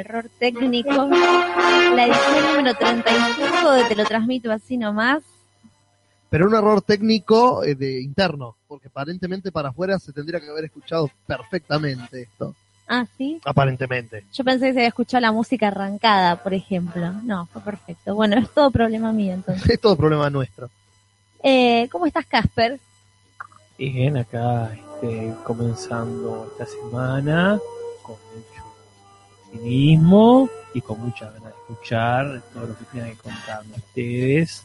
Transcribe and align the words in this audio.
error 0.00 0.30
técnico. 0.38 0.90
La 0.90 2.06
edición 2.06 2.56
número 2.56 2.76
35 2.76 3.72
de 3.72 3.84
Te 3.84 3.96
lo 3.96 4.04
transmito 4.04 4.52
así 4.52 4.76
nomás. 4.76 5.22
Pero 6.30 6.46
un 6.46 6.54
error 6.54 6.82
técnico 6.82 7.62
eh, 7.64 7.74
de 7.74 8.00
interno, 8.02 8.56
porque 8.66 8.88
aparentemente 8.88 9.52
para 9.52 9.68
afuera 9.68 9.98
se 9.98 10.12
tendría 10.12 10.40
que 10.40 10.48
haber 10.48 10.64
escuchado 10.64 11.10
perfectamente 11.26 12.22
esto. 12.22 12.54
Ah, 12.88 13.06
sí. 13.16 13.40
Aparentemente. 13.44 14.24
Yo 14.32 14.44
pensé 14.44 14.66
que 14.66 14.72
se 14.72 14.78
había 14.80 14.88
escuchado 14.88 15.20
la 15.20 15.32
música 15.32 15.68
arrancada, 15.68 16.36
por 16.42 16.54
ejemplo. 16.54 17.12
No, 17.24 17.46
fue 17.46 17.62
perfecto. 17.62 18.14
Bueno, 18.14 18.36
es 18.38 18.50
todo 18.50 18.70
problema 18.70 19.12
mío 19.12 19.34
entonces. 19.34 19.68
Es 19.70 19.80
todo 19.80 19.96
problema 19.96 20.30
nuestro. 20.30 20.70
Eh, 21.42 21.88
¿Cómo 21.90 22.06
estás, 22.06 22.26
Casper? 22.26 22.78
Bien, 23.78 24.16
acá 24.16 24.72
este, 24.74 25.34
comenzando 25.44 26.48
esta 26.52 26.66
semana 26.66 27.60
con 28.02 28.16
cinismo 29.50 30.48
y 30.74 30.80
con 30.80 31.00
mucha 31.00 31.26
ganas 31.26 31.42
de 31.44 31.48
escuchar 31.50 32.42
todo 32.52 32.66
lo 32.66 32.78
que 32.78 32.84
tienen 32.86 33.16
que 33.16 33.22
contarme 33.22 33.76
ustedes, 33.76 34.64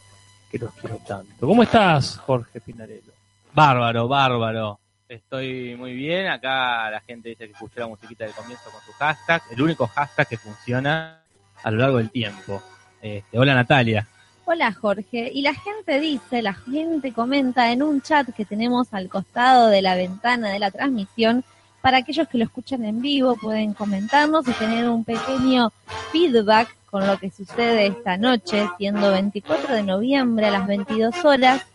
que 0.50 0.58
los 0.60 0.74
quiero 0.74 0.98
tanto. 1.08 1.48
¿Cómo 1.48 1.64
estás, 1.64 2.18
Jorge 2.18 2.60
Pinarello? 2.62 3.12
Bárbaro, 3.54 4.08
bárbaro. 4.08 4.80
Estoy 5.08 5.76
muy 5.76 5.94
bien. 5.94 6.28
Acá 6.28 6.90
la 6.90 7.02
gente 7.02 7.30
dice 7.30 7.46
que 7.46 7.54
escuchó 7.54 7.82
la 7.82 7.88
musiquita 7.88 8.24
del 8.24 8.34
comienzo 8.34 8.70
con 8.72 8.82
su 8.82 8.94
hashtag. 8.94 9.42
El 9.52 9.62
único 9.62 9.88
hashtag 9.88 10.28
que 10.28 10.38
funciona 10.38 11.22
a 11.64 11.72
lo 11.72 11.78
largo 11.78 11.98
del 11.98 12.10
tiempo. 12.10 12.62
Este, 13.02 13.38
hola 13.38 13.54
Natalia. 13.54 14.08
Hola 14.46 14.74
Jorge, 14.74 15.32
y 15.34 15.44
la 15.44 15.54
gente 15.54 16.00
dice, 16.00 16.42
la 16.42 16.54
gente 16.54 17.14
comenta 17.14 17.72
en 17.72 17.84
un 17.84 18.02
chat 18.02 18.28
que 18.36 18.44
tenemos 18.44 18.94
al 18.94 19.08
costado 19.08 19.68
de 19.68 19.82
la 19.82 19.96
ventana 19.96 20.50
de 20.50 20.60
la 20.60 20.72
transmisión, 20.72 21.44
para 21.82 21.98
aquellos 21.98 22.28
que 22.28 22.38
lo 22.38 22.44
escuchan 22.44 22.84
en 22.86 23.02
vivo 23.02 23.36
pueden 23.36 23.74
comentarnos 23.74 24.48
y 24.48 24.52
tener 24.54 24.88
un 24.90 25.04
pequeño 25.04 25.72
feedback 26.12 26.76
con 26.90 27.08
lo 27.08 27.18
que 27.18 27.32
sucede 27.32 27.88
esta 27.88 28.18
noche, 28.18 28.68
siendo 28.78 29.12
24 29.12 29.74
de 29.76 29.84
noviembre 29.84 30.48
a 30.48 30.52
las 30.52 30.68
22 30.68 31.24
horas. 31.26 31.66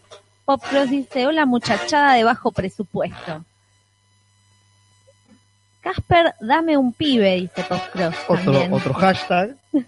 Pop 0.44 0.62
Cross 0.68 0.90
dice, 0.90 1.26
hola 1.26 1.44
muchachada 1.46 2.14
de 2.14 2.22
bajo 2.24 2.52
presupuesto. 2.52 3.44
Casper, 5.80 6.34
dame 6.40 6.76
un 6.76 6.92
pibe, 6.92 7.36
dice 7.36 7.62
Pop 7.68 7.80
Cross. 7.92 8.14
Otro, 8.28 8.74
otro 8.74 8.94
hashtag. 8.94 9.56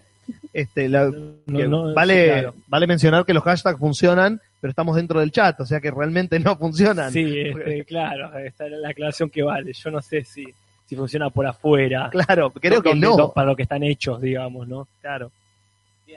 Este, 0.53 0.89
la- 0.89 1.05
No, 1.45 1.57
que 1.59 1.67
no, 1.67 1.93
vale, 1.93 2.23
sí, 2.25 2.29
claro. 2.31 2.55
vale 2.67 2.87
mencionar 2.87 3.23
que 3.25 3.33
los 3.35 3.43
hashtags 3.43 3.77
funcionan, 3.79 4.41
pero 4.59 4.69
estamos 4.69 4.95
dentro 4.95 5.19
del 5.19 5.31
chat, 5.31 5.59
o 5.61 5.65
sea 5.65 5.79
que 5.79 5.91
realmente 5.91 6.39
no 6.39 6.55
funcionan. 6.57 7.11
Sí, 7.11 7.39
este, 7.39 7.85
claro, 7.87 8.37
esta 8.39 8.65
es 8.65 8.71
la 8.73 8.89
aclaración 8.89 9.29
que 9.29 9.43
vale. 9.43 9.73
Yo 9.73 9.91
no 9.91 10.01
sé 10.01 10.23
si, 10.23 10.45
si 10.85 10.95
funciona 10.95 11.29
por 11.29 11.45
afuera. 11.45 12.09
Claro, 12.11 12.51
creo 12.51 12.81
que 12.81 12.95
no. 12.95 13.31
Para 13.31 13.47
lo 13.47 13.55
que 13.55 13.63
están 13.63 13.83
hechos, 13.83 14.21
digamos, 14.21 14.67
¿no? 14.67 14.87
Claro. 15.01 15.31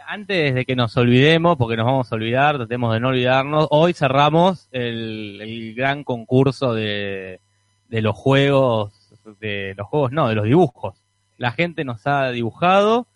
Antes 0.07 0.55
de 0.55 0.65
que 0.65 0.75
nos 0.75 0.97
olvidemos, 0.97 1.57
porque 1.59 1.77
nos 1.77 1.85
vamos 1.85 2.11
a 2.11 2.15
olvidar, 2.15 2.57
tratemos 2.57 2.95
de 2.95 3.01
no 3.01 3.09
olvidarnos, 3.09 3.69
hoy 3.71 3.93
cerramos 3.93 4.67
el, 4.73 5.39
el 5.41 5.75
gran 5.75 6.03
concurso 6.03 6.73
de, 6.73 7.41
de 7.89 8.03
los 8.03 8.17
juegos, 8.17 8.91
de 9.39 9.75
los 9.77 9.87
juegos 9.87 10.11
no, 10.11 10.29
de 10.29 10.35
los 10.35 10.47
dibujos. 10.47 10.97
La 11.37 11.53
gente 11.53 11.85
nos 11.85 12.07
ha 12.07 12.31
dibujado, 12.31 13.07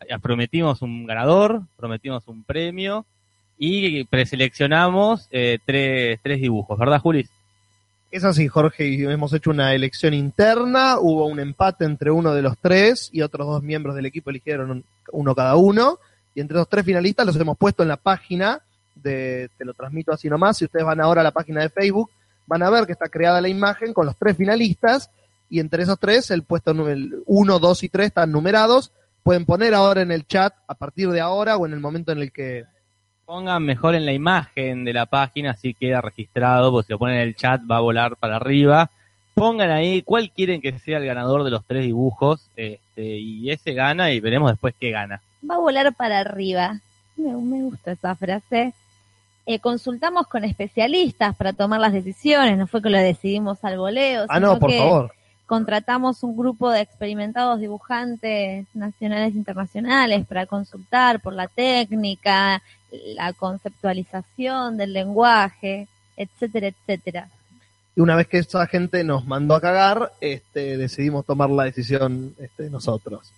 eh, 0.00 0.18
prometimos 0.20 0.82
un 0.82 1.06
ganador, 1.06 1.62
prometimos 1.76 2.26
un 2.26 2.42
premio 2.42 3.06
y 3.58 4.04
preseleccionamos 4.04 5.28
eh, 5.30 5.58
tres, 5.64 6.18
tres 6.22 6.40
dibujos, 6.40 6.78
¿verdad, 6.78 7.00
Juli? 7.00 7.26
Es 8.10 8.22
así, 8.24 8.46
Jorge, 8.46 9.10
hemos 9.10 9.32
hecho 9.32 9.50
una 9.50 9.74
elección 9.74 10.14
interna, 10.14 10.98
hubo 11.00 11.26
un 11.26 11.40
empate 11.40 11.84
entre 11.84 12.10
uno 12.12 12.32
de 12.32 12.42
los 12.42 12.56
tres 12.58 13.08
y 13.12 13.22
otros 13.22 13.46
dos 13.46 13.62
miembros 13.62 13.96
del 13.96 14.06
equipo 14.06 14.30
eligieron 14.30 14.70
un- 14.70 14.84
uno 15.12 15.34
cada 15.34 15.56
uno, 15.56 15.98
y 16.34 16.40
entre 16.40 16.56
los 16.56 16.68
tres 16.68 16.84
finalistas 16.84 17.26
los 17.26 17.36
hemos 17.36 17.58
puesto 17.58 17.82
en 17.82 17.88
la 17.88 17.96
página 17.96 18.60
de, 18.94 19.50
te 19.58 19.64
lo 19.64 19.74
transmito 19.74 20.12
así 20.12 20.28
nomás, 20.28 20.58
si 20.58 20.64
ustedes 20.64 20.84
van 20.86 21.00
ahora 21.00 21.22
a 21.22 21.24
la 21.24 21.32
página 21.32 21.60
de 21.62 21.70
Facebook, 21.70 22.10
van 22.46 22.62
a 22.62 22.70
ver 22.70 22.86
que 22.86 22.92
está 22.92 23.08
creada 23.08 23.40
la 23.40 23.48
imagen 23.48 23.92
con 23.92 24.06
los 24.06 24.16
tres 24.16 24.36
finalistas, 24.36 25.10
y 25.50 25.58
entre 25.60 25.82
esos 25.82 25.98
tres, 25.98 26.30
el 26.30 26.42
puesto 26.42 26.72
1, 27.26 27.58
2 27.58 27.82
y 27.82 27.88
3 27.88 28.06
están 28.06 28.30
numerados, 28.32 28.92
pueden 29.22 29.44
poner 29.44 29.74
ahora 29.74 30.02
en 30.02 30.12
el 30.12 30.26
chat 30.26 30.54
a 30.68 30.74
partir 30.74 31.10
de 31.10 31.20
ahora 31.20 31.56
o 31.56 31.66
en 31.66 31.72
el 31.72 31.80
momento 31.80 32.12
en 32.12 32.18
el 32.18 32.30
que... 32.32 32.64
Pongan 33.26 33.62
mejor 33.64 33.94
en 33.94 34.04
la 34.04 34.12
imagen 34.12 34.84
de 34.84 34.92
la 34.92 35.06
página, 35.06 35.52
así 35.52 35.72
queda 35.74 36.00
registrado, 36.02 36.70
porque 36.70 36.86
si 36.88 36.92
lo 36.92 36.98
ponen 36.98 37.16
en 37.16 37.22
el 37.22 37.36
chat 37.36 37.60
va 37.70 37.78
a 37.78 37.80
volar 37.80 38.16
para 38.16 38.36
arriba. 38.36 38.90
Pongan 39.34 39.70
ahí 39.70 40.02
cuál 40.02 40.30
quieren 40.30 40.60
que 40.60 40.78
sea 40.78 40.98
el 40.98 41.06
ganador 41.06 41.42
de 41.42 41.50
los 41.50 41.64
tres 41.64 41.82
dibujos, 41.84 42.48
este, 42.54 43.02
y 43.18 43.50
ese 43.50 43.72
gana 43.72 44.12
y 44.12 44.20
veremos 44.20 44.50
después 44.52 44.74
qué 44.78 44.90
gana. 44.90 45.20
va 45.48 45.54
a 45.56 45.58
volar 45.58 45.92
para 45.94 46.20
arriba. 46.20 46.78
Me, 47.16 47.32
me 47.32 47.62
gusta 47.62 47.92
esa 47.92 48.14
frase. 48.14 48.72
Eh, 49.46 49.58
consultamos 49.58 50.26
con 50.26 50.44
especialistas 50.44 51.34
para 51.36 51.52
tomar 51.52 51.80
las 51.80 51.92
decisiones, 51.92 52.56
no 52.58 52.66
fue 52.66 52.80
que 52.82 52.90
lo 52.90 52.98
decidimos 52.98 53.62
al 53.64 53.78
voleo, 53.78 54.24
Ah, 54.28 54.36
sino 54.36 54.54
no, 54.54 54.58
por 54.58 54.70
que 54.70 54.78
favor. 54.78 55.12
contratamos 55.46 56.22
un 56.22 56.36
grupo 56.36 56.70
de 56.70 56.80
experimentados 56.80 57.60
dibujantes 57.60 58.66
nacionales 58.74 59.34
e 59.34 59.38
internacionales 59.38 60.26
para 60.26 60.46
consultar 60.46 61.20
por 61.20 61.34
la 61.34 61.46
técnica, 61.48 62.62
la 63.14 63.32
conceptualización 63.32 64.76
del 64.76 64.92
lenguaje, 64.92 65.88
etcétera, 66.16 66.68
etcétera. 66.68 67.28
Y 67.96 68.00
una 68.00 68.16
vez 68.16 68.26
que 68.26 68.38
esa 68.38 68.66
gente 68.66 69.04
nos 69.04 69.24
mandó 69.26 69.54
a 69.54 69.60
cagar, 69.60 70.12
este, 70.20 70.76
decidimos 70.76 71.24
tomar 71.24 71.48
la 71.50 71.64
decisión 71.64 72.34
este, 72.38 72.68
nosotros. 72.70 73.32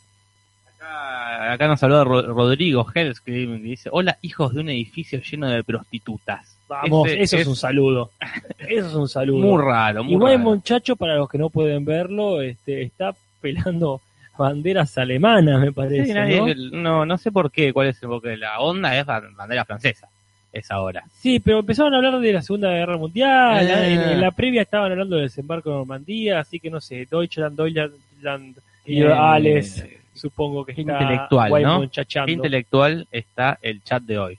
Acá, 0.78 1.52
acá 1.52 1.68
nos 1.68 1.80
saluda 1.80 2.04
Ro- 2.04 2.22
Rodrigo 2.34 2.86
Hellscream, 2.94 3.58
que 3.58 3.62
dice, 3.62 3.88
hola 3.92 4.18
hijos 4.22 4.54
de 4.54 4.60
un 4.60 4.68
edificio 4.70 5.20
lleno 5.20 5.48
de 5.48 5.62
prostitutas. 5.64 6.56
Vamos, 6.68 7.08
Ese 7.08 7.22
eso 7.22 7.36
es, 7.36 7.42
es 7.42 7.48
un 7.48 7.56
saludo. 7.56 8.10
Eso 8.58 8.86
es 8.88 8.94
un 8.94 9.08
saludo. 9.08 9.38
Muy 9.46 9.62
raro, 9.62 10.02
muy 10.02 10.14
Igual 10.14 10.32
el 10.32 10.38
raro. 10.38 10.50
muchacho, 10.50 10.96
para 10.96 11.14
los 11.16 11.28
que 11.28 11.38
no 11.38 11.48
pueden 11.50 11.84
verlo, 11.84 12.40
este, 12.42 12.82
está 12.82 13.14
pelando 13.40 14.00
banderas 14.36 14.96
alemanas, 14.98 15.60
me 15.60 15.72
parece. 15.72 16.06
Sí, 16.06 16.12
nadie- 16.12 16.54
¿no? 16.72 16.80
¿no? 16.80 17.06
no, 17.06 17.18
sé 17.18 17.30
por 17.32 17.50
qué, 17.50 17.72
cuál 17.72 17.88
es, 17.88 17.98
porque 18.00 18.36
la 18.36 18.60
onda 18.60 18.96
es 18.96 19.04
ban- 19.06 19.34
bandera 19.36 19.64
francesa, 19.64 20.08
es 20.52 20.70
ahora. 20.70 21.04
Sí, 21.18 21.40
pero 21.40 21.60
empezaron 21.60 21.92
a 21.94 21.96
hablar 21.98 22.18
de 22.20 22.32
la 22.32 22.42
Segunda 22.42 22.70
Guerra 22.70 22.96
Mundial. 22.96 23.30
Ah. 23.68 23.86
En, 23.88 24.00
en 24.00 24.20
la 24.20 24.30
previa 24.30 24.62
estaban 24.62 24.90
hablando 24.92 25.16
del 25.16 25.26
desembarco 25.26 25.70
de 25.70 25.76
Normandía, 25.76 26.40
así 26.40 26.60
que 26.60 26.70
no 26.70 26.80
sé, 26.80 27.06
Deutschland, 27.10 27.56
Deutschland, 27.56 28.56
y 28.84 29.02
Alex, 29.02 29.80
eh, 29.80 30.00
supongo 30.14 30.64
que 30.64 30.72
está 30.72 30.82
intelectual, 30.82 31.48
guay 31.50 31.64
¿no? 31.64 31.84
intelectual 32.28 33.06
está 33.10 33.58
el 33.62 33.82
chat 33.82 34.02
de 34.02 34.18
hoy. 34.18 34.38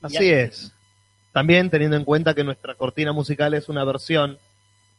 Así 0.00 0.30
es. 0.30 0.72
También 1.32 1.68
teniendo 1.68 1.96
en 1.96 2.04
cuenta 2.04 2.34
que 2.34 2.44
nuestra 2.44 2.74
cortina 2.74 3.12
musical 3.12 3.54
es 3.54 3.68
una 3.68 3.82
versión 3.84 4.38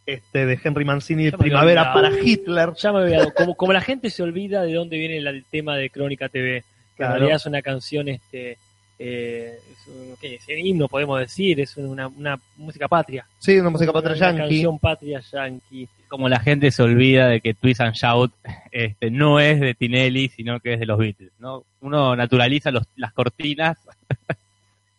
este, 0.06 0.46
de 0.46 0.60
Henry 0.64 0.86
Mancini 0.86 1.26
de 1.26 1.32
Primavera 1.38 1.94
olvidado. 1.94 2.14
para 2.16 2.24
Hitler. 2.24 2.70
Ya 2.78 2.92
me 2.94 3.00
había 3.00 3.32
como, 3.32 3.56
como 3.56 3.74
la 3.74 3.82
gente 3.82 4.10
se 4.10 4.22
olvida 4.24 4.62
de 4.64 4.74
dónde 4.74 4.98
viene 4.98 5.20
la- 5.22 5.32
el 5.32 5.44
tema 5.46 5.76
de 5.78 5.90
Crónica 5.90 6.30
TV, 6.30 6.62
que 6.62 6.66
Claro. 6.98 7.14
en 7.14 7.20
realidad 7.20 7.36
es 7.38 7.46
una 7.46 7.62
canción, 7.62 8.08
este, 8.08 8.58
eh, 9.00 9.58
es 9.72 9.88
un, 9.88 10.16
¿qué 10.22 10.36
es? 10.36 10.48
Un 10.48 10.60
himno, 10.66 10.88
podemos 10.88 11.20
decir, 11.20 11.60
es 11.60 11.76
una, 11.78 12.08
una 12.08 12.40
música 12.58 12.88
patria. 12.88 13.26
Sí, 13.40 13.60
una 13.60 13.70
música 13.72 13.92
patria 13.92 14.16
Una 14.16 14.26
yankee. 14.28 14.40
canción 14.56 14.80
patria 14.80 15.22
yankee. 15.32 15.88
Como 16.08 16.30
la 16.30 16.40
gente 16.40 16.70
se 16.72 16.84
olvida 16.84 17.28
de 17.28 17.42
que 17.42 17.54
Twist 17.56 17.82
and 17.82 17.96
Shout 17.96 18.32
este, 18.72 19.10
no 19.10 19.40
es 19.40 19.60
de 19.60 19.74
Tinelli, 19.74 20.30
sino 20.30 20.60
que 20.60 20.74
es 20.76 20.80
de 20.80 20.86
los 20.86 20.98
Beatles, 21.00 21.32
¿no? 21.40 21.64
Uno 21.82 22.16
naturaliza 22.16 22.70
los, 22.72 22.84
las 22.96 23.12
cortinas. 23.12 23.78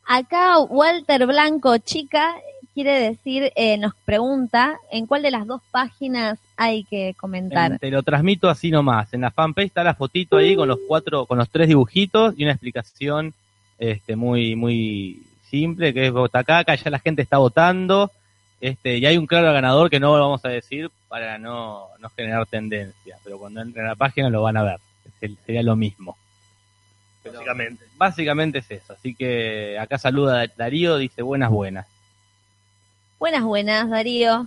Acá 0.09 0.59
Walter 0.61 1.27
Blanco 1.27 1.79
Chica 1.79 2.35
quiere 2.77 3.01
decir, 3.01 3.53
eh, 3.57 3.79
nos 3.79 3.95
pregunta 4.05 4.79
en 4.93 5.07
cuál 5.07 5.23
de 5.23 5.31
las 5.31 5.47
dos 5.47 5.63
páginas 5.71 6.39
hay 6.59 6.85
que 6.85 7.15
comentar. 7.19 7.79
Te 7.79 7.91
lo 7.91 8.03
transmito 8.03 8.51
así 8.51 8.71
nomás. 8.71 9.15
En 9.15 9.23
la 9.23 9.31
fanpage 9.31 9.69
está 9.69 9.83
la 9.83 9.95
fotito 9.95 10.37
ahí 10.37 10.55
con 10.55 10.69
los 10.69 10.79
cuatro, 10.87 11.25
con 11.25 11.39
los 11.39 11.49
tres 11.49 11.69
dibujitos 11.69 12.35
y 12.37 12.43
una 12.43 12.53
explicación 12.53 13.33
este, 13.79 14.15
muy, 14.15 14.57
muy 14.57 15.23
simple 15.49 15.95
que 15.95 16.07
es 16.07 16.13
vota 16.13 16.41
acá, 16.41 16.59
acá 16.59 16.75
ya 16.75 16.91
la 16.91 16.99
gente 16.99 17.23
está 17.23 17.39
votando. 17.39 18.11
Este, 18.61 18.99
y 18.99 19.07
hay 19.07 19.17
un 19.17 19.27
claro 19.27 19.51
ganador 19.55 19.89
que 19.89 19.99
no 19.99 20.15
lo 20.19 20.25
vamos 20.25 20.45
a 20.45 20.49
decir 20.51 20.91
para 21.09 21.39
no, 21.39 21.87
no 21.99 22.11
generar 22.11 22.45
tendencia, 22.45 23.17
pero 23.25 23.39
cuando 23.39 23.63
entren 23.63 23.87
a 23.87 23.91
la 23.91 23.95
página 23.97 24.29
lo 24.29 24.43
van 24.43 24.59
a 24.59 24.63
ver. 24.63 24.79
Es- 25.23 25.33
Sería 25.47 25.63
lo 25.63 25.77
mismo. 25.77 26.15
Pero 27.23 27.37
Básicamente. 27.37 27.85
Básicamente 27.97 28.59
es 28.59 28.71
eso. 28.71 28.93
Así 28.93 29.15
que 29.15 29.79
acá 29.79 29.97
saluda 29.97 30.47
Darío, 30.59 30.99
dice 30.99 31.23
buenas, 31.23 31.51
buenas. 31.51 31.87
Buenas, 33.19 33.45
buenas, 33.45 33.89
Darío. 33.89 34.47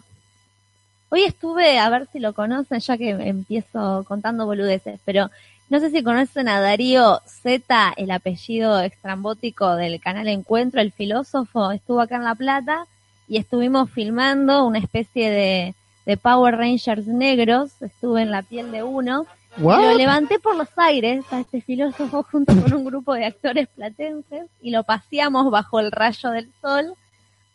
Hoy 1.10 1.24
estuve, 1.24 1.80
a 1.80 1.90
ver 1.90 2.08
si 2.12 2.20
lo 2.20 2.34
conocen, 2.34 2.80
ya 2.80 2.98
que 2.98 3.10
empiezo 3.10 4.06
contando 4.08 4.46
boludeces, 4.46 5.00
pero 5.06 5.32
no 5.70 5.80
sé 5.80 5.90
si 5.90 6.04
conocen 6.04 6.48
a 6.48 6.62
Darío 6.62 7.20
Z, 7.26 7.94
el 7.98 8.12
apellido 8.12 8.80
extrambótico 8.80 9.76
del 9.76 10.00
canal 10.00 10.28
Encuentro, 10.28 10.82
el 10.82 10.92
filósofo, 10.92 11.72
estuvo 11.72 12.00
acá 12.00 12.18
en 12.18 12.26
La 12.26 12.36
Plata 12.36 12.86
y 13.28 13.38
estuvimos 13.38 13.90
filmando 13.90 14.66
una 14.66 14.78
especie 14.78 15.32
de, 15.32 15.76
de 16.06 16.18
Power 16.18 16.56
Rangers 16.56 17.08
negros, 17.08 17.72
estuve 17.82 18.22
en 18.22 18.30
la 18.30 18.44
piel 18.44 18.72
de 18.72 18.84
uno 18.84 19.26
¿What? 19.58 19.82
Lo 19.82 19.94
levanté 19.96 20.38
por 20.38 20.56
los 20.56 20.70
aires 20.78 21.26
a 21.32 21.40
este 21.40 21.62
filósofo 21.62 22.24
junto 22.24 22.54
con 22.62 22.72
un 22.72 22.86
grupo 22.86 23.16
de 23.16 23.26
actores 23.26 23.68
platenses 23.70 24.46
y 24.62 24.70
lo 24.70 24.84
paseamos 24.84 25.50
bajo 25.50 25.80
el 25.80 25.92
rayo 25.92 26.30
del 26.30 26.50
sol 26.62 26.94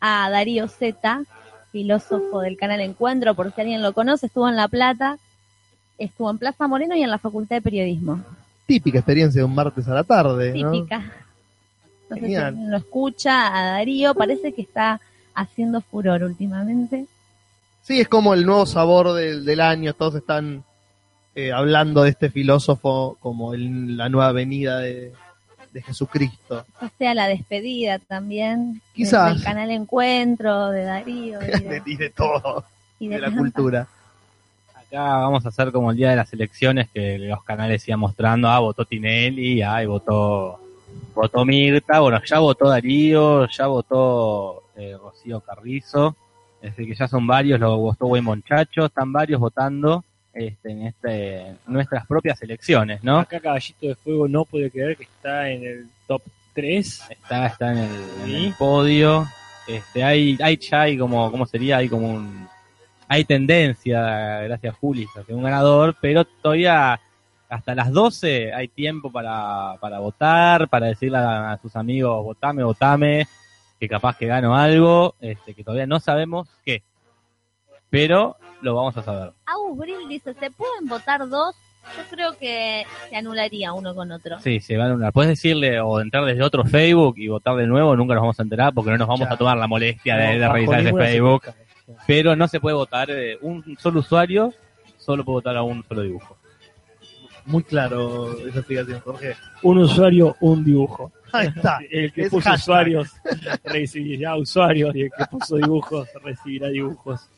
a 0.06 0.28
Darío 0.28 0.68
Zeta, 0.68 1.22
filósofo 1.72 2.40
del 2.40 2.58
canal 2.58 2.80
Encuentro, 2.82 3.34
por 3.34 3.52
si 3.54 3.60
alguien 3.62 3.80
lo 3.80 3.94
conoce, 3.94 4.26
estuvo 4.26 4.46
en 4.48 4.56
La 4.56 4.68
Plata, 4.68 5.16
estuvo 5.96 6.30
en 6.30 6.36
Plaza 6.36 6.68
Moreno 6.68 6.94
y 6.94 7.02
en 7.02 7.10
la 7.10 7.16
Facultad 7.18 7.56
de 7.56 7.62
Periodismo. 7.62 8.22
Típica 8.66 8.98
experiencia 8.98 9.40
de 9.40 9.44
un 9.46 9.54
martes 9.54 9.88
a 9.88 9.94
la 9.94 10.04
tarde. 10.04 10.52
Típica. 10.52 10.98
No 12.10 12.16
sé 12.16 12.26
si 12.26 12.34
alguien 12.36 12.70
lo 12.70 12.76
escucha 12.76 13.56
a 13.58 13.64
Darío, 13.78 14.14
parece 14.14 14.52
que 14.52 14.60
está 14.62 15.00
haciendo 15.34 15.80
furor 15.80 16.22
últimamente. 16.22 17.06
Sí, 17.82 18.00
es 18.00 18.08
como 18.08 18.34
el 18.34 18.44
nuevo 18.44 18.66
sabor 18.66 19.14
del, 19.14 19.44
del 19.44 19.60
año. 19.60 19.94
Todos 19.94 20.16
están 20.16 20.64
eh, 21.34 21.50
hablando 21.52 22.02
de 22.02 22.10
este 22.10 22.30
filósofo 22.30 23.16
como 23.20 23.54
el- 23.54 23.96
la 23.96 24.08
nueva 24.10 24.32
venida 24.32 24.78
de, 24.80 25.12
de 25.74 25.82
Jesucristo. 25.82 26.64
O 26.80 26.88
sea, 26.96 27.14
la 27.14 27.26
despedida 27.26 27.98
también. 27.98 28.80
Quizás. 28.94 29.34
Del 29.34 29.42
canal 29.44 29.70
Encuentro, 29.70 30.70
de 30.70 30.84
Darío. 30.84 31.40
Y 31.42 31.46
de, 31.46 31.58
de, 31.68 31.82
y 31.84 31.96
de 31.96 32.10
todo, 32.10 32.64
y 33.00 33.08
de 33.08 33.18
la 33.18 33.26
tanta- 33.26 33.40
cultura. 33.40 33.88
Acá 34.74 35.02
vamos 35.18 35.44
a 35.44 35.48
hacer 35.48 35.72
como 35.72 35.90
el 35.90 35.96
día 35.96 36.10
de 36.10 36.16
las 36.16 36.32
elecciones 36.32 36.88
que 36.94 37.18
los 37.18 37.42
canales 37.42 37.86
iban 37.88 37.98
mostrando, 38.00 38.48
ah, 38.48 38.60
votó 38.60 38.84
Tinelli, 38.84 39.60
ah, 39.62 39.84
votó, 39.86 40.60
votó 41.14 41.44
Mirta, 41.44 41.98
bueno, 41.98 42.20
ya 42.24 42.38
votó 42.38 42.68
Darío, 42.68 43.48
ya 43.48 43.66
votó 43.66 44.62
eh, 44.76 44.96
Rocío 45.00 45.40
Carrizo, 45.40 46.14
es 46.62 46.70
decir, 46.76 46.86
que 46.86 46.94
ya 46.96 47.08
son 47.08 47.26
varios, 47.26 47.58
lo 47.58 47.76
votó 47.78 48.06
Buen 48.06 48.22
Monchacho, 48.22 48.84
están 48.86 49.12
varios 49.12 49.40
votando 49.40 50.04
este, 50.34 50.70
en 50.70 50.86
este, 50.86 51.54
nuestras 51.66 52.06
propias 52.06 52.40
elecciones, 52.42 53.02
¿no? 53.04 53.18
Acá 53.20 53.40
Caballito 53.40 53.86
de 53.86 53.94
Fuego 53.94 54.28
no 54.28 54.44
puede 54.44 54.70
creer 54.70 54.96
que 54.96 55.04
está 55.04 55.48
en 55.48 55.64
el 55.64 55.86
top 56.06 56.22
3. 56.54 57.02
Está, 57.10 57.46
está 57.46 57.72
en 57.72 57.78
el, 57.78 57.90
en 57.90 58.24
Sí. 58.26 58.46
el 58.46 58.54
podio, 58.54 59.26
este, 59.66 60.04
hay, 60.04 60.36
hay 60.42 60.56
ya 60.56 60.82
hay 60.82 60.98
como, 60.98 61.30
¿cómo 61.30 61.46
sería? 61.46 61.78
Hay 61.78 61.88
como 61.88 62.08
un, 62.14 62.48
hay 63.08 63.24
tendencia, 63.24 64.40
gracias 64.42 64.76
Juli, 64.76 65.06
hacia 65.16 65.34
un 65.34 65.42
ganador, 65.42 65.96
pero 66.00 66.24
todavía 66.24 67.00
hasta 67.48 67.74
las 67.74 67.92
12 67.92 68.52
hay 68.52 68.68
tiempo 68.68 69.12
para, 69.12 69.76
para 69.80 70.00
votar, 70.00 70.68
para 70.68 70.86
decirle 70.86 71.18
a, 71.18 71.52
a 71.52 71.58
sus 71.58 71.76
amigos, 71.76 72.24
votame, 72.24 72.64
votame, 72.64 73.26
que 73.78 73.88
capaz 73.88 74.16
que 74.16 74.26
gano 74.26 74.56
algo, 74.56 75.14
este, 75.20 75.54
que 75.54 75.62
todavía 75.62 75.86
no 75.86 76.00
sabemos 76.00 76.48
qué, 76.64 76.82
pero 77.90 78.36
lo 78.64 78.74
vamos 78.74 78.96
a 78.96 79.02
saber. 79.02 79.32
Agus 79.46 79.78
Bril 79.78 80.08
dice, 80.08 80.34
¿se 80.34 80.50
pueden 80.50 80.86
votar 80.88 81.28
dos? 81.28 81.54
Yo 81.98 82.02
creo 82.10 82.38
que 82.38 82.84
se 83.10 83.16
anularía 83.16 83.72
uno 83.74 83.94
con 83.94 84.10
otro. 84.10 84.38
Sí, 84.40 84.58
se 84.60 84.76
van 84.78 84.92
a 84.92 84.94
una. 84.94 85.12
Puedes 85.12 85.28
decirle 85.30 85.78
o 85.80 86.00
entrar 86.00 86.24
desde 86.24 86.42
otro 86.42 86.64
Facebook 86.64 87.16
y 87.18 87.28
votar 87.28 87.56
de 87.56 87.66
nuevo, 87.66 87.94
nunca 87.94 88.14
nos 88.14 88.22
vamos 88.22 88.40
a 88.40 88.42
enterar 88.42 88.72
porque 88.72 88.90
no 88.90 88.96
nos 88.96 89.06
vamos 89.08 89.28
Ya. 89.28 89.34
a 89.34 89.36
tomar 89.36 89.58
la 89.58 89.66
molestia 89.66 90.16
de, 90.16 90.48
revisar 90.48 90.80
ese 90.80 90.92
Facebook. 90.94 91.42
pero 92.06 92.34
no 92.36 92.48
se 92.48 92.58
puede 92.58 92.74
votar 92.74 93.10
eh, 93.10 93.36
un 93.42 93.76
solo 93.78 94.00
usuario, 94.00 94.54
solo 94.96 95.24
puede 95.26 95.34
votar 95.36 95.56
a 95.58 95.62
un 95.62 95.84
solo 95.86 96.00
dibujo. 96.02 96.38
Muy 97.46 97.62
claro 97.64 98.32
esa 98.38 98.60
explicación, 98.60 99.00
Jorge. 99.00 99.36
Un 99.62 99.76
usuario, 99.78 100.34
un 100.40 100.64
dibujo. 100.64 101.12
Ahí 101.32 101.48
está. 101.48 101.80
El 101.90 102.10
que 102.14 102.22
Es 102.22 102.30
puso 102.30 102.48
hashtag. 102.48 102.62
usuarios 102.62 103.12
recibirá 103.64 104.36
usuarios 104.36 104.94
y 104.96 105.02
el 105.02 105.10
que 105.10 105.24
puso 105.26 105.56
dibujos 105.56 106.08
recibirá 106.22 106.68
dibujos. 106.68 107.28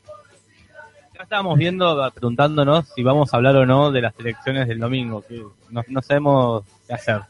Ya 1.16 1.22
estábamos 1.22 1.58
viendo, 1.58 2.10
preguntándonos 2.14 2.88
si 2.94 3.02
vamos 3.02 3.32
a 3.32 3.36
hablar 3.38 3.56
o 3.56 3.66
no 3.66 3.90
de 3.90 4.02
las 4.02 4.18
elecciones 4.18 4.68
del 4.68 4.78
domingo, 4.78 5.22
que 5.22 5.42
no, 5.70 5.82
no 5.88 6.02
sabemos 6.02 6.64
qué 6.86 6.94
hacer. 6.94 7.20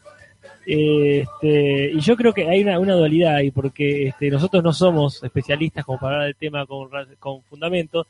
Este, 0.66 1.92
y 1.92 2.00
yo 2.00 2.16
creo 2.16 2.32
que 2.32 2.48
hay 2.48 2.62
una, 2.62 2.80
una 2.80 2.94
dualidad 2.94 3.36
ahí, 3.36 3.52
porque 3.52 4.08
este, 4.08 4.30
nosotros 4.30 4.64
no 4.64 4.72
somos 4.72 5.22
especialistas 5.22 5.84
como 5.84 5.98
para 5.98 6.14
hablar 6.14 6.26
del 6.26 6.36
tema 6.36 6.66
con, 6.66 6.88
con 7.20 7.42
fundamento, 7.42 8.06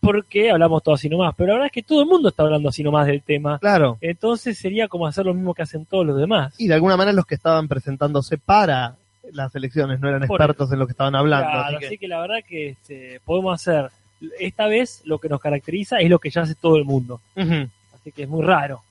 porque 0.00 0.50
hablamos 0.50 0.82
todo 0.82 0.96
así 0.96 1.08
nomás, 1.08 1.32
pero 1.36 1.48
la 1.48 1.54
verdad 1.54 1.66
es 1.66 1.72
que 1.72 1.84
todo 1.84 2.02
el 2.02 2.08
mundo 2.08 2.30
está 2.30 2.42
hablando 2.42 2.68
así 2.68 2.82
nomás 2.82 3.06
del 3.06 3.22
tema. 3.22 3.60
Claro. 3.60 3.98
Entonces 4.00 4.58
sería 4.58 4.88
como 4.88 5.06
hacer 5.06 5.24
lo 5.24 5.34
mismo 5.34 5.54
que 5.54 5.62
hacen 5.62 5.86
todos 5.86 6.04
los 6.04 6.18
demás. 6.18 6.54
Y 6.58 6.66
de 6.66 6.74
alguna 6.74 6.96
manera 6.96 7.14
los 7.14 7.26
que 7.26 7.36
estaban 7.36 7.68
presentándose 7.68 8.36
para 8.36 8.96
las 9.30 9.54
elecciones 9.54 10.00
no 10.00 10.08
eran 10.08 10.26
Por 10.26 10.40
expertos 10.40 10.72
en 10.72 10.80
lo 10.80 10.86
que 10.86 10.92
estaban 10.92 11.14
hablando. 11.14 11.48
Claro, 11.48 11.78
así 11.78 11.98
que... 11.98 12.08
la 12.08 12.20
verdad 12.20 12.38
que 12.46 12.70
este, 12.70 13.20
podemos 13.24 13.54
hacer, 13.54 13.90
esta 14.38 14.66
vez 14.66 15.02
lo 15.04 15.18
que 15.18 15.28
nos 15.28 15.40
caracteriza 15.40 15.98
es 15.98 16.08
lo 16.10 16.18
que 16.18 16.30
ya 16.30 16.42
hace 16.42 16.54
todo 16.54 16.76
el 16.76 16.84
mundo. 16.84 17.20
Así 17.36 18.12
que 18.12 18.22
es 18.24 18.28
muy 18.28 18.44
raro. 18.44 18.82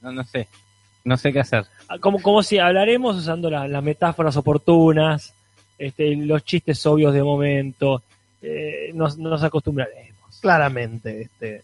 No, 0.00 0.12
no 0.12 0.24
sé, 0.24 0.46
no 1.04 1.16
sé 1.16 1.32
qué 1.32 1.40
hacer. 1.40 1.64
Ah, 1.88 1.98
Como, 1.98 2.20
como 2.20 2.42
si 2.42 2.58
hablaremos 2.58 3.16
usando 3.16 3.50
la- 3.50 3.66
las 3.68 3.82
metáforas 3.82 4.36
oportunas, 4.36 5.32
este, 5.78 6.14
los 6.16 6.44
chistes 6.44 6.84
obvios 6.86 7.12
de 7.14 7.22
momento, 7.22 8.02
eh, 8.42 8.90
nos, 8.94 9.18
nos 9.18 9.42
acostumbraremos. 9.42 10.38
Claramente, 10.40 11.22
este, 11.22 11.62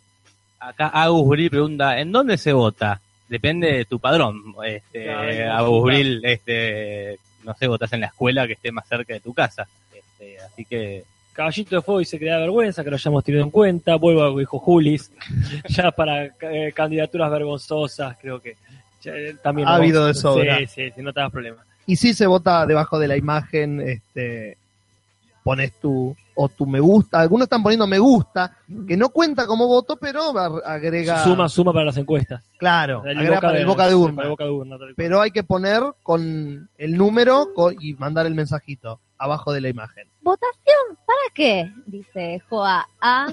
Acá 0.59 0.89
Agus 0.89 1.29
Bril 1.29 1.51
pregunta, 1.51 1.99
¿en 1.99 2.13
dónde 2.13 2.39
se 2.39 2.53
vota? 2.53 3.01
Depende 3.29 3.73
de 3.73 3.85
tu 3.85 3.99
padrón. 3.99 4.55
Este, 4.65 5.05
Claro, 5.05 5.53
Agus. 5.55 5.85
Bril, 5.85 6.25
este, 6.25 7.19
no 7.45 7.55
sé, 7.55 7.67
votas 7.67 7.93
en 7.93 8.01
la 8.01 8.07
escuela 8.09 8.47
que 8.47 8.53
esté 8.55 8.71
más 8.71 8.87
cerca 8.87 9.13
de 9.15 9.21
tu 9.21 9.33
casa. 9.35 9.67
Este, 9.93 10.39
así 10.41 10.65
que 10.65 11.05
Caballito 11.33 11.77
de 11.77 11.83
Fuego 11.83 11.99
dice 12.01 12.19
que 12.19 12.27
da 12.27 12.39
vergüenza, 12.39 12.85
que 12.85 12.91
lo 12.91 12.97
hayamos 12.97 13.25
tenido 13.25 13.45
en 13.45 13.51
cuenta. 13.51 13.97
Vuelvo 13.97 14.23
a 14.23 14.27
lo 14.27 14.35
que 14.35 14.41
dijo 14.41 14.59
Julis, 14.59 15.11
ya 15.69 15.91
para 15.91 16.27
eh, 16.27 16.73
candidaturas 16.75 17.31
vergonzosas, 17.31 18.17
creo 18.21 18.41
que 18.41 18.57
ya, 19.03 19.13
eh, 19.13 19.37
también. 19.43 19.69
Ha 19.69 19.77
habido 19.77 20.07
de 20.07 20.15
sobra. 20.15 20.59
Sí, 20.59 20.67
sí, 20.67 20.91
sí, 20.95 21.03
no 21.03 21.13
te 21.13 21.21
das 21.21 21.31
problema. 21.33 21.65
y 21.87 21.97
si 21.97 22.15
se 22.15 22.27
vota 22.27 22.67
debajo 22.67 22.99
de 22.99 23.09
la 23.09 23.17
imagen, 23.17 23.81
este, 23.81 24.57
pones 25.43 25.73
tu, 25.81 26.15
o 26.35 26.49
tu 26.49 26.67
me 26.67 26.81
gusta, 26.81 27.21
algunos 27.21 27.47
están 27.47 27.63
poniendo 27.63 27.87
me 27.87 27.99
gusta, 27.99 28.57
que 28.87 28.97
no 28.97 29.09
cuenta 29.09 29.47
como 29.47 29.67
voto, 29.67 29.97
pero 29.97 30.39
agrega, 30.65 31.25
Suma, 31.25 31.49
suma 31.49 31.73
para 31.73 31.87
las 31.87 31.97
encuestas. 31.97 32.43
claro, 32.59 33.03
El 33.05 33.19
agrega 33.19 33.41
para 33.41 33.59
el 33.59 33.67
boca 33.67 33.89
de 33.89 33.95
urna, 33.95 34.17
para 34.17 34.27
el 34.27 34.31
boca 34.31 34.45
de 34.45 34.51
urna, 34.51 34.79
tal 34.79 34.95
pero 34.97 35.21
hay 35.21 35.31
que 35.31 35.43
poner 35.43 35.83
con 36.03 36.69
el 36.79 36.97
número 36.97 37.49
y 37.81 37.95
mandar 37.95 38.27
el 38.27 38.35
mensajito 38.35 39.01
abajo 39.25 39.53
de 39.53 39.61
la 39.61 39.69
imagen. 39.69 40.09
¿Votación? 40.21 40.97
¿Para 41.07 41.19
qué? 41.35 41.73
Dice 41.87 42.41
Joa 42.49 42.87
A. 43.01 43.29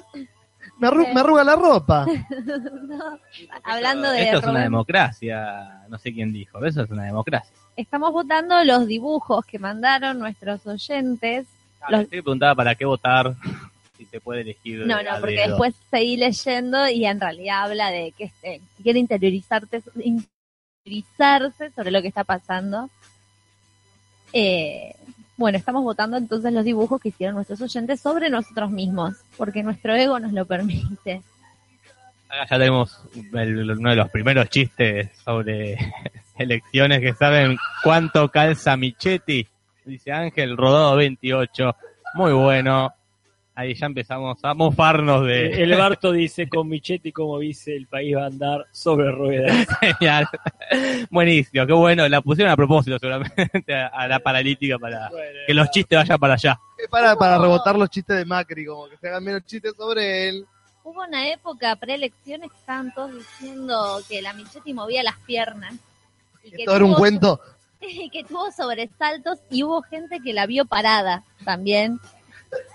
Me, 0.78 0.88
arru- 0.88 1.14
me 1.14 1.20
arruga 1.20 1.44
la 1.44 1.56
ropa. 1.56 2.06
No, 2.90 3.20
Hablando 3.64 4.10
de 4.12 4.24
esto 4.24 4.40
es 4.40 4.46
una 4.46 4.62
democracia, 4.62 5.84
no 5.90 5.98
sé 5.98 6.14
quién 6.14 6.32
dijo, 6.34 6.64
eso 6.66 6.84
es 6.84 6.90
una 6.90 7.04
democracia. 7.06 7.54
estamos 7.76 8.12
votando 8.12 8.64
los 8.64 8.88
dibujos 8.88 9.46
que 9.46 9.60
mandaron 9.60 10.20
nuestros 10.20 10.66
oyentes. 10.68 11.48
Los- 11.90 12.02
Te 12.10 12.22
preguntaba 12.22 12.56
para 12.56 12.76
qué 12.76 12.86
votar, 12.86 13.36
si 13.98 14.06
se 14.06 14.20
puede 14.20 14.42
elegir. 14.42 14.86
No, 14.86 15.02
no, 15.04 15.12
porque 15.20 15.36
dedo. 15.36 15.48
después 15.50 15.76
seguí 15.90 16.18
leyendo 16.18 16.88
y 16.90 17.06
en 17.06 17.20
realidad 17.20 17.64
habla 17.66 17.90
de 17.90 18.12
que 18.18 18.26
este, 18.26 18.62
quiere 18.84 19.00
interiorizarte, 19.00 19.82
interiorizarse 20.86 21.72
sobre 21.72 21.92
lo 21.92 22.02
que 22.02 22.08
está 22.10 22.24
pasando. 22.24 22.90
Eh, 24.34 24.94
bueno, 25.40 25.58
estamos 25.58 25.84
votando 25.84 26.18
entonces 26.18 26.52
los 26.52 26.66
dibujos 26.66 27.02
que 27.02 27.10
hicieron 27.10 27.36
nuestros 27.36 27.62
oyentes 27.62 28.02
sobre 28.02 28.30
nosotros 28.30 28.70
mismos, 28.72 29.16
porque 29.38 29.64
nuestro 29.64 29.96
ego 29.96 30.20
nos 30.20 30.34
lo 30.34 30.46
permite. 30.46 31.22
Acá 32.28 32.46
ya 32.50 32.60
tenemos 32.60 33.02
uno 33.32 33.90
de 33.90 33.96
los 33.96 34.10
primeros 34.10 34.50
chistes 34.50 35.10
sobre 35.24 35.78
elecciones 36.38 37.00
que 37.00 37.14
saben 37.14 37.58
cuánto 37.82 38.30
calza 38.30 38.76
Michetti. 38.76 39.48
Dice 39.86 40.12
Ángel, 40.12 40.58
rodado 40.58 40.98
28. 40.98 41.76
Muy 42.16 42.34
bueno. 42.34 42.94
Ahí 43.60 43.74
ya 43.74 43.88
empezamos 43.88 44.40
a 44.42 44.54
mofarnos 44.54 45.26
de... 45.26 45.48
Eh, 45.48 45.64
El 45.64 45.76
Barto 45.76 46.14
dice, 46.14 46.48
con 46.48 46.70
Michetti 46.70 47.12
como 47.12 47.38
vice, 47.40 47.76
el 47.76 47.88
país 47.88 48.16
va 48.16 48.24
a 48.24 48.28
andar 48.28 48.66
sobre 48.72 49.12
ruedas. 49.12 49.68
Genial. 49.82 50.30
Buenísimo, 51.10 51.68
qué 51.68 51.74
bueno. 51.74 52.08
La 52.08 52.22
pusieron 52.22 52.54
a 52.54 52.56
propósito 52.56 52.98
seguramente 52.98 53.76
a, 53.76 54.08
la 54.08 54.20
paralítica 54.20 54.80
para 54.80 55.12
que 55.46 55.54
los 55.54 55.70
chistes 55.72 56.00
vayan 56.00 56.18
para 56.18 56.36
allá. 56.36 56.58
Es 56.78 56.88
para, 56.88 57.18
para 57.18 57.38
rebotar 57.38 57.78
los 57.78 57.90
chistes 57.90 58.16
de 58.16 58.24
Macri, 58.24 58.66
como 58.66 58.88
que 58.88 58.96
se 58.96 59.10
hagan 59.10 59.26
menos 59.26 59.46
chistes 59.46 59.74
sobre 59.76 60.30
él. 60.30 60.46
Hubo 60.86 61.04
una 61.04 61.28
época 61.28 61.76
preelecciones 61.76 62.50
que 62.50 62.58
estaban 62.58 62.94
todos 62.94 63.14
diciendo 63.14 64.02
que 64.08 64.22
la 64.22 64.32
Michetti 64.32 64.74
movía 64.74 65.04
las 65.04 65.18
piernas. 65.18 65.74
Y 66.46 66.52
Que 66.52 66.64
todo 66.64 66.78
era 66.78 66.86
un 66.86 66.94
cuento. 66.94 67.42
y 67.82 68.10
que 68.10 68.24
tuvo 68.24 68.54
sobresaltos 68.54 69.40
y 69.50 69.64
hubo 69.64 69.82
gente 69.82 70.22
que 70.22 70.32
la 70.32 70.46
vio 70.46 70.64
parada 70.64 71.26
también. 71.44 72.00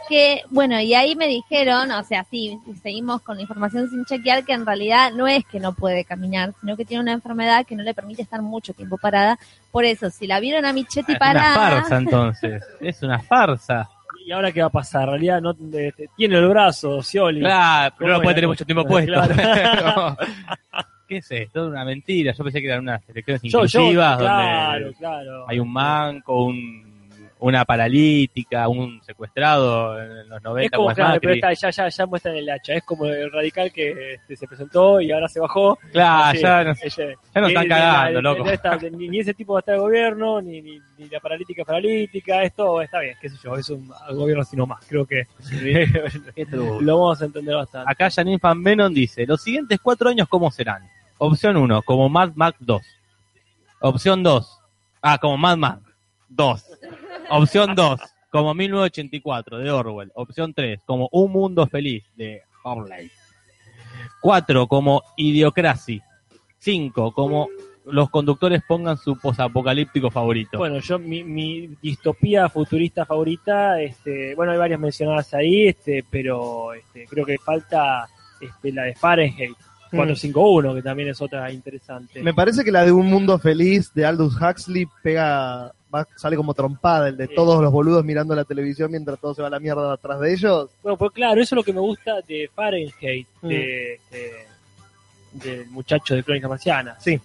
Que, 0.08 0.42
bueno, 0.50 0.78
y 0.80 0.94
ahí 0.94 1.16
me 1.16 1.26
dijeron, 1.26 1.90
o 1.90 2.04
sea, 2.04 2.24
sí, 2.30 2.58
seguimos 2.82 3.22
con 3.22 3.36
la 3.36 3.42
información 3.42 3.88
sin 3.88 4.04
chequear, 4.04 4.44
que 4.44 4.52
en 4.52 4.66
realidad 4.66 5.12
no 5.12 5.26
es 5.26 5.44
que 5.46 5.60
no 5.60 5.74
puede 5.74 6.04
caminar, 6.04 6.52
sino 6.60 6.76
que 6.76 6.84
tiene 6.84 7.02
una 7.02 7.12
enfermedad 7.12 7.66
que 7.66 7.74
no 7.74 7.82
le 7.82 7.94
permite 7.94 8.22
estar 8.22 8.42
mucho 8.42 8.74
tiempo 8.74 8.98
parada. 8.98 9.38
Por 9.72 9.84
eso, 9.84 10.10
si 10.10 10.26
la 10.26 10.40
vieron 10.40 10.64
a 10.64 10.72
Michetti 10.72 11.00
Es 11.00 11.08
una 11.08 11.18
parada, 11.18 11.54
farsa 11.54 11.96
entonces. 11.96 12.62
Es 12.80 13.02
una 13.02 13.18
farsa. 13.18 13.88
¿Y 14.24 14.32
ahora 14.32 14.52
qué 14.52 14.60
va 14.60 14.68
a 14.68 14.70
pasar? 14.70 15.02
En 15.02 15.08
realidad 15.10 15.40
no 15.42 15.50
este, 15.50 16.08
tiene 16.16 16.38
el 16.38 16.48
brazo, 16.48 17.02
Scioli. 17.02 17.40
Claro, 17.40 17.94
pero 17.98 18.10
no 18.10 18.14
¿Cómo 18.16 18.24
puede 18.24 18.34
tener 18.34 18.48
mucho 18.48 18.64
tiempo 18.64 18.84
puesto. 18.88 19.12
Claro. 19.12 20.16
¿Qué 21.08 21.18
es 21.18 21.30
esto? 21.30 21.66
Una 21.66 21.84
mentira. 21.84 22.32
Yo 22.32 22.44
pensé 22.44 22.60
que 22.60 22.66
eran 22.68 22.80
unas 22.80 23.06
elecciones 23.08 23.42
Yo, 23.42 23.64
yo, 23.66 23.80
inclusivas 23.80 24.18
claro, 24.18 24.84
donde 24.84 24.98
claro. 24.98 25.44
hay 25.48 25.58
un 25.58 25.72
manco, 25.72 26.44
un, 26.44 26.93
una 27.40 27.64
paralítica, 27.64 28.68
un 28.68 29.02
secuestrado 29.02 30.00
en 30.00 30.28
los 30.28 30.42
90 30.42 30.64
Es 30.64 30.70
como, 30.70 30.94
claro, 30.94 31.20
pero 31.20 31.34
está, 31.34 31.52
ya, 31.52 31.70
ya, 31.70 31.88
ya 31.88 32.06
muestran 32.06 32.36
el 32.36 32.48
hacha. 32.48 32.74
Es 32.74 32.84
como 32.84 33.04
el 33.06 33.30
radical 33.30 33.70
que 33.72 34.14
este, 34.14 34.36
se 34.36 34.46
presentó 34.46 35.00
y 35.00 35.12
ahora 35.12 35.28
se 35.28 35.40
bajó. 35.40 35.78
Claro, 35.92 36.38
ya 36.38 36.64
no, 36.64 36.72
ya 36.74 37.40
nos 37.40 37.48
están 37.50 37.68
cagando, 37.68 38.22
la- 38.22 38.30
loco. 38.30 38.44
ni 38.44 38.50
esta- 38.50 38.76
ni, 38.76 39.08
ni 39.08 39.18
ese 39.18 39.34
tipo 39.34 39.52
va 39.54 39.58
a 39.58 39.60
estar 39.60 39.74
el 39.74 39.80
gobierno, 39.82 40.40
ni, 40.40 40.62
ni, 40.62 40.80
ni 40.96 41.08
la 41.08 41.20
paralítica 41.20 41.62
es 41.62 41.66
paralítica, 41.66 42.42
esto 42.44 42.80
está 42.80 43.00
bien, 43.00 43.16
qué 43.20 43.28
sé 43.28 43.36
yo, 43.42 43.56
es 43.56 43.68
un 43.68 43.88
gobierno 44.12 44.44
sino 44.44 44.66
más, 44.66 44.84
creo 44.86 45.04
que 45.04 45.26
lo 46.80 46.98
vamos 46.98 47.20
a 47.20 47.24
entender 47.26 47.54
bastante. 47.56 47.90
Acá 47.90 48.10
Janine 48.10 48.38
Van 48.40 48.58
Menon 48.60 48.92
dice, 48.94 49.26
los 49.26 49.42
siguientes 49.42 49.78
cuatro 49.82 50.08
años, 50.08 50.28
¿cómo 50.28 50.50
serán? 50.50 50.88
Opción 51.18 51.56
1, 51.56 51.82
como 51.82 52.08
Mad 52.08 52.32
Max 52.34 52.56
2. 52.60 52.82
Opción 53.80 54.22
2, 54.22 54.60
ah, 55.02 55.18
como 55.18 55.36
Mad 55.36 55.56
Max 55.56 55.80
2. 56.28 56.64
Opción 57.30 57.74
2, 57.74 58.00
como 58.30 58.54
1984 58.54 59.58
de 59.58 59.70
Orwell. 59.70 60.12
Opción 60.14 60.52
3, 60.54 60.80
como 60.84 61.08
Un 61.12 61.32
Mundo 61.32 61.66
Feliz 61.66 62.04
de 62.16 62.42
Howley. 62.62 63.10
4, 64.20 64.66
como 64.66 65.02
Idiocracy. 65.16 66.02
5, 66.58 67.12
como 67.12 67.48
los 67.86 68.08
conductores 68.08 68.62
pongan 68.66 68.96
su 68.96 69.18
posapocalíptico 69.18 70.10
favorito. 70.10 70.56
Bueno, 70.58 70.78
yo 70.78 70.98
mi, 70.98 71.22
mi 71.22 71.68
distopía 71.82 72.48
futurista 72.48 73.04
favorita, 73.04 73.80
este, 73.80 74.34
bueno, 74.34 74.52
hay 74.52 74.58
varias 74.58 74.80
mencionadas 74.80 75.34
ahí, 75.34 75.68
este, 75.68 76.04
pero 76.10 76.72
este, 76.72 77.06
creo 77.06 77.26
que 77.26 77.36
falta 77.36 78.08
este, 78.40 78.72
la 78.72 78.84
de 78.84 78.94
Fahrenheit 78.94 79.56
Mm. 79.94 79.96
451, 79.96 80.74
que 80.74 80.82
también 80.82 81.08
es 81.08 81.22
otra 81.22 81.50
interesante. 81.52 82.22
Me 82.22 82.34
parece 82.34 82.64
que 82.64 82.72
la 82.72 82.84
de 82.84 82.92
Un 82.92 83.06
Mundo 83.06 83.38
Feliz 83.38 83.92
de 83.94 84.04
Aldous 84.04 84.36
Huxley 84.40 84.86
pega, 85.02 85.72
va- 85.94 86.08
sale 86.16 86.36
como 86.36 86.54
trompada, 86.54 87.08
el 87.08 87.16
de 87.16 87.26
Sí. 87.28 87.34
todos 87.34 87.62
los 87.62 87.70
boludos 87.72 88.04
mirando 88.04 88.34
la 88.34 88.44
televisión 88.44 88.90
mientras 88.90 89.18
todo 89.18 89.34
se 89.34 89.42
va 89.42 89.48
a 89.48 89.50
la 89.50 89.60
mierda 89.60 89.92
atrás 89.92 90.20
de 90.20 90.32
ellos. 90.32 90.70
Bueno, 90.82 90.96
pues 90.96 91.12
claro, 91.12 91.34
eso 91.40 91.54
es 91.54 91.56
lo 91.56 91.62
que 91.62 91.72
me 91.72 91.80
gusta 91.80 92.20
de 92.26 92.50
Fahrenheit, 92.54 93.26
Mm. 93.42 93.48
de, 93.48 94.00
de- 94.10 94.46
del 95.32 95.66
muchacho 95.68 96.14
de 96.14 96.22
Crónica 96.22 96.48
Marciana. 96.48 96.96
Sí. 97.00 97.20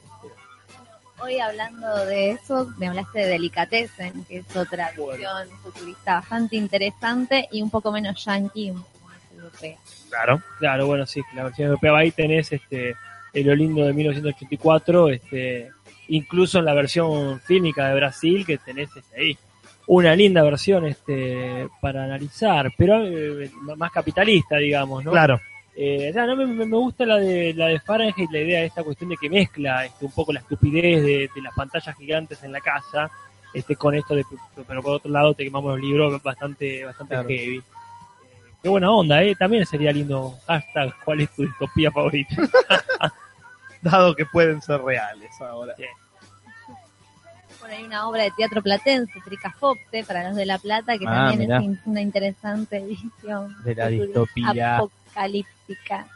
Hoy 1.22 1.38
hablando 1.40 2.06
de 2.06 2.32
eso, 2.32 2.70
me 2.78 2.88
hablaste 2.88 3.20
de 3.20 3.26
Delicatessen, 3.28 4.24
que 4.24 4.38
es 4.38 4.56
otra 4.56 4.92
Bueno. 4.96 5.12
visión 5.18 5.60
futurista 5.62 6.16
bastante 6.16 6.56
interesante 6.56 7.48
y 7.52 7.62
un 7.62 7.70
poco 7.70 7.92
menos 7.92 8.24
yankee, 8.24 8.72
más 8.72 8.86
europea. 9.36 9.78
Claro. 10.10 10.42
Claro, 10.60 10.88
bueno, 10.88 11.06
sí, 11.06 11.22
la 11.36 11.44
versión 11.44 11.68
europea 11.68 11.98
ahí 11.98 12.12
tenés 12.12 12.52
este, 12.54 12.96
el 13.34 13.50
Olindo 13.50 13.86
de 13.86 13.94
1984, 13.94 15.10
este, 15.10 15.70
incluso 16.10 16.60
en 16.60 16.66
la 16.66 16.74
versión 16.74 17.40
fílmica 17.42 17.88
de 17.90 17.96
Brasil, 17.96 18.46
que 18.46 18.58
tenés 18.58 18.90
este, 18.96 19.20
ahí 19.20 19.38
una 19.88 20.16
linda 20.16 20.44
versión 20.44 20.86
este, 20.86 21.68
para 21.82 22.04
analizar, 22.04 22.72
pero 22.78 23.06
eh, 23.08 23.50
más 23.76 23.92
capitalista, 23.92 24.58
digamos, 24.58 25.04
¿no? 25.04 25.12
Claro. 25.12 25.40
Eh, 25.76 26.12
ya, 26.14 26.26
no, 26.26 26.36
me, 26.36 26.46
me- 26.46 26.66
me 26.66 26.78
gusta 26.78 27.06
la 27.06 27.18
de 27.18 27.54
la 27.54 27.68
de 27.68 27.80
Fahrenheit, 27.80 28.30
la 28.32 28.40
idea 28.40 28.60
de 28.60 28.66
esta 28.68 28.84
cuestión 28.84 29.10
de 29.10 29.18
que 29.18 29.30
mezcla 29.30 29.86
este, 29.86 30.06
un 30.06 30.12
poco 30.12 30.34
la 30.34 30.42
estupidez 30.42 31.02
de, 31.04 31.30
de 31.34 31.42
las 31.42 31.54
pantallas 31.56 31.96
gigantes 31.98 32.44
en 32.44 32.52
la 32.52 32.60
casa, 32.62 33.10
este, 33.54 33.76
con 33.78 33.96
esto 33.96 34.14
de, 34.14 34.24
pero 34.68 34.84
por 34.84 34.94
otro 34.96 35.10
lado 35.10 35.34
te 35.34 35.44
quemamos 35.44 35.72
los 35.72 35.82
libros 35.82 36.22
bastante, 36.22 36.84
bastante 36.86 37.14
Claro. 37.16 37.30
heavy. 37.30 37.62
Qué 38.62 38.70
buena 38.70 38.92
onda, 38.92 39.24
eh. 39.24 39.36
También 39.36 39.66
sería 39.66 39.92
lindo 39.92 40.38
hashtag 40.48 40.94
cuál 41.06 41.22
es 41.22 41.30
tu 41.32 41.44
distopía 41.44 41.92
favorita. 41.92 42.36
Dado 43.82 44.14
que 44.16 44.26
pueden 44.26 44.62
ser 44.62 44.82
reales 44.82 45.30
ahora. 45.40 45.74
Bueno, 47.62 47.76
hay 47.76 47.84
una 47.84 48.08
obra 48.08 48.24
de 48.24 48.32
teatro 48.32 48.62
platense, 48.62 49.20
Tricafopte, 49.24 50.04
para 50.04 50.28
los 50.28 50.36
de 50.36 50.46
La 50.46 50.58
Plata, 50.58 50.98
que 50.98 51.06
Ah, 51.08 51.30
también 51.30 51.40
mirá. 51.40 51.58
es 51.62 51.80
una 51.86 52.02
interesante 52.02 52.78
edición. 52.78 53.56
De 53.64 53.76
la 53.76 53.88
distopía. 53.88 54.78
Apocalíptica. 54.78 56.08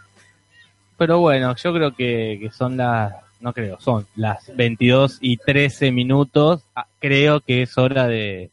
Pero 0.98 1.20
bueno, 1.20 1.56
yo 1.56 1.74
creo 1.74 1.96
que, 1.96 2.38
que 2.42 2.50
son 2.52 2.78
las, 2.78 3.14
no 3.40 3.54
creo, 3.54 3.80
son 3.80 4.06
las 4.16 4.56
22 4.56 5.18
y 5.22 5.38
13 5.38 5.92
minutos. 5.92 6.64
Ah, 6.76 6.86
Creo 7.00 7.42
que 7.42 7.64
es 7.64 7.78
hora 7.78 8.08
de, 8.08 8.50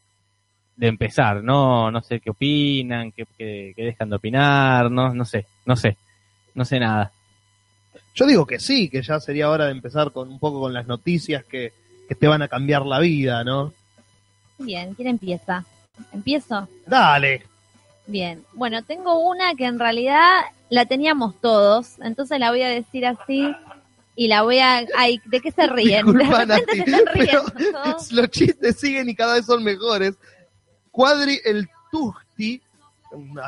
de 0.75 0.87
empezar. 0.87 1.43
No, 1.43 1.91
no 1.91 2.01
sé 2.01 2.19
qué 2.19 2.29
opinan, 2.31 3.11
qué, 3.11 3.25
qué- 3.37 3.73
qué 3.75 3.83
dejan 3.83 4.09
de 4.09 4.15
opinar, 4.15 4.89
no, 4.91 5.13
no 5.13 5.25
sé, 5.25 5.45
no 5.65 5.75
sé, 5.75 5.97
no 6.55 6.65
sé 6.65 6.79
nada. 6.79 7.11
Yo 8.15 8.25
digo 8.25 8.45
que 8.45 8.59
sí, 8.59 8.89
que 8.89 9.01
ya 9.01 9.19
sería 9.19 9.49
hora 9.49 9.65
de 9.65 9.71
empezar 9.71 10.11
con 10.11 10.29
un 10.29 10.39
poco 10.39 10.59
con 10.59 10.73
las 10.73 10.87
noticias 10.87 11.43
que, 11.45 11.71
que 12.07 12.15
te 12.15 12.27
van 12.27 12.41
a 12.41 12.47
cambiar 12.47 12.85
la 12.85 12.99
vida, 12.99 13.43
¿no? 13.43 13.73
Bien, 14.59 14.93
¿quién 14.95 15.07
empieza? 15.07 15.63
¿Empiezo? 16.13 16.67
Dale. 16.85 17.43
Bien. 18.07 18.43
Bueno, 18.53 18.81
tengo 18.83 19.19
una 19.29 19.55
que 19.55 19.65
en 19.65 19.79
realidad 19.79 20.41
la 20.69 20.85
teníamos 20.85 21.39
todos, 21.39 21.99
entonces 22.01 22.39
la 22.39 22.49
voy 22.51 22.61
a 22.63 22.69
decir 22.69 23.05
así 23.05 23.53
y 24.15 24.27
la 24.27 24.41
voy 24.41 24.59
a... 24.59 24.83
Ay, 24.97 25.19
¿de 25.25 25.39
qué 25.39 25.51
se 25.51 25.67
ríen? 25.67 26.05
Disculpa, 26.05 26.45
de 26.45 26.57
repente 26.57 26.75
Nati, 26.75 26.91
se 26.91 26.97
están 26.97 27.13
pero 27.13 27.43
riendo 27.45 27.81
todos. 27.83 28.11
los 28.11 28.29
chistes 28.29 28.79
siguen 28.79 29.09
y 29.09 29.15
cada 29.15 29.35
vez 29.35 29.45
son 29.45 29.63
mejores. 29.63 30.15
Cuadri 30.91 31.39
el 31.45 31.69
Tusti, 31.91 32.61
un 33.11 33.39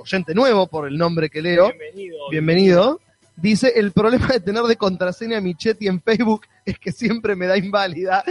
oyente 0.00 0.34
nuevo 0.34 0.66
por 0.66 0.86
el 0.88 0.96
nombre 0.96 1.28
que 1.28 1.42
leo, 1.42 1.68
Bienvenido. 1.70 2.30
bienvenido, 2.30 3.00
dice, 3.36 3.72
el 3.76 3.92
problema 3.92 4.28
de 4.28 4.40
tener 4.40 4.62
de 4.62 4.76
contraseña 4.76 5.38
a 5.38 5.40
Michetti 5.40 5.88
en 5.88 6.00
Facebook 6.00 6.46
es 6.64 6.78
que 6.78 6.92
siempre 6.92 7.34
me 7.34 7.46
da 7.46 7.56
inválida. 7.58 8.24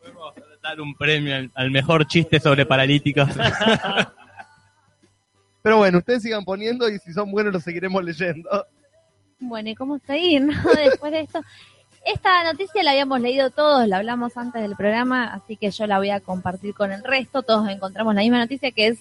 Podemos 0.00 0.34
dar 0.62 0.80
un 0.80 0.94
premio 0.94 1.34
al, 1.36 1.50
al 1.54 1.70
mejor 1.70 2.06
chiste 2.06 2.38
sobre 2.40 2.66
paralíticos. 2.66 3.28
Pero 5.62 5.76
bueno, 5.78 5.98
ustedes 5.98 6.22
sigan 6.22 6.44
poniendo 6.44 6.88
y 6.88 6.98
si 6.98 7.12
son 7.12 7.30
buenos 7.30 7.52
los 7.52 7.62
seguiremos 7.62 8.02
leyendo. 8.02 8.66
Bueno, 9.40 9.68
¿y 9.70 9.74
cómo 9.74 9.98
seguir, 9.98 10.42
no? 10.42 10.54
Después 10.76 11.12
de 11.12 11.20
esto. 11.20 11.40
Esta 12.04 12.44
noticia 12.44 12.82
la 12.82 12.92
habíamos 12.92 13.20
leído 13.20 13.50
todos, 13.50 13.86
la 13.86 13.98
hablamos 13.98 14.36
antes 14.36 14.62
del 14.62 14.74
programa, 14.76 15.32
así 15.34 15.56
que 15.56 15.70
yo 15.70 15.86
la 15.86 15.98
voy 15.98 16.10
a 16.10 16.20
compartir 16.20 16.74
con 16.74 16.92
el 16.92 17.04
resto. 17.04 17.42
Todos 17.42 17.68
encontramos 17.68 18.14
la 18.14 18.22
misma 18.22 18.38
noticia 18.38 18.70
que 18.72 18.86
es, 18.88 18.98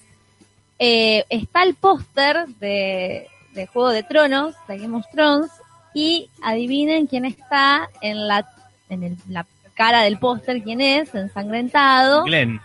eh, 0.79 1.23
está 1.29 1.63
el 1.63 1.75
póster 1.75 2.45
de, 2.59 3.27
de 3.53 3.67
Juego 3.67 3.89
de 3.89 4.03
Tronos, 4.03 4.55
de 4.67 4.77
Game 4.79 4.97
of 4.97 5.05
Thrones, 5.13 5.49
y 5.93 6.29
adivinen 6.43 7.07
quién 7.07 7.25
está 7.25 7.89
en 8.01 8.27
la, 8.27 8.47
en 8.89 9.03
el- 9.03 9.17
la 9.29 9.45
cara 9.75 10.01
del 10.01 10.19
póster, 10.19 10.61
quién 10.61 10.81
es, 10.81 11.15
ensangrentado. 11.15 12.25
Glenn, 12.25 12.59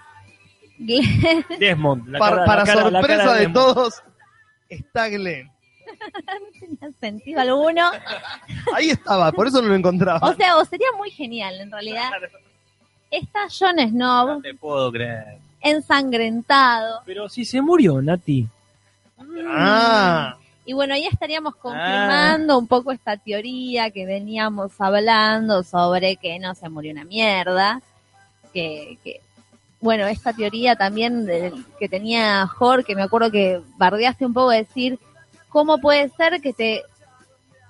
Glenn. 0.79 1.45
Desmond. 1.61 2.09
la 2.09 2.19
Para, 2.19 2.37
cara- 2.39 2.47
para 2.47 2.61
la 2.61 2.67
cara- 2.67 2.91
la 2.91 2.99
sorpresa 3.01 3.23
cara 3.23 3.33
de 3.35 3.41
Desmond. 3.47 3.55
todos, 3.75 4.03
está 4.69 5.09
Glenn. 5.09 5.51
no 6.27 6.61
tenía 6.61 6.99
sentido 7.01 7.41
alguno. 7.41 7.91
Ahí 8.75 8.91
estaba, 8.91 9.33
por 9.33 9.47
eso 9.47 9.61
no 9.63 9.69
lo 9.69 9.75
encontraba. 9.75 10.29
O 10.29 10.35
sea, 10.35 10.57
o 10.57 10.65
sería 10.65 10.89
muy 10.97 11.11
genial 11.11 11.61
en 11.61 11.71
realidad. 11.71 12.11
Está 13.11 13.41
Jon 13.49 13.79
Snow 13.79 14.27
no 14.27 14.41
te 14.41 14.55
puedo 14.55 14.91
creer. 14.91 15.39
ensangrentado. 15.61 17.03
Pero 17.07 17.29
si 17.29 17.45
se 17.45 17.61
murió, 17.61 18.01
Nati. 18.03 18.47
Mm. 19.19 19.39
Ah, 19.49 20.37
Y 20.67 20.73
bueno, 20.73 20.95
ahí 20.95 21.07
estaríamos 21.07 21.55
confirmando 21.57 22.59
un 22.59 22.67
poco 22.67 22.91
esta 22.91 23.17
teoría 23.17 23.91
que 23.91 24.05
veníamos 24.07 24.73
hablando 24.81 25.63
sobre 25.63 26.17
que 26.17 26.39
no 26.39 26.55
se 26.55 26.69
murió 26.69 26.93
una 26.93 27.05
mierda. 27.05 27.81
Que, 28.53 28.99
que 29.05 29.21
bueno, 29.81 30.07
esta 30.07 30.33
teoría 30.33 30.75
también 30.77 31.27
que 31.79 31.89
tenía 31.89 32.47
Jorge, 32.47 32.85
que 32.85 32.97
me 32.97 33.03
acuerdo 33.03 33.31
que 33.31 33.61
bardeaste 33.77 34.25
un 34.25 34.33
poco 34.33 34.51
de 34.51 34.59
decir, 34.59 34.99
¿cómo 35.55 35.79
puede 35.79 36.09
ser 36.09 36.41
que 36.41 36.53
te 36.53 36.83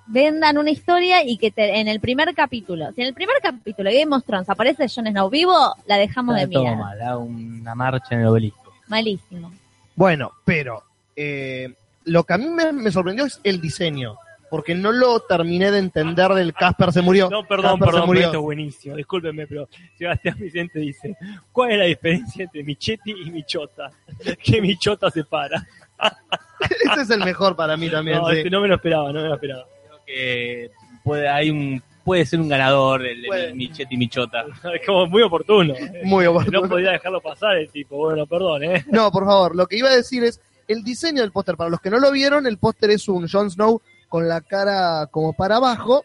vendan 0.07 0.57
una 0.57 0.71
historia 0.71 1.23
y 1.23 1.37
que 1.37 1.51
te, 1.51 1.79
en 1.79 1.87
el 1.87 1.99
primer 1.99 2.33
capítulo, 2.33 2.91
si 2.93 3.01
en 3.01 3.07
el 3.07 3.13
primer 3.13 3.35
capítulo 3.43 3.91
de 3.91 3.99
Game 3.99 4.15
of 4.15 4.25
Thrones 4.25 4.49
aparece 4.49 4.87
Jon 4.89 5.05
Snow 5.05 5.29
vivo, 5.29 5.55
la 5.85 5.97
dejamos 5.97 6.35
de 6.35 6.41
Está 6.41 6.53
todo 6.53 6.63
mirar. 6.63 6.77
mal, 6.77 7.17
una 7.17 7.75
marcha 7.75 8.15
en 8.15 8.21
el 8.21 8.27
obelisco. 8.27 8.73
Malísimo. 8.87 9.53
bueno, 9.95 10.31
pero 10.43 10.81
eh, 11.15 11.75
lo 12.05 12.23
que 12.23 12.33
a 12.33 12.37
mí 12.39 12.49
me, 12.49 12.73
me 12.73 12.91
sorprendió 12.91 13.25
es 13.25 13.39
el 13.43 13.61
diseño, 13.61 14.17
porque 14.49 14.73
no 14.73 14.91
lo 14.91 15.19
terminé 15.19 15.69
de 15.69 15.77
entender 15.77 16.33
del 16.33 16.55
Casper 16.55 16.91
se 16.91 17.03
murió. 17.03 17.29
No, 17.29 17.43
perdón, 17.43 17.79
Casper 17.79 17.93
se 17.93 18.01
perdón, 18.01 18.17
esto 18.17 18.37
es 18.37 18.43
buenísimo. 18.43 18.95
Discúlpeme, 18.95 19.45
pero 19.45 19.69
Sebastián 19.95 20.37
Vicente 20.39 20.79
dice, 20.79 21.15
¿cuál 21.51 21.73
es 21.73 21.77
la 21.77 21.85
diferencia 21.85 22.45
entre 22.45 22.63
Michetti 22.63 23.11
y 23.11 23.29
Michota? 23.29 23.91
Que 24.43 24.59
Michota 24.59 25.11
se 25.11 25.23
para. 25.23 25.63
Ese 26.91 27.01
es 27.01 27.09
el 27.09 27.19
mejor 27.23 27.55
para 27.55 27.75
mí 27.77 27.89
también. 27.89 28.17
No, 28.19 28.29
sí. 28.29 28.37
este 28.37 28.49
no 28.49 28.61
me 28.61 28.67
lo 28.67 28.75
esperaba, 28.75 29.11
no 29.11 29.21
me 29.21 29.27
lo 29.29 29.33
esperaba. 29.35 29.65
Creo 29.87 29.99
que 30.05 30.71
puede, 31.03 31.27
hay 31.29 31.49
un 31.49 31.81
puede 32.03 32.23
ser 32.25 32.39
un 32.39 32.47
ganador 32.47 33.03
el, 33.05 33.25
el 33.33 33.55
Michetti 33.55 33.97
Michota. 33.97 34.45
Es 34.79 34.85
como 34.85 35.07
muy 35.07 35.23
oportuno. 35.23 35.73
Muy 36.03 36.25
No 36.25 36.31
oportuno. 36.31 36.69
podía 36.69 36.91
dejarlo 36.91 37.19
pasar 37.21 37.57
el 37.57 37.69
tipo. 37.69 37.97
Bueno, 37.97 38.25
perdón, 38.27 38.63
¿eh? 38.63 38.85
No, 38.89 39.11
por 39.11 39.25
favor, 39.25 39.55
lo 39.55 39.65
que 39.67 39.77
iba 39.77 39.89
a 39.89 39.95
decir 39.95 40.23
es 40.23 40.39
el 40.67 40.83
diseño 40.83 41.21
del 41.21 41.31
póster. 41.31 41.55
Para 41.57 41.69
los 41.71 41.81
que 41.81 41.89
no 41.89 41.99
lo 41.99 42.11
vieron, 42.11 42.45
el 42.45 42.57
póster 42.59 42.91
es 42.91 43.07
un 43.07 43.27
Jon 43.27 43.49
Snow 43.49 43.81
con 44.07 44.27
la 44.27 44.41
cara 44.41 45.07
como 45.11 45.33
para 45.33 45.55
abajo, 45.55 46.03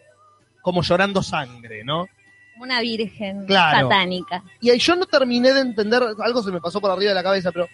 como 0.62 0.82
llorando 0.82 1.22
sangre, 1.22 1.84
¿no? 1.84 2.06
Como 2.54 2.64
una 2.64 2.80
virgen 2.80 3.44
Claro. 3.46 3.88
satánica. 3.88 4.42
Y 4.60 4.70
ahí 4.70 4.78
yo 4.78 4.96
no 4.96 5.04
terminé 5.06 5.52
de 5.52 5.60
entender, 5.60 6.02
algo 6.22 6.42
se 6.42 6.50
me 6.50 6.60
pasó 6.62 6.80
por 6.80 6.90
arriba 6.90 7.10
de 7.10 7.14
la 7.14 7.22
cabeza, 7.22 7.52
pero 7.52 7.68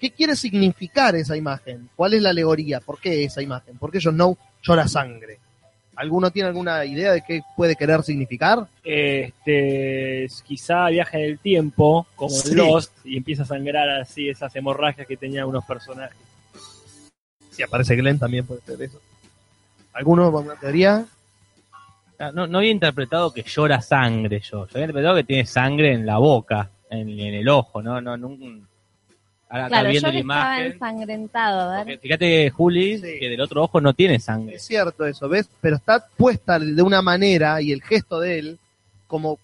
¿qué 0.00 0.10
quiere 0.10 0.36
significar 0.36 1.14
esa 1.16 1.36
imagen? 1.36 1.88
¿Cuál 1.96 2.14
es 2.14 2.22
la 2.22 2.30
alegoría? 2.30 2.80
¿Por 2.80 2.98
qué 3.00 3.24
esa 3.24 3.42
imagen? 3.42 3.76
¿Por 3.78 3.90
qué 3.90 3.98
Jon 4.02 4.14
Snow 4.14 4.36
llora 4.62 4.86
sangre? 4.88 5.38
¿Alguno 5.96 6.30
tiene 6.30 6.48
alguna 6.48 6.84
idea 6.84 7.12
de 7.12 7.22
qué 7.22 7.42
puede 7.56 7.74
querer 7.74 8.02
significar? 8.02 8.66
Este, 8.84 10.26
quizá 10.44 10.88
viaja 10.88 11.16
en 11.18 11.24
el 11.24 11.38
tiempo, 11.38 12.06
como 12.14 12.30
Sí. 12.30 12.54
Lost, 12.54 12.92
y 13.04 13.16
empieza 13.16 13.44
a 13.44 13.46
sangrar 13.46 13.88
así 13.88 14.28
esas 14.28 14.54
hemorragias 14.54 15.06
que 15.06 15.16
tenían 15.16 15.46
unos 15.46 15.64
personajes. 15.64 16.16
Si 17.50 17.62
aparece 17.62 17.96
Glenn 17.96 18.18
también 18.18 18.44
puede 18.44 18.60
ser 18.60 18.80
eso. 18.82 19.00
¿Alguno 19.94 20.30
con 20.30 20.44
una 20.44 20.56
teoría? 20.56 21.06
Ah, 22.18 22.30
No, 22.30 22.46
no 22.46 22.58
había 22.58 22.70
interpretado 22.72 23.32
que 23.32 23.42
llora 23.42 23.80
sangre 23.80 24.40
yo. 24.40 24.66
Yo 24.66 24.72
había 24.74 24.82
interpretado 24.84 25.16
que 25.16 25.24
tiene 25.24 25.46
sangre 25.46 25.94
en 25.94 26.04
la 26.04 26.18
boca, 26.18 26.68
en, 26.90 27.08
en 27.08 27.34
el 27.34 27.48
ojo, 27.48 27.80
¿no? 27.80 28.02
no 28.02 28.18
nunca... 28.18 28.44
Ahora 29.48 29.68
Claro, 29.68 29.84
yo 29.86 29.90
viendo 29.92 30.12
la 30.12 30.18
estaba 30.18 30.60
ensangrentado, 30.66 31.76
porque 31.78 31.98
fíjate, 31.98 32.50
Juli, 32.50 32.98
Sí. 32.98 33.18
que 33.20 33.28
del 33.28 33.40
otro 33.40 33.62
ojo 33.62 33.80
no 33.80 33.94
tiene 33.94 34.18
sangre. 34.18 34.56
Es 34.56 34.62
cierto 34.66 35.06
eso, 35.06 35.28
¿ves? 35.28 35.48
Pero 35.60 35.76
está 35.76 36.04
puesta 36.16 36.58
de 36.58 36.82
una 36.82 37.00
manera 37.00 37.60
y 37.62 37.70
el 37.70 37.80
gesto 37.82 38.18
de 38.18 38.38
él 38.40 38.58
como, 39.06 39.38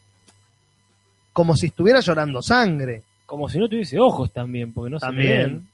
como 1.32 1.56
si 1.56 1.66
estuviera 1.66 2.00
llorando 2.00 2.42
sangre. 2.42 3.02
Como 3.26 3.48
si 3.48 3.58
no 3.58 3.68
tuviese 3.68 3.98
ojos 4.00 4.32
también, 4.32 4.72
porque 4.72 4.90
no 4.90 4.98
se 4.98 5.06
También. 5.06 5.42
ven. 5.42 5.68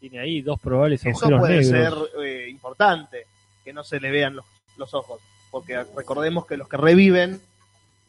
Tiene 0.00 0.20
ahí 0.20 0.42
dos 0.42 0.60
probables 0.60 1.00
Eso 1.06 1.10
agujeros 1.26 1.40
puede 1.40 1.64
ser 1.64 1.92
eh, 2.22 2.46
importante, 2.50 3.26
que 3.64 3.72
no 3.72 3.82
se 3.84 3.98
le 4.00 4.10
vean 4.10 4.36
los, 4.36 4.44
los 4.76 4.92
ojos. 4.94 5.20
Porque 5.50 5.82
recordemos 5.96 6.46
que 6.46 6.56
los 6.56 6.68
que 6.68 6.76
reviven 6.76 7.40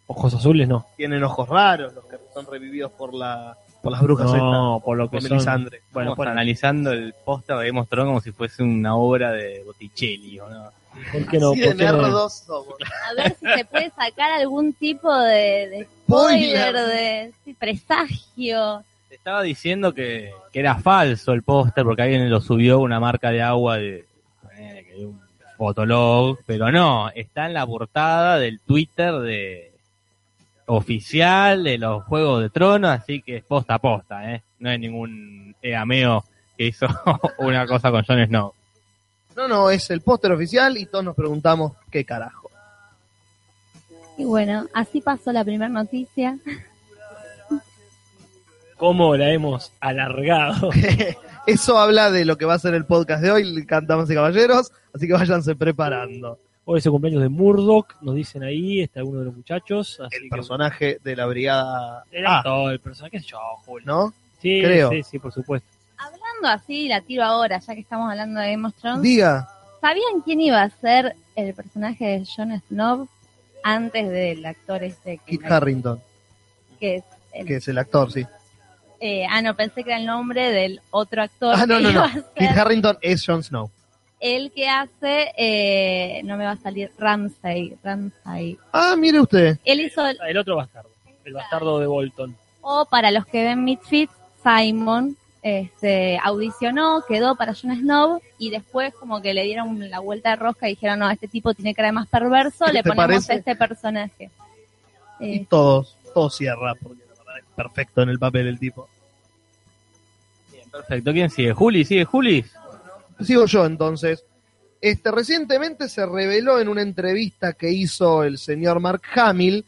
Ojos 0.07 0.33
azules 0.33 0.67
no. 0.67 0.87
tienen 0.97 1.23
ojos 1.23 1.47
raros, 1.47 1.93
los 1.93 2.03
que 2.05 2.17
son 2.33 2.45
revividos 2.47 2.91
por 2.91 3.13
la 3.13 3.55
por 3.81 3.91
las 3.91 4.01
brujas 4.01 4.33
No, 4.33 4.81
por 4.83 4.97
lo 4.97 5.09
que 5.09 5.17
por 5.17 5.21
son. 5.21 5.31
Melisandre. 5.31 5.81
Bueno, 5.91 6.15
por, 6.15 6.27
analizando 6.27 6.91
el 6.91 7.13
póster 7.25 7.57
de 7.57 7.67
Game 7.67 7.79
of 7.79 7.89
Thrones 7.89 8.09
como 8.09 8.21
si 8.21 8.31
fuese 8.31 8.63
una 8.63 8.95
obra 8.95 9.31
de 9.31 9.63
Botticelli, 9.65 10.39
¿o 10.39 10.49
no? 10.49 10.71
¿por 11.11 11.27
qué 11.27 11.39
no? 11.39 11.51
Así. 11.51 11.61
A 11.61 13.13
ver 13.15 13.35
si 13.39 13.45
se 13.45 13.65
puede 13.65 13.89
sacar 13.91 14.31
algún 14.31 14.73
tipo 14.73 15.13
de, 15.13 15.69
de 15.69 15.87
spoiler, 16.05 16.75
de 16.75 17.55
presagio. 17.57 18.83
Te 19.07 19.15
estaba 19.15 19.41
diciendo 19.41 19.93
que, 19.93 20.31
que 20.51 20.59
era 20.59 20.75
falso 20.75 21.31
el 21.31 21.43
póster 21.43 21.83
porque 21.83 22.03
alguien 22.03 22.29
lo 22.29 22.41
subió 22.41 22.79
una 22.79 22.99
marca 22.99 23.31
de 23.31 23.41
agua 23.41 23.77
de, 23.77 24.05
eh, 24.55 24.85
que 24.87 24.99
de 24.99 25.05
un 25.05 25.19
fotolog, 25.57 26.37
pero 26.45 26.71
no, 26.71 27.09
está 27.09 27.47
en 27.47 27.53
la 27.53 27.65
portada 27.65 28.37
del 28.37 28.59
Twitter 28.59 29.15
de 29.19 29.68
oficial 30.69 31.63
de 31.63 31.79
los 31.79 32.03
Juegos 32.03 32.43
de 32.43 32.49
Tronos, 32.49 32.91
así 32.91 33.21
que 33.21 33.37
es 33.37 33.43
posta 33.43 33.75
a 33.75 33.79
posta, 33.79 34.33
¿eh? 34.33 34.43
No 34.59 34.69
hay 34.69 34.77
ningún 34.77 35.55
eameo 35.61 36.23
que 36.57 36.67
hizo 36.67 36.85
una 37.39 37.65
cosa 37.65 37.89
con 37.89 38.03
Jon 38.05 38.25
Snow. 38.25 38.53
No, 39.35 39.47
no, 39.47 39.69
es 39.71 39.89
el 39.89 40.01
póster 40.01 40.31
oficial 40.31 40.77
y 40.77 40.85
todos 40.85 41.03
nos 41.03 41.15
preguntamos 41.15 41.73
qué 41.89 42.05
carajo. 42.05 42.51
Y 44.17 44.25
bueno, 44.25 44.67
así 44.73 45.01
pasó 45.01 45.31
la 45.31 45.43
primera 45.43 45.69
noticia. 45.69 46.37
¿Cómo 48.77 49.15
la 49.17 49.31
hemos 49.31 49.71
alargado? 49.79 50.69
Eso 51.47 51.79
habla 51.79 52.11
de 52.11 52.25
lo 52.25 52.37
que 52.37 52.45
va 52.45 52.53
a 52.53 52.59
ser 52.59 52.75
el 52.75 52.85
podcast 52.85 53.23
de 53.23 53.31
hoy, 53.31 53.65
cantamos 53.65 54.09
y 54.11 54.13
caballeros, 54.13 54.71
así 54.93 55.07
que 55.07 55.13
váyanse 55.13 55.55
preparando. 55.55 56.37
Hoy 56.71 56.77
es 56.77 56.85
el 56.85 56.91
cumpleaños 56.91 57.23
de 57.23 57.29
Murdoch, 57.29 57.95
nos 58.01 58.13
dicen 58.13 58.43
ahí, 58.43 58.81
está 58.81 59.03
uno 59.03 59.19
de 59.19 59.25
los 59.25 59.35
muchachos. 59.35 59.99
Así 60.05 60.17
El 60.17 60.23
que 60.23 60.29
personaje 60.29 60.99
de 61.03 61.15
la 61.15 61.25
brigada 61.25 62.03
el 62.11 62.27
A, 62.27 62.37
actor, 62.37 62.71
el 62.73 62.79
personaje, 62.79 63.17
qué 63.17 63.19
sé 63.23 63.29
yo, 63.29 63.39
Julio. 63.65 63.87
¿no? 63.87 64.13
Sí, 64.39 64.61
Creo. 64.63 64.91
sí, 64.91 65.01
sí, 65.01 65.17
por 65.17 65.31
supuesto. 65.33 65.67
Hablando 65.97 66.47
así, 66.47 66.87
la 66.87 67.01
tiro 67.01 67.23
ahora, 67.23 67.57
ya 67.59 67.73
que 67.73 67.81
estamos 67.81 68.11
hablando 68.11 68.39
de 68.39 68.51
Game 68.51 68.67
of 68.67 68.75
Thrones. 68.75 69.01
Diga, 69.01 69.49
¿Sabían 69.81 70.21
quién 70.23 70.41
iba 70.41 70.61
a 70.61 70.69
ser 70.69 71.15
el 71.35 71.55
personaje 71.55 72.05
de 72.05 72.25
Jon 72.25 72.61
Snow 72.67 73.07
antes 73.63 74.07
del 74.07 74.45
actor 74.45 74.83
este 74.83 75.17
que, 75.25 75.37
Kit 75.39 75.45
Harrington, 75.51 75.99
que 76.79 76.97
es 76.97 77.03
el- 77.33 77.47
que 77.47 77.55
es 77.55 77.67
el 77.67 77.79
actor, 77.79 78.11
sí. 78.11 78.27
eh, 78.99 79.25
ah, 79.27 79.41
no, 79.41 79.55
pensé 79.55 79.83
que 79.83 79.89
era 79.89 79.99
el 79.99 80.05
nombre 80.05 80.51
del 80.51 80.81
otro 80.91 81.23
actor 81.23 81.55
Ah, 81.57 81.65
no, 81.65 81.77
que 81.77 81.81
no, 81.83 81.89
iba 81.89 82.07
no. 82.13 82.23
Kit 82.35 82.49
Harrington 82.55 82.97
es 83.01 83.25
Jon 83.25 83.41
Snow. 83.41 83.71
El 84.19 84.51
que 84.51 84.67
hace, 84.69 85.31
eh, 85.37 86.21
no 86.23 86.35
me 86.37 86.45
va 86.45 86.51
a 86.51 86.57
salir, 86.57 86.91
Ramsay, 86.97 87.77
Ramsay. 87.83 88.57
Ah, 88.73 88.95
mire 88.97 89.19
usted. 89.21 89.57
Él 89.63 89.81
hizo, 89.81 90.05
el- 90.05 90.17
El 90.27 90.37
otro 90.37 90.55
bastardo, 90.57 90.89
el 91.25 91.33
bastardo 91.33 91.79
de 91.79 91.87
Bolton. 91.87 92.35
o 92.61 92.85
para 92.85 93.11
los 93.11 93.25
que 93.25 93.43
ven 93.43 93.63
Misfits, 93.63 94.11
Simon, 94.43 95.15
este, 95.41 96.19
audicionó, 96.21 97.03
quedó 97.07 97.35
para 97.35 97.53
Jon 97.55 97.73
Snow 97.75 98.21
y 98.37 98.49
después 98.49 98.93
como 98.93 99.21
que 99.21 99.33
le 99.33 99.43
dieron 99.43 99.89
la 99.89 99.99
vuelta 99.99 100.31
de 100.31 100.35
rosca 100.35 100.67
y 100.67 100.71
dijeron, 100.73 100.99
no, 100.99 101.09
este 101.09 101.27
tipo 101.29 101.53
tiene 101.53 101.73
cara 101.73 101.87
de 101.87 101.91
más 101.93 102.07
perverso, 102.09 102.65
¿Qué 102.65 102.73
le 102.73 102.83
ponemos 102.83 103.05
parece? 103.07 103.33
a 103.33 103.35
este 103.37 103.55
personaje. 103.55 104.29
Y 105.21 105.37
Eh, 105.37 105.47
todos, 105.49 105.95
todo 106.13 106.29
cierra, 106.29 106.73
porque 106.75 107.03
la 107.09 107.15
verdad 107.23 107.37
es 107.39 107.45
perfecto 107.55 108.01
en 108.01 108.09
el 108.09 108.19
papel 108.19 108.47
el 108.47 108.59
tipo. 108.59 108.87
Bien, 110.51 110.69
perfecto. 110.69 111.11
¿Quién 111.13 111.29
sigue? 111.29 111.53
Juli, 111.53 111.85
sigue 111.85 112.05
Juli. 112.05 112.45
Sigo 113.21 113.45
yo 113.45 113.65
entonces. 113.65 114.23
Este, 114.81 115.11
recientemente 115.11 115.89
se 115.89 116.05
reveló 116.05 116.59
en 116.59 116.69
una 116.69 116.81
entrevista 116.81 117.53
que 117.53 117.69
hizo 117.69 118.23
el 118.23 118.37
señor 118.37 118.79
Mark 118.79 119.01
Hamill 119.13 119.65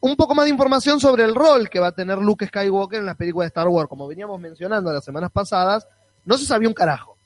un 0.00 0.16
poco 0.16 0.34
más 0.34 0.44
de 0.44 0.50
información 0.50 1.00
sobre 1.00 1.24
el 1.24 1.34
rol 1.34 1.70
que 1.70 1.78
va 1.78 1.86
a 1.86 1.92
tener 1.92 2.18
Luke 2.18 2.46
Skywalker 2.46 3.00
en 3.00 3.06
las 3.06 3.16
películas 3.16 3.46
de 3.46 3.48
Star 3.48 3.68
Wars. 3.68 3.88
Como 3.88 4.06
veníamos 4.06 4.38
mencionando 4.38 4.92
las 4.92 5.04
semanas 5.04 5.30
pasadas, 5.32 5.86
no 6.24 6.36
se 6.36 6.44
sabía 6.44 6.68
un 6.68 6.74
carajo. 6.74 7.16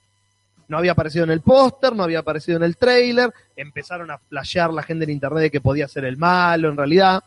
No 0.68 0.78
había 0.78 0.92
aparecido 0.92 1.24
en 1.24 1.30
el 1.30 1.40
póster, 1.40 1.96
no 1.96 2.04
había 2.04 2.20
aparecido 2.20 2.58
en 2.58 2.62
el 2.62 2.76
trailer, 2.76 3.32
empezaron 3.56 4.11
a 4.11 4.18
flashear 4.18 4.72
la 4.72 4.82
gente 4.82 5.04
en 5.04 5.11
internet 5.11 5.44
de 5.44 5.50
que 5.50 5.61
podía 5.62 5.88
ser 5.88 6.04
el 6.04 6.18
malo 6.18 6.68
en 6.68 6.76
realidad. 6.76 7.24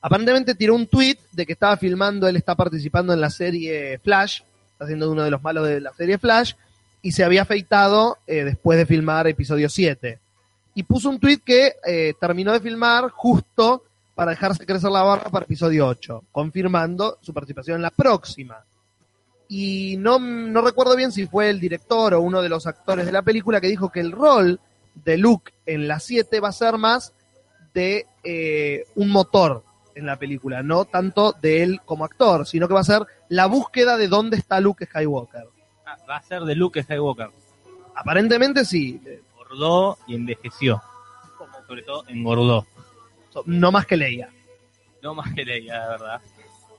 Aparentemente 0.00 0.54
tiró 0.54 0.76
un 0.76 0.86
tweet 0.86 1.18
de 1.32 1.44
que 1.44 1.54
estaba 1.54 1.76
filmando, 1.76 2.28
él 2.28 2.36
está 2.36 2.54
participando 2.54 3.12
en 3.12 3.20
la 3.20 3.30
serie 3.30 3.98
Flash, 3.98 4.42
está 4.72 4.86
siendo 4.86 5.10
uno 5.10 5.24
de 5.24 5.30
los 5.30 5.42
malos 5.42 5.66
de 5.66 5.80
la 5.80 5.92
serie 5.92 6.16
Flash, 6.16 6.54
y 7.02 7.12
se 7.12 7.24
había 7.24 7.42
afeitado 7.42 8.18
eh, 8.26 8.44
después 8.44 8.78
de 8.78 8.86
filmar 8.86 9.26
episodio 9.26 9.68
7. 9.68 10.18
Y 10.74 10.82
puso 10.84 11.10
un 11.10 11.18
tweet 11.18 11.40
que 11.44 11.74
eh, 11.86 12.14
terminó 12.20 12.52
de 12.52 12.60
filmar 12.60 13.10
justo 13.10 13.84
para 14.14 14.32
dejarse 14.32 14.66
crecer 14.66 14.90
la 14.90 15.02
barra 15.02 15.30
para 15.30 15.44
episodio 15.44 15.86
8, 15.86 16.24
confirmando 16.32 17.18
su 17.20 17.32
participación 17.32 17.76
en 17.76 17.82
la 17.82 17.90
próxima. 17.90 18.64
Y 19.48 19.96
no, 19.98 20.18
no 20.18 20.60
recuerdo 20.60 20.96
bien 20.96 21.12
si 21.12 21.26
fue 21.26 21.50
el 21.50 21.60
director 21.60 22.14
o 22.14 22.20
uno 22.20 22.42
de 22.42 22.48
los 22.48 22.66
actores 22.66 23.06
de 23.06 23.12
la 23.12 23.22
película 23.22 23.60
que 23.60 23.68
dijo 23.68 23.90
que 23.90 24.00
el 24.00 24.12
rol 24.12 24.60
de 25.04 25.16
Luke 25.16 25.52
en 25.66 25.88
la 25.88 26.00
7 26.00 26.40
va 26.40 26.48
a 26.48 26.52
ser 26.52 26.78
más 26.78 27.12
de 27.72 28.06
eh, 28.24 28.84
un 28.96 29.10
motor 29.10 29.62
en 29.94 30.06
la 30.06 30.16
película, 30.16 30.62
no 30.62 30.84
tanto 30.84 31.34
de 31.40 31.62
él 31.62 31.80
como 31.84 32.04
actor, 32.04 32.46
sino 32.46 32.68
que 32.68 32.74
va 32.74 32.80
a 32.80 32.84
ser 32.84 33.06
la 33.28 33.46
búsqueda 33.46 33.96
de 33.96 34.08
dónde 34.08 34.36
está 34.36 34.60
Luke 34.60 34.86
Skywalker. 34.86 35.48
Va 36.08 36.16
a 36.16 36.22
ser 36.22 36.42
de 36.42 36.54
Luke 36.54 36.82
Skywalker. 36.82 37.30
Aparentemente 37.94 38.64
sí, 38.64 39.00
Engordó 39.48 39.98
y 40.06 40.14
envejeció. 40.14 40.82
Sobre 41.66 41.82
todo 41.82 42.04
engordó. 42.08 42.66
no 43.46 43.72
más 43.72 43.86
que 43.86 43.96
Leia. 43.96 44.30
No 45.02 45.14
más 45.14 45.32
que 45.34 45.44
Leia, 45.44 45.80
de 45.80 45.88
verdad. 45.88 46.20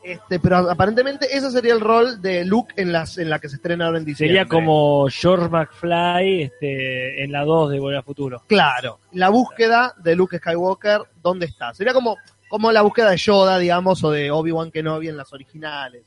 Este, 0.03 0.39
pero 0.39 0.69
aparentemente 0.69 1.35
ese 1.35 1.51
sería 1.51 1.73
el 1.73 1.81
rol 1.81 2.21
de 2.21 2.45
Luke 2.45 2.73
en 2.77 2.93
las 2.93 3.17
en 3.17 3.29
la 3.29 3.39
que 3.39 3.49
se 3.49 3.57
estrena 3.57 3.85
ahora 3.85 3.97
en 3.97 4.05
diciembre. 4.05 4.39
Sería 4.39 4.49
como 4.49 5.07
George 5.09 5.49
McFly 5.49 6.43
este, 6.43 7.23
en 7.23 7.31
la 7.31 7.43
2 7.43 7.71
de 7.71 7.79
Volver 7.79 7.97
al 7.97 8.03
Futuro. 8.03 8.43
Claro, 8.47 8.99
la 9.11 9.29
búsqueda 9.29 9.93
de 9.97 10.15
Luke 10.15 10.37
Skywalker, 10.37 11.01
¿dónde 11.21 11.47
está? 11.47 11.73
Sería 11.73 11.93
como, 11.93 12.17
como 12.47 12.71
la 12.71 12.81
búsqueda 12.81 13.09
de 13.09 13.17
Yoda, 13.17 13.57
digamos, 13.57 14.01
o 14.03 14.11
de 14.11 14.31
Obi-Wan 14.31 14.71
Kenobi 14.71 15.09
en 15.09 15.17
las 15.17 15.33
originales. 15.33 16.05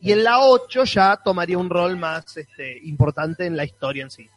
Y 0.00 0.12
en 0.12 0.24
la 0.24 0.40
8 0.40 0.84
ya 0.84 1.16
tomaría 1.16 1.58
un 1.58 1.70
rol 1.70 1.96
más 1.96 2.36
este, 2.36 2.78
importante 2.84 3.46
en 3.46 3.56
la 3.56 3.64
historia 3.64 4.02
en 4.04 4.10
sí. 4.10 4.28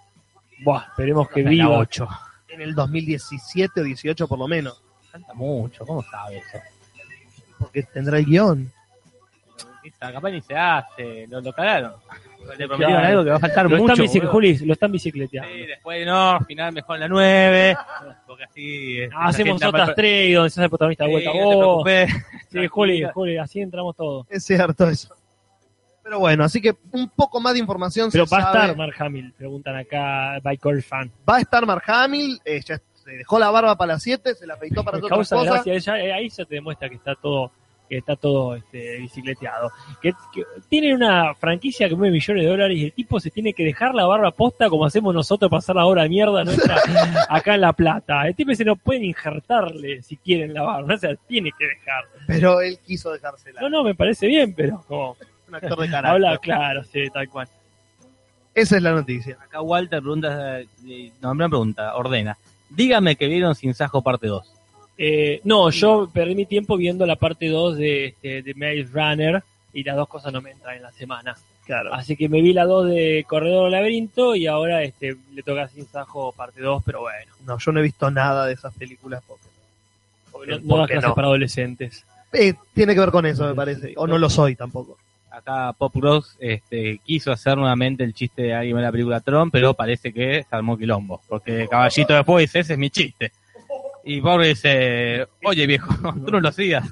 Buah, 0.63 0.85
esperemos 0.89 1.29
que 1.29 1.43
La 1.43 1.49
viva. 1.49 1.77
8. 1.79 2.07
En 2.49 2.61
el 2.61 2.73
2017 2.73 3.81
o 3.81 3.83
18 3.83 4.27
por 4.27 4.39
lo 4.39 4.47
menos. 4.47 4.81
Falta 5.11 5.33
mucho, 5.33 5.85
¿cómo 5.85 6.01
sabe 6.03 6.37
eso? 6.37 6.57
Porque 7.59 7.83
tendrá 7.83 8.17
el 8.17 8.25
guion. 8.25 8.71
Esta 9.83 10.11
capaz 10.11 10.29
ni 10.31 10.41
se 10.41 10.55
hace, 10.55 11.25
lo, 11.27 11.41
lo 11.41 11.53
cagaron. 11.53 11.93
Le 12.57 12.67
prometieron 12.67 13.03
algo 13.05 13.23
que 13.23 13.29
va 13.31 13.35
a 13.35 13.39
faltar 13.39 13.69
Lo 13.69 13.77
mucho. 13.77 14.01
están. 14.03 14.27
Juli, 14.27 14.57
lo 14.59 14.73
están 14.73 14.91
bicicleteando. 14.91 15.49
Sí, 15.51 15.65
después 15.65 16.05
no, 16.05 16.31
al 16.31 16.45
final 16.45 16.73
mejor 16.73 16.95
en 16.95 17.01
la 17.01 17.07
9. 17.07 17.77
Porque 18.27 18.43
así. 18.45 18.99
este, 19.01 19.13
la 19.15 19.25
Hacemos 19.25 19.63
otras 19.63 19.89
va- 19.89 19.95
tres 19.95 20.35
donde 20.35 20.49
se 20.49 20.59
hace 20.61 20.69
protagonista 20.69 21.03
de 21.05 21.09
Sí, 21.09 21.11
vuelta 21.13 21.29
no 21.31 21.37
te 21.37 21.55
vos. 21.55 21.83
preocupes. 21.83 22.25
Sí, 22.49 22.67
Juli. 22.67 23.03
Juli, 23.13 23.37
así 23.37 23.61
entramos 23.61 23.95
todos. 23.95 24.25
Es 24.29 24.45
cierto 24.45 24.87
eso. 24.89 25.13
Pero 26.03 26.19
bueno, 26.19 26.43
así 26.43 26.61
que 26.61 26.75
un 26.91 27.09
poco 27.09 27.39
más 27.39 27.53
de 27.53 27.59
información 27.59 28.09
Pero 28.11 28.25
se 28.25 28.35
va 28.35 28.41
a 28.41 28.45
estar 28.53 28.75
Mark 28.77 28.95
Hamill, 28.99 29.33
preguntan 29.37 29.75
acá 29.75 30.39
by 30.41 30.57
Core 30.57 30.81
Fan. 30.81 31.11
Va 31.29 31.37
a 31.37 31.41
estar 31.41 31.65
Mark 31.65 31.83
Hamill, 31.87 32.39
eh, 32.45 32.61
ya 32.65 32.79
se 33.03 33.11
dejó 33.11 33.37
la 33.39 33.49
barba 33.51 33.75
para 33.77 33.93
las 33.93 34.03
7, 34.03 34.35
se 34.35 34.47
la 34.47 34.55
afeitó 34.55 34.83
para 34.83 34.97
otras 34.97 35.09
causa 35.09 35.35
cosas. 35.35 35.53
gracia, 35.65 35.73
ella- 35.73 35.99
eh, 36.03 36.13
ahí 36.13 36.29
se 36.29 36.45
te 36.45 36.55
demuestra 36.55 36.89
que 36.89 36.95
está 36.95 37.15
todo 37.15 37.51
que 37.87 37.97
está 37.97 38.15
todo 38.15 38.53
este, 38.53 38.97
bicicleteado. 38.99 39.71
Que, 39.99 40.13
que 40.31 40.43
tienen 40.69 40.93
una 40.93 41.33
franquicia 41.33 41.89
que 41.89 41.95
mueve 41.95 42.13
millones 42.13 42.43
de 42.43 42.49
dólares 42.51 42.77
y 42.77 42.85
el 42.85 42.93
tipo 42.93 43.19
se 43.19 43.31
tiene 43.31 43.51
que 43.51 43.63
dejar 43.65 43.95
la 43.95 44.05
barba 44.05 44.29
posta 44.29 44.69
como 44.69 44.85
hacemos 44.85 45.11
nosotros 45.11 45.49
pasar 45.49 45.75
la 45.75 45.87
hora 45.87 46.03
de 46.03 46.09
mierda 46.09 46.43
nuestra 46.43 46.75
acá 47.29 47.55
en 47.55 47.61
La 47.61 47.73
Plata. 47.73 48.27
El 48.27 48.35
tipo 48.35 48.53
se 48.53 48.63
no 48.63 48.75
pueden 48.75 49.05
injertarle 49.05 50.03
si 50.03 50.17
quieren 50.17 50.53
la 50.53 50.61
barba, 50.61 50.93
o 50.93 50.97
sea, 50.99 51.15
tiene 51.27 51.51
que 51.57 51.65
dejar. 51.65 52.03
Pero 52.27 52.61
él 52.61 52.77
quiso 52.85 53.11
dejársela. 53.11 53.59
No, 53.61 53.69
no, 53.69 53.83
me 53.83 53.95
parece 53.95 54.27
bien, 54.27 54.53
pero 54.53 54.83
como 54.87 55.17
Un 55.49 55.55
actor 55.55 55.79
de 55.79 55.89
carácter. 55.89 56.05
habla 56.11 56.37
claro, 56.37 56.83
sí, 56.85 57.09
tal 57.13 57.27
cual. 57.29 57.47
Esa 58.55 58.77
es 58.77 58.83
la 58.83 58.91
noticia. 58.91 59.37
Acá 59.41 59.61
Walter 59.61 59.99
pregunta. 59.99 60.59
eh, 60.61 61.11
No, 61.21 61.31
una 61.31 61.49
pregunta, 61.49 61.95
ordena. 61.95 62.37
Dígame 62.69 63.15
que 63.15 63.27
vieron 63.27 63.55
Sin 63.55 63.73
Sajo 63.73 64.01
parte 64.01 64.27
2. 64.27 64.53
Eh, 64.97 65.39
no, 65.45 65.69
yo 65.69 66.09
perdí 66.13 66.35
mi 66.35 66.45
tiempo 66.45 66.75
viendo 66.77 67.05
la 67.05 67.15
parte 67.15 67.47
2 67.47 67.77
de, 67.77 68.05
este, 68.07 68.41
de 68.41 68.53
Maze 68.53 68.89
Runner 68.91 69.43
y 69.73 69.83
las 69.83 69.95
dos 69.95 70.07
cosas 70.09 70.33
no 70.33 70.41
me 70.41 70.51
entran 70.51 70.75
en 70.75 70.83
la 70.83 70.91
semana. 70.91 71.35
Claro. 71.65 71.93
Así 71.93 72.15
que 72.17 72.27
me 72.27 72.41
vi 72.41 72.51
la 72.51 72.65
2 72.65 72.89
de 72.89 73.25
Corredor 73.27 73.69
Laberinto 73.69 74.35
y 74.35 74.47
ahora 74.47 74.83
este, 74.83 75.15
le 75.33 75.43
toca 75.43 75.67
Sin 75.69 75.85
Sajo 75.87 76.31
parte 76.33 76.61
2, 76.61 76.83
pero 76.85 77.01
bueno, 77.01 77.31
No, 77.45 77.57
yo 77.59 77.71
no 77.71 77.79
he 77.79 77.83
visto 77.83 78.09
nada 78.11 78.45
de 78.45 78.53
esas 78.53 78.73
películas. 78.73 79.23
porque- 79.27 79.43
porque 80.31 80.51
no, 80.51 80.67
¿Por 80.67 80.89
no 80.93 81.01
no? 81.01 81.15
para 81.15 81.27
adolescentes. 81.27 82.05
Eh, 82.33 82.53
tiene 82.73 82.93
que 82.93 82.99
ver 82.99 83.11
con 83.11 83.25
eso, 83.25 83.47
me 83.47 83.55
parece. 83.55 83.93
O 83.97 84.05
no 84.07 84.17
lo 84.17 84.29
soy 84.29 84.55
tampoco. 84.55 84.97
Acá 85.31 85.73
Pop 85.73 85.93
Gross 85.95 86.35
este, 86.39 86.99
quiso 87.03 87.31
hacer 87.31 87.57
nuevamente 87.57 88.03
el 88.03 88.13
chiste 88.13 88.43
de 88.43 88.53
alguien 88.53 88.75
de 88.77 88.81
la 88.83 88.91
película 88.91 89.19
Tron, 89.21 89.51
pero 89.51 89.73
parece 89.73 90.11
que 90.11 90.43
se 90.49 90.55
armó 90.55 90.77
quilombo. 90.77 91.21
Porque 91.27 91.67
Caballito 91.69 92.13
de 92.13 92.23
Fuego 92.23 92.39
dice, 92.39 92.59
ese 92.59 92.73
es 92.73 92.79
mi 92.79 92.89
chiste. 92.89 93.31
Y 94.03 94.21
Pobre 94.21 94.47
dice, 94.49 95.27
oye 95.43 95.67
viejo, 95.67 95.93
tú 96.25 96.31
no 96.31 96.39
lo 96.39 96.51
sigas. 96.51 96.91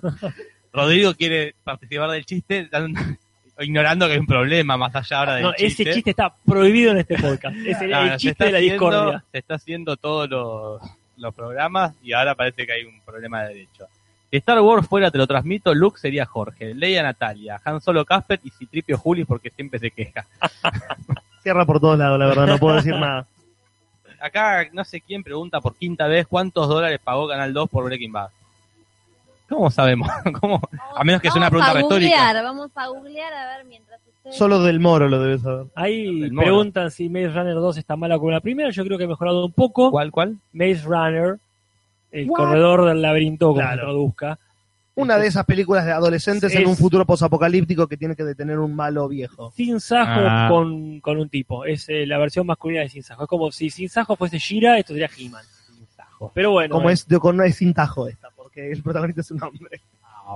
Rodrigo 0.71 1.13
quiere 1.15 1.55
participar 1.63 2.11
del 2.11 2.25
chiste, 2.25 2.69
ignorando 3.59 4.05
que 4.05 4.13
hay 4.13 4.19
un 4.19 4.27
problema 4.27 4.77
más 4.77 4.95
allá 4.95 5.19
ahora 5.19 5.35
del 5.35 5.43
No, 5.43 5.53
chiste. 5.53 5.83
ese 5.83 5.93
chiste 5.93 6.09
está 6.11 6.31
prohibido 6.45 6.91
en 6.91 6.99
este 6.99 7.17
podcast. 7.17 7.55
Es 7.65 7.81
el, 7.81 7.89
No, 7.89 8.01
el 8.03 8.17
chiste 8.17 8.45
de 8.45 8.51
la 8.51 8.57
haciendo- 8.59 8.73
discordia. 8.91 9.23
Se 9.31 9.37
está 9.39 9.55
haciendo 9.55 9.97
todos 9.97 10.29
los, 10.29 10.81
los 11.17 11.33
programas 11.33 11.95
y 12.03 12.13
ahora 12.13 12.35
parece 12.35 12.67
que 12.67 12.71
hay 12.73 12.83
un 12.83 13.01
problema 13.01 13.43
de 13.43 13.47
derecho. 13.55 13.87
Si 14.29 14.37
Star 14.37 14.59
Wars 14.61 14.87
fuera, 14.87 15.09
te 15.09 15.17
lo 15.17 15.25
transmito, 15.25 15.73
Luke 15.73 15.99
sería 15.99 16.25
Jorge, 16.25 16.73
Leia 16.73 17.01
Natalia, 17.01 17.61
Han 17.63 17.79
Solo 17.79 18.03
Casper 18.03 18.39
y 18.43 18.49
Citripio 18.49 18.97
Juli 18.97 19.23
porque 19.23 19.49
siempre 19.51 19.79
se 19.79 19.91
queja. 19.91 20.25
Cierra 21.43 21.65
por 21.65 21.79
todos 21.79 21.97
lados, 21.97 22.19
la 22.19 22.27
verdad, 22.27 22.47
no 22.47 22.57
puedo 22.57 22.75
decir 22.75 22.95
nada. 22.95 23.25
Acá 24.19 24.67
no 24.73 24.83
sé 24.83 24.99
quién 24.99 25.23
pregunta 25.23 25.61
por 25.61 25.75
quinta 25.75 26.07
vez 26.07 26.27
cuántos 26.27 26.67
dólares 26.67 26.99
pagó 27.03 27.27
Canal 27.27 27.53
2 27.53 27.69
por 27.69 27.85
Breaking 27.85 28.11
Bad. 28.11 28.29
¿Cómo 29.47 29.69
sabemos? 29.71 30.09
¿Cómo? 30.41 30.59
A 30.95 31.03
menos 31.05 31.21
que 31.21 31.29
sea 31.29 31.37
una 31.37 31.49
Vamos 31.49 31.65
pregunta 31.65 31.71
a 31.71 31.81
retórica. 31.81 32.17
googlear, 32.17 32.43
Vamos 32.43 32.71
a 32.75 32.87
googlear 32.87 33.33
a 33.33 33.55
ver 33.55 33.65
mientras 33.65 34.01
ustedes... 34.05 34.35
Solo 34.35 34.61
del 34.61 34.81
Moro 34.81 35.07
lo 35.07 35.21
debes 35.21 35.41
saber. 35.41 35.67
Ahí 35.75 36.29
preguntan 36.31 36.91
si 36.91 37.07
Maze 37.07 37.29
Runner 37.29 37.53
2 37.55 37.77
está 37.77 37.95
mala 37.95 38.17
como 38.17 38.31
la 38.31 38.41
primera. 38.41 38.71
Yo 38.71 38.83
creo 38.83 38.97
que 38.97 39.05
ha 39.05 39.07
mejorado 39.07 39.45
un 39.45 39.53
poco. 39.53 39.89
¿Cuál, 39.89 40.11
cuál? 40.11 40.37
Maze 40.51 40.81
Runner, 40.83 41.37
el 42.11 42.29
What? 42.29 42.37
corredor 42.37 42.85
del 42.85 43.01
laberinto, 43.01 43.47
como 43.47 43.59
Claro. 43.59 43.75
se 43.75 43.81
traduzca. 43.81 44.39
Una 44.95 45.17
de 45.19 45.27
esas 45.27 45.45
películas 45.45 45.85
de 45.85 45.91
adolescentes 45.91 46.55
en 46.55 46.65
un 46.67 46.75
futuro 46.75 47.05
posapocalíptico 47.05 47.85
que 47.87 47.97
tiene 47.97 48.15
que 48.15 48.23
detener 48.23 48.57
un 48.57 48.75
malo 48.75 49.07
viejo. 49.07 49.51
Sin 49.55 49.79
Sajo 49.79 50.21
Ah. 50.25 50.47
con, 50.49 50.99
con 51.01 51.17
un 51.19 51.29
tipo. 51.29 51.65
Es 51.65 51.87
eh, 51.89 52.07
la 52.07 52.17
versión 52.17 52.47
masculina 52.47 52.81
de 52.81 52.89
Sin 52.89 53.03
Sajo. 53.03 53.21
Es 53.23 53.29
como 53.29 53.51
si 53.51 53.69
Sin 53.69 53.89
Sajo 53.89 54.15
fuese 54.15 54.39
Shira, 54.39 54.79
esto 54.79 54.93
sería 54.93 55.09
He-Man. 55.15 55.43
Pero 56.33 56.49
bueno, 56.51 56.73
Como 56.73 56.89
eh, 56.89 56.93
es 56.93 57.07
de 57.07 57.19
con 57.19 57.37
no 57.37 57.43
es 57.43 57.55
sin 57.57 57.75
tajo 57.75 58.07
esta, 58.07 58.29
porque 58.35 58.71
el 58.71 58.81
protagonista 58.81 59.21
es 59.21 59.29
un 59.29 59.43
hombre. 59.43 59.81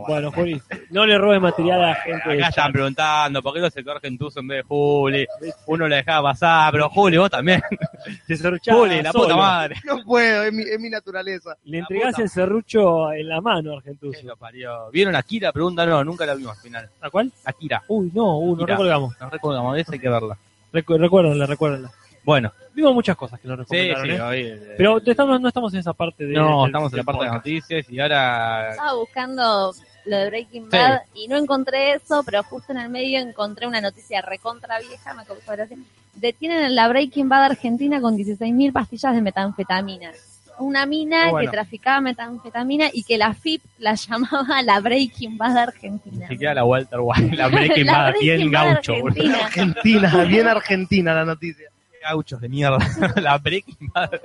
Bueno, 0.08 0.32
Juli, 0.32 0.62
no 0.89 1.06
le 1.06 1.17
robes 1.17 1.41
material 1.41 1.84
a 1.84 1.88
la 1.89 1.95
gente. 1.95 2.39
chat. 2.39 2.49
están 2.49 2.71
preguntando 2.71 3.41
por 3.41 3.54
qué 3.54 3.60
no 3.60 3.69
se 3.69 3.84
corgen 3.84 4.17
en 4.21 4.47
vez 4.47 4.58
de 4.58 4.63
Juli. 4.63 5.27
Uno 5.67 5.88
le 5.88 5.97
dejaba 5.97 6.32
pasar, 6.32 6.71
pero 6.71 6.89
Juli, 6.89 7.17
vos 7.17 7.30
también. 7.30 7.62
Se 8.27 8.38
Juli, 8.71 9.01
la 9.01 9.12
puta 9.12 9.36
madre. 9.36 9.75
No 9.84 10.04
puedo, 10.04 10.43
es 10.43 10.54
mi, 10.54 10.63
es 10.63 10.80
mi 10.80 10.89
naturaleza. 10.89 11.58
Le 11.65 11.80
entregás 11.80 12.12
puta. 12.13 12.23
el 12.23 12.30
serrucho 12.30 13.12
en 13.12 13.27
la 13.27 13.41
mano, 13.41 13.71
¿Qué 13.71 13.77
Argentuso. 13.77 14.19
lo 14.25 14.38
parió? 14.38 14.89
¿Vieron 14.91 15.15
Akira? 15.15 15.51
Pregunta, 15.51 15.86
no, 15.86 16.04
nunca 16.04 16.25
la 16.25 16.36
vimos 16.36 16.56
al 16.58 16.63
final. 16.63 16.89
¿A 17.01 17.10
cuál? 17.10 17.32
Akira. 17.43 17.84
Uy, 17.88 18.12
no, 18.13 18.38
uh, 18.39 18.56
no 18.56 18.63
Mira. 18.63 18.75
recordamos. 18.75 19.15
No 19.19 19.30
recordamos, 19.30 19.77
esa 19.77 19.93
hay 19.93 19.99
que 19.99 20.10
verla. 20.10 20.38
Recu 20.73 20.97
recuérdenla, 20.97 21.45
recuérdenla. 21.45 21.91
Bueno, 22.24 22.52
Vimos 22.74 22.94
muchas 22.94 23.18
cosas 23.18 23.38
que 23.40 23.48
nos 23.50 23.68
sí, 23.68 23.76
recomendaron, 23.92 24.06
sí, 24.06 24.12
¿eh? 24.12 24.22
hoy, 24.22 24.40
eh, 24.48 24.74
Pero 24.78 24.98
estamos, 25.06 25.42
no 25.42 25.48
estamos 25.50 25.74
en 25.74 25.82
esa 25.82 25.92
parte 25.94 26.26
de. 26.26 26.34
no, 26.34 26.60
del- 26.62 26.68
estamos 26.68 26.94
en 26.94 26.98
la 26.98 27.04
parte 27.04 27.26
de 27.26 27.32
noticias 27.32 27.90
y 27.90 28.00
ahora 28.00 28.70
Estaba 28.72 28.94
buscando 28.96 29.74
lo 30.06 30.18
de 30.18 30.30
Breaking 30.30 30.64
Sí. 30.72 30.78
Bad 30.78 31.00
y 31.14 31.28
no 31.28 31.38
encontré 31.38 31.94
eso, 31.96 32.24
pero 32.24 32.44
justo 32.44 32.72
en 32.72 32.80
el 32.80 32.90
medio 32.90 33.20
encontré 33.20 33.68
una 33.68 33.82
noticia 33.82 34.22
recontra 34.22 34.80
vieja, 34.80 35.14
me 35.14 35.26
causó 35.26 35.52
gracia. 35.52 35.78
Detienen 36.16 36.64
en 36.64 36.76
la 36.76 36.88
Breaking 36.88 37.28
Bad 37.28 37.44
Argentina 37.44 38.00
con 38.00 38.16
16.000 38.18 38.72
pastillas 38.72 39.14
de 39.16 39.22
metanfetamina. 39.22 40.12
Una 40.60 40.86
mina 40.86 41.26
Ah, 41.28 41.32
bueno. 41.32 41.52
que 41.52 41.56
traficaba 41.58 42.00
metanfetamina 42.02 42.86
y 42.94 43.04
que 43.04 43.18
la 43.18 43.34
FIP 43.34 43.62
la 43.80 43.96
llamaba 43.96 44.62
la 44.64 44.80
Breaking 44.80 45.38
Bad 45.38 45.58
Argentina. 45.58 46.26
ni 46.30 46.36
siquiera 46.36 46.54
la 46.54 46.64
Walter 46.64 47.00
White, 47.02 47.36
la 47.36 47.48
Breaking 47.50 47.86
La 47.86 47.94
Bad, 47.98 48.14
bien 48.22 48.50
Bad 48.52 48.74
gaucho, 48.76 48.94
boludo. 48.94 49.08
Argentina. 49.10 49.46
Argentina, 49.46 50.24
bien 50.24 50.48
argentina 50.48 51.14
la 51.14 51.26
noticia. 51.26 51.70
Gauchos 52.02 52.42
de 52.42 52.50
mierda. 52.50 52.78
la 53.22 53.38
Breaking 53.38 53.92
Bad. 53.94 54.20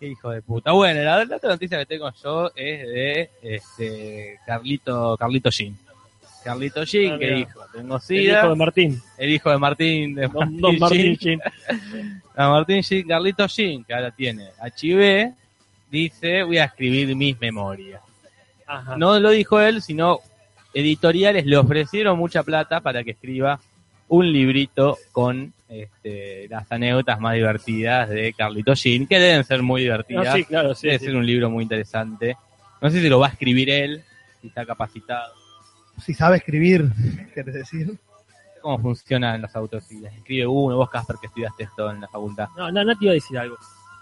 Qué 0.00 0.08
hijo 0.08 0.30
de 0.30 0.42
puta. 0.42 0.72
Bueno, 0.72 1.02
la, 1.02 1.24
la 1.24 1.36
otra 1.36 1.50
noticia 1.50 1.78
que 1.78 1.86
tengo 1.86 2.10
yo 2.22 2.48
es 2.54 2.86
de 2.88 3.30
este 3.42 4.38
Carlito, 4.46 5.16
Carlito 5.16 5.50
Jean. 5.50 5.76
Carlito 6.42 6.84
Jean 6.84 7.14
Ah, 7.14 7.18
que 7.18 7.24
mira. 7.26 7.36
dijo, 7.36 7.60
tengo 7.72 7.94
El 7.96 8.02
sida, 8.02 8.38
hijo 8.40 8.48
de 8.50 8.56
Martín. 8.56 9.02
el 9.16 9.30
hijo 9.30 9.50
de 9.50 9.58
Martín, 9.58 10.14
de 10.14 10.28
Don, 10.28 10.60
don 10.60 10.78
Martín 10.78 11.16
Jean. 11.16 11.40
Martín 12.36 12.82
Jean, 12.82 13.02
Carlito 13.08 13.46
Jean, 13.46 13.84
que 13.84 13.94
ahora 13.94 14.10
tiene 14.10 14.48
HIV, 14.76 15.32
dice, 15.90 16.42
voy 16.42 16.58
a 16.58 16.64
escribir 16.64 17.14
mis 17.16 17.40
memorias. 17.40 18.02
Ajá. 18.66 18.96
No 18.96 19.18
lo 19.20 19.30
dijo 19.30 19.60
él, 19.60 19.80
sino 19.80 20.18
editoriales 20.74 21.46
le 21.46 21.56
ofrecieron 21.56 22.18
mucha 22.18 22.42
plata 22.42 22.80
para 22.80 23.04
que 23.04 23.12
escriba 23.12 23.60
un 24.08 24.32
librito 24.32 24.98
con 25.12 25.52
este, 25.68 26.48
las 26.48 26.70
anécdotas 26.70 27.20
más 27.20 27.34
divertidas 27.34 28.08
de 28.08 28.32
Carlito 28.32 28.74
Jean, 28.74 29.06
que 29.06 29.18
deben 29.18 29.44
ser 29.44 29.62
muy 29.62 29.82
divertidas. 29.82 30.34
Sí, 30.34 30.44
claro, 30.44 30.74
sí. 30.74 30.86
Debe 30.86 30.98
sí. 30.98 31.06
ser 31.06 31.16
un 31.16 31.26
libro 31.26 31.50
muy 31.50 31.62
interesante. 31.62 32.36
No 32.80 32.90
sé 32.90 33.00
si 33.00 33.08
lo 33.08 33.18
va 33.18 33.28
a 33.28 33.30
escribir 33.30 33.70
él, 33.70 34.02
si 34.40 34.48
está 34.48 34.64
capacitado. 34.66 35.32
Si 36.02 36.12
sabe 36.14 36.38
escribir, 36.38 36.90
¿quieres 37.32 37.54
decir? 37.54 37.98
¿Cómo 38.60 38.78
funcionan 38.78 39.42
los 39.42 39.54
autos? 39.56 39.84
Si 39.84 39.98
les 40.00 40.12
escribe 40.14 40.46
uno, 40.46 40.76
vos 40.76 40.90
Casper 40.90 41.16
que 41.20 41.26
estudiaste 41.26 41.64
esto 41.64 41.90
en 41.90 42.00
la 42.00 42.08
facultad. 42.08 42.48
No, 42.56 42.70
no, 42.70 42.84
no 42.84 42.96
te 42.96 43.04
iba 43.04 43.12
a 43.12 43.14
decir 43.14 43.38
algo. 43.38 43.56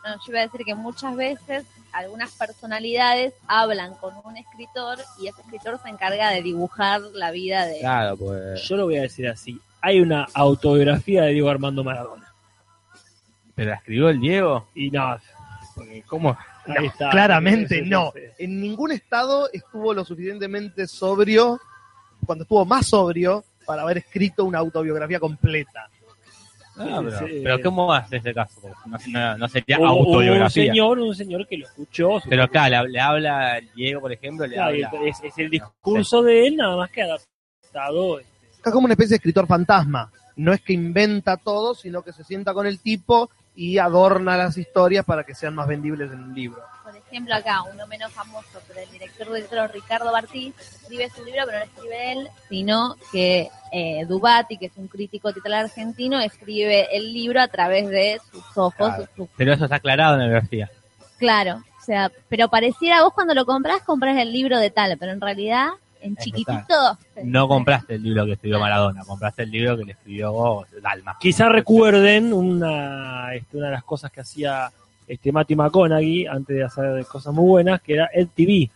No, 0.05 0.15
yo 0.15 0.33
iba 0.33 0.41
a 0.41 0.43
decir 0.43 0.61
que 0.65 0.75
muchas 0.75 1.15
veces 1.17 1.65
algunas 1.93 2.33
personalidades 2.33 3.35
hablan 3.47 3.95
con 3.95 4.15
un 4.25 4.37
escritor 4.37 4.99
y 5.21 5.29
ese 5.29 5.41
escritor 5.43 5.81
se 5.83 5.89
encarga 5.91 6.31
de 6.31 6.43
dibujar 6.43 7.01
la 7.15 7.31
vida 7.31 7.67
de... 7.67 7.81
Claro, 7.81 8.17
pues. 8.17 8.63
Yo 8.69 8.77
lo 8.77 8.85
voy 8.85 8.97
a 8.97 9.03
decir 9.03 9.29
así. 9.29 9.61
Hay 9.83 10.01
una 10.01 10.27
autobiografía 10.35 11.25
de 11.25 11.33
Diego 11.33 11.51
Armando 11.51 11.83
Maradona. 11.85 12.33
¿Pero 13.55 13.71
la 13.71 13.77
escribió 13.77 14.09
el 14.09 14.21
Diego? 14.21 14.69
Y 14.75 14.91
no, 14.91 15.19
Porque, 15.75 16.03
¿Cómo? 16.07 16.37
ahí 16.67 16.87
está. 16.87 17.11
Claramente 17.11 17.83
no. 17.83 18.13
En 18.39 18.61
ningún 18.61 18.93
estado 18.93 19.51
estuvo 19.53 19.93
lo 19.93 20.05
suficientemente 20.05 20.87
sobrio, 20.87 21.61
cuando 22.25 22.43
estuvo 22.45 22.65
más 22.65 22.87
sobrio, 22.87 23.45
para 23.67 23.83
haber 23.83 23.99
escrito 23.99 24.45
una 24.45 24.59
autobiografía 24.59 25.19
completa. 25.21 25.89
Ah, 26.77 27.01
pero, 27.05 27.19
Sí. 27.19 27.41
pero 27.43 27.61
¿cómo 27.61 27.93
hace 27.93 28.17
ese 28.17 28.33
caso? 28.33 28.61
No, 28.87 28.97
no- 29.09 29.39
no 29.39 29.49
sería 29.49 29.79
hubo 29.79 29.85
un 29.93 30.07
autobiografía. 30.07 30.71
señor, 30.73 30.99
un 31.01 31.15
señor 31.15 31.47
que 31.47 31.59
lo 31.59 31.67
escuchó. 31.67 32.19
Pero 32.29 32.45
acá 32.45 32.69
le, 32.71 32.89
le 32.89 33.01
habla 33.01 33.59
el 33.59 33.71
Diego, 33.75 34.01
por 34.01 34.13
ejemplo, 34.13 34.47
le 34.47 34.55
Claro, 34.55 34.75
habla. 34.87 35.09
es, 35.09 35.23
es 35.23 35.37
el 35.39 35.51
discurso 35.51 36.23
de 36.23 36.47
él, 36.47 36.57
nada 36.57 36.77
más 36.77 36.91
que 36.91 37.03
adaptado. 37.03 38.21
Este, 38.63 38.71
Es 38.71 38.75
como 38.75 38.85
una 38.85 38.95
especie 38.95 39.11
de 39.11 39.17
escritor 39.17 39.47
fantasma. 39.47 40.11
No 40.37 40.53
es 40.53 40.61
que 40.61 40.73
inventa 40.73 41.37
todo, 41.37 41.75
sino 41.75 42.03
que 42.03 42.13
se 42.13 42.25
sienta 42.25 42.55
con 42.55 42.67
el 42.67 42.79
tipo 42.79 43.31
y 43.55 43.79
adorna 43.79 44.37
las 44.37 44.57
historias 44.57 45.05
para 45.05 45.25
que 45.25 45.35
sean 45.35 45.55
más 45.55 45.67
vendibles 45.67 46.11
en 46.11 46.21
un 46.21 46.35
libro. 46.35 46.63
Por 46.83 46.97
ejemplo, 46.97 47.35
acá, 47.35 47.63
uno 47.63 47.87
menos 47.87 48.11
famoso, 48.13 48.61
pero 48.67 48.81
el 48.81 48.91
director 48.91 49.31
del 49.31 49.45
otro, 49.45 49.69
Ricardo 49.69 50.11
Bartí, 50.11 50.55
escribe 50.59 51.11
su 51.11 51.23
libro, 51.25 51.43
pero 51.45 51.59
no 51.59 51.65
escribe 51.65 52.13
él, 52.13 52.29
sino 52.49 52.97
que 53.13 53.51
eh, 53.73 54.07
Dubati, 54.07 54.57
que 54.57 54.67
es 54.67 54.77
un 54.77 54.89
crítico 54.89 55.33
titular 55.33 55.65
argentino, 55.65 56.19
escribe 56.21 56.97
el 56.97 57.13
libro 57.13 57.43
a 57.43 57.49
través 57.49 57.89
de 57.89 58.19
sus 58.31 58.45
ojos. 58.57 58.95
Claro. 58.95 59.29
Pero 59.37 59.53
eso 59.53 59.65
está 59.65 59.77
aclarado 59.77 60.15
en 60.15 60.21
la 60.21 60.27
biografía. 60.27 60.71
claro, 61.19 61.63
o 61.83 61.85
sea, 61.85 62.13
pero 62.29 62.49
pareciera, 62.49 63.03
vos 63.03 63.13
cuando 63.13 63.35
lo 63.35 63.45
compras, 63.45 63.83
compras 63.83 64.17
el 64.17 64.33
libro 64.33 64.59
de 64.59 64.71
tal, 64.71 64.97
pero 64.99 65.11
en 65.11 65.21
realidad, 65.21 65.71
en 66.03 66.17
Es 66.19 66.25
chiquitito... 66.25 66.99
No 67.25 67.49
compraste 67.49 67.95
el 67.95 68.03
libro 68.03 68.27
que 68.27 68.33
escribió 68.33 68.59
Maradona, 68.59 69.05
compraste 69.05 69.45
el 69.45 69.51
libro 69.51 69.77
que 69.77 69.85
le 69.85 69.93
escribió 69.93 70.67
Dalma. 70.83 71.17
Quizá 71.21 71.49
recuerden 71.49 72.33
una, 72.33 73.35
este, 73.35 73.57
una 73.57 73.67
de 73.67 73.73
las 73.73 73.85
cosas 73.85 74.11
que 74.11 74.21
hacía 74.21 74.71
este 75.07 75.33
Matthew 75.33 75.57
McConaughey 75.57 76.27
antes 76.27 76.57
de 76.57 76.65
hacer 76.65 77.05
cosas 77.07 77.35
muy 77.35 77.47
buenas, 77.47 77.81
que 77.83 77.95
era 77.95 78.07
el 78.13 78.29
TV. 78.29 78.71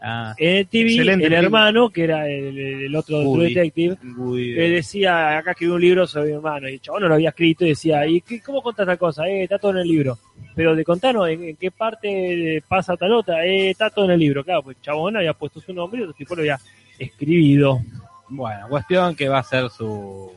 Ah, 0.00 0.32
En 0.38 0.56
el 0.58 0.66
TV, 0.68 0.96
el 0.96 1.06
película. 1.06 1.38
hermano, 1.38 1.90
que 1.90 2.04
era 2.04 2.28
el, 2.28 2.56
el 2.56 2.94
otro 2.94 3.20
True. 3.20 3.48
Detective, 3.48 3.96
Woody. 4.16 4.52
le 4.54 4.70
decía, 4.70 5.38
acá 5.38 5.50
escribí 5.50 5.72
un 5.72 5.80
libro 5.80 6.06
sobre 6.06 6.28
mi 6.28 6.34
hermano, 6.34 6.68
y 6.68 6.74
el 6.74 6.80
chabón 6.80 7.02
no 7.02 7.08
lo 7.08 7.14
había 7.14 7.30
escrito 7.30 7.64
y 7.64 7.70
decía, 7.70 8.06
¿y 8.06 8.20
qué, 8.20 8.40
cómo 8.40 8.62
contás 8.62 8.86
tal 8.86 8.96
cosa? 8.96 9.26
Eh, 9.26 9.42
está 9.42 9.58
todo 9.58 9.72
en 9.72 9.78
el 9.78 9.88
libro. 9.88 10.16
Pero 10.54 10.76
de 10.76 10.84
contarnos 10.84 11.28
en, 11.28 11.42
en 11.42 11.56
qué 11.56 11.70
parte 11.72 12.62
pasa 12.68 12.96
tal 12.96 13.12
otra, 13.12 13.44
eh, 13.44 13.70
está 13.70 13.90
todo 13.90 14.04
en 14.04 14.12
el 14.12 14.20
libro. 14.20 14.44
Claro, 14.44 14.62
pues 14.62 14.76
el 14.76 14.82
chabón 14.82 15.16
había 15.16 15.32
puesto 15.34 15.60
su 15.60 15.72
nombre 15.72 16.00
y 16.00 16.02
otro 16.04 16.14
tipo 16.14 16.34
lo 16.36 16.42
había 16.42 16.58
escribido. 16.98 17.80
Bueno, 18.28 18.68
cuestión 18.68 19.16
que 19.16 19.28
va 19.28 19.38
a 19.38 19.42
ser 19.42 19.68
su, 19.70 20.30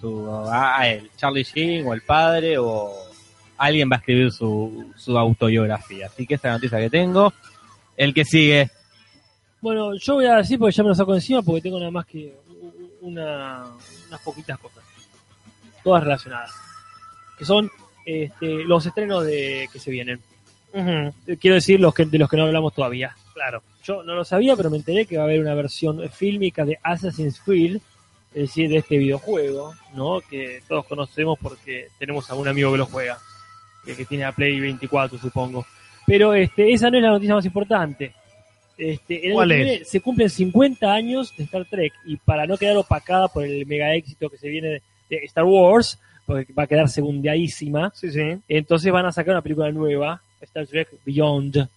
su 0.00 0.28
ah, 0.50 0.88
el 0.88 1.08
Charlie 1.16 1.44
Sheen 1.44 1.86
o 1.86 1.94
el 1.94 2.02
padre 2.02 2.58
o 2.58 2.90
alguien 3.58 3.88
va 3.90 3.96
a 3.96 3.98
escribir 3.98 4.32
su, 4.32 4.92
su 4.96 5.16
autobiografía. 5.16 6.06
Así 6.06 6.26
que 6.26 6.34
esa 6.34 6.48
es 6.48 6.50
la 6.50 6.56
noticia 6.58 6.78
que 6.80 6.90
tengo. 6.90 7.32
El 7.96 8.14
que 8.14 8.24
sigue, 8.24 8.70
Bueno, 9.60 9.94
yo 9.96 10.14
voy 10.14 10.26
a 10.26 10.36
decir 10.36 10.58
porque 10.58 10.74
ya 10.74 10.82
me 10.82 10.90
lo 10.90 10.94
saco 10.94 11.14
encima 11.14 11.42
porque 11.42 11.62
tengo 11.62 11.78
nada 11.78 11.90
más 11.90 12.06
que 12.06 12.34
una, 13.00 13.64
unas 14.08 14.20
poquitas 14.22 14.58
cosas. 14.58 14.82
Todas 15.84 16.02
relacionadas. 16.02 16.50
Que 17.38 17.44
son 17.44 17.70
este, 18.06 18.64
los 18.64 18.86
estrenos 18.86 19.24
de 19.24 19.68
que 19.72 19.78
se 19.78 19.90
vienen. 19.90 20.20
Eh, 20.72 21.12
Quiero 21.40 21.56
decir 21.56 21.80
los 21.80 21.94
que, 21.94 22.06
de 22.06 22.18
los 22.18 22.28
que 22.28 22.36
no 22.36 22.44
hablamos 22.44 22.74
todavía. 22.74 23.14
Claro. 23.34 23.62
Yo 23.84 24.02
no 24.02 24.14
lo 24.14 24.24
sabía, 24.24 24.56
pero 24.56 24.70
me 24.70 24.76
enteré 24.76 25.06
que 25.06 25.16
va 25.16 25.24
a 25.24 25.26
haber 25.26 25.40
una 25.40 25.54
versión 25.54 26.08
fílmica 26.10 26.64
de 26.64 26.78
Assassin's 26.82 27.40
Creed, 27.40 27.76
es 28.34 28.42
decir, 28.48 28.70
de 28.70 28.78
este 28.78 28.96
videojuego, 28.96 29.74
¿no? 29.94 30.20
Que 30.20 30.62
todos 30.68 30.86
conocemos 30.86 31.38
porque 31.40 31.88
tenemos 31.98 32.30
algún 32.30 32.48
amigo 32.48 32.72
que 32.72 32.78
lo 32.78 32.86
juega, 32.86 33.18
que, 33.84 33.96
que 33.96 34.04
tiene 34.04 34.24
la 34.24 34.32
Play 34.32 34.60
24, 34.60 35.18
supongo. 35.18 35.66
Pero 36.06 36.34
este, 36.34 36.72
esa 36.72 36.90
no 36.90 36.96
es 36.98 37.02
la 37.02 37.10
noticia 37.10 37.34
más 37.34 37.44
importante. 37.46 38.12
Este, 38.76 39.30
¿Cuál 39.32 39.50
que 39.50 39.74
es? 39.74 39.88
se 39.88 40.00
cumplen 40.00 40.28
50 40.30 40.92
años 40.92 41.34
de 41.36 41.44
Star 41.44 41.64
Trek 41.66 41.92
y 42.04 42.16
para 42.16 42.46
no 42.46 42.56
quedar 42.56 42.76
opacada 42.76 43.28
por 43.28 43.44
el 43.44 43.64
mega 43.66 43.94
éxito 43.94 44.28
que 44.28 44.38
se 44.38 44.48
viene 44.48 44.82
de, 45.08 45.16
Star 45.24 45.44
Wars, 45.44 46.00
porque 46.26 46.52
va 46.54 46.62
a 46.64 46.66
quedar 46.66 46.88
segundadísima, 46.88 47.92
Sí, 47.94 48.10
sí. 48.10 48.38
entonces 48.48 48.90
van 48.90 49.06
a 49.06 49.12
sacar 49.12 49.34
una 49.34 49.42
película 49.42 49.70
nueva, 49.70 50.22
Star 50.40 50.66
Trek 50.66 50.88
Beyond, 51.04 51.56
o 51.58 51.68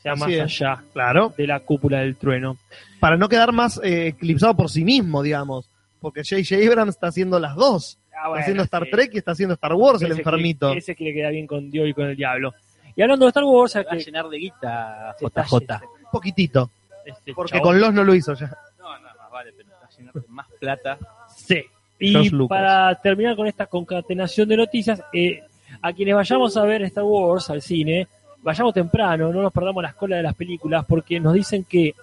sea, 0.00 0.14
más 0.14 0.28
allá 0.28 0.82
Claro. 0.92 1.34
de 1.36 1.46
la 1.46 1.60
cúpula 1.60 2.00
del 2.00 2.16
trueno. 2.16 2.56
Para 3.00 3.16
no 3.16 3.28
quedar 3.28 3.52
más 3.52 3.80
eh, 3.82 4.08
eclipsado 4.08 4.54
por 4.56 4.70
sí 4.70 4.84
mismo, 4.84 5.22
digamos. 5.22 5.68
Porque 6.00 6.22
J.J. 6.22 6.56
Abrams 6.66 6.94
está 6.94 7.08
haciendo 7.08 7.40
las 7.40 7.56
dos. 7.56 7.98
Ah, 8.12 8.28
Está 8.28 8.40
haciendo 8.40 8.62
Star. 8.62 8.86
Trek 8.90 9.10
y 9.14 9.18
está 9.18 9.32
haciendo 9.32 9.54
Star 9.54 9.72
Wars, 9.74 10.00
el 10.02 10.12
enfermito. 10.12 10.66
quiere- 10.68 10.78
ese 10.80 10.94
quiere 10.94 11.14
quedar 11.14 11.32
bien 11.32 11.46
con 11.46 11.70
Dios 11.70 11.88
y 11.88 11.92
con 11.94 12.06
el 12.06 12.16
diablo. 12.16 12.54
Y 12.96 13.02
hablando 13.02 13.24
de 13.26 13.28
Star 13.30 13.44
Wars, 13.44 13.72
se 13.72 13.82
va 13.82 13.90
a 13.92 13.96
que- 13.96 14.04
llenar 14.04 14.28
de 14.28 14.38
guita 14.38 15.14
JJ. 15.20 15.58
yendo- 15.58 15.88
Un 16.04 16.10
poquitito. 16.12 16.70
este 17.04 17.34
Porque 17.34 17.52
chabón- 17.58 17.62
con 17.62 17.80
los 17.80 17.92
no 17.94 18.04
lo 18.04 18.14
hizo 18.14 18.32
ya. 18.34 18.46
No, 18.78 18.98
no, 18.98 19.08
más 19.18 19.30
vale, 19.30 19.52
pero 19.56 19.68
está 19.70 19.88
llenar 19.98 20.14
de 20.14 20.22
más 20.28 20.46
plata. 20.58 20.98
Sí. 21.36 21.64
Y 21.98 22.30
para 22.46 22.94
terminar 22.96 23.36
con 23.36 23.46
esta 23.46 23.66
concatenación 23.66 24.48
de 24.48 24.56
noticias, 24.56 25.02
eh, 25.12 25.42
a 25.82 25.92
quienes 25.92 26.14
vayamos 26.14 26.56
a 26.56 26.62
ver 26.64 26.82
Star 26.82 27.04
Wars 27.04 27.50
al 27.50 27.60
cine, 27.62 28.06
vayamos 28.42 28.74
temprano, 28.74 29.32
no 29.32 29.42
nos 29.42 29.52
perdamos 29.52 29.82
las 29.82 29.94
colas 29.94 30.18
de 30.18 30.22
las 30.22 30.34
películas, 30.34 30.84
porque 30.86 31.18
nos 31.20 31.34
dicen 31.34 31.64
que 31.64 31.94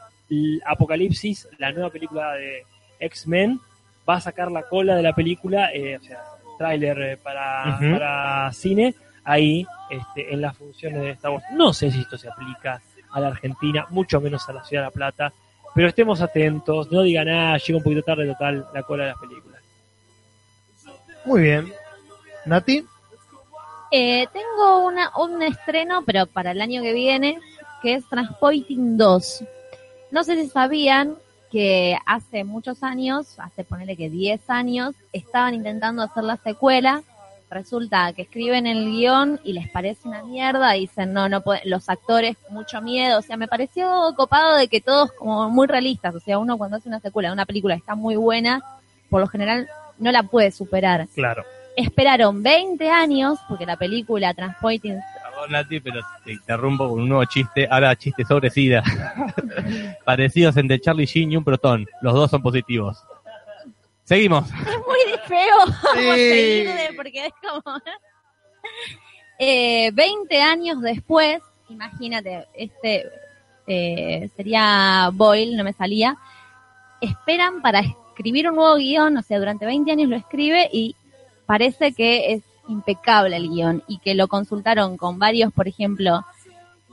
Apocalipsis, 0.65 1.47
la 1.57 1.71
nueva 1.71 1.89
película 1.89 2.33
de 2.33 2.63
X-Men, 2.99 3.59
va 4.09 4.15
a 4.15 4.21
sacar 4.21 4.51
la 4.51 4.63
cola 4.63 4.95
de 4.95 5.03
la 5.03 5.13
película, 5.13 5.71
eh, 5.73 5.97
o 5.97 6.03
sea, 6.03 6.23
tráiler 6.57 7.01
eh, 7.01 7.17
para, 7.17 7.79
para 7.91 8.51
cine, 8.53 8.95
ahí 9.23 9.65
este, 9.89 10.33
en 10.33 10.41
las 10.41 10.57
funciones 10.57 11.01
de 11.01 11.11
Star 11.11 11.31
Wars. 11.31 11.45
No 11.51 11.73
sé 11.73 11.91
si 11.91 12.01
esto 12.01 12.17
se 12.17 12.29
aplica 12.29 12.81
a 13.11 13.19
la 13.19 13.27
Argentina, 13.27 13.85
mucho 13.89 14.21
menos 14.21 14.47
a 14.47 14.53
la 14.53 14.63
Ciudad 14.63 14.83
de 14.83 14.87
La 14.87 14.91
Plata, 14.91 15.33
pero 15.73 15.87
estemos 15.87 16.21
atentos, 16.21 16.91
no 16.91 17.01
digan, 17.01 17.29
ah, 17.29 17.57
llega 17.57 17.77
un 17.77 17.83
poquito 17.83 18.03
tarde 18.03 18.27
total 18.27 18.67
la 18.73 18.83
cola 18.83 19.03
de 19.03 19.09
las 19.09 19.19
películas. 19.19 19.61
Muy 21.25 21.41
bien. 21.41 21.71
Nati, 22.45 22.85
Eh, 23.93 24.25
tengo 24.31 24.85
una, 24.85 25.11
un 25.17 25.41
estreno, 25.43 26.03
pero 26.05 26.25
para 26.25 26.51
el 26.51 26.61
año 26.61 26.81
que 26.81 26.93
viene, 26.93 27.39
que 27.81 27.95
es 27.95 28.07
Transpoiting 28.07 28.97
2. 28.97 29.43
No 30.11 30.23
sé 30.23 30.41
si 30.41 30.47
sabían 30.47 31.17
que 31.51 31.97
hace 32.05 32.45
muchos 32.45 32.83
años, 32.83 33.37
hace 33.37 33.65
ponerle 33.65 33.97
que 33.97 34.09
10 34.09 34.49
años, 34.49 34.95
estaban 35.11 35.53
intentando 35.53 36.01
hacer 36.01 36.23
la 36.23 36.37
secuela. 36.37 37.03
Resulta 37.51 38.13
que 38.13 38.21
escriben 38.21 38.65
el 38.65 38.85
guion 38.85 39.41
y 39.43 39.51
les 39.51 39.69
parece 39.69 40.07
una 40.07 40.23
mierda, 40.23 40.71
dicen 40.71 41.11
no, 41.11 41.27
no 41.27 41.41
pueden, 41.41 41.69
los 41.69 41.89
actores 41.89 42.37
mucho 42.49 42.81
miedo, 42.81 43.19
o 43.19 43.21
sea, 43.21 43.35
me 43.35 43.49
pareció 43.49 44.13
copado 44.15 44.55
de 44.55 44.69
que 44.69 44.79
todos 44.79 45.11
como 45.11 45.49
muy 45.49 45.67
realistas, 45.67 46.15
o 46.15 46.21
sea, 46.21 46.39
uno 46.39 46.57
cuando 46.57 46.77
hace 46.77 46.87
una 46.87 47.01
secuela 47.01 47.27
de 47.27 47.33
una 47.33 47.45
película 47.45 47.75
que 47.75 47.79
está 47.79 47.93
muy 47.93 48.15
buena, 48.15 48.63
por 49.09 49.19
lo 49.19 49.27
general 49.27 49.67
no 49.99 50.13
la 50.13 50.23
puede 50.23 50.51
superar. 50.51 51.07
claro. 51.13 51.43
Esperaron 51.75 52.43
20 52.43 52.89
años, 52.89 53.39
porque 53.47 53.65
la 53.65 53.77
película 53.77 54.33
Transpoiting 54.33 54.99
Perdón, 55.23 55.51
Nati, 55.51 55.79
pero 55.79 56.01
te 56.25 56.33
interrumpo 56.33 56.89
con 56.89 56.99
un 56.99 57.07
nuevo 57.07 57.23
chiste. 57.25 57.65
Ahora 57.69 57.95
chiste 57.95 58.25
sobre 58.25 58.49
SIDA. 58.49 58.83
Parecidos 60.05 60.57
entre 60.57 60.79
Charlie 60.81 61.05
Sheen 61.05 61.31
y 61.31 61.37
un 61.37 61.45
protón. 61.45 61.87
Los 62.01 62.13
dos 62.13 62.29
son 62.29 62.41
positivos. 62.41 63.01
Seguimos. 64.11 64.49
es 64.49 64.77
muy 64.77 65.19
feo 65.25 65.57
Sí. 65.95 66.65
porque 66.97 67.27
es 67.27 67.33
como 67.41 67.77
eh, 69.39 69.89
20 69.93 70.41
años 70.41 70.81
después 70.81 71.41
imagínate 71.69 72.45
este 72.53 73.05
eh, 73.67 74.29
sería 74.35 75.11
Boyle 75.13 75.55
no 75.55 75.63
me 75.63 75.71
salía 75.71 76.17
esperan 76.99 77.61
para 77.61 77.79
escribir 77.79 78.49
un 78.49 78.57
nuevo 78.57 78.75
guion 78.75 79.15
o 79.15 79.21
sea 79.21 79.39
durante 79.39 79.65
20 79.65 79.89
años 79.89 80.09
lo 80.09 80.17
escribe 80.17 80.69
y 80.73 80.97
parece 81.45 81.93
que 81.93 82.33
es 82.33 82.43
impecable 82.67 83.37
el 83.37 83.47
guion 83.47 83.81
y 83.87 83.99
que 83.99 84.13
lo 84.13 84.27
consultaron 84.27 84.97
con 84.97 85.19
varios 85.19 85.53
por 85.53 85.69
ejemplo 85.69 86.25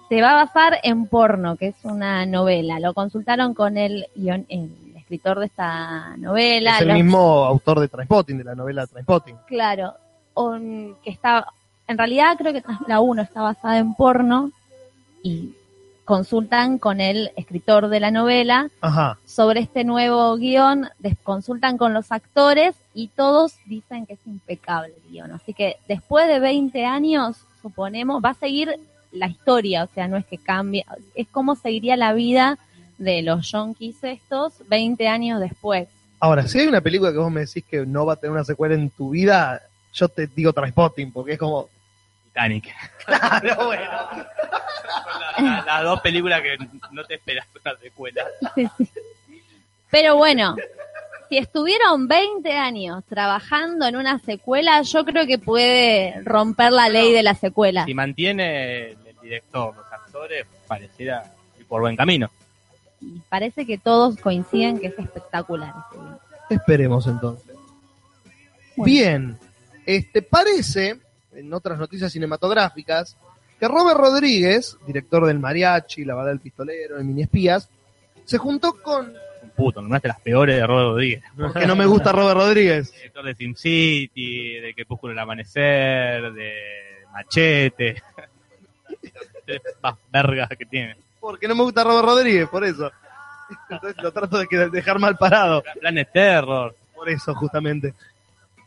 se 0.08 0.22
va 0.22 0.30
a 0.30 0.44
basar 0.44 0.78
en 0.84 1.06
porno 1.08 1.56
que 1.56 1.66
es 1.66 1.76
una 1.82 2.24
novela 2.26 2.78
lo 2.78 2.94
consultaron 2.94 3.54
con 3.54 3.76
el 3.76 4.06
guion 4.14 4.46
el 4.48 4.70
escritor 5.08 5.38
de 5.40 5.46
esta 5.46 6.14
novela 6.18 6.74
es 6.76 6.82
el 6.82 6.88
los- 6.88 6.96
mismo 6.98 7.18
autor 7.46 7.80
de 7.80 7.88
Transpotting, 7.88 8.36
de 8.38 8.44
la 8.44 8.54
novela 8.54 8.86
Transpotting. 8.86 9.36
Claro, 9.46 9.94
on- 10.34 10.96
que 11.02 11.10
está, 11.10 11.46
en 11.86 11.96
realidad 11.96 12.36
creo 12.36 12.52
que 12.52 12.62
la 12.86 13.00
1 13.00 13.22
está 13.22 13.40
basada 13.40 13.78
en 13.78 13.94
porno 13.94 14.52
y 15.22 15.54
consultan 16.04 16.78
con 16.78 17.00
el 17.00 17.30
escritor 17.36 17.88
de 17.88 18.00
la 18.00 18.10
novela 18.10 18.68
Ajá. 18.82 19.18
sobre 19.26 19.60
este 19.60 19.84
nuevo 19.84 20.36
guion, 20.36 20.88
consultan 21.22 21.78
con 21.78 21.92
los 21.94 22.12
actores 22.12 22.74
y 22.94 23.08
todos 23.08 23.54
dicen 23.66 24.04
que 24.06 24.14
es 24.14 24.26
impecable 24.26 24.92
el 25.04 25.10
guion. 25.10 25.32
Así 25.32 25.54
que 25.54 25.76
después 25.88 26.26
de 26.28 26.38
20 26.38 26.84
años, 26.84 27.38
suponemos, 27.62 28.22
va 28.24 28.30
a 28.30 28.34
seguir 28.34 28.74
la 29.12 29.26
historia, 29.26 29.84
o 29.84 29.88
sea, 29.94 30.06
no 30.06 30.18
es 30.18 30.26
que 30.26 30.36
cambie, 30.36 30.84
es 31.14 31.26
como 31.28 31.56
seguiría 31.56 31.96
la 31.96 32.12
vida 32.12 32.58
de 32.98 33.22
los 33.22 33.50
yonkis 33.50 33.96
estos 34.02 34.54
20 34.68 35.06
años 35.08 35.40
después. 35.40 35.88
Ahora, 36.20 36.46
si 36.48 36.58
hay 36.58 36.66
una 36.66 36.80
película 36.80 37.12
que 37.12 37.18
vos 37.18 37.30
me 37.30 37.40
decís 37.46 37.64
que 37.64 37.86
no 37.86 38.04
va 38.04 38.14
a 38.14 38.16
tener 38.16 38.32
una 38.32 38.44
secuela 38.44 38.74
en 38.74 38.90
tu 38.90 39.10
vida, 39.10 39.62
yo 39.94 40.08
te 40.08 40.26
digo 40.26 40.52
Transpotting, 40.52 41.12
porque 41.12 41.32
es 41.34 41.38
como. 41.38 41.68
Titanic. 42.26 42.68
Claro, 43.06 43.66
bueno. 43.66 43.84
Son 44.12 45.44
la- 45.44 45.56
la- 45.56 45.64
las 45.64 45.82
dos 45.84 46.00
películas 46.00 46.42
que 46.42 46.56
no 46.92 47.04
te 47.04 47.14
esperas 47.14 47.46
una 47.64 47.76
secuela. 47.78 48.24
Pero 49.90 50.16
bueno, 50.16 50.56
si 51.28 51.38
estuvieron 51.38 52.06
20 52.08 52.52
años 52.52 53.04
trabajando 53.08 53.86
en 53.86 53.96
una 53.96 54.18
secuela, 54.18 54.82
yo 54.82 55.04
creo 55.04 55.26
que 55.26 55.38
puede 55.38 56.20
romper 56.24 56.72
la 56.72 56.88
ley 56.88 57.12
de 57.12 57.22
la 57.22 57.34
secuela. 57.34 57.84
Si 57.86 57.94
mantiene 57.94 58.90
el 58.90 59.16
director, 59.22 59.74
los 59.74 59.86
actores, 59.92 60.46
pareciera 60.66 61.24
ir 61.58 61.66
por 61.66 61.80
buen 61.80 61.96
camino. 61.96 62.30
Y 63.00 63.20
parece 63.28 63.66
que 63.66 63.78
todos 63.78 64.16
coinciden 64.16 64.78
que 64.78 64.88
es 64.88 64.98
espectacular 64.98 65.74
este 65.86 65.98
guion. 65.98 66.18
Esperemos 66.50 67.06
entonces. 67.06 67.56
Bueno. 68.76 68.92
Bien. 68.92 69.38
Este 69.86 70.22
parece, 70.22 70.98
en 71.32 71.52
otras 71.54 71.78
noticias 71.78 72.12
cinematográficas, 72.12 73.16
que 73.58 73.66
Robert 73.66 73.98
Rodríguez, 73.98 74.76
director 74.86 75.26
del 75.26 75.38
Mariachi, 75.38 76.04
La 76.04 76.14
Bala 76.14 76.28
del 76.28 76.40
Pistolero, 76.40 76.98
el 76.98 77.04
Mini 77.04 77.22
Espías, 77.22 77.68
se 78.24 78.38
juntó 78.38 78.74
con... 78.82 79.14
Un 79.42 79.50
puto, 79.50 79.80
nombraste 79.80 80.08
las 80.08 80.20
peores 80.20 80.56
de 80.56 80.66
Robert 80.66 80.88
Rodríguez. 80.90 81.22
Porque 81.36 81.66
no 81.66 81.74
me 81.74 81.86
gusta 81.86 82.12
Robert 82.12 82.38
Rodríguez. 82.38 82.92
Director 82.92 83.24
de 83.24 83.34
SimCity, 83.34 84.60
de 84.60 84.74
Crepúsculo 84.74 85.12
el 85.12 85.18
Amanecer, 85.18 86.32
de 86.32 86.52
Machete. 87.12 88.02
Más 89.82 89.94
vergas 90.12 90.50
que 90.50 90.66
tiene. 90.66 90.96
Porque 91.28 91.46
no 91.46 91.54
me 91.54 91.62
gusta 91.62 91.84
Robert 91.84 92.06
Rodríguez, 92.06 92.48
por 92.48 92.64
eso. 92.64 92.90
Entonces 93.68 94.02
lo 94.02 94.10
trato 94.10 94.38
de 94.38 94.70
dejar 94.70 94.98
mal 94.98 95.18
parado. 95.18 95.62
Planet 95.78 96.08
Terror. 96.10 96.74
Por 96.94 97.06
eso, 97.10 97.34
justamente. 97.34 97.92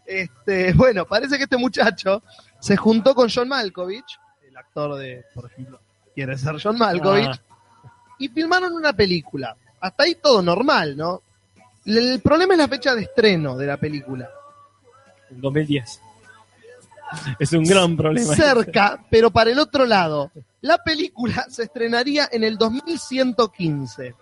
Este, 0.05 0.71
bueno, 0.73 1.05
parece 1.05 1.37
que 1.37 1.45
este 1.45 1.57
muchacho 1.57 2.21
se 2.59 2.77
juntó 2.77 3.15
con 3.15 3.29
John 3.33 3.47
Malkovich, 3.47 4.19
el 4.47 4.55
actor 4.55 4.93
de, 4.99 5.25
por 5.33 5.47
ejemplo, 5.47 5.79
quiere 6.13 6.37
ser 6.37 6.61
John 6.61 6.77
Malkovich, 6.77 7.29
Ah. 7.29 7.91
y 8.19 8.29
filmaron 8.29 8.73
una 8.73 8.93
película. 8.93 9.55
Hasta 9.79 10.03
ahí 10.03 10.13
todo 10.21 10.43
normal, 10.43 10.95
¿no? 10.95 11.23
El 11.83 12.21
problema 12.21 12.53
es 12.53 12.59
la 12.59 12.67
fecha 12.67 12.93
de 12.93 13.01
estreno 13.01 13.57
de 13.57 13.65
la 13.65 13.77
película. 13.77 14.29
En 15.31 15.41
2010. 15.41 15.99
Es 17.39 17.53
un 17.53 17.63
gran 17.63 17.97
problema. 17.97 18.35
Cerca, 18.35 19.03
pero 19.09 19.31
para 19.31 19.49
el 19.49 19.57
otro 19.57 19.87
lado. 19.87 20.29
La 20.61 20.77
película 20.83 21.45
se 21.49 21.63
estrenaría 21.63 22.29
en 22.31 22.43
el 22.43 22.57
2115. 22.57 24.15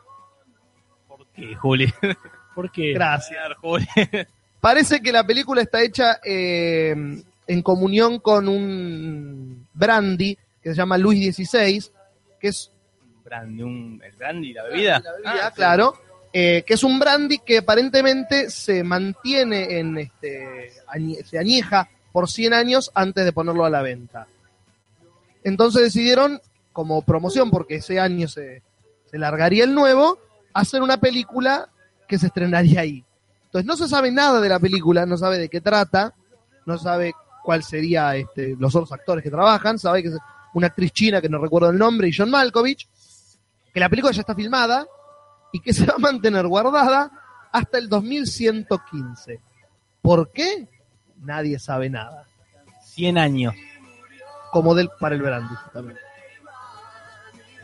¿Por 1.08 1.28
qué, 1.28 1.56
Juli? 1.56 1.94
Porque 2.56 2.94
Gracias. 2.94 3.40
Juli. 3.62 3.88
Parece 4.60 5.00
que 5.02 5.12
la 5.12 5.24
película 5.26 5.62
está 5.62 5.82
hecha 5.82 6.20
eh, 6.24 6.94
en 7.48 7.62
comunión 7.62 8.20
con 8.20 8.50
un 8.50 9.66
brandy 9.74 10.38
que 10.62 10.70
se 10.72 10.76
llama 10.76 10.98
Luis 10.98 11.34
XVI, 11.36 11.82
que 12.40 12.50
es 12.50 12.72
Brandy, 13.24 13.62
un- 13.64 14.02
el 14.04 14.12
brandy, 14.18 14.54
la 14.54 14.64
bebida. 14.64 15.00
la 15.00 15.12
bebida, 15.14 15.46
Ah, 15.46 15.50
sí. 15.50 15.56
claro, 15.56 15.94
eh, 16.34 16.64
que 16.68 16.74
es 16.74 16.84
un 16.84 17.00
brandy 17.00 17.38
que 17.40 17.60
aparentemente 17.60 18.50
se 18.50 18.84
mantiene 18.84 19.78
en 19.80 19.98
este, 20.00 20.74
añe- 20.88 21.24
se 21.24 21.38
añeja 21.40 21.88
por 22.12 22.30
100 22.30 22.54
años 22.54 22.92
antes 22.96 23.24
de 23.24 23.32
ponerlo 23.32 23.64
a 23.64 23.70
la 23.70 23.82
venta. 23.82 24.28
Entonces 25.44 25.84
decidieron, 25.84 26.42
como 26.74 27.02
promoción, 27.02 27.50
porque 27.50 27.76
ese 27.76 28.00
año 28.00 28.28
se, 28.28 28.64
se 29.06 29.18
largaría 29.18 29.64
el 29.64 29.74
nuevo, 29.74 30.20
hacer 30.54 30.82
una 30.82 30.98
película 30.98 31.70
que 32.08 32.18
se 32.18 32.28
estrenaría 32.28 32.82
ahí. 32.82 33.06
Entonces 33.46 33.66
no 33.66 33.76
se 33.76 33.88
sabe 33.88 34.12
nada 34.12 34.42
de 34.42 34.50
la 34.50 34.60
película, 34.60 35.06
no 35.06 35.18
sabe 35.18 35.38
de 35.38 35.50
qué 35.50 35.62
trata, 35.62 36.14
no 36.66 36.78
sabe 36.78 37.14
cuál 37.44 37.64
sería 37.64 38.16
este, 38.16 38.56
los 38.60 38.76
otros 38.76 38.92
actores 38.92 39.24
que 39.24 39.32
trabajan, 39.32 39.80
sabe 39.80 40.04
que 40.04 40.10
es 40.10 40.18
una 40.54 40.68
actriz 40.68 40.92
china 40.92 41.22
que 41.22 41.30
no 41.30 41.40
recuerdo 41.40 41.70
el 41.70 41.78
nombre 41.78 42.08
y 42.08 42.14
John 42.16 42.30
Malkovich, 42.30 42.88
que 43.74 43.80
la 43.80 43.90
película 43.90 44.14
ya 44.14 44.22
está 44.22 44.36
filmada 44.36 44.86
y 45.52 45.60
que 45.60 45.74
se 45.74 45.86
va 45.86 45.96
a 45.96 46.00
mantener 46.00 46.48
guardada 46.48 47.12
hasta 47.52 47.78
el 47.78 47.90
2115. 47.90 49.40
¿Por 50.02 50.32
qué? 50.32 50.68
Nadie 51.18 51.60
sabe 51.60 51.90
nada. 51.90 52.28
100 52.84 53.18
años. 53.18 53.56
Como 54.52 54.74
del 54.76 54.90
para 55.00 55.16
el 55.16 55.22
brandy 55.22 55.54
también. 55.74 55.98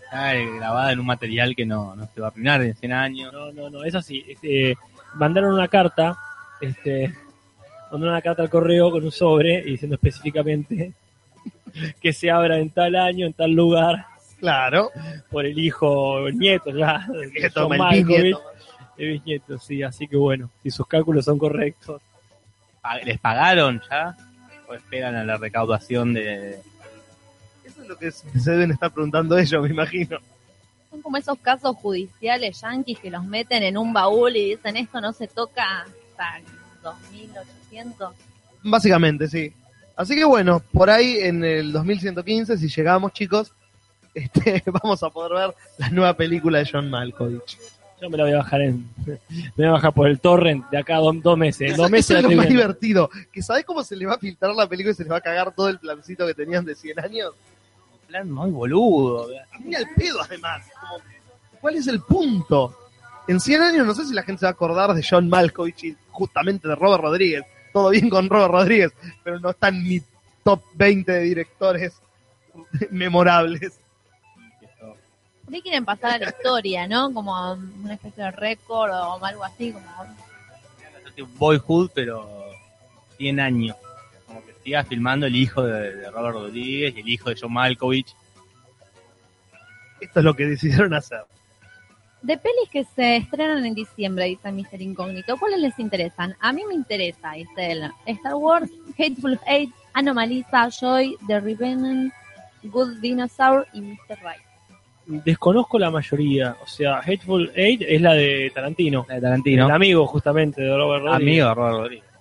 Está 0.04 0.36
eh, 0.36 0.48
grabada 0.58 0.92
en 0.92 1.00
un 1.00 1.06
material 1.06 1.56
que 1.56 1.66
no, 1.66 1.96
no 1.96 2.08
se 2.14 2.22
va 2.22 2.28
a 2.28 2.30
arruinar 2.30 2.62
en 2.62 2.76
100 2.76 2.92
años. 2.94 3.34
No, 3.34 3.52
no, 3.52 3.70
no, 3.70 3.84
es 3.84 3.96
así. 3.96 4.24
Este, 4.28 4.78
mandaron 5.16 5.54
una 5.54 5.68
carta, 5.68 6.18
este, 6.62 7.14
mandaron 7.92 8.14
una 8.14 8.22
carta 8.22 8.44
al 8.44 8.50
correo 8.50 8.92
con 8.92 9.04
un 9.04 9.12
sobre 9.12 9.60
y 9.60 9.72
diciendo 9.72 9.96
específicamente 9.96 10.94
que 12.02 12.14
se 12.14 12.30
abra 12.32 12.58
en 12.60 12.70
tal 12.70 12.96
año, 12.96 13.26
en 13.26 13.34
tal 13.34 13.52
lugar, 13.52 14.06
Claro. 14.40 14.92
por 15.32 15.46
el 15.46 15.58
hijo, 15.58 16.28
el 16.28 16.38
nieto 16.38 16.70
ya, 16.70 17.06
de 17.12 17.32
Nieto, 17.32 17.72
el 17.74 17.80
bisnieto. 18.06 18.42
el 18.98 19.12
bisnieto, 19.14 19.58
sí, 19.58 19.82
así 19.82 20.08
que 20.08 20.18
bueno, 20.18 20.52
si 20.62 20.70
sus 20.70 20.86
cálculos 20.88 21.26
son 21.26 21.38
correctos. 21.40 22.02
¿Les 23.04 23.20
pagaron 23.20 23.82
ya? 23.90 24.16
¿O 24.68 24.74
esperan 24.76 25.16
a 25.16 25.24
la 25.24 25.38
recaudación 25.38 26.14
de...? 26.14 26.60
Es 27.86 27.90
lo 27.90 27.98
que 27.98 28.12
se 28.12 28.52
deben 28.52 28.72
estar 28.72 28.92
preguntando 28.92 29.38
ellos, 29.38 29.62
me 29.62 29.70
imagino. 29.70 30.18
Son 30.90 31.02
como 31.02 31.18
esos 31.18 31.38
casos 31.38 31.76
judiciales 31.76 32.60
yanquis 32.62 32.98
que 32.98 33.12
los 33.12 33.24
meten 33.24 33.62
en 33.62 33.78
un 33.78 33.94
baúl 33.94 34.36
y 34.36 34.56
dicen 34.56 34.76
esto 34.78 35.00
no 35.00 35.14
se 35.14 35.28
toca 35.28 35.82
hasta 35.82 36.38
el 36.40 36.46
2800. 36.82 38.16
Básicamente, 38.64 39.28
sí. 39.28 39.54
Así 39.96 40.16
que 40.16 40.26
bueno, 40.26 40.62
por 40.74 40.90
ahí 40.90 41.20
en 41.20 41.44
el 41.44 41.72
2115, 41.72 42.58
si 42.58 42.70
llegamos, 42.70 43.14
chicos, 43.14 43.52
este, 44.16 44.64
vamos 44.66 45.04
a 45.04 45.12
poder 45.12 45.34
ver 45.34 45.56
la 45.78 45.90
nueva 45.90 46.14
película 46.16 46.58
de 46.58 46.70
John 46.72 46.90
Malkovich. 46.90 47.58
Yo 48.02 48.10
me 48.10 48.18
la 48.18 48.24
voy 48.24 48.34
a 48.34 48.38
bajar 48.38 48.62
en, 48.62 48.90
me 49.06 49.20
voy 49.56 49.66
a 49.68 49.72
bajar 49.72 49.94
por 49.94 50.08
el 50.08 50.20
torrent 50.20 50.68
de 50.72 50.80
acá 50.80 50.98
dos, 50.98 51.22
dos 51.22 51.38
meses. 51.38 51.78
Dos 51.78 51.92
meses 51.92 52.10
eso 52.10 52.18
es 52.18 52.24
lo 52.24 52.30
más 52.30 52.48
viendo. 52.48 52.64
divertido. 52.64 53.10
Que 53.32 53.44
¿sabés 53.44 53.64
cómo 53.64 53.84
se 53.84 53.96
le 53.96 54.06
va 54.06 54.16
a 54.16 54.20
filtrar 54.20 54.56
la 54.56 54.68
película 54.68 54.92
y 54.92 54.96
se 54.96 55.04
les 55.04 55.12
va 55.12 55.18
a 55.18 55.22
cagar 55.22 55.54
todo 55.54 55.70
el 55.70 55.78
plancito 55.80 56.26
que 56.26 56.34
tenían 56.34 56.66
de 56.66 56.76
100 56.76 57.00
años? 57.00 57.34
Plan 58.08 58.32
muy 58.32 58.52
boludo. 58.52 59.28
Ni 59.64 59.76
al 59.76 59.88
pedo, 59.96 60.22
además. 60.22 60.66
Como, 60.80 61.02
¿Cuál 61.62 61.76
es 61.76 61.88
el 61.88 62.02
punto? 62.02 62.78
En 63.28 63.40
100 63.40 63.62
años 63.62 63.88
no 63.88 63.96
sé 63.96 64.06
si 64.06 64.14
la 64.14 64.24
gente 64.24 64.42
se 64.42 64.46
va 64.46 64.52
a 64.52 64.54
acordar 64.54 64.94
de 64.94 65.06
John 65.08 65.28
Malkovich 65.30 65.84
y 65.84 65.98
justamente 66.12 66.68
de 66.68 66.76
Robert 66.76 67.02
Rodríguez. 67.02 67.44
Todo 67.74 67.90
bien 67.90 68.10
con 68.10 68.30
Robert 68.30 68.52
Rodríguez, 68.52 68.94
pero 69.24 69.40
no 69.40 69.50
está 69.50 69.70
en 69.70 69.84
mi 69.84 70.02
top 70.44 70.62
20 70.76 71.12
de 71.12 71.22
directores 71.22 71.94
memorables. 72.92 73.80
Por 75.44 75.62
quieren 75.62 75.86
pasar 75.86 76.14
a 76.14 76.18
la 76.18 76.30
historia, 76.30 76.88
¿no? 76.88 77.14
Como 77.14 77.54
una 77.54 77.94
especie 77.94 78.24
de 78.24 78.32
récord 78.32 78.92
o 78.92 79.24
algo 79.24 79.44
así, 79.44 79.72
como 79.72 79.86
Boyhood, 81.38 81.92
pero 81.94 82.28
100 83.18 83.40
años. 83.40 83.76
Siga 84.66 84.84
filmando 84.84 85.28
el 85.28 85.36
hijo 85.36 85.62
de, 85.62 85.96
de 85.96 86.10
Robert 86.10 86.34
Rodríguez 86.34 86.96
y 86.98 87.02
el 87.02 87.08
hijo 87.10 87.30
de 87.30 87.38
John 87.40 87.54
Malkovich. 87.54 88.16
Esto 90.02 90.20
es 90.20 90.26
lo 90.26 90.34
que 90.34 90.46
decidieron 90.48 90.94
hacer. 90.96 91.22
De 92.24 92.36
pelis 92.40 92.68
que 92.72 92.84
se 92.96 93.18
estrenan 93.18 93.64
en 93.64 93.76
diciembre, 93.76 94.26
dice 94.26 94.52
Mr. 94.52 94.82
Incógnito, 94.82 95.38
¿cuáles 95.38 95.60
les 95.60 95.78
interesan? 95.78 96.36
A 96.40 96.52
mí 96.52 96.64
me 96.68 96.74
interesa, 96.74 97.34
dice 97.34 97.72
él. 97.72 97.84
Star 98.08 98.34
Wars, 98.34 98.72
Hateful 98.98 99.40
Eight, 99.46 99.72
Anomalisa, 99.94 100.70
Joy, 100.70 101.16
The 101.28 101.40
Revenant, 101.40 102.12
Good 102.64 103.02
Dinosaur 103.02 103.68
y 103.74 103.82
Mr. 103.82 104.18
Right. 104.24 105.24
Desconozco 105.24 105.78
la 105.78 105.92
mayoría, 105.92 106.58
o 106.64 106.68
sea, 106.68 106.98
Hateful 106.98 107.52
Eight 107.54 107.84
es 107.88 108.02
la 108.02 108.14
de 108.14 108.52
Tarantino, 108.56 109.06
La 109.08 109.16
de 109.16 109.22
Tarantino. 109.22 109.66
el 109.68 109.72
amigo 109.72 110.08
justamente 110.08 110.64
de 110.64 110.76
Robert 110.76 111.04
Rodríguez. 111.04 111.22
Amigo 111.22 111.48
de 111.50 111.54
Robert 111.54 111.76
Rodríguez. 111.78 112.15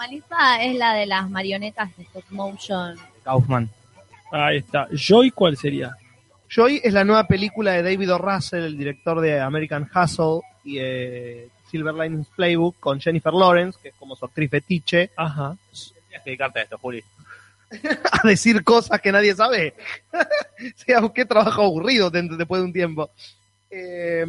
Y 0.00 0.02
Anomalisa 0.02 0.62
es 0.62 0.76
la 0.76 0.94
de 0.94 1.06
las 1.06 1.28
marionetas 1.28 1.94
de 1.96 2.04
stop 2.04 2.24
motion. 2.30 2.96
Kaufman. 3.22 3.68
Ahí 4.32 4.58
está. 4.58 4.88
Joy, 4.92 5.30
¿cuál 5.30 5.56
sería? 5.56 5.94
Joy 6.48 6.80
es 6.82 6.92
la 6.94 7.04
nueva 7.04 7.26
película 7.26 7.72
de 7.72 7.82
David 7.82 8.12
O. 8.14 8.18
Russell, 8.18 8.64
el 8.64 8.78
director 8.78 9.20
de 9.20 9.40
American 9.40 9.88
Hustle 9.94 10.40
y 10.64 10.78
eh, 10.78 11.48
Silver 11.70 11.94
Linings 11.94 12.28
Playbook, 12.34 12.76
con 12.80 13.00
Jennifer 13.00 13.32
Lawrence, 13.32 13.78
que 13.82 13.88
es 13.90 13.94
como 13.98 14.16
su 14.16 14.24
actriz 14.24 14.50
fetiche, 14.50 15.10
Ajá. 15.16 15.56
Tienes 15.70 16.22
que 16.24 16.30
dedicarte 16.30 16.60
a 16.60 16.62
esto, 16.62 16.78
Juli. 16.78 17.04
a 18.24 18.26
decir 18.26 18.64
cosas 18.64 19.00
que 19.00 19.12
nadie 19.12 19.34
sabe. 19.34 19.74
o 20.12 20.18
sea, 20.76 21.02
qué 21.14 21.24
trabajo 21.24 21.62
aburrido 21.62 22.10
de- 22.10 22.22
después 22.36 22.60
de 22.60 22.64
un 22.66 22.72
tiempo. 22.72 23.10
Eh, 23.70 24.26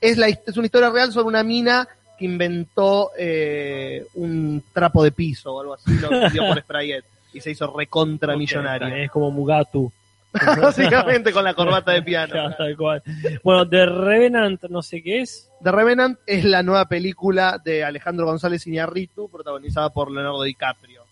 es, 0.00 0.18
la, 0.18 0.28
es 0.28 0.56
una 0.56 0.66
historia 0.66 0.90
real 0.90 1.10
sobre 1.12 1.28
una 1.28 1.42
mina 1.42 1.88
que 2.16 2.24
inventó 2.24 3.10
eh, 3.18 4.06
un 4.14 4.62
trapo 4.72 5.02
de 5.02 5.12
piso 5.12 5.54
o 5.54 5.60
algo 5.60 5.74
así, 5.74 5.92
lo 5.98 6.08
vendió 6.20 6.46
por 6.46 6.60
Sprayet 6.60 7.04
y 7.32 7.40
se 7.40 7.50
hizo 7.50 7.72
recontra 7.76 8.32
Ok, 8.32 8.38
millonaria. 8.38 9.04
Es 9.04 9.10
como 9.10 9.30
Mugatu. 9.30 9.92
Básicamente 10.32 11.32
con 11.32 11.44
la 11.44 11.54
corbata 11.54 11.92
de 11.92 12.02
piano. 12.02 12.32
Claro, 12.32 12.54
tal 12.56 12.76
cual. 12.76 13.02
Bueno, 13.42 13.68
The 13.68 13.86
Revenant, 13.86 14.62
no 14.64 14.82
sé 14.82 15.02
qué 15.02 15.20
es. 15.20 15.50
The 15.62 15.72
Revenant 15.72 16.18
es 16.26 16.44
la 16.44 16.62
nueva 16.62 16.86
película 16.86 17.60
de 17.62 17.84
Alejandro 17.84 18.26
González 18.26 18.66
Iñárritu, 18.66 19.28
protagonizada 19.30 19.90
por 19.90 20.10
Leonardo 20.10 20.42
DiCaprio. 20.42 21.02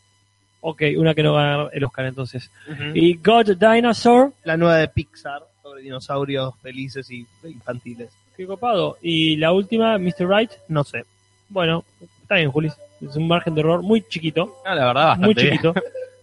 Ok, 0.61 0.83
una 0.97 1.15
que 1.15 1.23
no 1.23 1.35
va 1.35 1.43
a 1.43 1.57
ganar 1.57 1.71
el 1.75 1.85
Oscar 1.85 2.07
entonces. 2.07 2.51
Y 2.95 3.17
God 3.17 3.57
Dinosaur, 3.57 4.33
La 4.45 4.57
nueva 4.57 4.79
de 4.79 4.89
Pixar, 4.89 5.43
sobre 5.63 5.83
dinosaurios 5.83 6.55
felices 6.63 7.11
y 7.11 7.27
infantiles. 7.45 8.11
Qué 8.37 8.47
copado. 8.47 8.99
Y 9.03 9.37
la 9.37 9.53
última, 9.53 9.99
Mr. 9.99 10.29
Right. 10.29 10.51
No 10.69 10.85
sé. 10.85 11.05
Bueno, 11.49 11.85
está 12.23 12.37
bien, 12.37 12.51
Juli. 12.51 12.71
Es 13.01 13.17
un 13.17 13.29
margen 13.29 13.55
de 13.55 13.61
error 13.61 13.83
muy 13.83 14.03
chiquito. 14.03 14.57
No, 14.65 14.75
la 14.75 14.87
verdad, 14.87 15.05
bastante 15.09 15.27
Muy 15.27 15.35
bien. 15.35 15.51
chiquito. 15.51 15.75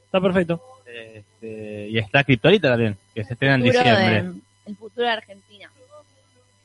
Está 0.05 0.20
perfecto. 0.22 0.62
Este, 0.86 1.88
y 1.89 1.97
está 1.97 2.24
Kryptonita 2.24 2.70
también, 2.70 2.97
que 3.14 3.24
se 3.24 3.34
estrena 3.34 3.55
en 3.55 3.64
diciembre. 3.64 4.24
de- 4.24 4.34
el 4.68 4.76
futuro 4.76 5.05
de 5.07 5.12
Argentina. 5.14 5.70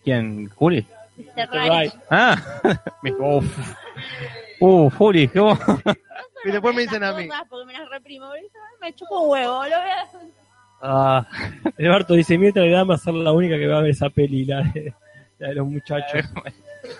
¿Quién? 0.05 0.49
¿Juli? 0.51 0.86
Mr. 1.16 1.49
Right. 1.51 1.92
Ah, 2.11 2.36
me- 3.03 3.12
uf. 3.12 3.74
Uh, 4.61 4.90
Juli, 4.90 5.28
¿qué 5.28 5.40
vos? 5.40 5.59
Y 6.44 6.51
después 6.53 6.74
me 6.76 6.82
dicen 6.82 7.03
a 7.03 7.12
mí. 7.12 7.28
Porque 7.49 7.66
me 7.66 7.72
las 7.72 7.88
reprimo. 7.90 8.30
Me 8.80 8.92
chupo 8.94 9.20
un 9.22 9.30
huevo. 9.30 9.64
Lo 9.66 9.76
a... 9.76 10.07
Ah, 10.80 11.26
Alberto 11.78 12.14
dice, 12.14 12.38
mientras 12.38 12.64
le 12.66 12.70
da 12.70 12.82
a 12.82 12.99
ser 12.99 13.14
la 13.14 13.32
única 13.32 13.57
que 13.57 13.66
va 13.66 13.78
a 13.78 13.82
ver 13.82 13.90
esa 13.90 14.11
peli, 14.11 14.44
la 14.44 14.62
de, 14.62 14.84
la 14.84 14.94
de 15.39 15.55
los 15.55 15.66
muchachos. 15.66 16.24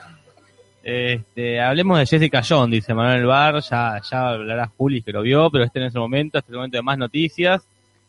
este, 0.83 1.61
hablemos 1.61 1.99
de 1.99 2.07
Jessica 2.07 2.43
Jones, 2.47 2.73
dice 2.73 2.95
Manuel 2.95 3.27
Bar, 3.27 3.61
ya, 3.61 4.01
ya 4.09 4.29
hablará 4.29 4.71
Juli 4.77 5.03
que 5.03 5.13
lo 5.13 5.23
vio, 5.23 5.51
pero 5.51 5.65
este 5.65 5.79
en 5.79 5.87
ese 5.87 5.99
momento, 5.99 6.39
este 6.39 6.51
es 6.51 6.53
el 6.53 6.57
momento 6.57 6.77
de 6.77 6.83
más 6.83 6.99
noticias. 6.99 7.67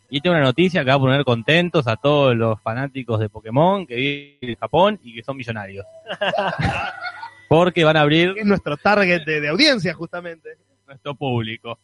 Y 0.09 0.17
esta 0.17 0.29
es 0.29 0.35
una 0.35 0.43
noticia 0.43 0.83
que 0.85 0.89
va 0.89 0.95
a 0.95 0.99
poner 0.99 1.25
contentos 1.25 1.85
a 1.87 1.97
todos 1.97 2.35
los 2.35 2.61
fanáticos 2.61 3.19
de 3.19 3.27
Pokémon 3.27 3.85
que 3.85 3.95
viven 3.95 4.37
en 4.41 4.55
Japón 4.55 4.99
y 5.03 5.13
que 5.13 5.23
son 5.23 5.35
millonarios. 5.35 5.85
Porque 7.49 7.83
van 7.83 7.97
a 7.97 8.01
abrir 8.01 8.35
es 8.37 8.45
nuestro 8.45 8.77
target 8.77 9.25
de, 9.25 9.41
de 9.41 9.49
audiencia, 9.49 9.93
justamente. 9.93 10.57
nuestro 10.85 11.13
público. 11.15 11.77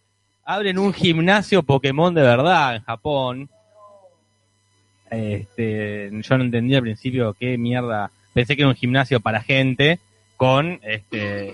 Abren 0.45 0.77
un 0.77 0.93
gimnasio 0.93 1.63
Pokémon 1.63 2.13
de 2.13 2.21
verdad 2.21 2.75
en 2.75 2.83
Japón. 2.83 3.49
Este, 5.09 6.09
yo 6.11 6.37
no 6.37 6.43
entendí 6.43 6.75
al 6.75 6.81
principio 6.81 7.33
qué 7.33 7.57
mierda. 7.57 8.09
Pensé 8.33 8.55
que 8.55 8.61
era 8.63 8.69
un 8.69 8.75
gimnasio 8.75 9.19
para 9.19 9.41
gente 9.41 9.99
con 10.37 10.79
este 10.83 11.53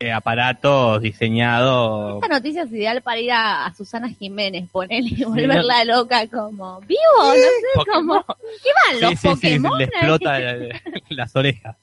eh, 0.00 0.12
aparatos 0.12 1.00
diseñados. 1.02 2.22
Esta 2.22 2.34
noticia 2.34 2.62
es 2.62 2.72
ideal 2.72 3.02
para 3.02 3.20
ir 3.20 3.32
a, 3.32 3.66
a 3.66 3.74
Susana 3.74 4.08
Jiménez, 4.08 4.68
ponerle 4.70 5.10
y 5.16 5.24
volverla 5.24 5.84
loca 5.84 6.26
como 6.28 6.80
vivo, 6.80 7.00
no 7.18 7.32
sé, 7.32 7.40
Pokémon. 7.74 8.22
como 8.22 8.24
¿qué 8.62 8.70
van 8.90 9.00
los 9.00 9.10
Sí, 9.10 9.16
sí, 9.16 9.28
sí, 9.36 9.58
Pokémon? 9.58 9.78
le 9.78 9.84
explota 9.84 10.38
la- 10.38 10.80
las 11.10 11.36
orejas. 11.36 11.76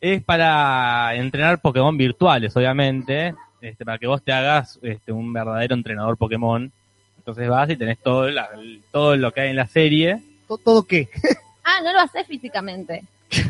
Es 0.00 0.22
para 0.22 1.14
entrenar 1.14 1.60
Pokémon 1.60 1.94
virtuales, 1.96 2.56
obviamente, 2.56 3.34
este, 3.60 3.84
para 3.84 3.98
que 3.98 4.06
vos 4.06 4.22
te 4.22 4.32
hagas 4.32 4.78
este, 4.82 5.12
un 5.12 5.30
verdadero 5.32 5.74
entrenador 5.74 6.16
Pokémon. 6.16 6.72
Entonces 7.18 7.48
vas 7.50 7.68
y 7.68 7.76
tenés 7.76 7.98
todo, 7.98 8.30
la- 8.30 8.48
todo 8.92 9.14
lo 9.16 9.30
que 9.32 9.42
hay 9.42 9.50
en 9.50 9.56
la 9.56 9.66
serie. 9.66 10.22
¿Todo, 10.48 10.58
todo 10.58 10.82
qué? 10.86 11.08
Ah, 11.64 11.80
no 11.82 11.92
lo 11.92 12.00
haces 12.00 12.26
físicamente. 12.26 13.04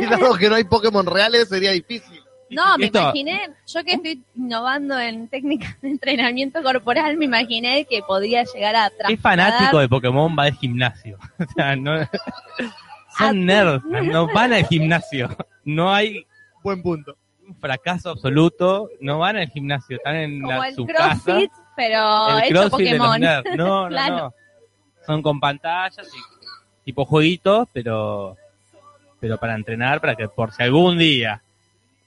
Y 0.00 0.06
dado 0.06 0.36
que 0.36 0.48
no 0.48 0.54
hay 0.54 0.64
Pokémon 0.64 1.04
reales, 1.04 1.48
sería 1.50 1.72
difícil. 1.72 2.18
No, 2.48 2.78
me 2.78 2.86
Esto- 2.86 3.00
imaginé, 3.00 3.50
yo 3.66 3.84
que 3.84 3.92
estoy 3.94 4.22
innovando 4.36 4.98
en 4.98 5.28
técnicas 5.28 5.78
de 5.82 5.88
entrenamiento 5.90 6.62
corporal, 6.62 7.16
me 7.18 7.26
imaginé 7.26 7.84
que 7.84 8.00
podría 8.02 8.44
llegar 8.44 8.74
a 8.76 8.90
¿Qué 9.06 9.16
fanático 9.18 9.78
de 9.80 9.88
Pokémon 9.88 10.34
va 10.38 10.44
al 10.44 10.54
gimnasio? 10.54 11.18
O 11.38 11.44
sea, 11.56 11.76
no, 11.76 11.92
Ah, 11.94 12.08
son 13.18 13.44
nerds, 13.44 13.84
no 13.84 14.26
van 14.32 14.52
al 14.54 14.64
gimnasio. 14.66 15.28
No 15.64 15.92
hay 15.92 16.26
Buen 16.62 16.82
punto. 16.82 17.16
un 17.46 17.54
fracaso 17.56 18.10
absoluto, 18.10 18.88
no 19.00 19.18
van 19.18 19.36
al 19.36 19.48
gimnasio, 19.50 19.96
están 19.98 20.16
en 20.16 20.40
como 20.40 20.58
la, 20.58 20.68
el 20.68 20.74
su 20.74 20.86
casa. 20.86 21.20
CrossFit, 21.22 21.52
pero 21.76 22.38
el 22.38 22.44
hecho 22.44 22.54
CrossFit 22.68 22.88
de 22.92 22.98
los 22.98 23.06
Pokémon. 23.08 23.20
nerds. 23.20 23.56
No, 23.56 23.82
no, 23.84 23.88
Claro. 23.90 24.16
no. 24.16 24.34
Son 25.06 25.20
con 25.22 25.38
pantallas 25.38 26.08
y 26.08 26.33
tipo 26.84 27.04
jueguitos, 27.04 27.68
pero 27.72 28.36
pero 29.20 29.38
para 29.38 29.54
entrenar, 29.54 30.00
para 30.00 30.16
que 30.16 30.28
por 30.28 30.52
si 30.52 30.62
algún 30.62 30.98
día 30.98 31.40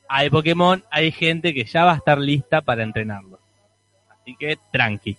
hay 0.07 0.29
Pokémon, 0.29 0.83
hay 0.91 1.11
gente 1.11 1.53
que 1.53 1.65
ya 1.65 1.83
va 1.83 1.93
a 1.93 1.97
estar 1.97 2.19
lista 2.19 2.61
para 2.61 2.83
entrenarlo. 2.83 3.39
Así 4.09 4.35
que 4.35 4.57
tranqui. 4.71 5.17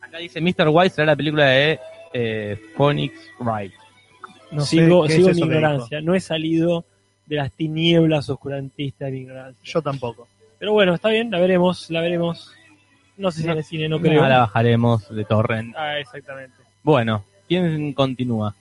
Acá 0.00 0.18
dice 0.18 0.40
Mr. 0.40 0.68
White 0.68 0.94
será 0.94 1.06
la 1.06 1.16
película 1.16 1.46
de 1.46 1.78
eh, 2.12 2.60
Phoenix 2.76 3.14
Wright. 3.38 3.72
No 4.50 4.62
sé 4.62 4.78
sigo 4.78 5.06
es 5.06 5.14
sigo 5.14 5.28
que 5.28 5.38
ignorancia. 5.38 6.00
No 6.00 6.14
he 6.14 6.20
salido 6.20 6.84
de 7.26 7.36
las 7.36 7.52
tinieblas 7.52 8.28
oscurantistas 8.28 9.06
de 9.06 9.12
mi 9.12 9.18
ignorancia. 9.20 9.60
Yo 9.62 9.82
tampoco. 9.82 10.28
Pero 10.58 10.72
bueno, 10.72 10.94
está 10.94 11.10
bien, 11.10 11.30
la 11.30 11.38
veremos, 11.38 11.90
la 11.90 12.00
veremos. 12.00 12.52
No 13.16 13.30
sé 13.30 13.42
si 13.42 13.48
en 13.48 13.58
el 13.58 13.64
cine, 13.64 13.88
no 13.88 14.00
creo. 14.00 14.22
No 14.22 14.28
la 14.28 14.40
bajaremos 14.40 15.14
de 15.14 15.24
torrent. 15.24 15.74
Ah, 15.76 15.98
exactamente. 15.98 16.56
Bueno, 16.82 17.24
¿quién 17.48 17.92
continúa? 17.92 18.54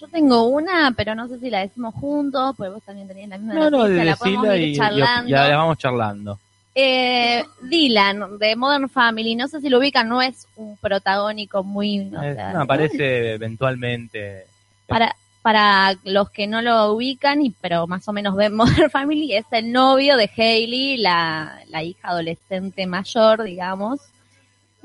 Yo 0.00 0.08
tengo 0.08 0.44
una, 0.48 0.92
pero 0.96 1.14
no 1.14 1.28
sé 1.28 1.38
si 1.38 1.50
la 1.50 1.60
decimos 1.60 1.94
juntos, 1.94 2.54
porque 2.56 2.72
vos 2.72 2.82
también 2.82 3.06
tenías 3.06 3.28
la 3.28 3.38
misma 3.38 3.54
No, 3.54 3.70
no, 3.70 3.78
noticia, 3.78 4.04
la 4.04 4.16
podemos 4.16 4.46
ir 4.46 4.62
y, 4.62 4.64
y- 4.70 4.76
charlando. 4.76 5.28
ya 5.30 5.48
la 5.48 5.56
vamos 5.56 5.78
charlando. 5.78 6.38
Eh, 6.74 7.44
Dylan, 7.62 8.38
de 8.38 8.56
Modern 8.56 8.88
Family, 8.88 9.36
no 9.36 9.46
sé 9.46 9.60
si 9.60 9.68
lo 9.68 9.78
ubican, 9.78 10.08
no 10.08 10.20
es 10.20 10.48
un 10.56 10.76
protagónico 10.78 11.62
muy... 11.62 12.10
sea, 12.10 12.52
no, 12.52 12.62
aparece 12.62 13.34
eventualmente. 13.34 14.46
para, 14.88 15.14
para 15.42 15.94
los 16.02 16.30
que 16.30 16.48
no 16.48 16.60
lo 16.60 16.92
ubican, 16.92 17.42
y 17.42 17.50
pero 17.60 17.86
más 17.86 18.08
o 18.08 18.12
menos 18.12 18.34
ven 18.34 18.54
Modern 18.56 18.90
Family, 18.90 19.34
es 19.36 19.46
el 19.52 19.70
novio 19.70 20.16
de 20.16 20.28
Hailey, 20.36 20.96
la, 20.96 21.60
la 21.68 21.84
hija 21.84 22.08
adolescente 22.08 22.84
mayor, 22.88 23.44
digamos. 23.44 24.00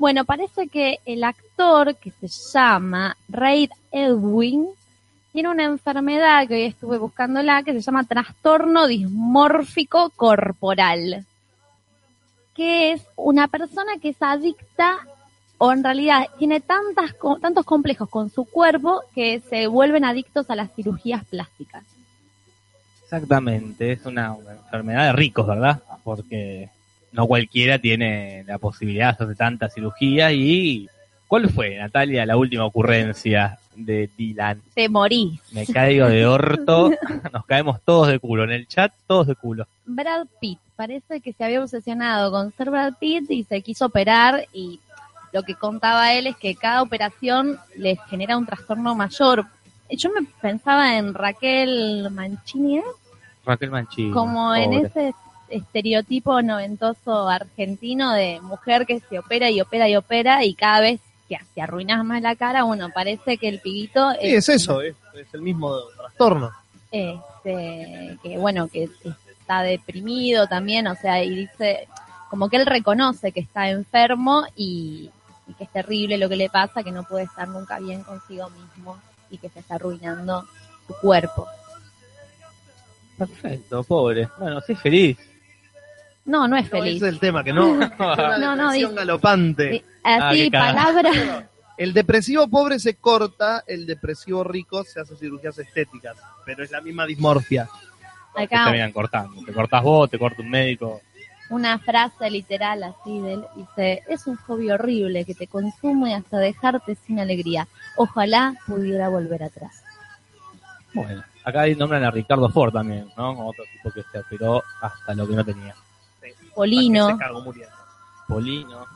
Bueno, 0.00 0.24
parece 0.24 0.68
que 0.68 0.98
el 1.04 1.22
actor 1.24 1.94
que 1.96 2.10
se 2.10 2.26
llama 2.26 3.18
Reid 3.28 3.68
Edwin 3.92 4.66
tiene 5.30 5.50
una 5.50 5.64
enfermedad 5.64 6.48
que 6.48 6.54
hoy 6.54 6.62
estuve 6.62 6.96
buscándola 6.96 7.62
que 7.62 7.74
se 7.74 7.82
llama 7.82 8.04
trastorno 8.04 8.86
dismórfico 8.86 10.08
corporal, 10.16 11.26
que 12.54 12.92
es 12.92 13.02
una 13.14 13.46
persona 13.48 13.98
que 14.00 14.08
es 14.08 14.16
adicta 14.22 15.00
o 15.58 15.70
en 15.70 15.84
realidad 15.84 16.28
tiene 16.38 16.62
tantas, 16.62 17.14
tantos 17.42 17.66
complejos 17.66 18.08
con 18.08 18.30
su 18.30 18.46
cuerpo 18.46 19.02
que 19.14 19.40
se 19.50 19.66
vuelven 19.66 20.06
adictos 20.06 20.48
a 20.48 20.56
las 20.56 20.72
cirugías 20.74 21.26
plásticas. 21.26 21.84
Exactamente, 23.04 23.92
es 23.92 24.06
una 24.06 24.34
enfermedad 24.50 25.08
de 25.08 25.12
ricos, 25.12 25.46
¿verdad? 25.46 25.82
Porque 26.02 26.70
no 27.12 27.26
cualquiera 27.26 27.78
tiene 27.78 28.44
la 28.46 28.58
posibilidad 28.58 29.16
de 29.16 29.24
hacer 29.24 29.36
tanta 29.36 29.68
cirugía 29.68 30.32
y 30.32 30.88
¿cuál 31.26 31.48
fue, 31.50 31.76
Natalia, 31.76 32.26
la 32.26 32.36
última 32.36 32.64
ocurrencia 32.64 33.58
de 33.74 34.08
Dylan? 34.16 34.60
Te 34.74 34.88
morís. 34.88 35.40
Me 35.52 35.66
caigo 35.66 36.08
de 36.08 36.26
orto, 36.26 36.90
nos 37.32 37.46
caemos 37.46 37.80
todos 37.84 38.08
de 38.08 38.18
culo, 38.18 38.44
en 38.44 38.50
el 38.50 38.66
chat 38.66 38.92
todos 39.06 39.26
de 39.26 39.34
culo. 39.34 39.66
Brad 39.86 40.26
Pitt, 40.40 40.58
parece 40.76 41.20
que 41.20 41.32
se 41.32 41.44
había 41.44 41.62
obsesionado 41.62 42.30
con 42.30 42.52
ser 42.52 42.70
Brad 42.70 42.94
Pitt 43.00 43.30
y 43.30 43.44
se 43.44 43.62
quiso 43.62 43.86
operar 43.86 44.46
y 44.52 44.80
lo 45.32 45.42
que 45.42 45.54
contaba 45.54 46.12
él 46.14 46.26
es 46.26 46.36
que 46.36 46.54
cada 46.54 46.82
operación 46.82 47.58
le 47.76 47.96
genera 48.08 48.36
un 48.36 48.46
trastorno 48.46 48.94
mayor. 48.94 49.46
Yo 49.90 50.10
me 50.10 50.26
pensaba 50.40 50.96
en 50.96 51.14
Raquel 51.14 52.08
Mancini, 52.10 52.78
¿eh? 52.78 52.84
Raquel 53.44 53.70
Manchini. 53.70 54.12
como 54.12 54.54
en 54.54 54.72
ese 54.74 55.14
estereotipo 55.50 56.40
noventoso 56.42 57.28
argentino 57.28 58.12
de 58.12 58.40
mujer 58.40 58.86
que 58.86 59.00
se 59.00 59.18
opera 59.18 59.50
y 59.50 59.60
opera 59.60 59.88
y 59.88 59.96
opera 59.96 60.44
y 60.44 60.54
cada 60.54 60.80
vez 60.80 61.00
que 61.28 61.38
te 61.54 61.62
arruinas 61.62 62.04
más 62.04 62.22
la 62.22 62.34
cara, 62.34 62.64
bueno, 62.64 62.88
parece 62.94 63.36
que 63.38 63.48
el 63.48 63.60
pibito 63.60 64.10
Sí, 64.20 64.34
es 64.34 64.48
eso, 64.48 64.80
es, 64.82 64.96
es 65.14 65.32
el 65.34 65.42
mismo 65.42 65.76
trastorno. 65.96 66.50
este, 66.90 68.18
que 68.22 68.38
bueno, 68.38 68.68
que 68.68 68.88
está 69.40 69.62
deprimido 69.62 70.46
también, 70.46 70.86
o 70.86 70.94
sea, 70.96 71.22
y 71.22 71.30
dice, 71.30 71.86
como 72.28 72.48
que 72.48 72.56
él 72.56 72.66
reconoce 72.66 73.32
que 73.32 73.40
está 73.40 73.70
enfermo 73.70 74.44
y, 74.56 75.10
y 75.46 75.54
que 75.54 75.64
es 75.64 75.70
terrible 75.70 76.18
lo 76.18 76.28
que 76.28 76.36
le 76.36 76.50
pasa, 76.50 76.82
que 76.82 76.90
no 76.92 77.04
puede 77.04 77.24
estar 77.24 77.46
nunca 77.48 77.78
bien 77.78 78.02
consigo 78.02 78.48
mismo 78.50 78.98
y 79.30 79.38
que 79.38 79.48
se 79.48 79.60
está 79.60 79.76
arruinando 79.76 80.44
su 80.86 80.94
cuerpo. 80.96 81.46
Perfecto, 83.16 83.84
pobre. 83.84 84.28
Bueno, 84.38 84.60
sí, 84.62 84.74
feliz. 84.74 85.18
No, 86.24 86.46
no 86.46 86.56
es 86.56 86.64
No, 86.64 86.70
feliz. 86.78 86.96
ese 86.96 87.08
es 87.08 87.12
el 87.14 87.20
tema, 87.20 87.42
que 87.42 87.52
no. 87.52 87.74
No, 87.98 88.56
no, 88.56 88.72
dice- 88.72 88.92
galopante. 88.94 89.72
Sí, 89.72 89.84
Así, 90.02 90.50
palabra, 90.50 91.10
El 91.76 91.92
depresivo 91.92 92.48
pobre 92.48 92.78
se 92.78 92.94
corta, 92.94 93.64
el 93.66 93.86
depresivo 93.86 94.44
rico 94.44 94.84
se 94.84 95.00
hace 95.00 95.16
cirugías 95.16 95.58
estéticas, 95.58 96.16
pero 96.44 96.62
es 96.62 96.70
la 96.70 96.80
misma 96.80 97.06
dismorfia. 97.06 97.68
Te 98.34 98.42
acá 98.44 98.64
terminan 98.64 98.92
cortando. 98.92 99.42
Te 99.44 99.52
cortas 99.52 99.82
vos, 99.82 100.08
te 100.10 100.18
corta 100.18 100.40
un 100.42 100.50
médico. 100.50 101.00
una 101.48 101.78
frase 101.80 102.30
literal 102.30 102.82
así 102.84 103.18
de 103.20 103.32
él, 103.34 103.44
dice, 103.56 104.02
es 104.08 104.26
un 104.26 104.36
hobby 104.36 104.70
horrible 104.70 105.24
que 105.24 105.34
te 105.34 105.48
consume 105.48 106.14
hasta 106.14 106.38
dejarte 106.38 106.94
sin 107.06 107.18
alegría. 107.18 107.66
Ojalá 107.96 108.54
pudiera 108.66 109.08
volver 109.08 109.42
atrás. 109.42 109.82
Bueno, 110.94 111.22
acá 111.44 111.62
ahí 111.62 111.74
nombran 111.74 112.04
a 112.04 112.10
Ricardo 112.10 112.48
Ford 112.50 112.72
también, 112.72 113.06
¿no? 113.16 113.34
Como 113.34 113.48
otro 113.48 113.64
tipo 113.72 113.90
que 113.92 114.02
se 114.12 114.18
operó 114.20 114.62
hasta 114.80 115.14
lo 115.14 115.26
que 115.26 115.34
no 115.34 115.44
tenía. 115.44 115.74
Polino. 116.54 117.18
Polino. 118.28 118.86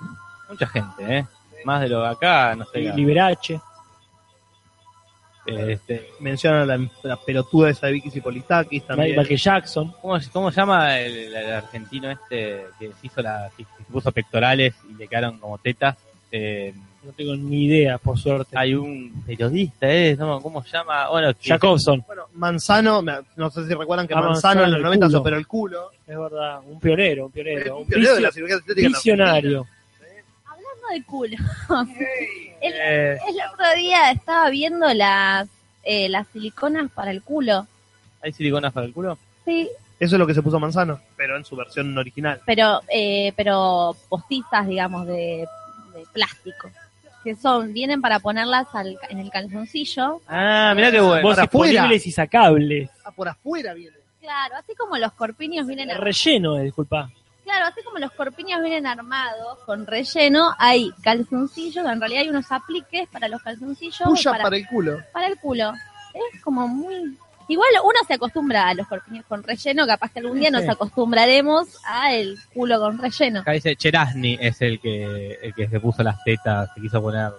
Mucha 0.48 0.66
gente, 0.66 1.18
¿eh? 1.18 1.26
Más 1.64 1.80
de 1.80 1.88
lo 1.88 2.02
de 2.02 2.08
acá, 2.08 2.54
no 2.54 2.64
sé. 2.66 2.80
Liberace. 2.94 3.60
Este, 5.46 6.10
Menciona 6.20 6.64
la, 6.64 6.88
la 7.02 7.16
pelotuda 7.16 7.68
esa 7.68 7.86
de 7.86 7.94
Vicky 7.94 8.10
Cipolitakis 8.10 8.86
también. 8.86 9.16
Michael 9.16 9.38
Jackson. 9.38 9.94
¿cómo, 10.00 10.18
¿Cómo 10.32 10.50
se 10.50 10.56
llama 10.56 10.98
el, 10.98 11.34
el 11.34 11.52
argentino 11.52 12.10
este 12.10 12.66
que 12.78 12.92
se 12.92 13.06
hizo 13.06 13.20
la, 13.20 13.50
que 13.56 13.64
se 13.64 13.84
puso 13.92 14.10
pectorales 14.10 14.74
y 14.88 14.94
le 14.94 15.06
quedaron 15.06 15.38
como 15.38 15.58
tetas? 15.58 15.96
Eh, 16.36 16.74
No 17.04 17.12
tengo 17.12 17.36
ni 17.36 17.66
idea, 17.66 17.98
por 17.98 18.18
suerte. 18.18 18.56
hay 18.58 18.74
un 18.74 19.22
periodista, 19.26 19.86
¿eh? 19.88 20.16
¿no? 20.18 20.40
¿Cómo 20.40 20.64
se 20.64 20.70
llama? 20.70 21.08
Bueno, 21.10 21.34
que- 21.34 21.50
Jacobson. 21.50 22.02
Bueno, 22.06 22.24
Manzano, 22.32 23.02
no 23.36 23.50
sé 23.50 23.66
si 23.68 23.74
recuerdan 23.74 24.08
que 24.08 24.14
Ah, 24.14 24.22
Manzano, 24.22 24.32
Manzano, 24.62 24.64
en 24.64 24.70
los 24.70 24.76
el 24.78 24.82
90 24.84 25.06
se 25.06 25.10
culo. 25.10 25.20
operó 25.20 25.36
el 25.36 25.46
culo. 25.46 25.90
Es 26.06 26.18
verdad, 26.18 26.60
un 26.66 26.80
pionero, 26.80 27.26
un 27.26 27.30
pionero. 27.32 27.76
un 27.76 27.82
Un 27.82 27.88
pionero 27.88 28.14
de 28.16 28.20
la 28.22 28.32
cirugía 28.32 28.56
estética 28.56 28.88
visionario. 28.88 29.66
hablando 30.46 30.70
hablando 30.80 30.88
de 30.94 31.04
culo. 31.04 31.36
el, 32.62 32.72
Eh, 32.74 33.12
el 33.28 33.36
otro 33.52 33.66
día 33.76 34.10
estaba 34.10 34.48
viendo 34.50 34.92
las, 34.94 35.46
eh, 35.84 36.08
las 36.08 36.26
siliconas 36.28 36.90
para 36.90 37.10
el 37.10 37.22
culo. 37.22 37.66
¿Hay 38.22 38.32
siliconas 38.32 38.72
para 38.72 38.86
el 38.86 38.92
culo? 38.94 39.18
Sí, 39.44 39.68
Eso 40.00 40.16
es 40.16 40.18
lo 40.18 40.26
que 40.26 40.32
se 40.34 40.40
puso 40.42 40.58
Manzano, 40.58 40.98
pero 41.18 41.36
en 41.36 41.44
su 41.44 41.54
versión 41.54 41.96
original. 41.98 42.40
pero, 42.46 42.80
eh, 42.88 43.32
pero 43.36 43.94
postizas, 44.08 44.66
digamos, 44.66 45.06
de, 45.06 45.46
de 45.94 46.04
plástico. 46.12 46.70
Que 47.22 47.34
son, 47.36 47.72
vienen 47.72 48.02
para 48.02 48.18
ponerlas 48.20 48.66
al- 48.74 48.98
en 49.08 49.18
el 49.18 49.30
calzoncillo. 49.30 50.20
Ah, 50.28 50.72
mirá 50.76 50.90
qué 50.90 51.00
bueno. 51.00 51.22
Vos 51.26 51.36
disponibles 51.38 52.06
y 52.06 52.12
sacables. 52.12 52.90
Ah, 53.04 53.10
por 53.12 53.28
afuera 53.28 53.72
viene. 53.72 53.96
Claro, 54.20 54.56
así 54.56 54.74
como 54.74 54.96
los 54.98 55.12
corpiños 55.12 55.66
vienen 55.66 55.90
El 55.90 55.96
armados. 55.96 56.24
relleno, 56.24 56.58
eh, 56.58 56.64
disculpa. 56.64 57.10
Claro, 57.44 57.66
así 57.66 57.82
como 57.82 57.98
los 57.98 58.10
corpiños 58.12 58.62
vienen 58.62 58.86
armados 58.86 59.58
con 59.66 59.86
relleno, 59.86 60.54
hay 60.58 60.90
calzoncillos, 61.02 61.86
en 61.86 62.00
realidad 62.00 62.22
hay 62.22 62.28
unos 62.30 62.50
apliques 62.50 63.06
para 63.08 63.28
los 63.28 63.42
calzoncillos 63.42 64.00
Puya 64.02 64.30
para, 64.30 64.44
para 64.44 64.56
el 64.56 64.66
culo. 64.66 64.98
para 65.12 65.26
el 65.26 65.38
culo. 65.38 65.72
Es 66.32 66.40
como 66.42 66.66
muy... 66.68 67.18
Igual 67.48 67.70
uno 67.82 67.98
se 68.06 68.14
acostumbra 68.14 68.68
a 68.68 68.74
los 68.74 68.86
corpiños 68.86 69.24
con 69.26 69.42
relleno, 69.42 69.86
capaz 69.86 70.12
que 70.12 70.20
algún 70.20 70.40
día 70.40 70.50
nos 70.50 70.68
acostumbraremos 70.68 71.78
a 71.84 72.14
el 72.14 72.38
culo 72.54 72.80
con 72.80 72.98
relleno. 72.98 73.40
Acá 73.40 73.52
dice 73.52 73.76
Cherasni 73.76 74.38
es 74.40 74.60
el 74.62 74.80
que, 74.80 75.38
el 75.42 75.54
que 75.54 75.68
se 75.68 75.80
puso 75.80 76.02
las 76.02 76.22
tetas, 76.24 76.70
se 76.74 76.80
quiso 76.80 77.02
poner 77.02 77.32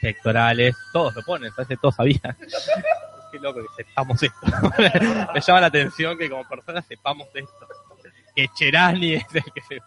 pectorales. 0.00 0.76
Todos 0.92 1.14
lo 1.14 1.22
ponen, 1.22 1.52
parece 1.54 1.74
que 1.74 1.80
todos 1.80 1.94
sabían. 1.94 2.20
Qué 3.32 3.38
loco 3.38 3.60
que 3.60 3.84
sepamos 3.84 4.22
esto. 4.22 4.38
Me 5.34 5.40
llama 5.40 5.60
la 5.60 5.66
atención 5.66 6.16
que 6.16 6.30
como 6.30 6.48
personas 6.48 6.84
sepamos 6.86 7.28
esto. 7.34 7.68
Que 8.34 8.48
Cherasni 8.48 9.14
es 9.14 9.24
el 9.34 9.42
que 9.52 9.60
se... 9.62 9.80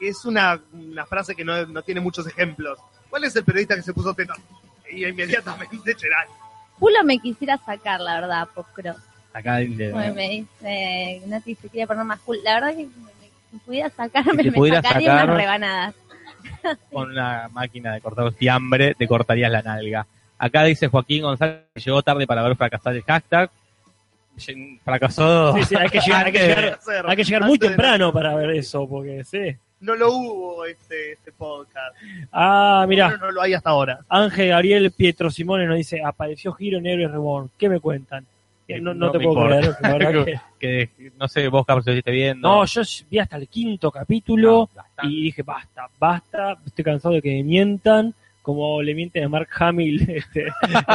Es 0.00 0.24
una, 0.24 0.60
una 0.72 1.04
frase 1.06 1.34
que 1.34 1.44
no, 1.44 1.66
no 1.66 1.82
tiene 1.82 2.00
muchos 2.00 2.26
ejemplos. 2.26 2.78
¿Cuál 3.10 3.24
es 3.24 3.34
el 3.36 3.44
periodista 3.44 3.74
que 3.74 3.82
se 3.82 3.92
puso 3.92 4.14
teta? 4.14 4.34
Y 4.90 5.04
inmediatamente 5.04 5.94
Cherán. 5.94 6.28
Culo 6.78 7.02
me 7.04 7.18
quisiera 7.18 7.56
sacar, 7.58 8.00
la 8.00 8.20
verdad, 8.20 8.48
por 8.54 8.66
cross. 8.72 8.96
Acá 9.32 9.56
dice... 9.58 9.90
Porque 9.92 10.10
me 10.12 10.28
dice, 10.30 11.22
Nati 11.26 11.54
se 11.54 11.68
quiere 11.68 11.86
poner 11.86 12.04
más 12.04 12.20
culo. 12.20 12.40
La 12.44 12.54
verdad 12.54 12.76
que 12.76 12.86
si 13.50 13.58
pudiera 13.64 13.90
sacarme, 13.90 14.42
Si 14.42 14.50
me 14.50 14.56
pudiera 14.56 14.82
sacaría 14.82 15.10
sacar- 15.12 15.24
unas 15.24 15.36
rebanadas. 15.36 15.94
con 16.92 17.10
una 17.10 17.48
máquina 17.52 17.94
de 17.94 18.00
cortar 18.00 18.32
fiambre 18.32 18.94
te 18.94 19.06
cortarías 19.06 19.50
la 19.50 19.62
nalga. 19.62 20.06
Acá 20.38 20.64
dice 20.64 20.88
Joaquín 20.88 21.22
González 21.22 21.62
que 21.74 21.80
llegó 21.80 22.02
tarde 22.02 22.26
para 22.26 22.42
ver 22.42 22.56
fracasar 22.56 22.94
el 22.94 23.02
hashtag. 23.02 23.50
Fracasó. 24.84 25.54
Sí, 25.56 25.64
sí, 25.64 25.74
hay 25.76 25.88
que 25.88 26.00
llegar, 26.00 26.26
hay 26.26 26.32
que 26.32 26.38
llegar, 26.38 26.78
hay 27.06 27.16
que 27.16 27.24
llegar 27.24 27.44
muy 27.46 27.58
temprano 27.58 28.12
para 28.12 28.34
ver 28.34 28.50
eso, 28.50 28.86
porque 28.86 29.24
sí. 29.24 29.56
No 29.80 29.94
lo 29.94 30.10
hubo 30.12 30.64
este, 30.64 31.12
este 31.12 31.32
podcast. 31.32 31.94
Ah, 32.32 32.86
mira, 32.88 33.10
No, 33.10 33.16
no 33.26 33.30
lo 33.32 33.42
hay 33.42 33.54
hasta 33.54 33.70
ahora. 33.70 34.00
Ángel 34.08 34.48
Gabriel 34.48 34.90
Pietro 34.90 35.30
Simone 35.30 35.66
nos 35.66 35.76
dice, 35.76 36.02
apareció 36.02 36.52
Giro 36.54 36.78
en 36.78 36.86
Héroes 36.86 37.10
Reborn. 37.10 37.50
¿Qué 37.58 37.68
me 37.68 37.78
cuentan? 37.80 38.26
Eh, 38.68 38.80
No, 38.80 38.94
no 38.94 39.06
no 39.06 39.12
te 39.12 39.18
me 39.18 39.24
puedo 39.24 39.44
importa. 39.44 39.76
creer. 39.78 40.02
la 40.02 40.24
que- 40.58 40.90
Que 40.98 41.10
no 41.18 41.28
sé, 41.28 41.46
vos 41.48 41.64
Carlos, 41.66 41.84
si 41.84 41.90
lo 41.90 41.92
estuviste 41.98 42.10
viendo. 42.10 42.48
No, 42.48 42.64
yo 42.64 42.80
vi 43.10 43.18
hasta 43.18 43.36
el 43.36 43.48
quinto 43.48 43.90
capítulo 43.90 44.50
No, 44.50 44.70
bastante. 44.74 45.12
y 45.14 45.22
dije, 45.24 45.42
basta, 45.42 45.88
basta, 45.98 46.56
estoy 46.66 46.84
cansado 46.84 47.14
de 47.14 47.22
que 47.22 47.30
me 47.34 47.42
mientan, 47.44 48.14
como 48.42 48.82
le 48.82 48.94
mienten 48.94 49.24
a 49.24 49.28
Mark 49.28 49.48
Hamill 49.58 50.08
este, 50.10 50.46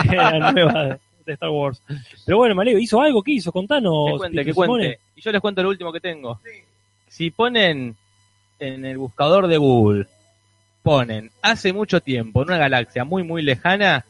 en 0.10 0.18
la 0.18 0.52
nueva 0.52 0.98
de 1.26 1.34
Star 1.34 1.50
Wars. 1.52 1.82
Pero 2.26 2.38
bueno, 2.40 2.56
Maleo, 2.56 2.80
¿hizo 2.80 3.00
algo? 3.00 3.22
¿Qué 3.22 3.34
hizo? 3.34 3.52
Contanos. 3.52 4.20
que 4.32 4.54
cuente. 4.54 5.00
Y 5.16 5.22
yo 5.22 5.32
les 5.32 5.40
cuento 5.40 5.62
lo 5.62 5.70
último 5.70 5.94
que 5.94 6.00
tengo. 6.02 6.40
Si 7.08 7.30
ponen 7.30 7.96
en 8.62 8.86
el 8.86 8.98
buscador 8.98 9.48
de 9.48 9.58
Google, 9.58 10.08
ponen 10.84 11.32
hace 11.42 11.74
mucho 11.74 12.02
tiempo 12.02 12.42
en 12.42 12.50
una 12.50 12.58
galaxia 12.58 13.04
muy 13.04 13.24
muy 13.24 13.42
lejana, 13.42 14.06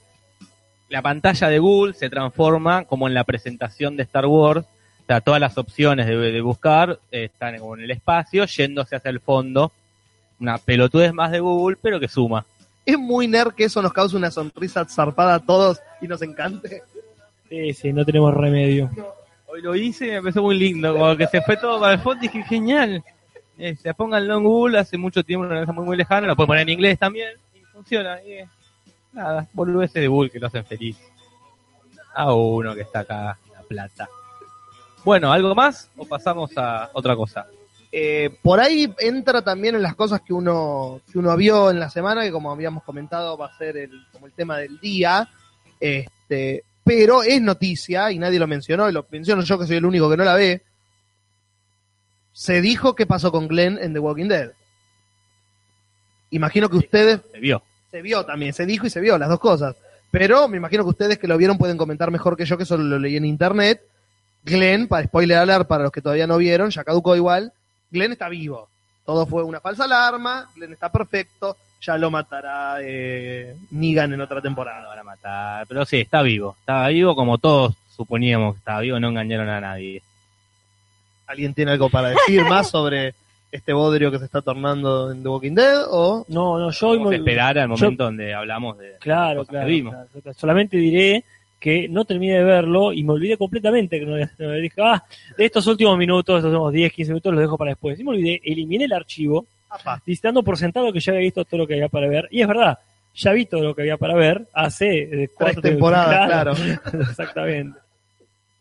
la 0.92 1.02
pantalla 1.02 1.48
de 1.48 1.58
Google 1.58 1.94
se 1.94 2.10
transforma 2.10 2.84
como 2.84 3.08
en 3.08 3.14
la 3.14 3.24
presentación 3.24 3.96
de 3.96 4.04
Star 4.04 4.26
Wars. 4.26 4.66
O 4.66 5.06
sea, 5.08 5.22
todas 5.22 5.40
las 5.40 5.58
opciones 5.58 6.06
de, 6.06 6.18
de 6.18 6.42
buscar 6.42 7.00
eh, 7.12 7.26
están 7.26 7.58
como 7.60 7.76
en 7.78 7.84
el 7.84 7.92
espacio, 7.92 8.46
yéndose 8.46 8.98
hacia 8.98 9.10
el 9.10 9.22
fondo. 9.22 9.72
Una 10.42 10.58
pelotudez 10.58 11.14
más 11.14 11.32
de 11.32 11.40
Google, 11.40 11.78
pero 11.82 11.98
que 11.98 12.10
suma. 12.10 12.46
Es 12.86 12.98
muy 12.98 13.28
nerd 13.28 13.54
que 13.54 13.64
eso 13.64 13.82
nos 13.82 13.94
cause 13.94 14.18
una 14.18 14.32
sonrisa 14.32 14.84
zarpada 14.84 15.36
a 15.36 15.40
todos 15.40 15.80
y 16.02 16.08
nos 16.08 16.22
encante. 16.22 16.84
Sí, 17.48 17.74
sí, 17.74 17.94
no 17.94 18.04
tenemos 18.04 18.34
remedio. 18.34 18.90
Hoy 19.48 19.62
lo 19.62 19.76
hice 19.76 20.08
y 20.08 20.12
me 20.12 20.22
pareció 20.22 20.44
muy 20.44 20.58
lindo, 20.58 20.92
como 20.94 21.16
que 21.16 21.28
se 21.28 21.42
fue 21.42 21.56
todo 21.56 21.80
para 21.80 21.94
el 21.94 22.00
fondo 22.00 22.26
y 22.26 22.28
dije, 22.28 22.44
genial. 22.44 23.02
Se 23.82 23.94
pónganlo 23.94 24.38
en 24.38 24.44
Google, 24.44 24.80
hace 24.80 24.98
mucho 24.98 25.24
tiempo, 25.24 25.46
una 25.46 25.60
cosa 25.60 25.72
muy 25.72 25.86
muy 25.86 25.98
lejana, 25.98 26.26
lo 26.26 26.36
pueden 26.36 26.48
poner 26.48 26.62
en 26.64 26.70
inglés 26.70 26.98
también, 26.98 27.30
y 27.54 27.60
funciona. 27.66 28.20
Y, 28.24 28.34
eh, 28.34 28.50
nada, 29.14 29.48
boludeces 29.54 30.02
de 30.02 30.08
Google 30.08 30.32
que 30.32 30.40
lo 30.40 30.48
hacen 30.48 30.66
feliz. 30.66 30.98
A 32.16 32.34
uno 32.34 32.74
que 32.74 32.82
está 32.82 33.02
acá, 33.02 33.38
La 33.54 33.62
Plata. 33.62 34.10
Bueno, 35.04 35.32
¿algo 35.32 35.54
más 35.54 35.90
o 35.96 36.06
pasamos 36.06 36.58
a 36.58 36.90
otra 36.94 37.16
cosa? 37.16 37.46
Eh, 37.92 38.36
por 38.42 38.60
ahí 38.60 38.92
entra 39.00 39.44
también 39.44 39.76
en 39.76 39.84
las 39.84 39.96
cosas 39.96 40.22
que 40.22 40.34
uno, 40.34 41.02
que 41.12 41.20
uno 41.20 41.36
vio 41.38 41.70
en 41.70 41.80
la 41.80 41.90
semana, 41.90 42.24
que 42.24 42.32
como 42.32 42.52
habíamos 42.52 42.84
comentado 42.84 43.38
va 43.38 43.48
a 43.48 43.58
ser 43.58 43.78
el, 43.78 43.92
como 44.12 44.26
el 44.26 44.34
tema 44.34 44.58
del 44.58 44.80
día. 44.80 45.30
Este, 45.80 46.64
pero 46.84 47.22
es 47.22 47.40
noticia, 47.42 48.12
y 48.12 48.18
nadie 48.18 48.40
lo 48.40 48.48
mencionó, 48.48 48.90
y 48.90 48.94
lo 48.94 49.06
menciono 49.12 49.44
yo 49.44 49.60
que 49.60 49.68
soy 49.68 49.78
el 49.78 49.86
único 49.86 50.10
que 50.10 50.18
no 50.18 50.24
la 50.24 50.34
ve. 50.34 50.64
Se 52.34 52.62
dijo 52.62 52.96
qué 52.96 53.06
pasó 53.06 53.32
con 53.32 53.48
Glenn 53.48 53.78
en 53.82 53.94
The 53.94 54.00
Walking 54.00 54.28
Dead. 54.28 54.52
Imagino 56.32 56.70
que 56.70 56.78
ustedes 56.78 57.20
Se 57.32 57.40
vio. 57.40 57.62
se 57.92 58.02
vio 58.02 58.26
también, 58.26 58.54
se 58.54 58.66
dijo 58.66 58.88
y 58.88 58.90
se 58.90 59.02
vio, 59.02 59.18
las 59.18 59.30
dos 59.30 59.40
cosas. 59.40 59.76
Pero 60.12 60.48
me 60.48 60.58
imagino 60.58 60.84
que 60.84 60.90
ustedes 60.90 61.18
que 61.18 61.28
lo 61.28 61.38
vieron 61.38 61.58
pueden 61.58 61.78
comentar 61.78 62.12
mejor 62.12 62.36
que 62.38 62.46
yo, 62.46 62.58
que 62.58 62.66
solo 62.66 62.84
lo 62.84 63.00
leí 63.00 63.18
en 63.18 63.26
internet. 63.26 63.82
Glenn, 64.44 64.88
para 64.88 65.06
spoiler 65.06 65.38
alert 65.38 65.68
para 65.68 65.84
los 65.84 65.92
que 65.92 66.02
todavía 66.02 66.28
no 66.28 66.38
vieron, 66.38 66.70
ya 66.70 66.84
caducó 66.84 67.16
igual. 67.16 67.54
Glenn 67.92 68.14
está 68.14 68.28
vivo. 68.30 68.70
Todo 69.06 69.26
fue 69.26 69.44
una 69.44 69.60
falsa 69.60 69.84
alarma, 69.86 70.50
Glenn 70.56 70.74
está 70.74 70.92
perfecto, 70.92 71.58
ya 71.82 71.98
lo 71.98 72.12
matará 72.12 72.78
eh, 72.82 73.56
Negan 73.72 74.14
en 74.14 74.22
otra 74.22 74.38
Lo 74.38 74.42
temporada. 74.42 74.88
van 74.88 75.00
a 75.00 75.04
matar. 75.04 75.68
Pero 75.68 75.86
sí, 75.86 76.02
está 76.02 76.22
vivo. 76.22 76.56
Estaba 76.60 76.88
vivo 76.90 77.16
como 77.16 77.38
todos 77.38 77.76
suponíamos 77.96 78.54
que 78.56 78.60
estaba 78.60 78.80
vivo, 78.82 79.00
no 79.00 79.10
engañaron 79.10 79.50
a 79.50 79.60
nadie. 79.62 80.02
¿Alguien 81.32 81.54
tiene 81.54 81.72
algo 81.72 81.90
para 81.90 82.10
decir 82.10 82.44
más 82.44 82.70
sobre 82.72 83.14
este 83.52 83.74
bodrio 83.74 84.12
que 84.12 84.20
se 84.20 84.26
está 84.26 84.42
tornando 84.42 85.12
en 85.12 85.24
The 85.24 85.30
Walking 85.30 85.56
Dead? 85.56 85.84
O 85.90 86.26
No, 86.28 86.60
no, 86.60 86.72
yo 86.72 86.88
hoy 86.90 87.16
esperar 87.16 87.58
al 87.58 87.70
yo- 87.70 87.76
momento 87.76 88.04
donde 88.04 88.34
hablamos 88.34 88.78
de 88.78 88.94
Claro, 89.00 89.40
cosas 89.40 89.48
que 89.50 89.54
claro, 89.56 89.68
vimos. 89.68 89.96
claro. 90.22 90.34
Solamente 90.38 90.78
diré 90.78 91.24
que 91.60 91.88
no 91.88 92.06
terminé 92.06 92.34
de 92.40 92.44
verlo 92.44 92.92
y 92.92 93.04
me 93.04 93.14
olvidé 93.14 93.38
completamente 93.38 94.00
que 94.00 94.06
no, 94.06 94.18
no- 94.18 94.52
dije, 94.54 94.82
ah, 94.84 95.04
de 95.38 95.46
estos 95.46 95.66
últimos 95.68 95.98
minutos, 95.98 96.38
estos 96.38 96.50
últimos 96.52 96.74
10, 96.74 96.92
15 96.92 97.12
minutos 97.12 97.34
los 97.34 97.42
dejo 97.42 97.58
para 97.58 97.72
después. 97.72 98.00
Y 98.00 98.04
me 98.04 98.10
olvidé, 98.12 98.42
eliminé 98.44 98.86
el 98.86 98.94
archivo, 98.94 99.46
dando 100.22 100.44
por 100.44 100.58
sentado 100.58 100.92
que 100.92 101.00
ya 101.00 101.12
había 101.12 101.22
visto 101.24 101.46
todo 101.46 101.60
lo 101.60 101.68
que 101.68 101.76
había 101.76 101.88
para 101.88 102.08
ver. 102.08 102.28
Y 102.32 102.42
es 102.42 102.48
verdad, 102.48 102.78
ya 103.16 103.32
vi 103.32 103.46
todo 103.46 103.62
lo 103.62 103.76
que 103.76 103.84
había 103.84 103.98
para 103.98 104.16
ver 104.16 104.48
hace 104.54 105.04
eh, 105.04 105.08
tres 105.10 105.30
cuatro 105.36 105.62
temporadas, 105.62 106.26
claro. 106.28 106.54
Exactamente. 107.10 107.80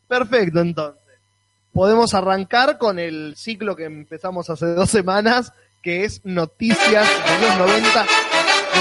Perfecto, 0.07 0.61
entonces. 0.61 1.00
Podemos 1.73 2.15
arrancar 2.15 2.79
con 2.79 2.99
el 2.99 3.35
ciclo 3.37 3.77
que 3.77 3.85
empezamos 3.85 4.51
hace 4.51 4.67
dos 4.75 4.91
semanas, 4.91 5.53
que 5.83 6.05
es 6.05 6.21
Noticias 6.25 7.07
de 7.07 7.47
los 7.47 7.59
90. 7.59 8.07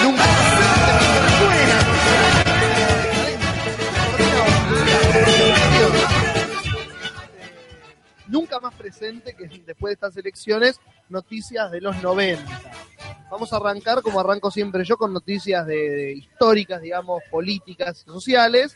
Nunca 0.03 0.23
Nunca 8.27 8.59
más 8.59 8.73
presente 8.73 9.35
que 9.35 9.47
después 9.65 9.91
de 9.91 9.93
estas 9.93 10.17
elecciones, 10.17 10.79
noticias 11.09 11.71
de 11.71 11.81
los 11.81 12.01
90. 12.01 12.43
Vamos 13.29 13.53
a 13.53 13.57
arrancar, 13.57 14.01
como 14.01 14.19
arranco 14.19 14.49
siempre 14.49 14.83
yo, 14.83 14.97
con 14.97 15.13
noticias 15.13 15.65
de, 15.65 16.13
históricas, 16.13 16.81
digamos, 16.81 17.21
políticas 17.29 18.01
y 18.01 18.11
sociales. 18.11 18.75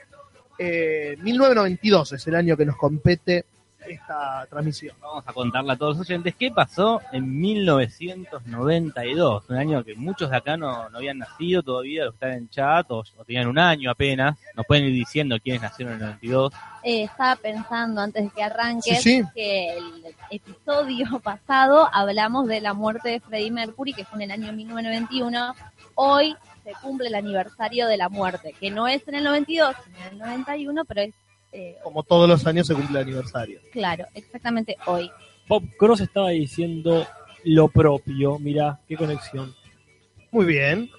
Eh, 0.60 1.18
1992 1.22 2.14
es 2.14 2.28
el 2.28 2.36
año 2.36 2.56
que 2.56 2.66
nos 2.66 2.78
compete 2.78 3.46
esta 3.88 4.46
transmisión. 4.50 4.96
Vamos 5.02 5.24
a 5.28 5.34
contarle 5.34 5.74
a 5.74 5.76
todos 5.76 5.98
los 5.98 6.08
oyentes 6.08 6.36
qué 6.36 6.52
pasó 6.52 7.02
en 7.12 7.40
1992, 7.40 9.44
un 9.50 9.56
año 9.56 9.84
que 9.84 9.96
muchos 9.96 10.30
de 10.30 10.38
acá 10.38 10.58
no, 10.58 10.90
no 10.90 10.98
habían 10.98 11.20
nacido 11.20 11.64
todavía, 11.64 12.06
los 12.06 12.14
que 12.16 12.26
están 12.26 12.38
en 12.38 12.50
chat, 12.50 12.90
o, 12.92 13.04
o 13.18 13.26
tenían 13.26 13.48
un 13.48 13.60
año 13.60 13.92
apenas, 13.92 14.38
nos 14.56 14.66
pueden 14.66 14.86
ir 14.86 14.94
diciendo 14.94 15.38
quiénes 15.42 15.62
nacieron 15.62 15.96
en 15.96 16.02
el 16.02 16.06
92. 16.08 16.54
Eh, 16.84 17.04
estaba 17.04 17.36
pensando 17.38 18.02
antes 18.02 18.24
de 18.26 18.30
que 18.30 18.44
arranques 18.44 19.02
Sí, 19.02 19.22
sí. 19.22 19.24
que 19.34 19.78
el 19.78 20.16
episodio 20.30 21.20
pasado 21.24 21.90
hablamos 21.94 22.48
de 22.48 22.62
la 22.62 22.74
muerte 22.74 23.10
de 23.10 23.20
Freddie 23.20 23.52
Mercury, 23.52 23.94
que 23.94 24.06
fue 24.06 24.24
en 24.24 24.24
el 24.24 24.32
año 24.44 24.54
1991. 24.54 25.56
Hoy 25.96 26.36
se 26.64 26.72
cumple 26.82 27.08
el 27.08 27.16
aniversario 27.16 27.88
de 27.88 27.98
la 27.98 28.10
muerte, 28.10 28.54
que 28.60 28.72
no 28.72 28.88
es 28.88 29.08
en 29.08 29.16
el 29.16 29.24
92, 29.24 29.76
sino 29.84 29.98
en 29.98 30.14
el 30.14 30.18
91, 30.20 30.86
pero 30.86 31.02
es, 31.02 31.14
eh, 31.54 31.78
Como 31.84 32.04
todos 32.04 32.28
los 32.28 32.46
años 32.48 32.68
se 32.68 32.74
cumple 32.74 33.00
el 33.00 33.06
aniversario. 33.08 33.60
claro, 33.72 34.06
exactamente 34.14 34.76
hoy. 34.88 35.10
Bob 35.48 35.64
Cross 35.78 36.02
estaba 36.02 36.30
diciendo 36.30 37.06
lo 37.46 37.68
propio, 37.68 38.40
mirá, 38.40 38.80
qué 38.88 38.96
conexión. 38.98 39.54
Muy 40.32 40.46
bien. 40.46 40.90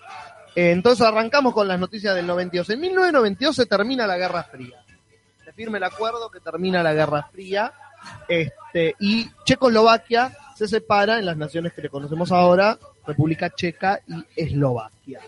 Eh, 0.54 0.70
Entonces 0.70 1.04
arrancamos 1.06 1.52
con 1.54 1.66
las 1.66 1.80
noticias 1.80 2.14
del 2.14 2.26
92. 2.26 2.70
En 2.70 2.80
1992 2.80 3.56
se 3.56 3.66
termina 3.66 4.06
la 4.06 4.16
Guerra 4.16 4.44
Fría. 4.44 4.84
Se 5.44 5.52
firma 5.52 5.78
el 5.78 5.84
acuerdo 5.84 6.30
que 6.30 6.40
termina 6.40 6.82
la 6.82 6.92
Guerra 6.92 7.28
Fría. 7.32 7.72
Este, 8.28 8.94
y 9.00 9.28
Checoslovaquia 9.44 10.36
se 10.54 10.68
separa 10.68 11.18
en 11.18 11.24
las 11.26 11.36
naciones 11.38 11.72
que 11.72 11.80
le 11.82 11.88
conocemos 11.88 12.30
ahora, 12.30 12.78
República 13.06 13.50
Checa 13.50 14.00
y 14.06 14.22
Eslovaquia. 14.36 15.20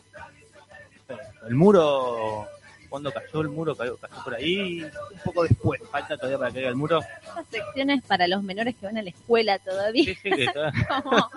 El 1.49 1.55
muro, 1.55 2.47
cuando 2.97 3.13
cayó 3.13 3.41
el 3.43 3.49
muro, 3.51 3.75
cayó, 3.77 3.97
cayó 3.99 4.15
por 4.25 4.35
ahí. 4.35 4.81
Un 4.83 5.21
poco 5.23 5.43
después. 5.43 5.81
Falta 5.91 6.17
todavía 6.17 6.39
para 6.39 6.49
que 6.51 6.55
caiga 6.55 6.69
el 6.71 6.77
muro. 6.77 7.01
Estas 7.27 7.47
secciones 7.51 8.03
para 8.05 8.27
los 8.27 8.43
menores 8.43 8.75
que 8.75 8.87
van 8.87 8.97
a 8.97 9.03
la 9.03 9.11
escuela 9.11 9.59
todavía. 9.59 10.05
Sí, 10.05 10.15
sí, 10.23 10.31
que 10.31 10.45
está- 10.45 10.73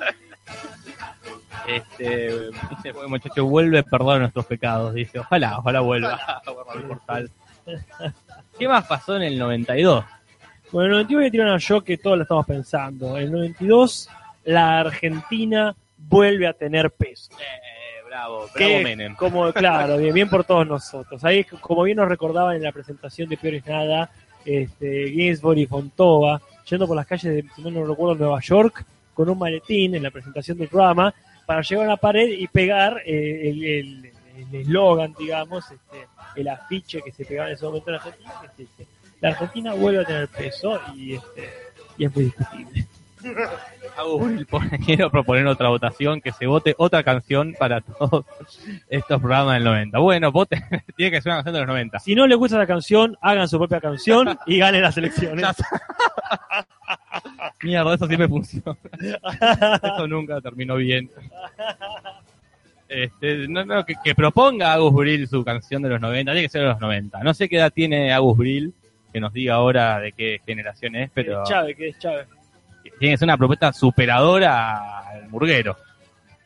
Este, 1.68 2.50
dice, 2.70 2.92
"Bueno, 2.94 3.10
muchacho, 3.10 3.46
vuelve, 3.46 3.84
perdona 3.84 4.20
nuestros 4.20 4.46
pecados. 4.46 4.94
Dice, 4.94 5.20
ojalá, 5.20 5.60
ojalá 5.60 5.82
vuelva 5.82 6.14
a 6.46 6.50
borrar 6.52 6.78
el 6.78 6.84
portal. 6.84 7.32
¿Qué 8.58 8.68
más 8.68 8.88
pasó 8.88 9.18
en 9.18 9.24
el 9.24 9.38
92? 9.38 10.04
Bueno, 10.72 10.86
el 10.88 10.92
92 10.94 11.20
voy 11.20 11.28
a 11.28 11.32
tirar 11.32 11.48
una 11.48 11.58
yo 11.58 11.84
que 11.84 11.98
todos 11.98 12.18
lo 12.18 12.24
estamos 12.24 12.46
pensando. 12.46 13.18
El 13.18 13.32
92, 13.32 14.10
la 14.46 14.80
Argentina 14.80 15.76
vuelve 15.98 16.48
a 16.48 16.54
tener 16.54 16.90
peso. 16.92 17.32
Eh, 17.34 17.69
bravo, 18.10 18.50
bravo 18.54 18.80
Menem. 18.84 19.16
como, 19.16 19.52
claro, 19.54 19.98
bien, 19.98 20.14
bien 20.14 20.30
por 20.30 20.44
todos 20.44 20.68
nosotros. 20.68 21.24
Ahí, 21.24 21.44
como 21.44 21.84
bien 21.84 21.98
nos 21.98 22.10
recordaban 22.10 22.56
en 22.56 22.64
la 22.64 22.72
presentación 22.72 23.30
de 23.30 23.38
Peor 23.38 23.54
es 23.56 23.66
Nada, 23.66 24.10
este, 24.46 25.10
Ginsburg 25.12 25.58
y 25.60 25.66
Fontova, 25.68 26.42
yendo 26.70 26.88
por 26.88 26.96
las 26.96 27.06
calles 27.08 27.34
de, 27.36 27.46
si 27.56 27.62
no 27.62 27.72
no 27.72 27.86
recuerdo, 27.86 28.16
Nueva 28.16 28.40
York, 28.42 28.84
con 29.14 29.30
un 29.30 29.38
maletín 29.38 29.96
en 29.96 30.04
la 30.04 30.12
presentación 30.12 30.58
del 30.58 30.68
programa, 30.70 31.14
para 31.46 31.62
llegar 31.62 31.86
a 31.86 31.90
la 31.90 31.98
pared 31.98 32.28
y 32.30 32.48
pegar 32.48 33.02
eh, 33.06 33.50
el 33.50 33.64
el- 33.64 34.12
el 34.40 34.56
eslogan, 34.62 35.14
digamos, 35.20 35.66
este, 35.70 36.08
el 36.38 36.48
afiche 36.48 37.02
que 37.02 37.12
se 37.12 37.26
pegaba 37.26 37.50
en 37.50 37.56
ese 37.56 37.66
momento 37.66 37.90
en 37.90 37.96
Argentina, 37.98 38.32
que 38.56 38.64
es 38.64 38.70
este, 38.70 38.88
la 39.20 39.30
Argentina 39.30 39.74
vuelve 39.74 40.02
a 40.02 40.06
tener 40.06 40.28
peso 40.30 40.80
y, 40.96 41.16
este, 41.16 41.50
y 41.98 42.06
es 42.06 42.16
muy 42.16 42.24
discutible. 42.26 42.86
Pone- 44.50 44.80
quiero 44.86 45.10
proponer 45.10 45.46
otra 45.48 45.70
votación, 45.70 46.22
que 46.22 46.32
se 46.32 46.48
vote 46.48 46.76
otra 46.78 47.04
canción 47.04 47.54
para 47.58 47.82
todos 47.82 48.26
estos 48.90 49.20
programas 49.20 49.56
del 49.56 49.64
90. 49.66 50.00
Bueno, 50.00 50.32
vote, 50.32 50.62
tiene 50.96 51.12
que 51.12 51.22
ser 51.22 51.32
una 51.32 51.38
canción 51.38 51.54
de 51.54 51.60
los 51.60 51.68
90. 51.68 52.00
Si 52.00 52.16
no 52.16 52.28
les 52.28 52.38
gusta 52.38 52.58
la 52.58 52.68
canción, 52.68 53.18
hagan 53.22 53.48
su 53.48 53.58
propia 53.58 53.82
canción 53.82 54.38
y 54.46 54.58
ganen 54.58 54.82
las 54.82 54.98
elecciones. 54.98 55.46
Mierda, 57.64 57.94
eso 57.94 58.08
siempre 58.08 58.28
funciona. 58.28 58.78
Eso 59.84 60.08
nunca 60.08 60.40
terminó 60.42 60.76
bien. 60.78 61.10
Este, 62.88 63.48
no, 63.48 63.66
no, 63.66 63.86
que, 63.86 63.96
que 64.04 64.16
proponga 64.16 64.74
Agus 64.74 64.94
Bril 64.94 65.28
su 65.28 65.44
canción 65.44 65.82
de 65.84 65.90
los 65.90 66.02
90, 66.02 66.32
tiene 66.32 66.48
que 66.48 66.52
ser 66.52 66.62
de 66.62 66.68
los 66.70 66.80
90. 66.80 67.20
No 67.24 67.34
sé 67.34 67.48
qué 67.48 67.58
edad 67.58 67.72
tiene 67.72 68.12
Agus 68.14 68.38
Bril, 68.38 68.74
que 69.14 69.20
nos 69.20 69.32
diga 69.34 69.56
ahora 69.56 70.00
de 70.00 70.12
qué 70.14 70.42
generación 70.46 70.96
es, 70.96 71.12
pero 71.14 71.44
Que 71.76 71.90
es 71.90 72.00
Chávez, 72.00 72.28
que 72.92 72.98
tiene 72.98 73.14
que 73.14 73.18
ser 73.18 73.26
una 73.28 73.38
propuesta 73.38 73.72
superadora 73.74 75.00
al 75.10 75.30
murguero. 75.30 75.78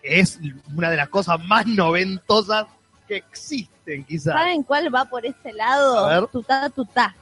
Es 0.02 0.40
una 0.76 0.90
de 0.90 0.98
las 0.98 1.10
cosas 1.10 1.44
más 1.46 1.66
noventosas 1.66 2.66
que 3.08 3.18
existen, 3.18 4.04
quizás. 4.04 4.34
¿Saben 4.34 4.64
cuál 4.64 4.94
va 4.94 5.06
por 5.06 5.26
ese 5.26 5.54
lado? 5.54 6.06
A 6.06 6.20
ver. 6.20 6.30
Tutá, 6.30 6.70
tutá, 6.70 7.16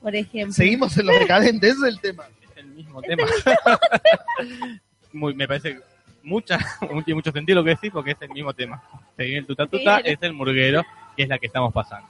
por 0.00 0.14
ejemplo. 0.14 0.52
Seguimos 0.52 0.96
en 0.98 1.06
los 1.06 1.18
decadentes, 1.18 1.72
ese 1.76 1.88
es 1.88 1.94
el 1.94 2.00
tema. 2.00 2.24
Es 2.42 2.56
el 2.56 2.66
mismo 2.66 3.00
tema. 3.02 3.22
Muy, 5.12 5.34
me 5.34 5.46
parece 5.46 5.78
mucha, 6.24 6.58
tiene 7.04 7.14
mucho 7.14 7.30
sentido 7.30 7.60
lo 7.60 7.64
que 7.64 7.70
decís 7.70 7.90
porque 7.92 8.12
es 8.12 8.16
el 8.22 8.30
mismo 8.30 8.52
tema. 8.52 8.82
Seguir 9.16 9.38
el 9.38 9.46
tuta 9.46 9.66
tuta 9.66 9.98
Sí. 9.98 10.02
es 10.06 10.18
el 10.22 10.32
murguero 10.32 10.82
y 11.16 11.22
es 11.22 11.28
la 11.28 11.38
que 11.38 11.46
estamos 11.46 11.72
pasando. 11.72 12.08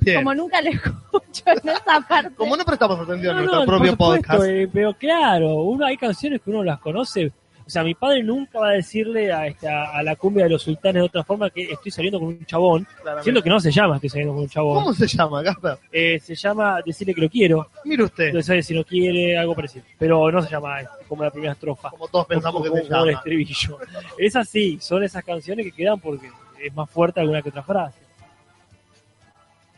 Bien. 0.00 0.16
Como 0.18 0.34
nunca 0.34 0.60
lo 0.62 0.70
escucho 0.70 1.42
en 1.46 1.68
esa 1.68 2.00
parte. 2.08 2.34
Como 2.36 2.56
no 2.56 2.64
prestamos 2.64 3.00
atención 3.00 3.34
No, 3.34 3.40
a 3.40 3.42
nuestro 3.42 3.60
no, 3.60 3.66
propio 3.66 3.90
supuesto, 3.92 4.22
podcast, 4.28 4.44
eh, 4.48 4.68
pero 4.72 4.94
claro, 4.94 5.54
uno 5.62 5.86
hay 5.86 5.96
canciones 5.96 6.40
que 6.42 6.50
uno 6.50 6.62
las 6.62 6.78
conoce. 6.80 7.32
O 7.66 7.68
sea, 7.70 7.82
mi 7.82 7.94
padre 7.94 8.22
nunca 8.22 8.60
va 8.60 8.68
a 8.68 8.72
decirle 8.74 9.32
a, 9.32 9.48
esta, 9.48 9.90
a 9.90 10.00
la 10.04 10.14
cumbia 10.14 10.44
de 10.44 10.50
los 10.50 10.62
sultanes 10.62 11.02
de 11.02 11.06
otra 11.06 11.24
forma 11.24 11.50
que 11.50 11.72
estoy 11.72 11.90
saliendo 11.90 12.20
con 12.20 12.28
un 12.28 12.46
chabón, 12.46 12.86
siendo 13.22 13.42
que 13.42 13.50
no 13.50 13.58
se 13.58 13.72
llama 13.72 13.96
estoy 13.96 14.08
saliendo 14.08 14.34
con 14.34 14.44
un 14.44 14.48
chabón. 14.48 14.74
¿cómo 14.84 14.94
se 14.94 15.08
llama, 15.08 15.42
Gasper? 15.42 15.76
Eh, 15.90 16.20
se 16.20 16.36
llama 16.36 16.80
decirle 16.86 17.12
que 17.12 17.22
lo 17.22 17.28
quiero, 17.28 17.68
Mire 17.84 18.04
usted, 18.04 18.26
entonces 18.26 18.46
sabe 18.46 18.62
si 18.62 18.72
no 18.72 18.84
quiere, 18.84 19.36
algo 19.36 19.56
parecido. 19.56 19.84
Pero 19.98 20.30
no 20.30 20.42
se 20.42 20.48
llama 20.48 20.80
este, 20.80 21.04
como 21.08 21.24
la 21.24 21.30
primera 21.32 21.54
estrofa. 21.54 21.90
como 21.90 22.06
todos 22.06 22.26
pensamos 22.26 22.62
que 22.62 22.68
se 22.70 22.78
el 22.82 22.88
llama. 22.88 23.10
estribillo. 23.10 23.78
Es 24.16 24.36
así, 24.36 24.78
son 24.80 25.02
esas 25.02 25.24
canciones 25.24 25.66
que 25.66 25.72
quedan 25.72 25.98
porque 25.98 26.30
es 26.62 26.72
más 26.72 26.88
fuerte 26.88 27.18
alguna 27.18 27.42
que 27.42 27.48
otra 27.48 27.64
frase. 27.64 27.98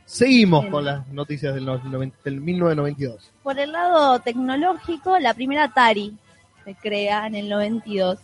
Seguimos 0.09 0.63
Bien. 0.63 0.73
con 0.73 0.85
las 0.87 1.07
noticias 1.09 1.55
del, 1.55 1.67
no- 1.67 1.77
del 2.25 2.41
1992. 2.41 3.31
Por 3.43 3.59
el 3.59 3.73
lado 3.73 4.19
tecnológico, 4.21 5.19
la 5.19 5.35
primera 5.35 5.65
Atari 5.65 6.17
se 6.65 6.75
crea 6.75 7.27
en 7.27 7.35
el 7.35 7.49
92. 7.51 8.19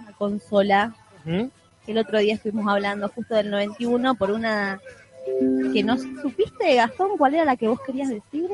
Una 0.00 0.12
consola 0.14 0.94
¿Mm? 1.24 1.44
que 1.86 1.92
el 1.92 1.98
otro 1.98 2.18
día 2.18 2.34
estuvimos 2.34 2.66
hablando 2.68 3.08
justo 3.08 3.34
del 3.36 3.50
91 3.50 4.16
por 4.16 4.32
una 4.32 4.80
que 5.72 5.84
no 5.84 5.96
supiste, 5.96 6.74
Gastón, 6.74 7.10
cuál 7.16 7.34
era 7.34 7.44
la 7.44 7.56
que 7.56 7.68
vos 7.68 7.78
querías 7.86 8.08
decir. 8.08 8.50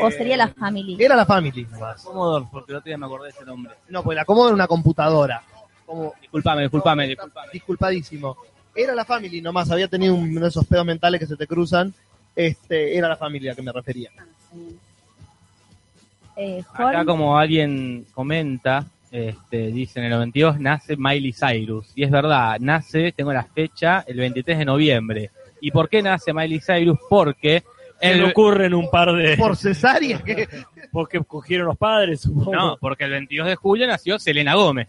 ¿O 0.00 0.08
sería 0.12 0.36
la 0.36 0.46
Family? 0.46 0.96
Era 1.02 1.16
la 1.16 1.26
Family 1.26 1.66
nomás. 1.68 2.04
Commodore, 2.04 2.46
porque 2.52 2.70
el 2.70 2.76
otro 2.78 2.88
día 2.88 2.96
me 2.98 3.06
acordé 3.06 3.24
de 3.24 3.30
ese 3.30 3.44
nombre. 3.44 3.72
No, 3.88 4.04
pues 4.04 4.14
la 4.14 4.24
Commodore 4.24 4.50
era 4.50 4.54
una 4.54 4.68
computadora. 4.68 5.42
Como, 5.84 6.14
Disculpame, 6.20 6.62
disculpame, 6.62 7.08
disculpame. 7.08 7.48
disculpadísimo. 7.52 8.36
Era 8.74 8.94
la 8.94 9.04
Family 9.04 9.40
nomás, 9.40 9.70
había 9.70 9.88
tenido 9.88 10.14
uno 10.14 10.40
de 10.40 10.48
esos 10.48 10.66
pedos 10.66 10.84
mentales 10.86 11.20
que 11.20 11.26
se 11.26 11.36
te 11.36 11.46
cruzan. 11.46 11.92
Este, 12.34 12.96
era 12.96 13.08
la 13.08 13.16
familia 13.16 13.52
a 13.52 13.54
que 13.54 13.62
me 13.62 13.70
refería. 13.72 14.10
Eh, 16.36 16.62
Acá 16.72 17.04
como 17.04 17.38
alguien 17.38 18.06
comenta, 18.12 18.84
este, 19.12 19.68
dice 19.68 20.00
en 20.00 20.06
el 20.06 20.10
92 20.12 20.58
nace 20.58 20.96
Miley 20.96 21.32
Cyrus. 21.32 21.92
Y 21.94 22.02
es 22.02 22.10
verdad, 22.10 22.56
nace, 22.60 23.12
tengo 23.12 23.32
la 23.32 23.44
fecha, 23.44 24.04
el 24.06 24.16
23 24.18 24.58
de 24.58 24.64
noviembre. 24.64 25.30
¿Y 25.60 25.70
por 25.70 25.88
qué 25.88 26.02
nace 26.02 26.32
Miley 26.32 26.60
Cyrus? 26.60 26.98
Porque 27.08 27.62
Se 28.00 28.08
le 28.08 28.24
el, 28.24 28.24
ocurren 28.24 28.74
un 28.74 28.90
par 28.90 29.12
de... 29.12 29.36
Por 29.36 29.56
cesárea, 29.56 30.18
que 30.22 30.48
Porque 30.92 31.20
cogieron 31.20 31.66
los 31.68 31.78
padres, 31.78 32.20
supongo. 32.22 32.52
no, 32.52 32.76
porque 32.78 33.04
el 33.04 33.10
22 33.12 33.46
de 33.48 33.54
julio 33.56 33.86
nació 33.86 34.18
Selena 34.18 34.54
Gómez. 34.54 34.88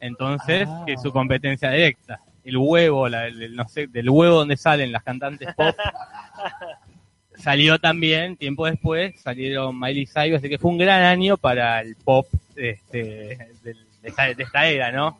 Entonces, 0.00 0.68
Ah. 0.70 0.82
que 0.86 0.92
es 0.94 1.02
su 1.02 1.10
competencia 1.12 1.70
directa. 1.70 2.20
El 2.44 2.56
huevo, 2.58 3.08
la- 3.08 3.26
el- 3.26 3.56
no 3.56 3.66
sé, 3.68 3.86
del 3.86 4.10
huevo 4.10 4.36
donde 4.38 4.56
salen 4.56 4.92
las 4.92 5.02
cantantes 5.02 5.48
pop. 5.54 5.74
Salió 7.36 7.78
también, 7.80 8.36
tiempo 8.36 8.64
después, 8.66 9.20
salieron 9.20 9.78
Miley 9.78 10.06
Cyrus, 10.06 10.38
así 10.38 10.48
que 10.48 10.58
fue 10.58 10.70
un 10.70 10.78
gran 10.78 11.02
año 11.02 11.36
para 11.36 11.80
el 11.80 11.96
pop 11.96 12.26
este, 12.54 13.36
del- 13.62 13.86
de, 14.02 14.08
esta, 14.08 14.32
de 14.32 14.42
esta 14.42 14.66
era, 14.68 14.92
¿no? 14.92 15.18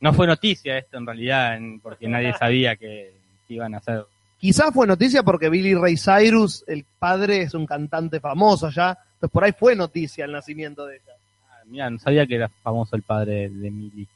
No 0.00 0.12
fue 0.14 0.26
noticia 0.26 0.78
esto 0.78 0.96
en 0.96 1.04
realidad, 1.06 1.58
porque 1.82 2.08
nadie 2.08 2.32
sabía 2.38 2.76
que, 2.76 3.12
que 3.46 3.54
iban 3.54 3.74
a 3.74 3.78
hacer. 3.78 4.04
quizás 4.38 4.72
fue 4.72 4.86
noticia 4.86 5.22
porque 5.22 5.50
Billy 5.50 5.74
Ray 5.74 5.96
Cyrus, 5.98 6.64
el 6.68 6.84
padre, 6.98 7.42
es 7.42 7.52
un 7.54 7.66
cantante 7.66 8.18
famoso 8.18 8.70
ya. 8.70 8.96
Entonces 9.14 9.30
por 9.30 9.44
ahí 9.44 9.52
fue 9.52 9.76
noticia 9.76 10.24
el 10.24 10.32
nacimiento 10.32 10.86
de 10.86 10.96
ella. 10.96 11.12
Ah, 11.50 11.60
Mira, 11.66 11.90
no 11.90 11.98
sabía 11.98 12.26
que 12.26 12.36
era 12.36 12.48
famoso 12.48 12.96
el 12.96 13.02
padre 13.02 13.48
de 13.50 13.70
Miley. 13.70 14.06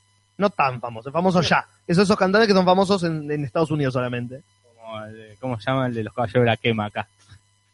No 0.41 0.49
tan 0.49 0.80
famoso, 0.80 1.11
es 1.11 1.12
famoso 1.12 1.43
ya. 1.43 1.66
Esos 1.86 2.05
esos 2.05 2.16
cantantes 2.16 2.49
que 2.49 2.55
son 2.55 2.64
famosos 2.64 3.03
en, 3.05 3.30
en 3.30 3.45
Estados 3.45 3.70
Unidos 3.70 3.93
solamente. 3.93 4.41
Como 4.74 5.05
el 5.05 5.36
¿Cómo 5.38 5.61
se 5.61 5.70
llama 5.70 5.86
el 5.86 5.95
de 5.95 6.05
los 6.05 6.14
caballeros 6.14 6.45
de 6.45 6.51
la 6.51 6.57
quema 6.57 6.86
acá? 6.86 7.07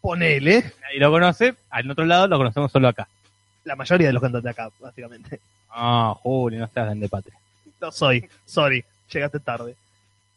Ponele. 0.01 0.73
Nadie 0.83 0.99
lo 0.99 1.13
conoce, 1.13 1.55
al 1.71 1.89
otro 1.89 2.05
lado 2.05 2.27
lo 2.27 2.37
conocemos 2.37 2.73
solo 2.73 2.89
acá. 2.89 3.07
La 3.63 3.77
mayoría 3.77 4.09
de 4.09 4.13
los 4.15 4.21
cantantes 4.21 4.51
acá, 4.51 4.69
básicamente. 4.81 5.39
Ah, 5.71 6.13
Juli, 6.23 6.57
no 6.57 6.67
seas 6.67 6.99
de 6.99 7.09
patria. 7.09 7.39
No 7.81 7.93
soy, 7.93 8.29
sorry, 8.45 8.85
llegaste 9.13 9.39
tarde. 9.39 9.77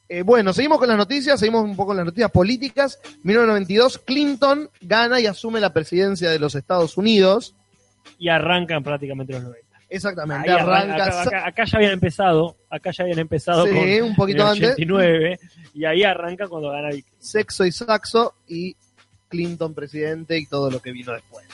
Eh, 0.08 0.22
bueno, 0.22 0.54
seguimos 0.54 0.78
con 0.78 0.88
las 0.88 0.98
noticias, 0.98 1.40
seguimos 1.40 1.64
un 1.64 1.76
poco 1.76 1.88
con 1.88 1.98
las 1.98 2.06
noticias 2.06 2.30
políticas. 2.30 3.00
1992, 3.24 3.98
Clinton 4.06 4.70
gana 4.82 5.20
y 5.20 5.26
asume 5.26 5.60
la 5.60 5.74
presidencia 5.74 6.30
de 6.30 6.38
los 6.38 6.54
Estados 6.54 6.96
Unidos. 6.96 7.56
Y 8.20 8.30
arrancan 8.30 8.84
prácticamente 8.84 9.34
los 9.34 9.44
90. 9.44 9.69
Exactamente, 9.90 10.50
Ahí 10.52 10.58
arranca. 10.60 11.04
acá, 11.06 11.22
acá- 11.24 11.48
acá 11.48 11.66
ya 11.66 11.78
habían 11.78 11.94
empezado, 11.94 12.56
acá 12.70 12.92
ya 12.92 13.04
habían 13.04 13.20
empezado 13.20 13.66
Sí, 13.66 13.72
con 13.74 14.10
un 14.10 14.16
poquito 14.16 14.44
el 14.44 14.50
antes. 14.50 14.72
89, 14.74 15.40
y 15.74 15.86
ahí 15.86 16.04
arranca 16.04 16.48
cuando 16.48 16.70
gana 16.72 16.90
Bill 16.90 17.04
Sexo 17.18 17.66
y 17.66 17.72
saxo 17.72 18.36
y 18.48 18.76
Clinton 19.30 19.74
presidente 19.74 20.38
y 20.38 20.46
todo 20.46 20.70
lo 20.72 20.80
que 20.82 20.92
vino 20.92 21.12
después. 21.14 21.46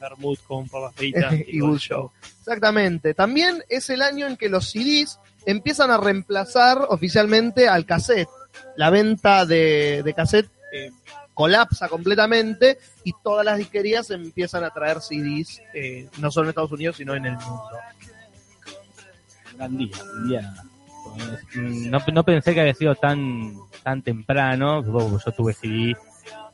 Bermud 0.00 0.38
con 0.46 0.68
papas 0.68 0.94
fritas 0.96 1.34
y 1.46 1.60
Good 1.60 1.78
Show. 1.78 2.10
Exactamente. 2.40 3.14
También 3.14 3.62
es 3.68 3.90
el 3.90 4.02
año 4.02 4.26
en 4.26 4.36
que 4.36 4.48
los 4.48 4.70
CDs 4.70 5.18
empiezan 5.46 5.90
a 5.90 5.98
reemplazar 5.98 6.78
oficialmente 6.88 7.68
al 7.68 7.86
cassette. 7.86 8.28
La 8.76 8.90
venta 8.90 9.46
de, 9.46 10.02
de 10.04 10.14
cassette 10.14 10.48
eh, 10.72 10.90
colapsa 11.34 11.88
completamente 11.88 12.78
y 13.04 13.12
todas 13.22 13.44
las 13.44 13.58
disquerías 13.58 14.10
empiezan 14.10 14.64
a 14.64 14.70
traer 14.70 15.00
CDs, 15.00 15.62
eh, 15.74 16.08
no 16.18 16.30
solo 16.30 16.46
en 16.46 16.50
Estados 16.50 16.72
Unidos, 16.72 16.96
sino 16.96 17.14
en 17.14 17.26
el 17.26 17.32
mundo. 17.32 17.70
Gran 19.56 19.76
día, 19.76 19.96
un 20.16 20.28
día 20.28 20.54
No, 21.90 21.98
no 22.12 22.24
pensé 22.24 22.54
que 22.54 22.60
había 22.60 22.74
sido 22.74 22.94
tan 22.94 23.54
tan 23.82 24.02
temprano, 24.02 24.82
yo 24.84 25.32
tuve 25.32 25.52
CD 25.52 25.96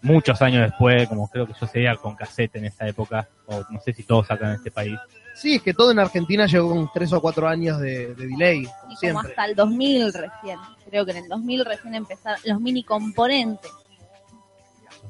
muchos 0.03 0.41
años 0.43 0.63
después, 0.63 1.09
como 1.09 1.29
creo 1.29 1.47
que 1.47 1.55
yo 1.61 1.67
seguía 1.67 1.97
con 1.97 2.15
cassette 2.15 2.57
en 2.57 2.67
esa 2.67 2.87
época, 2.87 3.29
o 3.47 3.65
no 3.71 3.81
sé 3.81 3.93
si 3.93 4.03
todos 4.03 4.31
acá 4.31 4.49
en 4.49 4.55
este 4.55 4.71
país. 4.71 4.99
Sí, 5.35 5.57
es 5.57 5.63
que 5.63 5.73
todo 5.75 5.93
en 5.93 5.99
Argentina 6.01 6.47
llegó 6.47 6.71
con 6.71 6.91
tres 6.93 7.13
o 7.13 7.21
cuatro 7.21 7.47
años 7.47 7.79
de, 7.81 8.15
de 8.15 8.27
delay, 8.27 8.65
como 8.65 8.75
Y 8.83 8.87
como 8.87 8.97
siempre. 8.97 9.29
hasta 9.31 9.45
el 9.45 9.55
2000 9.55 10.13
recién. 10.13 10.59
Creo 10.89 11.05
que 11.05 11.11
en 11.13 11.17
el 11.19 11.29
2000 11.29 11.65
recién 11.65 11.95
empezaron 11.95 12.41
los 12.45 12.61
mini 12.61 12.83
componentes. 12.83 13.71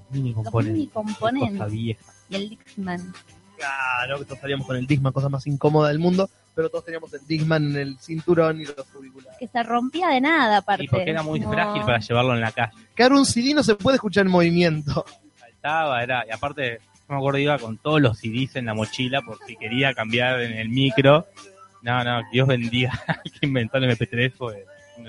Los 0.08 0.12
mini 0.12 0.28
Los 0.32 0.44
componentes. 0.44 0.74
mini 0.74 0.86
Cosa 0.88 1.06
componentes. 1.06 1.72
vieja. 1.72 2.00
Y 2.30 2.34
el 2.36 2.48
Dixman. 2.50 3.12
Claro, 3.56 4.18
que 4.18 4.24
todos 4.24 4.40
salíamos 4.40 4.66
con 4.66 4.76
el 4.76 4.86
Disman, 4.86 5.12
cosa 5.12 5.28
más 5.28 5.46
incómoda 5.46 5.88
del 5.88 5.98
mundo, 5.98 6.30
pero 6.54 6.70
todos 6.70 6.84
teníamos 6.84 7.12
el 7.14 7.26
Disman 7.26 7.64
en 7.72 7.76
el 7.76 7.98
cinturón 7.98 8.60
y 8.60 8.64
los 8.66 8.76
auriculares. 8.94 9.36
Que 9.38 9.48
se 9.48 9.62
rompía 9.64 10.08
de 10.08 10.20
nada, 10.20 10.58
aparte. 10.58 10.84
Y 10.84 10.88
porque 10.88 11.10
era 11.10 11.22
muy 11.22 11.40
No. 11.40 11.50
frágil 11.50 11.82
para 11.82 11.98
llevarlo 11.98 12.34
en 12.34 12.40
la 12.40 12.52
calle. 12.52 12.72
Que 12.94 13.02
ahora 13.02 13.16
un 13.16 13.26
CD 13.26 13.54
no 13.54 13.62
se 13.64 13.74
puede 13.74 13.96
escuchar 13.96 14.26
en 14.26 14.32
movimiento. 14.32 15.04
Faltaba, 15.36 16.02
era, 16.04 16.24
y 16.26 16.30
aparte, 16.30 16.78
no 17.08 17.14
me 17.14 17.16
acuerdo, 17.16 17.38
iba 17.38 17.58
con 17.58 17.78
todos 17.78 18.00
los 18.00 18.18
CDs 18.18 18.54
en 18.56 18.66
la 18.66 18.74
mochila 18.74 19.22
por 19.22 19.38
si 19.46 19.56
quería 19.56 19.92
cambiar 19.92 20.40
en 20.40 20.52
el 20.52 20.68
micro. 20.68 21.26
No, 21.82 22.04
no, 22.04 22.20
Dios 22.30 22.46
bendiga 22.46 22.92
al 23.08 23.22
que 23.32 23.46
inventó 23.46 23.78
el 23.78 23.84
MP3, 23.90 24.32
pues 24.38 24.58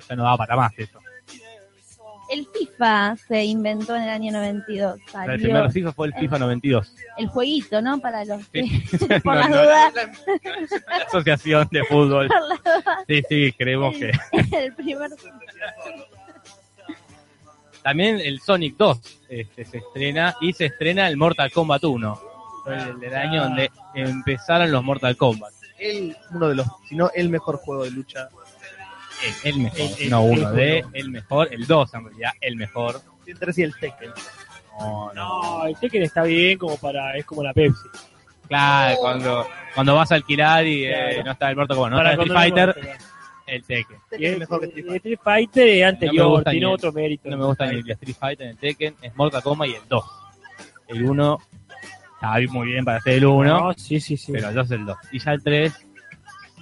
ya 0.08 0.16
no 0.16 0.24
daba 0.24 0.38
para 0.38 0.56
más 0.56 0.72
eso. 0.78 1.00
El 2.30 2.48
FIFA 2.48 3.18
se 3.28 3.44
inventó 3.44 3.96
en 3.96 4.04
el 4.04 4.10
año 4.10 4.32
92. 4.32 4.94
O 4.94 4.98
sea, 4.98 5.22
Salió 5.22 5.34
el 5.34 5.42
primer 5.42 5.72
FIFA 5.72 5.92
fue 5.94 6.08
el 6.08 6.14
FIFA 6.14 6.40
92. 6.40 6.96
el 7.18 7.28
jueguito, 7.28 7.82
¿no? 7.82 8.00
Para 8.00 8.24
los 8.26 8.48
que, 8.50 8.64
Sí. 8.64 8.98
por 9.24 9.36
No, 9.36 9.42
las 9.42 9.50
no, 9.50 9.62
dudas, 9.64 9.94
La 9.96 10.98
asociación 11.08 11.68
de 11.72 11.84
fútbol. 11.86 12.28
por 12.30 12.42
las 12.50 12.64
dudas, 12.64 12.98
Sí, 13.08 13.24
sí, 13.28 13.52
creemos 13.58 13.96
que. 13.98 14.12
el 14.58 14.74
primer 14.74 15.10
También 17.84 18.20
el 18.20 18.40
Sonic 18.42 18.76
2 18.78 19.00
este, 19.30 19.66
se 19.66 19.78
estrena 19.78 20.36
y 20.42 20.54
se 20.54 20.66
estrena 20.66 21.08
el 21.08 21.18
Mortal 21.18 21.52
Kombat 21.52 21.84
1. 21.84 22.22
Fue 22.64 22.76
el, 22.76 23.04
el 23.04 23.16
año 23.16 23.44
donde 23.44 23.72
empezaron 23.96 24.72
los 24.72 24.84
Mortal 24.84 25.18
Kombat. 25.18 25.54
El, 25.80 26.16
uno 26.32 26.50
de 26.50 26.56
los, 26.56 26.68
si 26.88 26.96
no 26.96 27.10
el 27.16 27.30
mejor 27.30 27.58
juego 27.58 27.86
de 27.86 27.92
lucha. 27.92 28.30
El, 29.44 29.54
el 29.54 29.60
mejor, 29.60 29.80
El- 29.80 30.04
el- 30.04 30.10
no 30.10 30.22
el 30.24 30.40
uno 30.40 30.52
de, 30.54 30.86
el 30.94 31.10
mejor, 31.12 31.48
el 31.52 31.68
2 31.68 31.94
en 31.94 32.04
realidad, 32.06 32.32
el 32.42 32.56
mejor. 32.56 33.02
Entre 33.28 33.54
sí 33.54 33.64
el 33.64 33.76
Tekken. 33.76 34.10
No, 34.80 35.12
no. 35.14 35.42
No, 35.60 35.66
el 35.68 35.76
Tekken 35.78 36.04
está 36.04 36.24
bien 36.24 36.58
como 36.58 36.78
para, 36.78 37.16
es 37.18 37.26
como 37.26 37.44
la 37.44 37.54
Pepsi. 37.54 37.88
Claro, 38.48 38.98
cuando, 39.00 39.48
cuando 39.76 39.94
vas 39.96 40.12
a 40.12 40.16
alquilar 40.16 40.66
y 40.66 40.86
eh, 40.86 40.92
Claro. 41.12 41.24
no 41.26 41.32
está 41.34 41.50
el 41.52 41.56
Mortal 41.56 41.78
Kombat, 41.78 41.92
no 41.92 41.98
para 41.98 42.12
está 42.12 42.24
el 42.24 42.30
Street 42.30 42.54
no- 42.56 42.74
Fighter, 42.74 42.98
el 43.46 43.64
Tekken. 43.64 43.98
Y 44.18 44.26
es 44.26 44.34
el, 44.34 44.40
mejor 44.40 44.60
que 44.62 44.66
Street 44.68 44.86
el 44.86 44.90
Fighter. 44.92 45.12
Street 45.14 45.20
Fighter 45.24 45.68
es 45.68 45.86
anterior, 45.86 46.44
tiene 46.44 46.60
ni- 46.60 46.66
otro 46.66 46.92
mérito. 46.94 47.30
No 47.30 47.38
me 47.38 47.46
gusta 47.46 47.66
ni 47.68 47.80
el 47.80 47.90
Street 47.92 48.16
Fighter 48.20 48.46
ni 48.48 48.52
el 48.52 48.58
Tekken, 48.58 48.96
es 49.02 49.16
Mortal 49.16 49.44
Kombat 49.44 49.68
y 49.70 49.74
el 49.76 49.82
2. 49.88 50.04
El 50.88 51.04
1 51.06 51.38
estaba 52.16 52.38
muy 52.50 52.68
bien 52.72 52.84
para 52.86 53.00
ser 53.02 53.14
el 53.14 53.26
1, 53.26 53.60
No, 53.60 53.74
sí, 53.74 54.00
sí, 54.00 54.18
sí. 54.18 54.32
pero 54.32 54.50
el 54.50 54.56
2 54.56 54.66
es 54.66 54.72
el 54.72 54.86
2. 54.86 54.98
Y 55.12 55.20
ya 55.20 55.32
el 55.34 55.44
3, 55.44 55.86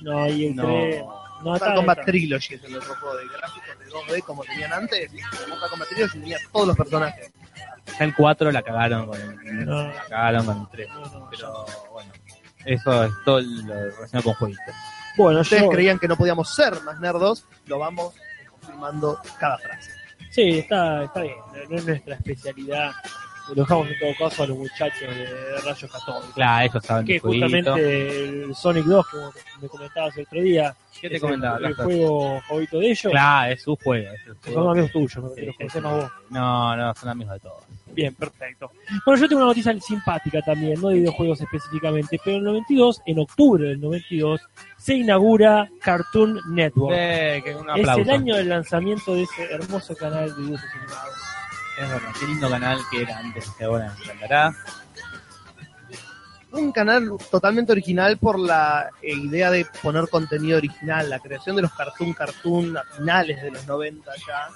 no, 0.02 0.28
y 0.28 0.46
el 0.48 0.56
no. 0.56 0.64
3. 0.66 1.04
No, 1.38 1.52
Mortal 1.52 1.76
Kombat. 1.76 2.06
Trilogy 2.06 2.56
es 2.56 2.64
el 2.64 2.76
otro 2.78 2.96
juego 2.96 3.16
de 3.18 3.24
gráficos 3.28 3.80
de 3.80 3.86
2D 4.16 4.24
como 4.24 4.44
tenían 4.44 4.74
antes. 4.74 5.12
Mortal 5.48 5.70
Kombat 5.70 5.90
Trilogy 5.90 6.20
tenía 6.20 6.38
todos 6.52 6.68
los 6.68 6.78
personajes. 6.78 7.32
Ya 8.00 8.06
el 8.06 8.16
4 8.16 8.52
la 8.52 8.62
cagaron 8.62 9.08
con 9.08 9.20
el, 9.22 9.66
No. 9.66 9.88
la 9.88 10.04
cagaron 10.10 10.46
con 10.46 10.60
el 10.62 10.68
3. 10.72 10.90
No, 10.90 11.00
no, 11.06 11.30
Pero 11.30 11.66
bueno, 11.92 12.12
eso 12.66 13.04
es 13.06 13.12
todo 13.24 13.40
lo 13.42 13.74
relacionado 13.74 14.24
con 14.24 14.34
jueguitos. 14.36 14.76
Bueno, 15.18 15.40
Ustedes 15.42 15.64
yo, 15.64 15.70
creían 15.70 15.98
que 16.00 16.08
no 16.08 16.16
podíamos 16.16 16.54
ser 16.54 16.80
más 16.84 17.00
nerdos, 17.00 17.46
lo 17.66 17.80
vamos 17.80 18.14
confirmando 18.52 19.20
cada 19.40 19.58
frase. 19.58 19.92
sí, 20.32 20.60
está, 20.60 21.06
está 21.06 21.22
bien. 21.22 21.36
No 21.70 21.76
es 21.78 21.86
nuestra 21.86 22.16
especialidad. 22.16 22.92
Lo 23.50 23.56
dejamos 23.64 23.88
en 23.90 24.00
todo 24.00 24.30
caso 24.30 24.44
a 24.44 24.48
los 24.48 24.58
muchachos 24.58 25.02
de 25.16 25.62
Rayos 25.64 25.92
Católicos. 25.92 26.32
Claro, 26.36 26.66
ellos 26.70 26.84
saben 26.86 27.06
Que 27.06 27.20
jueguito. 27.20 27.46
justamente 27.48 28.24
el 28.44 28.56
Sonic 28.56 28.86
2, 28.86 29.08
como 29.08 29.34
me 29.62 29.68
comentabas 29.68 30.18
el 30.18 30.24
otro 30.26 30.42
día, 30.42 30.76
¿Qué 31.00 31.10
te 31.10 31.20
comentaba? 31.20 31.58
el, 31.60 31.66
el 31.66 31.74
juego 31.76 32.42
favorito 32.48 32.80
de 32.80 32.88
ellos. 32.92 33.12
Claro, 33.12 33.54
es 33.54 33.62
su 33.62 33.76
juego. 33.78 34.12
es 34.14 34.54
Son 34.54 34.70
amigos 34.70 34.92
tuyos, 34.92 35.24
me 35.24 35.30
Sí, 35.30 35.42
sí, 35.46 35.54
conocés 35.58 35.72
sí. 35.74 35.80
más 35.82 35.94
vos. 35.94 36.12
No, 36.30 36.76
no, 36.76 36.96
son 36.96 37.10
amigos 37.10 37.34
de 37.36 37.40
todos. 37.40 37.64
Bien, 37.94 38.14
perfecto. 38.14 38.72
Bueno, 39.06 39.22
yo 39.22 39.28
tengo 39.28 39.42
una 39.42 39.48
noticia 39.50 39.80
simpática 39.80 40.42
también, 40.42 40.80
no 40.80 40.90
de 40.90 40.96
videojuegos 40.96 41.42
específicamente, 41.42 42.20
pero 42.24 42.38
en 42.38 42.42
el 42.42 42.54
92, 42.54 43.02
en 43.08 43.20
octubre 43.20 43.64
del 43.70 43.80
92, 43.82 44.42
se 44.78 44.94
inaugura 44.96 45.68
Cartoon 45.82 46.40
Network. 46.50 46.96
Eh, 46.96 47.42
que 47.44 47.56
un 47.56 47.68
es 47.80 47.88
el 47.98 48.10
año 48.10 48.36
del 48.36 48.50
lanzamiento 48.50 49.16
de 49.16 49.24
ese 49.24 49.46
hermoso 49.52 49.96
canal 49.96 50.30
de 50.36 50.42
dibujos 50.44 50.66
animados. 50.76 51.14
Es 51.78 51.90
verdad, 51.90 52.10
qué 52.20 52.26
lindo 52.26 52.50
canal 52.50 52.80
que 52.90 53.02
era 53.04 53.20
antes 53.20 53.50
que 53.52 53.64
ahora 53.66 53.94
me 53.98 54.04
encantará. 54.06 54.56
Un 56.52 56.72
canal 56.72 57.12
totalmente 57.30 57.72
original 57.74 58.18
por 58.18 58.40
la 58.40 58.90
eh, 59.02 59.14
idea 59.14 59.52
de 59.52 59.66
poner 59.84 60.08
contenido 60.10 60.58
original. 60.58 61.10
La 61.10 61.20
creación 61.20 61.56
de 61.58 61.62
los 61.62 61.74
cartoon 61.74 62.14
cartoon 62.14 62.78
a 62.78 62.84
finales 62.84 63.42
de 63.44 63.52
los 63.52 63.68
90 63.68 64.12
ya 64.28 64.48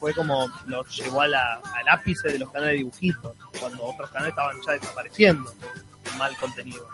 fue 0.00 0.12
como 0.14 0.48
lo 0.66 0.84
llevó 0.86 1.20
a 1.20 1.28
la- 1.28 1.54
al 1.74 1.88
ápice 1.90 2.28
de 2.28 2.38
los 2.38 2.50
canales 2.50 2.72
de 2.72 2.78
dibujitos, 2.78 3.36
cuando 3.60 3.84
otros 3.84 4.10
canales 4.10 4.30
estaban 4.30 4.56
ya 4.66 4.72
desapareciendo. 4.72 5.52
Mal 6.18 6.34
contenido. 6.38 6.88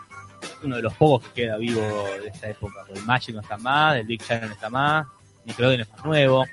Uno 0.63 0.75
de 0.75 0.81
los 0.83 0.93
pocos 0.95 1.27
que 1.29 1.43
queda 1.43 1.57
vivo 1.57 1.81
de 2.21 2.27
esta 2.27 2.49
época. 2.49 2.83
El 2.93 3.03
Magic 3.03 3.33
no 3.33 3.41
está 3.41 3.57
más, 3.57 3.95
el 3.95 4.05
Big 4.05 4.21
Channel 4.23 4.49
no 4.49 4.53
está 4.55 4.69
más, 4.69 5.07
Nickelodeon 5.45 5.81
es 5.81 5.89
más 5.89 6.05
nuevo. 6.05 6.45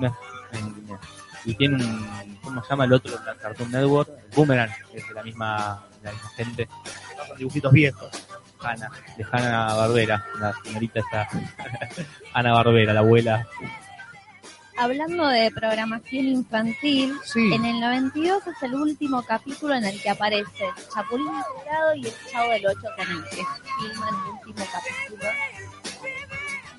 No, 0.00 0.16
en- 0.52 0.98
y 1.44 1.54
tiene 1.54 1.76
un, 1.76 2.38
¿cómo 2.42 2.62
se 2.62 2.70
llama 2.70 2.84
el 2.84 2.92
otro? 2.94 3.12
La 3.24 3.34
Cartoon 3.36 3.70
Network, 3.70 4.10
Boomerang, 4.34 4.70
que 4.90 4.98
es 4.98 5.08
de 5.08 5.14
la 5.14 5.22
misma, 5.22 5.84
de 6.00 6.04
la 6.06 6.12
misma 6.12 6.28
gente. 6.30 6.68
Son 7.28 7.36
dibujitos 7.38 7.72
viejos. 7.72 8.10
Hanna, 8.60 8.90
de 9.18 9.26
Hanna 9.30 9.74
Barbera, 9.74 10.24
la 10.40 10.54
señorita 10.64 11.00
está 11.00 11.28
Ana 12.32 12.52
Barbera, 12.54 12.94
la 12.94 13.00
abuela. 13.00 13.46
Hablando 14.76 15.28
de 15.28 15.50
programación 15.52 16.26
infantil, 16.26 17.14
Sí. 17.24 17.52
en 17.52 17.64
el 17.64 17.78
92 17.80 18.46
es 18.46 18.62
el 18.62 18.74
último 18.74 19.22
capítulo 19.22 19.74
en 19.74 19.84
el 19.84 20.00
que 20.00 20.10
aparece 20.10 20.64
Chapulín 20.92 21.26
Colorado 21.28 21.94
y 21.94 22.06
el 22.06 22.12
Chavo 22.32 22.50
del 22.52 22.66
Ocho 22.66 22.88
con 22.96 23.06
el 23.16 23.24
que 23.24 23.36
filman 23.78 24.14
el 24.14 24.48
último 24.48 24.66
capítulo. 24.72 25.30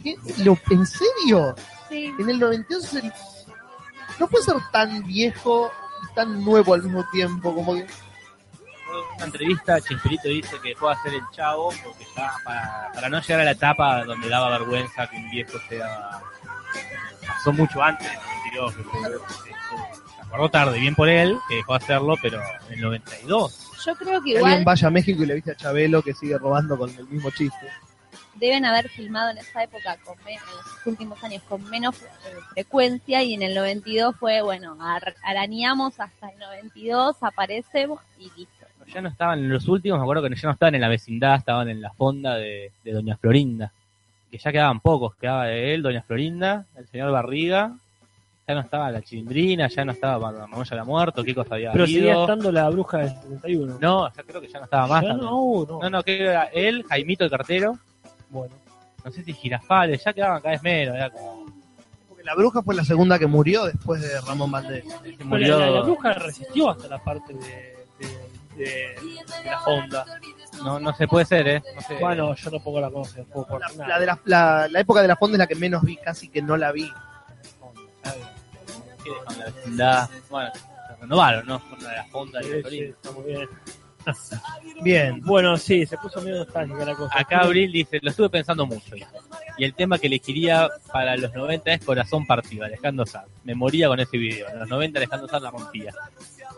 ¿Qué? 0.03 0.43
Lo- 0.43 0.57
¿En 0.71 0.85
serio? 0.85 1.55
Sí, 1.87 2.11
En 2.19 2.29
el 2.29 2.39
92 2.39 2.83
es 2.83 2.93
el- 3.03 3.13
no 4.19 4.27
puede 4.27 4.43
ser 4.43 4.55
tan 4.71 5.03
viejo 5.05 5.71
y 6.09 6.13
tan 6.15 6.43
nuevo 6.43 6.73
al 6.73 6.83
mismo 6.83 7.03
tiempo, 7.11 7.53
como 7.53 7.73
que 7.75 7.81
En 7.81 9.15
una 9.17 9.25
entrevista, 9.25 9.81
Chespirito 9.81 10.29
dice 10.29 10.55
que 10.61 10.69
dejó 10.69 10.87
de 10.87 10.93
hacer 10.93 11.13
el 11.15 11.21
chavo 11.31 11.69
porque 11.83 12.05
ya 12.15 12.31
para, 12.45 12.91
para 12.93 13.09
no 13.09 13.19
llegar 13.21 13.41
a 13.41 13.45
la 13.45 13.51
etapa 13.51 14.03
donde 14.05 14.29
daba 14.29 14.49
vergüenza 14.57 15.07
que 15.09 15.17
un 15.17 15.29
viejo 15.31 15.57
sea. 15.69 16.21
Pasó 17.27 17.51
mucho 17.53 17.81
antes 17.81 18.07
del 18.07 18.17
92, 18.63 18.75
que 18.75 18.83
fue- 18.83 19.01
se 20.15 20.21
acordó 20.21 20.49
tarde, 20.49 20.79
bien 20.79 20.95
por 20.95 21.09
él, 21.09 21.37
que 21.49 21.55
dejó 21.55 21.73
de 21.77 21.83
hacerlo, 21.83 22.15
pero 22.21 22.41
en 22.67 22.73
el 22.73 22.81
92. 22.81 23.71
yo 23.85 23.95
creo 23.95 24.21
que 24.21 24.31
que 24.31 24.37
alguien 24.37 24.37
igual 24.37 24.63
vaya 24.65 24.87
a 24.87 24.91
México 24.91 25.23
y 25.23 25.25
le 25.25 25.35
viste 25.35 25.51
a 25.51 25.55
Chabelo 25.55 26.01
que 26.01 26.13
sigue 26.13 26.37
robando 26.37 26.77
con 26.77 26.89
el 26.89 27.05
mismo 27.07 27.29
chiste. 27.31 27.67
Deben 28.35 28.65
haber 28.65 28.89
filmado 28.89 29.29
en 29.31 29.37
esa 29.37 29.63
época, 29.63 29.97
con 30.05 30.15
en 30.27 30.35
los 30.35 30.85
últimos 30.87 31.23
años, 31.23 31.41
con 31.47 31.63
menos 31.69 32.01
eh, 32.01 32.07
frecuencia 32.53 33.23
y 33.23 33.33
en 33.33 33.41
el 33.43 33.55
92 33.55 34.15
fue, 34.17 34.41
bueno, 34.41 34.77
ar- 34.79 35.15
arañamos 35.23 35.99
hasta 35.99 36.29
el 36.29 36.39
92, 36.39 37.17
aparecemos 37.21 37.99
y 38.19 38.23
listo. 38.37 38.65
Ya 38.93 39.01
no 39.01 39.09
estaban 39.09 39.39
en 39.39 39.49
los 39.49 39.67
últimos, 39.67 39.97
me 39.99 40.03
acuerdo 40.03 40.27
que 40.29 40.35
ya 40.35 40.47
no 40.47 40.53
estaban 40.53 40.75
en 40.75 40.81
la 40.81 40.89
vecindad, 40.89 41.35
estaban 41.37 41.69
en 41.69 41.81
la 41.81 41.91
fonda 41.91 42.35
de, 42.35 42.71
de 42.83 42.91
Doña 42.91 43.17
Florinda. 43.17 43.71
Que 44.29 44.37
ya 44.37 44.51
quedaban 44.51 44.79
pocos, 44.79 45.15
quedaba 45.15 45.49
él, 45.51 45.81
Doña 45.81 46.03
Florinda, 46.03 46.65
el 46.75 46.87
señor 46.87 47.11
Barriga, 47.11 47.71
ya 48.47 48.53
no 48.53 48.59
estaba 48.61 48.91
la 48.91 49.01
chilindrina, 49.01 49.67
ya 49.69 49.85
no 49.85 49.91
estaba 49.93 50.31
Mamá 50.31 50.63
ya 50.63 50.75
había 50.75 50.83
muerto, 50.83 51.23
qué 51.23 51.33
cosa 51.33 51.55
había 51.55 51.71
Pero 51.71 51.87
seguía 51.87 52.21
estando 52.21 52.51
la 52.51 52.69
bruja 52.69 52.99
del 52.99 53.09
71. 53.09 53.77
No, 53.81 54.13
ya 54.13 54.21
creo 54.23 54.39
que 54.41 54.47
ya 54.49 54.59
no 54.59 54.65
estaba 54.65 54.85
más. 54.87 55.03
Ya 55.03 55.13
no, 55.13 55.65
no. 55.67 55.79
No, 55.81 55.89
no, 55.89 56.03
que 56.03 56.21
era 56.21 56.43
él, 56.53 56.83
Jaimito 56.87 57.23
el 57.23 57.31
cartero, 57.31 57.79
Bueno, 58.29 58.53
no 59.03 59.11
sé 59.11 59.23
si 59.23 59.33
Girafales, 59.33 60.03
ya 60.03 60.13
quedaban 60.13 60.41
cada 60.41 60.51
vez 60.53 60.63
menos, 60.63 60.95
era 60.95 61.09
como... 61.09 61.45
Porque 62.07 62.23
la 62.23 62.35
bruja 62.35 62.61
fue 62.63 62.75
la 62.75 62.83
segunda 62.83 63.19
que 63.19 63.27
murió 63.27 63.65
después 63.65 64.01
de 64.01 64.19
Ramón 64.21 64.51
Valdés. 64.51 64.83
se 64.85 64.99
Pero 65.11 65.25
murió... 65.25 65.59
la, 65.59 65.69
la 65.69 65.81
bruja 65.81 66.13
resistió 66.13 66.69
hasta 66.71 66.87
la 66.87 67.03
parte 67.03 67.33
de, 67.33 67.39
de, 67.99 68.07
de- 68.57 68.95
de 69.43 69.45
la 69.45 69.61
Honda. 69.65 70.05
No, 70.63 70.79
no 70.79 70.93
se 70.95 71.07
puede 71.07 71.25
ser, 71.25 71.47
¿eh? 71.47 71.63
No 71.75 71.81
sé. 71.81 71.95
Bueno, 71.99 72.33
yo 72.35 72.49
no 72.49 72.59
pongo 72.61 72.79
la 72.81 72.89
juego 72.89 73.05
por 73.47 73.59
La, 73.59 73.67
nada. 73.69 73.87
la 73.87 73.99
de 73.99 74.05
la, 74.05 74.19
la- 74.25 74.67
la 74.69 74.79
época 74.79 75.01
de 75.01 75.07
la 75.09 75.15
fonda 75.17 75.35
es 75.35 75.39
la 75.39 75.47
que 75.47 75.55
menos 75.55 75.83
vi, 75.83 75.97
casi 75.97 76.29
que 76.29 76.41
no 76.41 76.55
la 76.57 76.71
vi. 76.71 76.89
¿Qué 79.03 79.09
dejaron 79.11 79.39
la 79.39 79.45
vecindad? 79.45 80.09
Bueno, 80.29 80.51
se 80.53 80.95
renovaron, 81.01 81.45
¿no? 81.45 81.59
Con 81.69 81.83
la 81.83 81.89
de 81.89 81.95
la 81.97 82.05
fonda 82.05 82.41
y 82.41 82.45
Sí, 82.45 82.61
la 82.63 82.69
sí, 82.69 82.79
está 82.83 83.11
muy 83.11 83.23
bien. 83.25 83.49
Bien. 84.81 85.21
Bueno, 85.21 85.57
sí, 85.57 85.85
se 85.85 85.97
puso 85.97 86.21
medio 86.21 86.37
nostálgica 86.37 86.85
la 86.85 86.95
cosa. 86.95 87.17
Acá 87.19 87.39
Abril 87.39 87.71
dice, 87.71 87.99
lo 88.01 88.09
estuve 88.09 88.29
pensando 88.29 88.65
mucho. 88.65 88.95
Y 89.57 89.63
el 89.63 89.73
tema 89.73 89.97
que 89.97 90.07
elegiría 90.07 90.69
para 90.91 91.15
los 91.17 91.33
90 91.33 91.71
es 91.73 91.85
Corazón 91.85 92.25
Partido, 92.27 92.65
Alejandro 92.65 93.05
Sanz. 93.05 93.27
Me 93.43 93.55
moría 93.55 93.87
con 93.87 93.99
ese 93.99 94.17
video. 94.17 94.49
En 94.49 94.59
los 94.59 94.67
90 94.69 94.99
Alejandro 94.99 95.27
Sanz 95.27 95.43
la 95.43 95.51
rompía. 95.51 95.93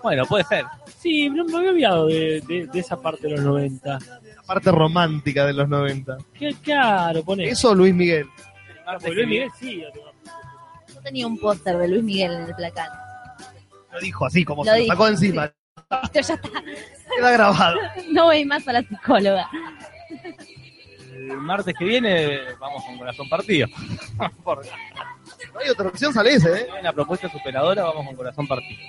Bueno, 0.03 0.25
puede 0.25 0.43
ser. 0.45 0.65
Sí, 0.97 1.29
no 1.29 1.45
me 1.45 1.57
había 1.57 1.69
olvidado 1.71 2.07
de, 2.07 2.41
de- 2.41 2.67
de 2.67 2.79
esa 2.79 2.99
parte 3.01 3.27
de 3.27 3.35
los 3.35 3.41
90. 3.41 3.99
La 3.99 4.43
parte 4.45 4.71
romántica 4.71 5.45
de 5.45 5.53
los 5.53 5.67
90. 5.69 6.17
Qué 6.33 6.53
claro, 6.61 7.23
pone. 7.23 7.49
Eso 7.49 7.73
Luis 7.75 7.93
Miguel. 7.93 8.27
Porque 8.85 9.11
Luis 9.11 9.27
Miguel 9.27 9.49
sí. 9.59 9.83
Yo 10.93 11.01
tenía 11.01 11.27
un 11.27 11.37
póster 11.37 11.77
de 11.77 11.87
Luis 11.87 12.03
Miguel 12.03 12.31
en 12.33 12.41
el 12.43 12.55
placar. 12.55 12.89
Lo 13.91 13.99
dijo 13.99 14.25
así, 14.25 14.43
como 14.45 14.63
Lo 14.63 14.71
se 14.71 14.79
lo 14.81 14.85
sacó 14.87 15.07
encima. 15.07 15.51
Listo, 15.89 16.19
ya 16.19 16.33
está. 16.33 16.49
Queda 17.15 17.31
grabado. 17.31 17.77
No 18.11 18.25
voy 18.25 18.43
más 18.43 18.67
a 18.67 18.73
la 18.73 18.81
psicóloga. 18.81 19.49
El 21.13 21.37
martes 21.37 21.73
que 21.77 21.85
viene 21.85 22.39
vamos 22.59 22.83
con 22.83 22.97
Corazón 22.97 23.29
Partido. 23.29 23.67
Porque 24.43 24.69
No 25.53 25.59
hay 25.59 25.69
otra 25.69 25.87
opción, 25.87 26.13
sale 26.13 26.33
ese, 26.33 26.61
¿eh? 26.61 26.67
una 26.79 26.91
propuesta 26.91 27.29
superadora, 27.29 27.83
vamos 27.83 28.05
con 28.05 28.15
Corazón 28.15 28.47
Partido. 28.47 28.81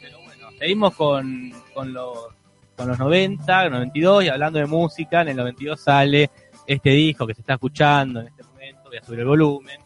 Pero 0.00 0.18
bueno, 0.22 0.48
seguimos 0.58 0.94
con, 0.94 1.52
con 1.74 1.92
los 1.92 2.28
con 2.76 2.88
los 2.88 2.98
90, 2.98 3.70
92 3.70 4.24
y 4.24 4.28
hablando 4.28 4.60
de 4.60 4.66
música, 4.66 5.22
en 5.22 5.28
el 5.28 5.36
92 5.36 5.80
sale 5.80 6.30
este 6.64 6.90
disco 6.90 7.26
que 7.26 7.34
se 7.34 7.40
está 7.40 7.54
escuchando 7.54 8.20
en 8.20 8.28
este 8.28 8.44
momento, 8.44 8.82
voy 8.84 8.96
a 8.98 9.02
subir 9.02 9.20
el 9.20 9.26
volumen. 9.26 9.80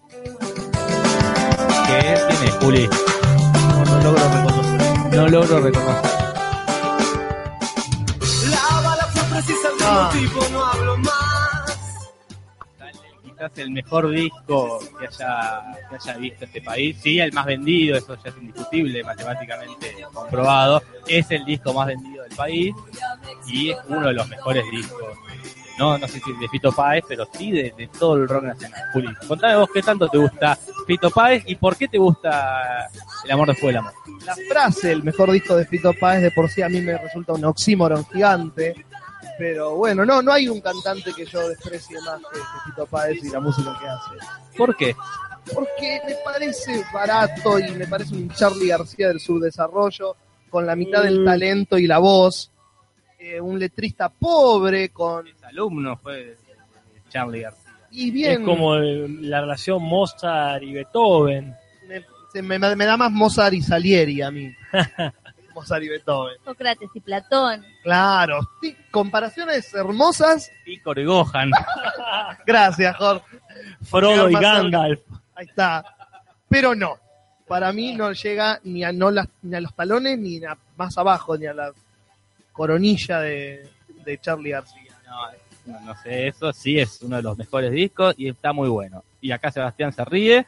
¿Qué 1.86 2.18
tiene 2.28 2.50
Juli? 2.60 2.88
No, 2.88 3.84
no 3.84 4.02
logro 4.02 4.28
reconocer. 4.28 5.16
No 5.16 5.28
logro 5.28 5.60
reconocer. 5.60 6.31
El 9.48 9.56
Ah. 9.84 10.10
motivo 10.12 10.40
no 10.52 10.64
hablo 10.64 10.96
más. 10.98 12.10
Sale 12.78 12.98
quizás 13.24 13.58
el 13.58 13.70
mejor 13.70 14.10
disco 14.10 14.78
que 14.98 15.06
haya, 15.06 15.62
que 15.90 15.96
haya 15.96 16.16
visto 16.18 16.44
este 16.44 16.62
país. 16.62 16.96
Sí, 17.02 17.18
el 17.18 17.32
más 17.32 17.46
vendido, 17.46 17.96
eso 17.96 18.16
ya 18.22 18.30
es 18.30 18.36
indiscutible, 18.36 19.02
matemáticamente 19.04 19.96
comprobado. 20.12 20.82
Es 21.06 21.30
el 21.30 21.44
disco 21.44 21.72
más 21.74 21.88
vendido 21.88 22.22
del 22.22 22.36
país 22.36 22.74
y 23.46 23.70
es 23.70 23.78
uno 23.88 24.06
de 24.08 24.12
los 24.14 24.28
mejores 24.28 24.64
discos. 24.70 25.16
No, 25.78 25.96
no 25.98 26.06
sé 26.06 26.20
si 26.20 26.32
de 26.34 26.48
Fito 26.48 26.70
Páez, 26.70 27.02
pero 27.08 27.26
sí 27.32 27.50
de, 27.50 27.72
de 27.76 27.88
todo 27.88 28.16
el 28.16 28.28
rock 28.28 28.44
nacional. 28.44 28.80
Juli, 28.92 29.08
contame 29.26 29.56
vos 29.56 29.68
qué 29.72 29.82
tanto 29.82 30.06
te 30.06 30.18
gusta 30.18 30.56
Fito 30.86 31.10
Páez 31.10 31.42
y 31.46 31.56
por 31.56 31.76
qué 31.76 31.88
te 31.88 31.96
gusta 31.98 32.88
El 33.24 33.30
amor 33.32 33.48
después 33.48 33.68
del 33.68 33.78
amor. 33.78 33.92
La 34.26 34.36
frase, 34.48 34.92
el 34.92 35.02
mejor 35.02 35.32
disco 35.32 35.56
de 35.56 35.64
Fito 35.66 35.92
Páez, 35.98 36.22
de 36.22 36.30
por 36.30 36.48
sí 36.50 36.60
a 36.62 36.68
mí 36.68 36.80
me 36.82 36.96
resulta 36.98 37.32
un 37.32 37.44
oxímoron 37.46 38.04
gigante. 38.12 38.84
Pero 39.38 39.76
bueno, 39.76 40.04
no, 40.04 40.20
no 40.22 40.32
hay 40.32 40.48
un 40.48 40.60
cantante 40.60 41.12
que 41.14 41.24
yo 41.24 41.48
desprecie 41.48 41.96
más 42.02 42.18
que, 42.18 42.38
que 42.38 42.70
Fito 42.70 42.86
Páez 42.86 43.24
y 43.24 43.30
la 43.30 43.40
música 43.40 43.76
que 43.80 43.88
hace. 43.88 44.56
¿Por 44.56 44.76
qué? 44.76 44.94
Porque 45.54 46.00
me 46.06 46.14
parece 46.24 46.84
barato 46.92 47.58
y 47.58 47.70
me 47.72 47.86
parece 47.86 48.14
un 48.14 48.28
Charlie 48.30 48.68
García 48.68 49.08
del 49.08 49.18
subdesarrollo, 49.20 50.16
con 50.50 50.66
la 50.66 50.76
mitad 50.76 51.02
del 51.02 51.20
Mm. 51.20 51.24
talento 51.24 51.78
y 51.78 51.86
la 51.86 51.98
voz. 51.98 52.50
Eh, 53.18 53.40
un 53.40 53.58
letrista 53.58 54.08
pobre, 54.10 54.90
con. 54.90 55.26
Es 55.26 55.42
alumno, 55.44 55.96
fue 55.96 56.16
de 56.24 56.36
Charlie 57.08 57.40
García. 57.42 57.72
Y 57.90 58.10
bien. 58.10 58.40
Es 58.42 58.46
como 58.46 58.74
el- 58.76 59.28
la 59.30 59.40
relación 59.40 59.82
Mozart 59.82 60.62
y 60.62 60.72
Beethoven. 60.74 61.54
Me, 61.88 62.04
se 62.32 62.42
me- 62.42 62.58
me 62.58 62.84
da 62.86 62.96
más 62.96 63.10
Mozart 63.10 63.54
y 63.54 63.62
Salieri 63.62 64.22
a 64.22 64.30
mí. 64.30 64.54
Mozart 65.62 65.84
y 65.84 65.88
Beethoven. 65.88 66.36
Sócrates 66.44 66.90
y 66.94 67.00
Platón. 67.00 67.64
Claro. 67.82 68.40
Sí, 68.60 68.76
comparaciones 68.90 69.72
hermosas. 69.72 70.50
Y 70.66 70.80
Gohan. 71.04 71.50
Gracias, 72.46 72.96
Jorge. 72.96 73.38
Frodo 73.82 74.28
y 74.28 74.32
cerca. 74.32 74.54
Gandalf. 74.54 75.00
Ahí 75.34 75.46
está. 75.46 75.84
Pero 76.48 76.74
no. 76.74 76.96
Para 77.46 77.72
mí 77.72 77.94
no 77.94 78.12
llega 78.12 78.60
ni 78.64 78.82
a, 78.82 78.92
no 78.92 79.10
las, 79.10 79.28
ni 79.42 79.54
a 79.54 79.60
los 79.60 79.74
talones 79.74 80.18
ni 80.18 80.44
a 80.44 80.56
más 80.76 80.96
abajo, 80.98 81.36
ni 81.36 81.46
a 81.46 81.54
la 81.54 81.72
coronilla 82.52 83.20
de, 83.20 83.68
de 84.04 84.18
Charlie 84.18 84.50
García. 84.50 84.92
No, 85.06 85.72
no, 85.72 85.80
no 85.80 85.94
sé, 86.02 86.28
eso 86.28 86.52
sí 86.52 86.78
es 86.78 87.02
uno 87.02 87.16
de 87.16 87.22
los 87.22 87.36
mejores 87.36 87.70
discos 87.70 88.14
y 88.16 88.28
está 88.28 88.52
muy 88.52 88.68
bueno. 88.68 89.04
Y 89.20 89.30
acá 89.30 89.50
Sebastián 89.50 89.92
se 89.92 90.04
ríe 90.04 90.46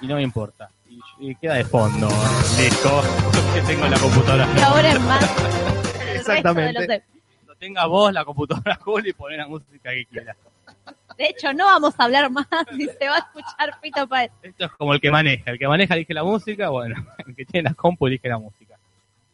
y 0.00 0.06
no 0.06 0.16
me 0.16 0.22
importa. 0.22 0.70
Y, 1.18 1.30
y 1.30 1.34
queda 1.36 1.54
de 1.54 1.64
fondo 1.64 2.08
el 2.08 2.64
disco 2.64 3.02
que 3.54 3.60
tengo 3.62 3.84
en 3.84 3.90
la 3.90 3.98
computadora. 3.98 4.48
Y 4.56 4.60
ahora 4.60 4.92
es 4.92 5.00
más. 5.00 5.24
Exactamente. 6.14 7.02
Cuando 7.36 7.54
tenga 7.58 7.86
vos 7.86 8.12
la 8.12 8.24
computadora, 8.24 8.76
Juli, 8.76 9.10
y 9.10 9.12
poner 9.12 9.38
la 9.38 9.48
música 9.48 9.90
que 9.90 10.06
quieras. 10.06 10.36
De 11.18 11.26
hecho, 11.26 11.52
no 11.52 11.64
vamos 11.64 11.94
a 11.98 12.04
hablar 12.04 12.30
más 12.30 12.46
y 12.78 12.84
se 12.84 13.08
va 13.08 13.16
a 13.16 13.18
escuchar 13.18 13.80
Fito 13.80 14.06
Páez. 14.06 14.30
Esto 14.42 14.64
es 14.66 14.72
como 14.72 14.92
el 14.94 15.00
que 15.00 15.10
maneja. 15.10 15.50
El 15.50 15.58
que 15.58 15.68
maneja 15.68 15.94
elige 15.94 16.14
la 16.14 16.24
música, 16.24 16.68
bueno, 16.68 16.96
el 17.26 17.34
que 17.34 17.44
tiene 17.44 17.68
la 17.70 17.74
compu 17.74 18.06
elige 18.06 18.28
la 18.28 18.38
música. 18.38 18.78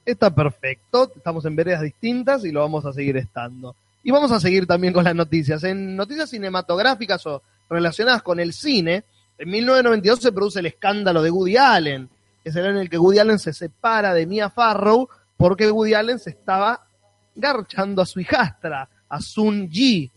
Está 0.05 0.35
perfecto. 0.35 1.11
Estamos 1.17 1.45
en 1.45 1.57
veredas 1.57 1.83
distintas 1.83 2.45
y 2.45 2.53
lo 2.53 2.61
vamos 2.61 2.85
a 2.87 2.93
seguir 2.93 3.17
estando. 3.17 3.75
Y 4.05 4.11
vamos 4.11 4.33
a 4.33 4.41
seguir 4.41 4.67
también 4.67 4.93
con 4.93 5.05
las 5.05 5.15
noticias. 5.15 5.63
En 5.65 5.97
noticias 5.97 6.31
cinematográficas 6.31 7.25
o 7.27 7.43
relacionadas 7.69 8.23
con 8.23 8.41
el 8.41 8.53
cine, 8.53 9.05
en 9.43 9.51
1992 9.51 10.21
se 10.21 10.31
produce 10.31 10.61
el 10.61 10.67
escándalo 10.67 11.21
de 11.21 11.29
Woody 11.33 11.57
Allen. 11.57 12.09
Es 12.45 12.55
el 12.55 12.65
año 12.65 12.77
en 12.77 12.83
el 12.83 12.91
que 12.91 12.97
Woody 12.97 13.19
Allen 13.19 13.41
se 13.41 13.53
separa 13.53 14.15
de 14.15 14.25
Mia 14.25 14.51
Farrow 14.51 15.09
porque 15.37 15.69
Woody 15.69 15.95
Allen 15.95 16.21
se 16.21 16.31
estaba 16.31 16.87
garchando 17.35 18.03
a 18.03 18.07
su 18.07 18.21
hijastra, 18.21 18.89
a 19.09 19.21
Sun 19.21 19.69
Ji, 19.69 20.09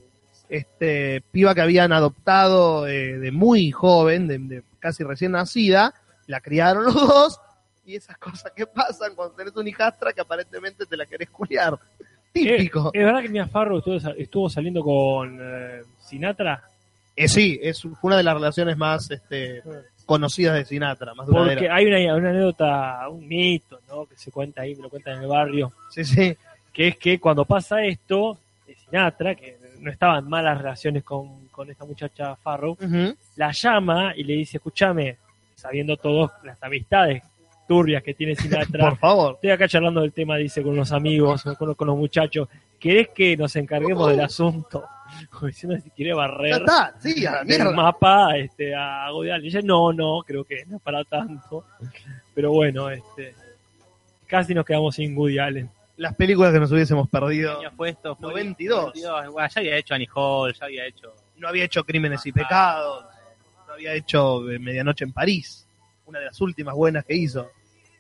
este 0.48 1.24
piba 1.32 1.56
que 1.56 1.62
habían 1.62 1.92
adoptado 1.92 2.88
eh, 2.88 3.18
de 3.18 3.32
muy 3.32 3.72
joven, 3.72 4.28
de, 4.28 4.38
de 4.38 4.64
casi 4.78 5.04
recién 5.04 5.32
nacida, 5.32 5.96
la 6.28 6.40
criaron 6.40 6.86
los 6.86 6.94
dos, 6.94 7.40
y 7.84 7.96
esas 7.96 8.20
cosas 8.20 8.52
que 8.56 8.68
pasan 8.68 9.16
cuando 9.16 9.34
tenés 9.34 9.56
una 9.56 9.68
hijastra 9.68 10.14
que 10.14 10.22
aparentemente 10.22 10.86
te 10.86 10.96
la 10.96 11.08
querés 11.08 11.32
culiar. 11.32 11.80
Típico. 12.32 12.92
¿Es 12.94 13.04
verdad 13.04 13.24
que 13.24 13.30
Mia 13.30 13.48
Farrow 13.48 13.80
estuvo, 13.80 13.96
estuvo 13.96 14.50
saliendo 14.52 14.84
con 14.84 15.40
eh, 15.42 15.82
Sinatra? 15.98 16.64
Eh, 17.16 17.28
sí, 17.28 17.60
es 17.62 17.84
una 18.02 18.18
de 18.18 18.24
las 18.24 18.34
relaciones 18.34 18.78
más 18.78 19.10
este, 19.10 19.62
conocidas 20.06 20.56
de 20.56 20.66
Sinatra, 20.66 21.14
más 21.14 21.26
Porque 21.28 21.40
duradera. 21.68 21.76
hay 21.76 21.86
una, 21.86 22.16
una 22.16 22.30
anécdota, 22.30 23.08
un 23.10 23.28
mito, 23.28 23.80
¿no? 23.88 24.06
Que 24.06 24.18
se 24.18 24.32
cuenta 24.32 24.62
ahí, 24.64 24.76
me 24.76 24.84
lo 24.84 24.90
cuentan 24.90 25.16
en 25.18 25.22
el 25.24 25.28
barrio, 25.30 25.72
Sí, 25.92 26.04
sí. 26.04 26.36
que 26.74 26.90
es 26.90 26.98
que 26.98 27.20
cuando 27.20 27.46
pasa 27.46 27.84
esto, 27.84 28.38
Sinatra, 28.86 29.34
que 29.36 29.58
no 29.80 29.90
estaba 29.92 30.20
en 30.20 30.28
malas 30.30 30.58
relaciones 30.58 31.04
con, 31.04 31.48
con 31.48 31.70
esta 31.70 31.86
muchacha 31.86 32.36
Farrow, 32.36 32.78
la 33.38 33.52
llama 33.52 34.14
y 34.16 34.24
le 34.24 34.34
dice, 34.34 34.58
escúchame, 34.58 35.18
sabiendo 35.56 35.96
todos 35.98 36.32
las 36.44 36.62
amistades 36.62 37.24
turbias 37.68 38.04
que 38.04 38.14
tiene 38.14 38.36
Sinatra, 38.36 38.90
Por 38.90 38.98
favor. 38.98 39.34
estoy 39.36 39.50
acá 39.52 39.68
charlando 39.68 40.02
del 40.02 40.12
tema, 40.14 40.36
dice, 40.38 40.62
con 40.62 40.76
los 40.76 40.92
amigos, 40.92 41.44
con, 41.58 41.74
con 41.76 41.88
los 41.88 41.98
muchachos, 41.98 42.48
¿querés 42.80 43.08
que 43.10 43.36
nos 43.38 43.56
encarguemos 43.56 44.10
del 44.10 44.20
asunto? 44.22 44.84
Como 45.30 45.48
diciendo 45.48 45.78
si 45.84 45.90
quiere 45.92 46.12
Ya 46.12 46.16
barrer 46.16 46.52
está, 46.54 46.96
sí, 47.00 47.26
a 47.26 47.44
mierda. 47.44 47.72
mapa 47.72 48.38
este, 48.38 48.74
a 48.74 49.06
Allen. 49.06 49.44
Y 49.44 49.48
ella, 49.48 49.62
no, 49.64 49.94
no, 49.94 50.24
creo 50.26 50.44
que 50.44 50.66
no 50.66 50.78
es 50.78 50.82
para 50.82 51.04
tanto. 51.04 51.66
Pero 52.34 52.52
bueno, 52.52 52.90
este 52.90 53.36
casi 54.28 54.54
nos 54.54 54.66
quedamos 54.66 54.96
sin 54.96 55.16
Woody 55.18 55.40
Allen. 55.40 55.70
Las 55.98 56.16
películas 56.16 56.52
que 56.52 56.60
nos 56.60 56.72
hubiésemos 56.72 57.08
¿Qué 57.08 57.12
perdido. 57.12 57.60
año 57.60 57.72
fue 57.76 57.90
esto? 57.90 58.16
Fue 58.16 58.30
92. 58.30 58.78
92. 58.96 59.32
Bueno, 59.32 59.48
ya 59.48 59.60
había 59.60 59.78
hecho 59.78 59.94
Annie 59.94 60.10
Hall, 60.14 60.54
ya 60.54 60.66
había 60.66 60.86
hecho... 60.86 61.14
No 61.38 61.48
había 61.48 61.64
hecho 61.66 61.84
Crímenes 61.84 62.26
y 62.26 62.32
Pecados. 62.32 63.06
No 63.68 63.74
había 63.74 63.94
hecho 63.94 64.50
eh, 64.50 64.60
Medianoche 64.60 65.06
en 65.06 65.14
París. 65.14 65.66
Una 66.06 66.20
de 66.20 66.26
las 66.26 66.42
últimas 66.42 66.76
buenas 66.76 67.06
que 67.06 67.16
hizo. 67.16 67.50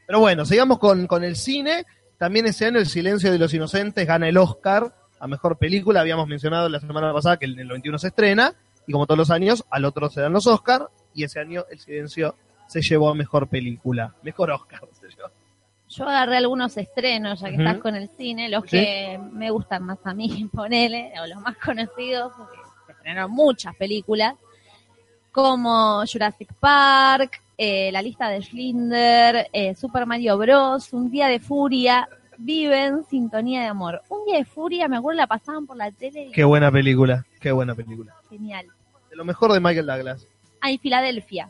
Pero 0.06 0.20
bueno, 0.20 0.46
sigamos 0.46 0.80
con, 0.80 1.08
con 1.08 1.24
el 1.24 1.36
cine. 1.36 1.86
También 2.18 2.46
ese 2.48 2.66
año 2.66 2.80
El 2.80 2.88
Silencio 2.88 3.32
de 3.32 3.40
los 3.40 3.54
Inocentes 3.54 4.06
gana 4.06 4.28
el 4.28 4.38
Oscar 4.38 4.94
a 5.20 5.28
Mejor 5.28 5.58
Película. 5.58 6.02
Habíamos 6.02 6.28
mencionado 6.28 6.70
la 6.70 6.80
semana 6.80 7.14
pasada 7.14 7.38
que 7.38 7.46
en 7.46 7.60
el 7.60 7.68
91 7.68 7.98
se 8.00 8.08
estrena. 8.08 8.54
Y 8.88 8.92
como 8.92 9.06
todos 9.08 9.18
los 9.18 9.32
años, 9.32 9.66
al 9.70 9.86
otro 9.86 10.10
se 10.10 10.22
dan 10.22 10.34
los 10.34 10.46
Oscar. 10.48 10.90
Y 11.14 11.24
ese 11.24 11.40
año 11.40 11.64
El 11.72 11.80
Silencio 11.80 12.36
se 12.68 12.82
llevó 12.82 13.10
a 13.10 13.16
Mejor 13.16 13.48
Película. 13.48 14.14
Mejor 14.22 14.52
Oscar 14.52 14.82
se 15.00 15.08
llevó. 15.10 15.30
Yo 15.88 16.08
agarré 16.10 16.38
algunos 16.38 16.76
estrenos, 16.78 17.40
ya 17.42 17.50
que 17.50 17.58
estás 17.58 17.78
con 17.78 17.96
el 17.96 18.10
cine, 18.10 18.50
los 18.50 18.64
Sí. 18.64 18.72
que 18.72 19.20
me 19.32 19.52
gustan 19.52 19.84
más 19.84 20.00
a 20.04 20.14
mí, 20.16 20.50
ponele, 20.54 21.14
o 21.22 21.28
los 21.28 21.40
más 21.42 21.56
conocidos, 21.58 22.34
porque 22.36 22.58
se 22.88 22.92
estrenaron 22.92 23.30
muchas 23.32 23.76
películas, 23.76 24.34
como 25.32 26.04
Jurassic 26.12 26.54
Park, 26.60 27.42
eh, 27.58 27.92
La 27.92 28.02
lista 28.02 28.30
de 28.30 28.42
Schindler, 28.42 29.48
eh, 29.54 29.76
Super 29.76 30.06
Mario 30.06 30.38
Bros., 30.38 30.92
Un 30.94 31.10
día 31.12 31.28
de 31.28 31.40
furia, 31.40 32.08
Viven, 32.38 33.04
Sintonía 33.10 33.62
de 33.62 33.68
amor. 33.68 34.02
Un 34.10 34.26
día 34.26 34.38
de 34.38 34.46
furia, 34.46 34.88
me 34.88 34.98
acuerdo 34.98 35.18
la 35.18 35.28
pasaban 35.28 35.66
por 35.66 35.78
la 35.78 35.92
tele 35.92 36.26
y 36.28 36.32
Qué 36.32 36.44
buena 36.44 36.72
película. 36.72 37.26
Qué 37.40 37.52
buena 37.52 37.76
película. 37.76 38.14
genial. 38.30 38.66
De 39.10 39.16
lo 39.16 39.26
mejor 39.26 39.52
de 39.54 39.60
Michael 39.60 39.86
Douglas. 39.86 40.28
Ah, 40.62 40.72
y 40.72 40.78
Filadelfia. 40.78 41.50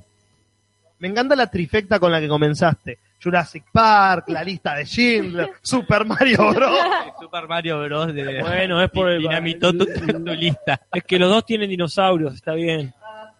Me 0.99 1.07
encanta 1.07 1.35
la 1.35 1.47
trifecta 1.49 1.99
con 1.99 2.11
la 2.11 2.19
que 2.21 2.27
comenzaste. 2.27 2.99
Jurassic 3.21 3.63
Park, 3.71 4.25
la 4.29 4.43
lista 4.43 4.75
de 4.75 4.85
Schindler, 4.85 5.51
Super 5.61 6.05
Mario 6.05 6.53
Bros. 6.53 6.77
Super 7.19 7.47
Mario 7.47 7.81
Bros. 7.83 8.13
de 8.13 8.41
Bueno, 8.41 8.81
es 8.83 8.91
por 8.91 9.09
el- 9.09 9.21
dinamitó 9.21 9.73
tu, 9.73 9.85
tu 10.25 10.31
lista. 10.33 10.79
Es 10.93 11.03
que 11.03 11.17
los 11.17 11.29
dos 11.29 11.45
tienen 11.45 11.69
dinosaurios, 11.69 12.35
está 12.35 12.53
bien. 12.53 12.93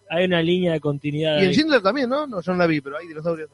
hay 0.10 0.26
una 0.26 0.41
línea 0.41 0.74
de 0.74 0.80
continuidad. 0.80 1.39
Y 1.39 1.46
en. 1.46 1.52
Schindler 1.54 1.82
también, 1.82 2.10
¿no? 2.10 2.26
No, 2.26 2.41
yo 2.41 2.52
no 2.54 2.58
la 2.58 2.66
vi, 2.68 2.82
pero 2.82 2.98
hay 2.98 3.08
dinosaurios. 3.08 3.50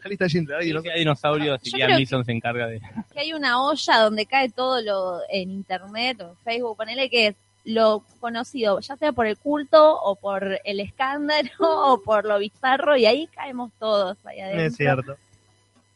Deja 0.00 0.08
lista 0.08 0.24
de 0.24 0.28
Schindler, 0.30 0.58
hay 0.58 0.62
Sí, 0.64 0.68
dinosaurios. 0.70 0.94
hay 0.94 0.98
dinosaurios 1.00 1.60
y 1.66 1.76
Liam 1.76 1.90
Neeson 1.92 2.24
se 2.24 2.32
encarga 2.32 2.66
de... 2.66 2.80
que 3.12 3.20
hay 3.20 3.32
una 3.32 3.62
olla 3.62 3.98
donde 3.98 4.26
cae 4.26 4.48
todo 4.48 4.80
lo 4.80 5.20
en 5.28 5.50
internet 5.50 6.20
o 6.22 6.30
en 6.30 6.36
Facebook, 6.44 6.76
ponele 6.76 7.08
que 7.10 7.26
es 7.28 7.34
lo 7.64 8.02
conocido, 8.20 8.80
ya 8.80 8.96
sea 8.96 9.12
por 9.12 9.26
el 9.26 9.36
culto 9.36 10.00
o 10.00 10.16
por 10.16 10.58
el 10.64 10.80
escándalo 10.80 11.50
o 11.60 12.00
por 12.02 12.24
lo 12.24 12.38
bizarro, 12.38 12.96
y 12.96 13.04
ahí 13.06 13.26
caemos 13.28 13.70
todos 13.78 14.16
ahí 14.24 14.40
adentro, 14.40 14.64
Es 14.66 14.76
cierto. 14.76 15.16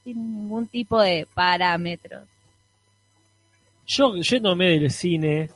sin 0.05 0.17
ningún 0.43 0.67
tipo 0.69 1.01
de 1.01 1.27
parámetros. 1.35 2.23
Yo 3.87 4.15
yéndome 4.17 4.79
del 4.79 4.91
cine, 4.91 5.51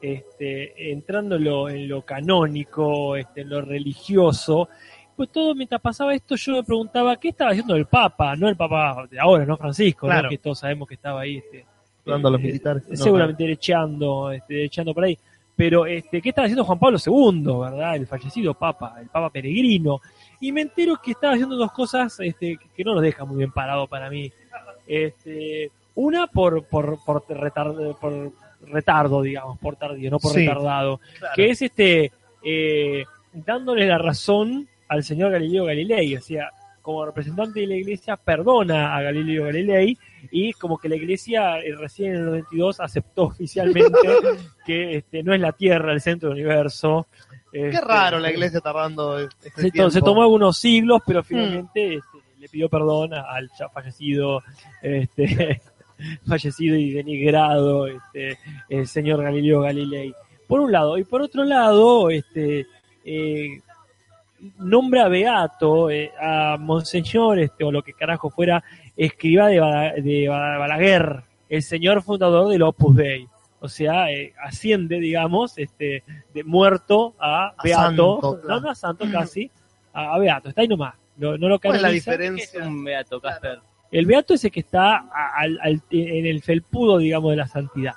este, 0.00 0.92
entrando 0.92 1.36
en 1.36 1.44
lo, 1.44 1.68
en 1.68 1.88
lo 1.88 2.02
canónico, 2.02 3.16
este, 3.16 3.42
en 3.42 3.48
lo 3.50 3.60
religioso, 3.60 4.68
pues 5.22 5.32
todo 5.32 5.54
mientras 5.54 5.80
pasaba 5.80 6.14
esto 6.14 6.34
yo 6.36 6.52
me 6.54 6.62
preguntaba 6.64 7.16
qué 7.16 7.28
estaba 7.28 7.50
haciendo 7.52 7.76
el 7.76 7.86
Papa, 7.86 8.34
no 8.36 8.48
el 8.48 8.56
Papa 8.56 9.06
de 9.10 9.20
ahora, 9.20 9.44
no 9.46 9.56
Francisco, 9.56 10.06
¿no? 10.06 10.12
Claro. 10.12 10.28
que 10.28 10.38
todos 10.38 10.58
sabemos 10.58 10.88
que 10.88 10.94
estaba 10.94 11.20
ahí, 11.20 11.36
este, 11.38 11.64
Dando 12.04 12.28
a 12.28 12.30
los 12.32 12.40
eh, 12.40 12.44
militares. 12.44 12.82
eh, 12.90 12.96
seguramente 12.96 13.42
derecheando, 13.44 14.32
este, 14.32 14.54
derecheando 14.54 14.92
por 14.94 15.04
ahí. 15.04 15.16
Pero, 15.54 15.86
este, 15.86 16.20
¿qué 16.20 16.30
estaba 16.30 16.46
haciendo 16.46 16.64
Juan 16.64 16.78
Pablo 16.78 16.98
II, 17.04 17.42
verdad? 17.60 17.94
El 17.96 18.06
fallecido 18.08 18.54
Papa, 18.54 18.96
el 19.00 19.06
Papa 19.08 19.30
peregrino. 19.30 20.00
Y 20.40 20.50
me 20.50 20.62
entero 20.62 20.96
que 21.00 21.12
estaba 21.12 21.34
haciendo 21.34 21.54
dos 21.56 21.70
cosas 21.70 22.18
este, 22.20 22.58
que- 22.74 22.82
no 22.84 22.94
nos 22.94 23.02
dejan 23.02 23.28
muy 23.28 23.36
bien 23.38 23.52
parado 23.52 23.86
para 23.86 24.10
mí. 24.10 24.32
Este, 24.86 25.70
una 25.94 26.26
por, 26.26 26.64
por, 26.64 26.98
por, 27.04 27.24
retardo, 27.28 27.96
por 28.00 28.32
retardo, 28.66 29.22
digamos, 29.22 29.58
por 29.58 29.76
tardío, 29.76 30.10
no 30.10 30.18
por 30.18 30.32
Sí. 30.32 30.40
retardado. 30.46 31.00
Claro. 31.18 31.34
Que 31.36 31.50
es 31.50 31.62
este, 31.62 32.12
eh, 32.42 33.04
dándole 33.32 33.86
la 33.86 33.98
razón 33.98 34.68
al 34.88 35.04
señor 35.04 35.32
Galileo 35.32 35.64
Galilei. 35.66 36.16
O 36.16 36.20
sea, 36.20 36.50
como 36.80 37.06
representante 37.06 37.60
de 37.60 37.66
la 37.68 37.76
iglesia, 37.76 38.16
perdona 38.16 38.96
a 38.96 39.02
Galileo 39.02 39.44
Galilei 39.44 39.96
y 40.32 40.52
como 40.54 40.78
que 40.78 40.88
la 40.88 40.96
iglesia 40.96 41.60
eh, 41.60 41.74
recién 41.76 42.10
en 42.14 42.16
el 42.20 42.24
92 42.26 42.80
aceptó 42.80 43.24
oficialmente 43.24 43.92
que 44.66 44.96
este, 44.96 45.22
no 45.22 45.32
es 45.34 45.40
la 45.40 45.52
Tierra 45.52 45.92
el 45.92 46.00
centro 46.00 46.30
del 46.30 46.38
universo. 46.38 47.06
Qué 47.52 47.68
Este, 47.68 47.80
raro 47.82 48.18
la 48.18 48.30
iglesia 48.30 48.60
tardando 48.60 49.18
este 49.20 49.50
se, 49.50 49.62
to- 49.66 49.70
tiempo. 49.70 49.90
se 49.90 50.00
tomó 50.00 50.22
algunos 50.22 50.58
siglos, 50.58 51.02
pero 51.06 51.22
finalmente 51.22 51.94
este, 51.96 52.18
le 52.40 52.48
pidió 52.48 52.68
perdón 52.68 53.12
al 53.14 53.48
ya 53.58 53.68
fallecido, 53.68 54.42
este, 54.82 55.60
fallecido 56.26 56.76
y 56.76 56.90
denigrado 56.92 57.86
este, 57.86 58.38
el 58.68 58.86
señor 58.88 59.22
Galileo 59.22 59.60
Galilei. 59.60 60.12
Por 60.48 60.60
un 60.60 60.72
lado, 60.72 60.98
y 60.98 61.04
por 61.04 61.22
otro 61.22 61.44
lado, 61.44 62.10
este, 62.10 62.66
eh, 63.04 63.60
nombra 64.58 65.08
beato 65.08 65.90
eh, 65.90 66.10
a 66.20 66.56
Monseñor, 66.58 67.38
este, 67.38 67.64
o 67.64 67.72
lo 67.72 67.82
que 67.82 67.92
carajo 67.92 68.30
fuera, 68.30 68.62
escriba 68.96 69.48
de, 69.48 69.60
Bala- 69.60 69.92
de 69.94 70.28
Bala- 70.28 70.58
Balaguer, 70.58 71.22
el 71.48 71.62
señor 71.62 72.02
fundador 72.02 72.48
del 72.48 72.62
Opus 72.62 72.96
Dei. 72.96 73.26
O 73.60 73.68
sea, 73.68 74.10
eh, 74.10 74.32
asciende, 74.42 74.98
digamos, 74.98 75.56
este, 75.58 76.02
de 76.34 76.44
muerto 76.44 77.14
a 77.20 77.48
A 77.56 77.62
beato, 77.62 77.82
santo, 77.82 78.20
claro. 78.42 78.48
no, 78.48 78.60
no 78.60 78.70
a 78.70 78.74
santo 78.74 79.04
casi, 79.12 79.50
a, 79.92 80.14
a 80.14 80.18
beato, 80.18 80.48
está 80.48 80.62
ahí 80.62 80.68
nomás, 80.68 80.94
no, 81.16 81.38
no 81.38 81.48
lo 81.48 81.60
¿Cuál 81.60 81.76
es 81.76 81.82
la 81.82 81.88
canoniza. 81.88 82.10
¿Qué 82.10 82.24
es 82.26 82.32
diferencia? 82.32 82.66
un 82.66 82.82
beato, 82.84 83.20
Casper? 83.20 83.60
El 83.92 84.06
beato 84.06 84.34
es 84.34 84.44
el 84.44 84.50
que 84.50 84.60
está 84.60 85.04
al- 85.36 85.58
al- 85.62 85.82
en 85.90 86.26
el 86.26 86.42
felpudo, 86.42 86.98
digamos, 86.98 87.30
de 87.30 87.36
la 87.36 87.46
santidad. 87.46 87.92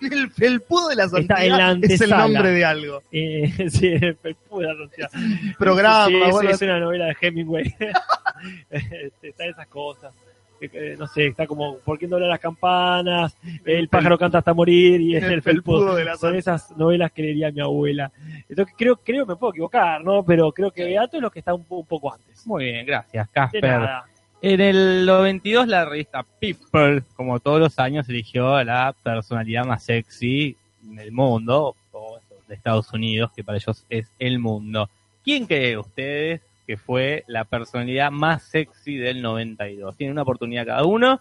Que 0.00 0.06
El 0.14 0.30
felpudo 0.30 0.88
de 0.88 0.96
la 0.96 1.04
Está 1.04 1.16
santidad 1.18 1.44
en 1.44 1.80
la 1.80 1.86
es 1.86 2.00
el 2.00 2.10
nombre 2.10 2.50
de 2.50 2.64
algo. 2.64 3.02
Eh, 3.12 3.52
sí, 3.70 3.86
el 3.88 4.16
felpudo 4.16 4.60
de 4.60 4.66
la 4.66 4.76
santidad. 4.76 5.10
Programa, 5.58 6.06
Sí, 6.06 6.12
sí, 6.24 6.30
bueno, 6.30 6.50
es 6.50 6.62
una 6.62 6.80
novela 6.80 7.06
de 7.06 7.16
Hemingway. 7.20 7.74
Este, 8.70 9.28
está 9.30 9.46
esas 9.46 9.66
cosas. 9.66 10.14
Eh, 10.60 10.68
eh, 10.72 10.96
No 10.98 11.06
sé, 11.06 11.26
está 11.26 11.46
como 11.46 11.78
¿Por 11.78 11.98
qué 11.98 12.06
no 12.06 12.16
hablan 12.16 12.30
las 12.30 12.40
campanas? 12.40 13.36
El 13.64 13.88
pájaro 13.88 14.18
canta 14.18 14.38
hasta 14.38 14.54
morir 14.54 15.00
y 15.00 15.16
es 15.16 15.22
El 15.24 15.32
el, 15.34 15.42
felpudo. 15.42 15.78
felpudo 15.78 15.94
de 15.96 16.04
la 16.04 16.16
Son 16.16 16.34
esas 16.36 16.76
novelas 16.76 17.12
que 17.12 17.22
leería 17.22 17.50
mi 17.50 17.60
abuela. 17.60 18.10
Entonces 18.48 18.74
creo, 18.76 18.96
creo, 18.96 19.26
me 19.26 19.36
puedo 19.36 19.52
equivocar, 19.52 20.02
¿no? 20.04 20.24
Pero 20.24 20.52
creo 20.52 20.70
que 20.70 20.84
Beato 20.84 21.16
es 21.16 21.22
lo 21.22 21.30
que 21.30 21.40
está 21.40 21.54
un, 21.54 21.64
po- 21.64 21.78
un 21.78 21.86
poco 21.86 22.12
antes. 22.14 22.46
Muy 22.46 22.64
bien, 22.64 22.86
gracias, 22.86 23.26
De 23.26 23.32
Casper. 23.32 23.62
nada. 23.64 24.04
En 24.40 24.60
el 24.60 25.04
92 25.04 25.66
la 25.66 25.84
revista 25.84 26.24
People, 26.40 27.02
como 27.16 27.40
todos 27.40 27.58
los 27.58 27.78
años, 27.80 28.08
eligió 28.08 28.54
a 28.54 28.62
la 28.62 28.94
personalidad 29.02 29.64
más 29.64 29.82
sexy 29.82 30.56
del 30.80 31.10
mundo, 31.10 31.74
o 31.90 32.20
de 32.46 32.54
Estados 32.54 32.92
Unidos, 32.92 33.32
que 33.34 33.42
para 33.42 33.58
ellos 33.58 33.84
es 33.90 34.06
el 34.20 34.38
mundo. 34.38 34.88
¿Quién 35.24 35.46
creen 35.46 35.78
ustedes 35.78 36.40
que 36.66 36.76
fue 36.76 37.24
la 37.26 37.44
personalidad 37.44 38.12
más 38.12 38.44
sexy 38.44 38.96
del 38.96 39.22
92? 39.22 39.96
Tienen 39.96 40.12
una 40.12 40.22
oportunidad 40.22 40.66
cada 40.66 40.84
uno 40.84 41.20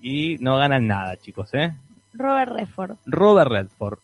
y 0.00 0.38
no 0.40 0.56
ganan 0.56 0.86
nada, 0.86 1.16
chicos, 1.18 1.52
¿eh? 1.52 1.74
Robert 2.14 2.52
Redford. 2.52 2.96
Robert 3.04 3.50
Redford, 3.50 3.98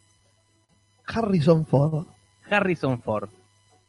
Harrison 1.07 1.65
Ford. 1.65 2.07
Harrison 2.51 3.01
Ford, 3.01 3.31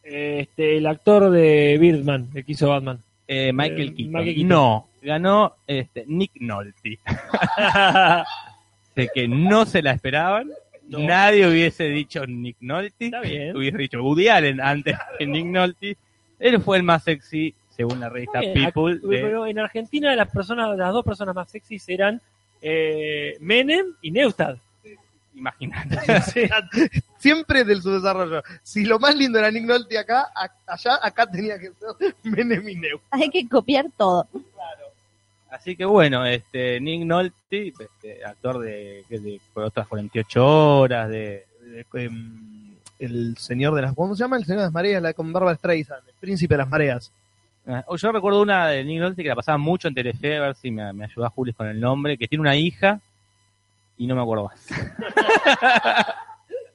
Este, 0.03 0.78
el 0.78 0.88
actor 0.88 1.30
de 1.30 1.78
Birdman, 1.80 2.30
el 2.34 2.45
que 2.45 2.51
hizo 2.53 2.70
Batman. 2.70 3.01
Eh, 3.32 3.53
Michael 3.53 3.89
Eh, 3.89 3.93
Keaton. 3.95 4.11
Michael 4.13 4.36
Keaton. 4.36 4.47
No, 4.49 4.88
ganó 5.03 5.55
este, 5.67 6.03
Nick 6.07 6.32
Nolte. 6.41 6.99
de 8.95 9.09
que 9.13 9.27
no 9.27 9.65
se 9.65 9.82
la 9.82 9.91
esperaban. 9.91 10.49
No. 10.88 10.99
Nadie 10.99 11.47
hubiese 11.47 11.84
dicho 11.86 12.25
Nick 12.25 12.57
Nolte. 12.61 13.05
Está 13.05 13.21
bien. 13.21 13.55
Hubiese 13.55 13.77
dicho 13.77 14.01
Woody 14.03 14.27
Allen 14.27 14.59
antes 14.59 14.97
que 15.17 15.27
Nick 15.27 15.45
Nolte. 15.45 15.97
Él 16.39 16.59
fue 16.61 16.77
el 16.77 16.84
más 16.84 17.03
sexy, 17.03 17.53
según 17.69 17.99
la 17.99 18.09
revista 18.09 18.39
bien. 18.39 18.53
People. 18.53 18.95
De- 18.95 19.21
Pero 19.21 19.45
en 19.45 19.59
Argentina 19.59 20.15
las 20.15 20.30
personas, 20.32 20.75
las 20.77 20.91
dos 20.91 21.05
personas 21.05 21.36
más 21.36 21.49
sexys 21.51 21.88
eran 21.89 22.19
eh, 22.61 23.38
Menem 23.39 23.86
y 24.01 24.11
Neustad. 24.11 24.57
Imagínate. 25.39 25.97
Sí. 26.33 26.41
Siempre 27.17 27.63
del 27.63 27.81
su 27.81 27.91
desarrollo. 27.91 28.43
Si 28.63 28.85
lo 28.85 28.99
más 28.99 29.15
lindo 29.15 29.39
era 29.39 29.49
Nick 29.51 29.63
Nolte 29.65 29.97
acá, 29.97 30.27
a- 30.35 30.51
allá, 30.73 30.99
acá 31.01 31.25
tenía 31.29 31.57
que 31.57 31.71
ser 31.71 32.15
Menem 32.23 32.67
y 32.69 32.75
Neu. 32.75 32.99
Hay 33.11 33.29
que 33.29 33.47
copiar 33.47 33.85
todo. 33.97 34.27
Así 35.49 35.75
que 35.75 35.85
bueno, 35.85 36.25
este 36.25 36.79
Nick 36.79 37.03
Nolte, 37.05 37.73
este, 37.79 38.23
actor 38.23 38.59
de, 38.59 39.03
de, 39.09 39.41
por 39.53 39.63
otras 39.63 39.87
48 39.87 40.45
horas, 40.45 41.09
de, 41.09 41.45
de- 41.63 41.85
em, 41.93 42.75
el 42.99 43.35
señor 43.37 43.73
de 43.75 43.81
las... 43.83 43.95
¿Cómo 43.95 44.15
se 44.15 44.23
llama? 44.23 44.37
El 44.37 44.45
señor 44.45 44.59
de 44.59 44.65
las 44.65 44.73
mareas, 44.73 45.01
la 45.01 45.13
con 45.13 45.31
Barbara 45.33 45.55
Streisand, 45.55 46.07
el 46.07 46.13
príncipe 46.19 46.53
de 46.53 46.57
las 46.59 46.69
mareas. 46.69 47.11
Ah, 47.67 47.83
Yo 47.97 48.11
recuerdo 48.11 48.41
una 48.41 48.67
de 48.67 48.83
Nick 48.83 48.99
Nolte 48.99 49.23
que 49.23 49.29
la 49.29 49.35
pasaba 49.35 49.57
mucho 49.57 49.87
en 49.87 49.95
Telefe, 49.95 50.37
a 50.37 50.41
ver 50.41 50.55
si 50.55 50.69
me, 50.69 50.91
me 50.93 51.05
ayuda 51.05 51.29
Juli 51.29 51.53
con 51.53 51.67
el 51.67 51.79
nombre, 51.79 52.17
que 52.17 52.27
tiene 52.27 52.41
una 52.41 52.55
hija 52.55 52.99
y 54.00 54.08
no 54.08 54.16
me 54.16 54.22
acuerdo 54.24 54.45
más. 54.45 54.68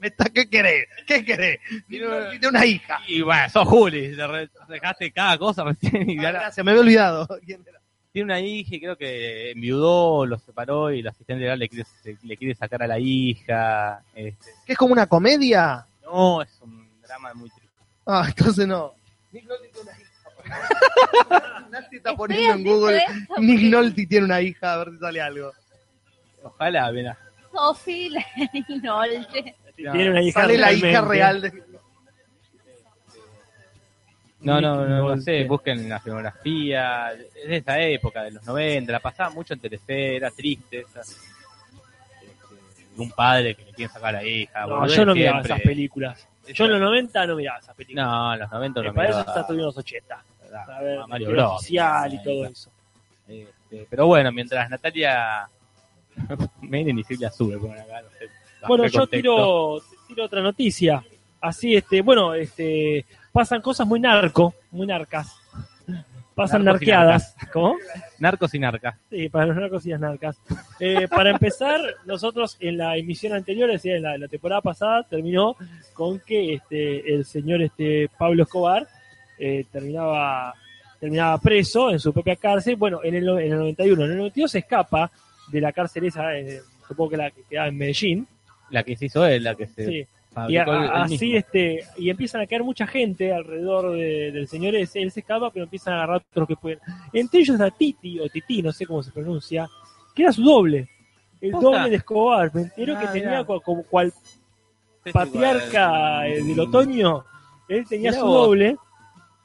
Me 0.00 0.08
está- 0.08 0.26
¿Qué 0.26 0.48
querés? 0.50 0.86
¿Qué 1.06 1.24
querés? 1.24 1.58
Tiene 1.88 2.06
una- 2.48 2.66
hija. 2.66 3.00
Y 3.08 3.22
bueno, 3.22 3.48
sos 3.48 3.66
Juli, 3.66 4.14
dejaste 4.68 5.10
cada 5.12 5.38
cosa 5.38 5.64
recién 5.64 6.10
y 6.10 6.18
Ah, 6.18 6.26
ahora 6.28 6.40
gracias, 6.40 6.64
me 6.64 6.70
había 6.72 6.82
olvidado. 6.82 7.26
¿Quién 7.44 7.62
era? 7.66 7.80
tiene 8.12 8.26
una 8.26 8.38
hija 8.40 8.76
y 8.76 8.80
creo 8.80 8.96
que 8.96 9.50
enviudó, 9.52 10.24
lo 10.26 10.38
separó 10.38 10.92
y 10.92 11.00
el 11.00 11.08
asistente 11.08 11.40
legal 11.42 11.58
le 11.58 11.68
quiere, 11.68 11.84
se- 12.02 12.16
le 12.22 12.36
quiere 12.36 12.54
sacar 12.54 12.80
a 12.82 12.86
la 12.86 12.98
hija. 13.00 14.02
Este, 14.14 14.50
¿Qué 14.66 14.72
es 14.74 14.78
como 14.78 14.92
una 14.92 15.06
comedia? 15.06 15.84
no, 16.04 16.42
es 16.42 16.60
un 16.60 16.86
drama 17.02 17.32
muy 17.34 17.48
triste. 17.50 17.74
Ah, 18.06 18.24
entonces 18.28 18.68
no. 18.68 18.92
Nick 19.32 19.46
Nolte 19.48 19.68
tiene 19.72 19.90
una 19.90 19.98
hija. 19.98 21.64
Nancy 21.70 21.96
está 21.96 22.14
poniendo 22.14 22.52
en 22.54 22.62
Google 22.64 23.02
Nick 23.38 23.62
Nolte 23.62 24.06
tiene 24.06 24.26
una 24.26 24.40
hija, 24.42 24.74
a 24.74 24.76
ver 24.76 24.90
si 24.92 24.98
sale 24.98 25.20
algo. 25.20 25.50
Ojalá, 26.44 26.92
mira. 26.92 27.18
Sophie 27.52 28.10
Nolte. 28.82 29.54
Tiene 29.76 30.10
una 30.10 30.22
hija 30.22 30.40
Sale 30.40 30.58
la 30.58 30.72
hija 30.72 31.00
real 31.00 31.40
de 31.40 31.62
No, 34.40 34.60
no, 34.60 34.86
no, 34.86 35.08
no 35.08 35.20
sé, 35.20 35.44
busquen 35.44 35.88
la 35.88 35.98
filmografía, 36.00 37.12
es 37.12 37.48
de 37.48 37.56
esa 37.56 37.80
época, 37.80 38.22
de 38.22 38.32
los 38.32 38.44
90, 38.44 38.92
la 38.92 39.00
pasaba 39.00 39.30
mucho 39.30 39.54
en 39.54 39.60
Telefe, 39.60 40.16
era 40.16 40.30
triste, 40.30 40.80
esa, 40.80 41.00
este, 41.00 41.14
un 42.98 43.10
padre 43.10 43.54
que 43.54 43.64
le 43.64 43.72
quiere 43.72 43.92
sacar 43.92 44.10
a 44.10 44.18
la 44.18 44.24
hija. 44.24 44.66
No, 44.66 44.86
yo 44.86 45.06
no 45.06 45.14
miraba 45.14 45.38
siempre. 45.38 45.54
esas 45.54 45.66
películas. 45.66 46.28
Yo 46.46 46.66
en 46.66 46.72
los 46.72 46.80
90 46.80 47.26
no 47.26 47.36
miraba 47.36 47.58
esas 47.58 47.74
películas. 47.74 48.06
No, 48.06 48.34
en 48.34 48.40
los 48.40 48.50
90 48.50 48.80
Me 48.80 48.86
no 48.86 48.92
miraba, 48.92 49.20
está 49.20 49.46
todo 49.46 49.58
en 49.58 49.64
los 49.64 49.76
80. 49.76 50.24
¿verdad? 50.42 50.70
A 50.70 50.82
ver, 50.82 50.98
Mario 51.08 51.28
el 51.30 51.34
Bros. 51.34 51.70
y 51.70 52.22
todo 52.22 52.44
eso. 52.44 52.70
Este, 53.26 53.86
pero 53.88 54.06
bueno, 54.06 54.30
mientras 54.30 54.68
Natalia 54.68 55.48
Ponen 57.58 57.80
acá, 57.80 58.02
no 58.02 58.08
sé, 58.10 58.26
bajo 58.60 58.68
Bueno, 58.68 58.86
yo 58.86 59.06
tiro, 59.06 59.82
tiro 60.06 60.24
otra 60.24 60.42
noticia. 60.42 61.04
Así, 61.40 61.76
este, 61.76 62.00
bueno, 62.00 62.34
este, 62.34 63.04
pasan 63.32 63.60
cosas 63.60 63.86
muy 63.86 64.00
narco, 64.00 64.54
muy 64.70 64.86
narcas. 64.86 65.36
pasan 66.34 66.64
Narcos 66.64 66.80
narqueadas. 66.80 67.36
¿Cómo? 67.52 67.76
Narcos 68.18 68.54
y 68.54 68.58
narcas. 68.58 68.96
Sí, 69.10 69.28
para 69.28 69.46
los 69.46 69.56
narcos 69.56 69.84
y 69.86 69.90
las 69.90 70.00
narcas. 70.00 70.40
Eh, 70.80 71.06
para 71.08 71.30
empezar, 71.30 71.80
nosotros 72.06 72.56
en 72.60 72.78
la 72.78 72.96
emisión 72.96 73.34
anterior, 73.34 73.68
es 73.70 73.82
decir, 73.82 73.96
en 73.96 74.02
la, 74.02 74.14
en 74.14 74.22
la 74.22 74.28
temporada 74.28 74.62
pasada, 74.62 75.02
terminó 75.02 75.56
con 75.92 76.18
que 76.20 76.54
este, 76.54 77.14
el 77.14 77.24
señor 77.24 77.60
este, 77.60 78.08
Pablo 78.18 78.44
Escobar 78.44 78.88
eh, 79.38 79.66
terminaba, 79.70 80.54
terminaba 80.98 81.38
preso 81.38 81.90
en 81.90 82.00
su 82.00 82.12
propia 82.12 82.36
cárcel. 82.36 82.76
Bueno, 82.76 83.00
en 83.02 83.14
el, 83.16 83.28
en 83.28 83.52
el 83.52 83.58
91. 83.58 84.04
En 84.04 84.10
el 84.10 84.16
92 84.16 84.50
se 84.50 84.58
escapa 84.60 85.10
de 85.48 85.60
la 85.60 85.72
cárcel 85.72 86.04
esa, 86.04 86.36
eh, 86.38 86.60
supongo 86.88 87.10
que 87.10 87.16
la 87.16 87.30
que 87.30 87.42
quedaba 87.48 87.68
en 87.68 87.76
Medellín. 87.78 88.26
La 88.70 88.82
que 88.82 88.96
se 88.96 89.06
hizo 89.06 89.24
él, 89.26 89.44
la 89.44 89.54
que 89.54 89.66
se 89.66 89.86
Sí. 89.86 90.06
Y 90.48 90.56
a- 90.56 90.64
así 91.04 91.12
mismo. 91.16 91.38
este 91.38 91.84
y 91.96 92.10
empiezan 92.10 92.40
a 92.40 92.46
caer 92.48 92.64
mucha 92.64 92.88
gente 92.88 93.32
alrededor 93.32 93.92
de- 93.92 94.32
del 94.32 94.48
señor 94.48 94.74
ese, 94.74 95.00
él 95.00 95.12
se 95.12 95.20
escapa 95.20 95.48
pero 95.50 95.62
empiezan 95.62 95.94
a 95.94 95.98
agarrar 95.98 96.24
otros 96.28 96.48
que 96.48 96.56
pueden 96.56 96.80
entre 97.12 97.38
ellos 97.38 97.60
a 97.60 97.70
Titi 97.70 98.18
o 98.18 98.28
Titi 98.28 98.60
no 98.60 98.72
sé 98.72 98.84
cómo 98.84 99.00
se 99.00 99.12
pronuncia 99.12 99.68
que 100.12 100.22
era 100.24 100.32
su 100.32 100.42
doble 100.42 100.88
el 101.40 101.52
Posta. 101.52 101.68
doble 101.68 101.88
de 101.90 101.96
Escobar 101.96 102.52
me 102.52 102.62
entero 102.62 102.94
Ah, 102.96 103.00
que 103.00 103.06
tenía 103.06 103.28
mirá. 103.28 103.44
cu- 103.44 103.60
como 103.60 103.84
cual 103.84 104.12
patriarca 105.12 106.26
eh, 106.26 106.42
del 106.42 106.58
otoño 106.60 107.24
él 107.68 107.86
tenía 107.88 108.10
Mirá 108.10 108.20
su 108.20 108.26
vos. 108.26 108.46
doble 108.48 108.76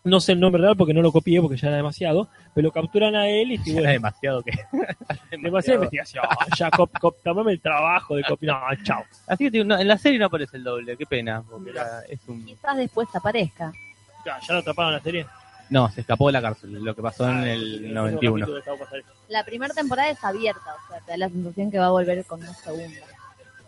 no 0.10 0.20
sé 0.20 0.34
el 0.34 0.40
nombre 0.40 0.62
real 0.62 0.76
porque 0.76 0.94
no 0.94 1.02
lo 1.02 1.12
copié 1.12 1.40
porque 1.42 1.56
ya 1.58 1.68
era 1.70 1.78
demasiado 1.78 2.28
pero 2.54 2.68
lo 2.68 2.72
capturan 2.72 3.16
a 3.16 3.28
él 3.30 3.52
y 3.54 3.58
Ya 3.58 3.64
bueno, 3.66 3.80
era 3.82 3.92
demasiado 3.92 4.42
que. 4.44 4.52
demasiada 5.42 5.76
investigación 5.76 6.24
ya 6.58 6.72
cop, 6.72 6.92
cop- 7.00 7.16
tomame 7.24 7.54
el 7.54 7.62
trabajo 7.62 8.16
de 8.16 8.24
copiar 8.24 8.78
no 8.78 8.84
chao 8.84 9.04
Así 9.28 9.46
que 9.46 9.52
tío, 9.52 9.64
no, 9.66 9.78
en 9.80 9.88
la 9.88 9.98
serie 9.98 10.20
no 10.20 10.26
aparece 10.26 10.58
el 10.58 10.64
doble, 10.64 10.98
qué 10.98 11.06
pena. 11.06 11.44
Porque 11.50 11.70
era- 11.70 12.02
es 12.10 12.20
un... 12.28 12.46
Quizás 12.46 12.76
después 12.78 13.08
aparezca. 13.14 13.72
ya, 14.26 14.40
ya 14.40 14.54
lo 14.54 14.60
atraparon 14.60 14.92
en 14.94 14.98
la 14.98 15.04
serie 15.04 15.26
No, 15.70 15.90
se 15.92 16.02
escapó 16.02 16.28
de 16.28 16.34
la 16.34 16.42
cárcel, 16.42 16.74
lo 16.74 16.96
que 16.96 17.02
pasó 17.02 17.30
en 17.30 17.38
Ah, 17.38 17.54
el 17.54 17.86
el 17.86 17.94
91. 17.94 18.32
capítulo 18.46 18.56
de 18.58 18.64
Cabo 18.64 18.78
Pasar. 18.80 19.04
La 19.28 19.44
primera 19.44 19.74
temporada 19.74 20.10
es 20.10 20.24
abierta, 20.24 20.74
o 20.86 20.90
sea, 20.92 21.00
te 21.02 21.12
da 21.12 21.18
la 21.18 21.30
sensación 21.30 21.70
que 21.72 21.78
va 21.78 21.86
a 21.86 21.92
volver 21.92 22.26
con 22.26 22.40
una 22.42 22.54
segunda. 22.54 22.98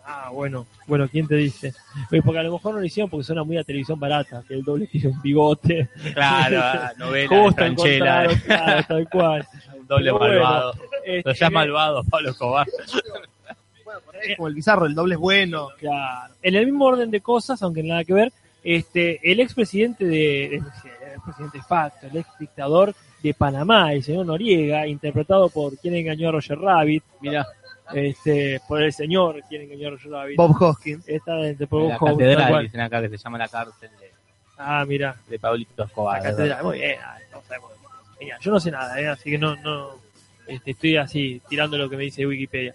Ah, 0.04 0.30
bueno, 0.32 0.66
bueno, 0.86 1.08
¿quién 1.08 1.28
te 1.28 1.36
dice? 1.36 1.72
Oye, 2.10 2.22
porque 2.22 2.40
a 2.40 2.42
lo 2.42 2.52
mejor 2.52 2.74
no 2.74 2.80
lo 2.80 2.86
hicieron 2.86 3.08
porque 3.08 3.24
suena 3.24 3.44
muy 3.44 3.56
a 3.56 3.64
televisión 3.64 4.00
barata, 4.00 4.42
que 4.46 4.54
el 4.54 4.62
doble 4.62 4.86
tiene 4.88 5.08
un 5.08 5.22
bigote, 5.22 5.88
Claro, 6.12 6.58
ah, 6.60 6.92
novela, 6.98 7.28
justo 7.28 7.54
tranchela, 7.54 8.28
claro, 8.44 8.84
tal 8.88 9.08
cual. 9.08 9.46
un 9.78 9.86
doble 9.86 10.04
Pero 10.04 10.18
bueno, 10.18 10.34
malvado. 10.34 10.74
Este, 11.04 11.28
Lo 11.28 11.34
llama 11.34 11.60
malvado 11.60 12.04
Pablo 12.04 12.30
Escobar. 12.30 12.66
Es 14.22 14.36
como 14.36 14.48
el 14.48 14.54
bizarro, 14.54 14.86
el 14.86 14.94
doble 14.94 15.14
es 15.14 15.20
bueno. 15.20 15.68
claro. 15.78 16.34
En 16.42 16.54
el 16.56 16.66
mismo 16.66 16.86
orden 16.86 17.10
de 17.10 17.20
cosas, 17.20 17.62
aunque 17.62 17.82
nada 17.82 18.04
que 18.04 18.14
ver, 18.14 18.32
este, 18.64 19.20
el 19.30 19.40
expresidente 19.40 20.04
de, 20.04 20.56
el 20.56 20.62
presidente 21.24 21.58
de 21.58 21.64
facto, 21.64 22.06
el 22.06 22.16
ex 22.16 22.28
dictador 22.38 22.94
de 23.22 23.34
Panamá, 23.34 23.92
el 23.92 24.02
señor 24.02 24.26
Noriega, 24.26 24.86
interpretado 24.86 25.48
por 25.48 25.76
quien 25.78 25.94
engañó 25.94 26.28
a 26.28 26.32
Roger 26.32 26.58
Rabbit, 26.58 27.04
Mira, 27.20 27.46
este, 27.94 28.60
por 28.68 28.82
el 28.82 28.92
señor 28.92 29.42
quien 29.48 29.62
engañó 29.62 29.88
a. 30.16 30.26
Bob 30.36 30.56
Hoskins. 30.62 31.04
Dentro 31.04 31.66
por 31.68 31.82
la 31.82 31.98
Bob 31.98 32.10
catedral, 32.10 32.62
dicen 32.62 32.80
acá 32.80 33.00
que 33.02 33.08
se 33.10 33.18
llama 33.18 33.38
la 33.38 33.48
cárcel 33.48 33.90
de, 34.00 34.10
Ah, 34.58 34.84
mira. 34.86 35.16
de 35.28 35.38
Pablito 35.38 35.84
Escobar. 35.84 36.22
La 36.22 36.30
catedral, 36.30 36.64
muy 36.64 36.78
bien, 36.78 36.98
no 37.32 37.42
sabemos. 37.42 37.70
Yo 38.40 38.50
no 38.52 38.60
sé 38.60 38.70
nada, 38.70 39.00
¿eh? 39.00 39.08
así 39.08 39.30
que 39.30 39.38
no, 39.38 39.56
no 39.56 39.90
este, 40.46 40.72
estoy 40.72 40.96
así 40.96 41.42
tirando 41.48 41.76
lo 41.76 41.88
que 41.90 41.96
me 41.96 42.04
dice 42.04 42.26
Wikipedia. 42.26 42.74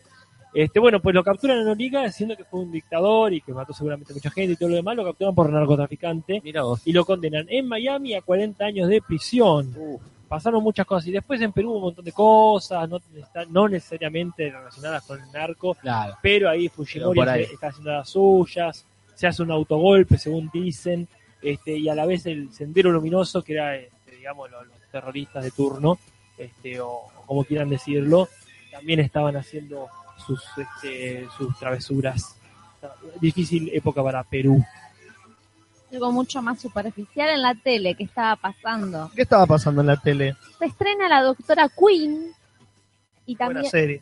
Este, 0.53 0.79
bueno, 0.79 0.99
pues 0.99 1.13
lo 1.13 1.23
capturan 1.23 1.59
en 1.59 1.65
Noriega 1.65 2.03
diciendo 2.03 2.35
que 2.35 2.43
fue 2.43 2.61
un 2.61 2.71
dictador 2.71 3.33
y 3.33 3.41
que 3.41 3.53
mató 3.53 3.73
seguramente 3.73 4.13
mucha 4.13 4.31
gente 4.31 4.53
y 4.53 4.55
todo 4.55 4.69
lo 4.69 4.75
demás, 4.75 4.95
lo 4.95 5.05
capturan 5.05 5.35
por 5.35 5.51
narcotraficante 5.51 6.41
Mira 6.43 6.63
vos. 6.63 6.81
y 6.85 6.93
lo 6.93 7.05
condenan 7.05 7.45
en 7.49 7.67
Miami 7.67 8.15
a 8.15 8.21
40 8.21 8.65
años 8.65 8.89
de 8.89 9.01
prisión. 9.01 9.73
Pasaron 10.27 10.61
muchas 10.63 10.85
cosas 10.85 11.07
y 11.07 11.11
después 11.11 11.39
en 11.41 11.51
Perú 11.53 11.69
hubo 11.71 11.77
un 11.77 11.83
montón 11.83 12.03
de 12.05 12.11
cosas, 12.11 12.87
no, 12.89 12.99
no 13.49 13.67
necesariamente 13.69 14.49
relacionadas 14.51 15.03
con 15.05 15.21
el 15.21 15.31
narco, 15.31 15.75
Claro. 15.75 16.15
pero 16.21 16.49
ahí 16.49 16.67
Fujimori 16.69 17.19
Pero 17.19 17.31
ahí. 17.31 17.43
está 17.43 17.67
haciendo 17.67 17.91
las 17.91 18.09
suyas, 18.09 18.85
se 19.15 19.27
hace 19.27 19.41
un 19.43 19.51
autogolpe 19.51 20.17
según 20.17 20.49
dicen, 20.53 21.07
este, 21.41 21.77
y 21.77 21.87
a 21.89 21.95
la 21.95 22.05
vez 22.05 22.25
el 22.25 22.51
sendero 22.51 22.91
luminoso, 22.91 23.41
que 23.43 23.53
era, 23.53 23.75
este, 23.75 24.15
digamos, 24.17 24.49
los, 24.51 24.67
los 24.67 24.77
terroristas 24.91 25.43
de 25.43 25.51
turno, 25.51 25.97
este, 26.37 26.79
o, 26.81 26.87
o 26.89 27.11
como 27.25 27.43
quieran 27.43 27.69
decirlo, 27.69 28.27
también 28.71 28.99
estaban 28.99 29.35
haciendo 29.37 29.87
sus, 30.25 30.43
este, 30.57 31.25
sus 31.37 31.57
travesuras. 31.57 32.35
Difícil 33.19 33.69
época 33.73 34.03
para 34.03 34.23
Perú. 34.23 34.63
Algo 35.91 36.11
mucho 36.11 36.41
más 36.41 36.59
superficial 36.59 37.29
en 37.29 37.41
la 37.41 37.55
tele 37.55 37.95
que 37.95 38.03
estaba 38.03 38.35
pasando. 38.35 39.09
¿Qué 39.15 39.21
estaba 39.21 39.45
pasando 39.45 39.81
en 39.81 39.87
la 39.87 39.97
tele? 39.97 40.35
Se 40.59 40.65
estrena 40.65 41.07
la 41.07 41.21
doctora 41.23 41.69
Queen 41.69 42.33
y 43.25 43.35
Buena 43.35 43.53
también, 43.53 43.71
serie. 43.71 44.01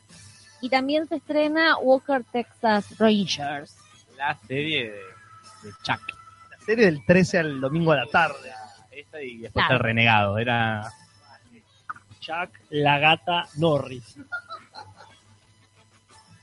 y 0.62 0.70
también 0.70 1.08
se 1.08 1.16
estrena 1.18 1.78
Walker 1.78 2.24
Texas 2.32 2.98
Rangers. 2.98 3.76
La 4.18 4.36
serie 4.48 4.92
de, 4.92 4.98
de 4.98 5.72
Chuck. 5.84 6.02
La 6.52 6.58
serie 6.66 6.86
del 6.86 7.06
13 7.06 7.38
al 7.40 7.62
domingo 7.62 7.92
a 7.92 7.98
la 7.98 8.06
tarde. 8.08 8.52
Esa 8.92 9.22
y 9.22 9.38
después 9.38 9.66
Claro. 9.66 9.76
el 9.76 9.80
renegado. 9.84 10.38
Era. 10.40 10.92
Chuck, 12.20 12.50
la 12.72 12.98
gata 12.98 13.48
Norris. 13.58 14.18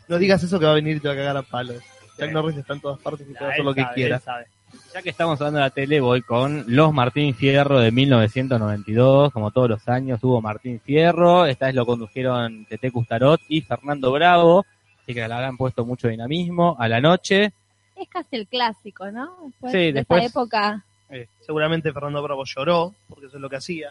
No 0.08 0.18
digas 0.18 0.42
eso 0.42 0.58
que 0.60 0.66
va 0.66 0.72
a 0.72 0.76
venir 0.76 0.96
y 0.96 1.00
te 1.00 1.08
va 1.08 1.14
a 1.14 1.16
cagar 1.16 1.36
a 1.36 1.42
palos. 1.42 1.82
Chuck 2.18 2.30
Norris 2.30 2.56
está 2.56 2.74
en 2.74 2.80
todas 2.80 3.00
partes 3.00 3.26
y 3.28 3.32
puede 3.32 3.46
Ah, 3.46 3.48
hacer 3.48 3.60
él 3.60 3.66
lo 3.66 3.74
que 3.74 3.82
sabe, 3.82 3.94
quiera. 3.94 4.16
él 4.16 4.22
sabe. 4.22 4.46
Ya 4.94 5.00
que 5.02 5.10
estamos 5.10 5.40
hablando 5.40 5.58
de 5.58 5.64
la 5.64 5.70
tele, 5.70 6.00
voy 6.00 6.20
con 6.22 6.64
Los 6.68 6.92
Martín 6.92 7.34
Fierro 7.34 7.78
de 7.80 7.90
1992. 7.90 9.32
Como 9.32 9.50
todos 9.50 9.70
los 9.70 9.88
años 9.88 10.20
hubo 10.22 10.42
Martín 10.42 10.80
Fierro. 10.80 11.46
Esta 11.46 11.66
vez 11.66 11.74
lo 11.74 11.86
condujeron 11.86 12.66
Tete 12.66 12.90
Custarot 12.90 13.40
y 13.48 13.62
Fernando 13.62 14.12
Bravo. 14.12 14.66
Así 15.02 15.14
que 15.14 15.26
le 15.26 15.32
habrán 15.34 15.56
puesto 15.56 15.86
mucho 15.86 16.08
dinamismo 16.08 16.76
a 16.78 16.88
la 16.88 17.00
noche. 17.00 17.52
Es 17.96 18.08
casi 18.08 18.36
el 18.36 18.46
clásico, 18.46 19.10
¿no? 19.10 19.34
Después 19.46 19.72
Sí, 19.72 19.78
de 19.78 19.92
después- 19.92 20.24
época. 20.30 20.84
Eh, 21.10 21.26
seguramente 21.40 21.92
Fernando 21.92 22.22
Bravo 22.22 22.44
lloró, 22.44 22.94
porque 23.08 23.26
eso 23.26 23.36
es 23.36 23.40
lo 23.42 23.48
que 23.48 23.56
hacía. 23.56 23.90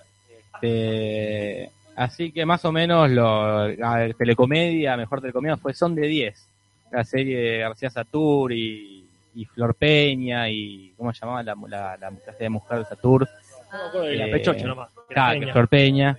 Este, 0.56 1.70
así 1.95 2.32
que 2.32 2.45
más 2.45 2.64
o 2.66 2.72
menos 2.72 3.10
lo, 3.10 3.68
la 3.70 4.08
telecomedia, 4.18 4.97
mejor 4.97 5.22
telecomedia 5.22 5.58
fue 5.58 5.74
Son 5.74 5.95
de 5.95 6.08
10. 6.08 6.47
La 6.91 7.04
serie 7.04 7.38
de 7.39 7.58
García 7.60 7.89
Satur 7.89 8.52
y, 8.52 9.01
y 9.36 9.45
Flor 9.45 9.75
Peña 9.75 10.49
y 10.49 10.93
¿cómo 10.97 11.13
se 11.13 11.21
llamaba 11.21 11.43
la, 11.43 11.55
la, 11.67 11.97
la 11.97 12.11
clase 12.11 12.43
de 12.43 12.49
mujer 12.49 12.79
de 12.79 12.86
Satur? 12.86 13.27
No 13.71 13.77
me 13.77 13.84
acuerdo 13.88 14.07
de 14.07 14.15
la 14.17 14.25
Eh, 14.27 14.32
pechocha 14.32 14.65
nomás. 14.67 14.89
Claro. 15.09 15.51
Flor 15.51 15.67
Peña. 15.67 16.17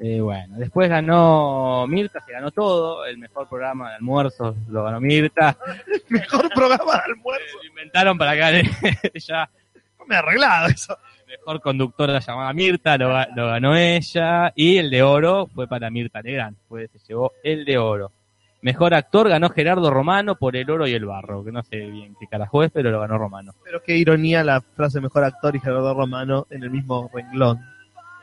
Eh, 0.00 0.20
bueno, 0.20 0.56
después 0.58 0.88
ganó 0.88 1.84
Mirta, 1.88 2.22
se 2.24 2.32
ganó 2.32 2.50
todo. 2.52 3.04
El 3.04 3.18
mejor 3.18 3.48
programa 3.48 3.90
de 3.90 3.96
almuerzos 3.96 4.56
lo 4.68 4.84
ganó 4.84 5.00
Mirta. 5.00 5.56
Mejor 6.08 6.48
programa 6.54 6.92
de 6.92 7.12
almuerzo. 7.12 7.56
Lo 7.60 7.68
inventaron 7.68 8.16
para 8.16 8.32
que 8.32 8.38
gane 8.38 8.62
ella. 9.14 9.50
Me 10.06 10.14
ha 10.14 10.20
arreglado 10.20 10.68
eso. 10.68 10.96
Mejor 11.26 11.60
conductora 11.60 12.20
llamada 12.20 12.52
Mirta, 12.52 12.96
lo 12.96 13.08
ganó 13.48 13.76
ella. 13.76 14.52
Y 14.54 14.78
el 14.78 14.88
de 14.88 15.02
oro 15.02 15.46
fue 15.52 15.66
para 15.66 15.90
Mirta 15.90 16.22
Legrand. 16.22 16.56
Pues 16.68 16.90
se 16.92 16.98
llevó 17.08 17.32
el 17.42 17.64
de 17.64 17.76
oro. 17.76 18.12
Mejor 18.60 18.92
actor 18.92 19.28
ganó 19.28 19.50
Gerardo 19.50 19.90
Romano 19.90 20.34
por 20.34 20.56
El 20.56 20.68
Oro 20.70 20.86
y 20.88 20.92
el 20.92 21.06
Barro, 21.06 21.44
que 21.44 21.52
no 21.52 21.62
sé 21.62 21.76
bien 21.76 22.16
qué 22.18 22.26
carajo 22.26 22.64
es, 22.64 22.72
pero 22.72 22.90
lo 22.90 23.00
ganó 23.00 23.16
Romano. 23.16 23.52
Pero 23.62 23.82
qué 23.82 23.96
ironía 23.96 24.42
la 24.42 24.60
frase 24.60 25.00
mejor 25.00 25.22
actor 25.22 25.54
y 25.54 25.60
Gerardo 25.60 25.94
Romano 25.94 26.46
en 26.50 26.64
el 26.64 26.70
mismo 26.70 27.08
renglón. 27.14 27.60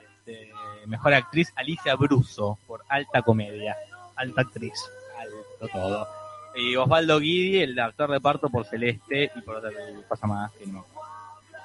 Este, 0.02 0.52
mejor 0.88 1.14
actriz 1.14 1.53
Alicia 1.56 1.95
Bruso 1.95 2.60
por 2.68 2.82
Alta 2.90 3.22
Comedia. 3.22 3.78
Alta 4.18 4.41
actriz. 4.41 4.74
Alto 5.18 5.68
todo. 5.72 6.07
Y 6.56 6.76
Osvaldo 6.76 7.20
Guidi, 7.20 7.60
el 7.62 7.80
actor 7.80 8.12
de 8.12 8.20
parto 8.20 8.49
por 8.49 8.66
Celeste 8.66 9.32
y 9.36 9.41
por 9.41 9.56
otra 9.56 9.72
cosa 10.07 10.28
más 10.28 10.52
que 10.53 10.68
no. 10.68 10.86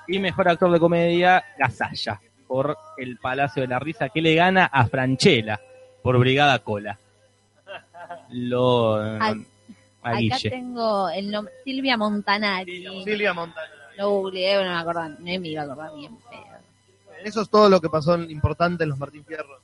Y 0.07 0.19
mejor 0.21 0.49
actor 0.49 0.71
de 0.71 0.81
comedia, 0.81 1.45
Gasalla, 1.59 2.21
por 2.47 2.77
El 2.97 3.19
Palacio 3.19 3.63
de 3.63 3.69
la 3.69 3.79
Risa, 3.79 4.09
que 4.09 4.21
le 4.21 4.35
gana 4.35 4.65
a 4.67 4.87
Franchella 4.87 5.61
por 6.03 6.19
Brigada 6.19 6.59
Cola. 6.61 6.99
Lo. 8.31 8.97
Ay, 9.21 9.47
a 10.03 10.09
Acá 10.11 10.19
Guille. 10.19 10.51
tengo 10.51 11.09
el 11.11 11.31
nombre, 11.31 11.53
Silvia 11.65 11.97
Montanari. 11.97 12.85
Silvia 13.05 13.35
Montana. 13.35 13.67
Lo 13.99 14.11
googleé, 14.11 14.57
no 14.57 14.63
me 14.71 14.77
acordaba, 14.77 15.09
no 15.11 15.19
me 15.21 15.37
iba 15.49 15.61
a 15.63 15.65
acordar 15.65 15.95
bien. 15.95 16.17
Pero... 16.31 17.21
Eso 17.25 17.43
es 17.43 17.51
todo 17.51 17.69
lo 17.69 17.81
que 17.81 17.91
pasó 17.91 18.15
en- 18.15 18.31
importante 18.31 18.85
en 18.85 18.91
los 18.91 18.99
Martín 18.99 19.25
Fierro. 19.25 19.61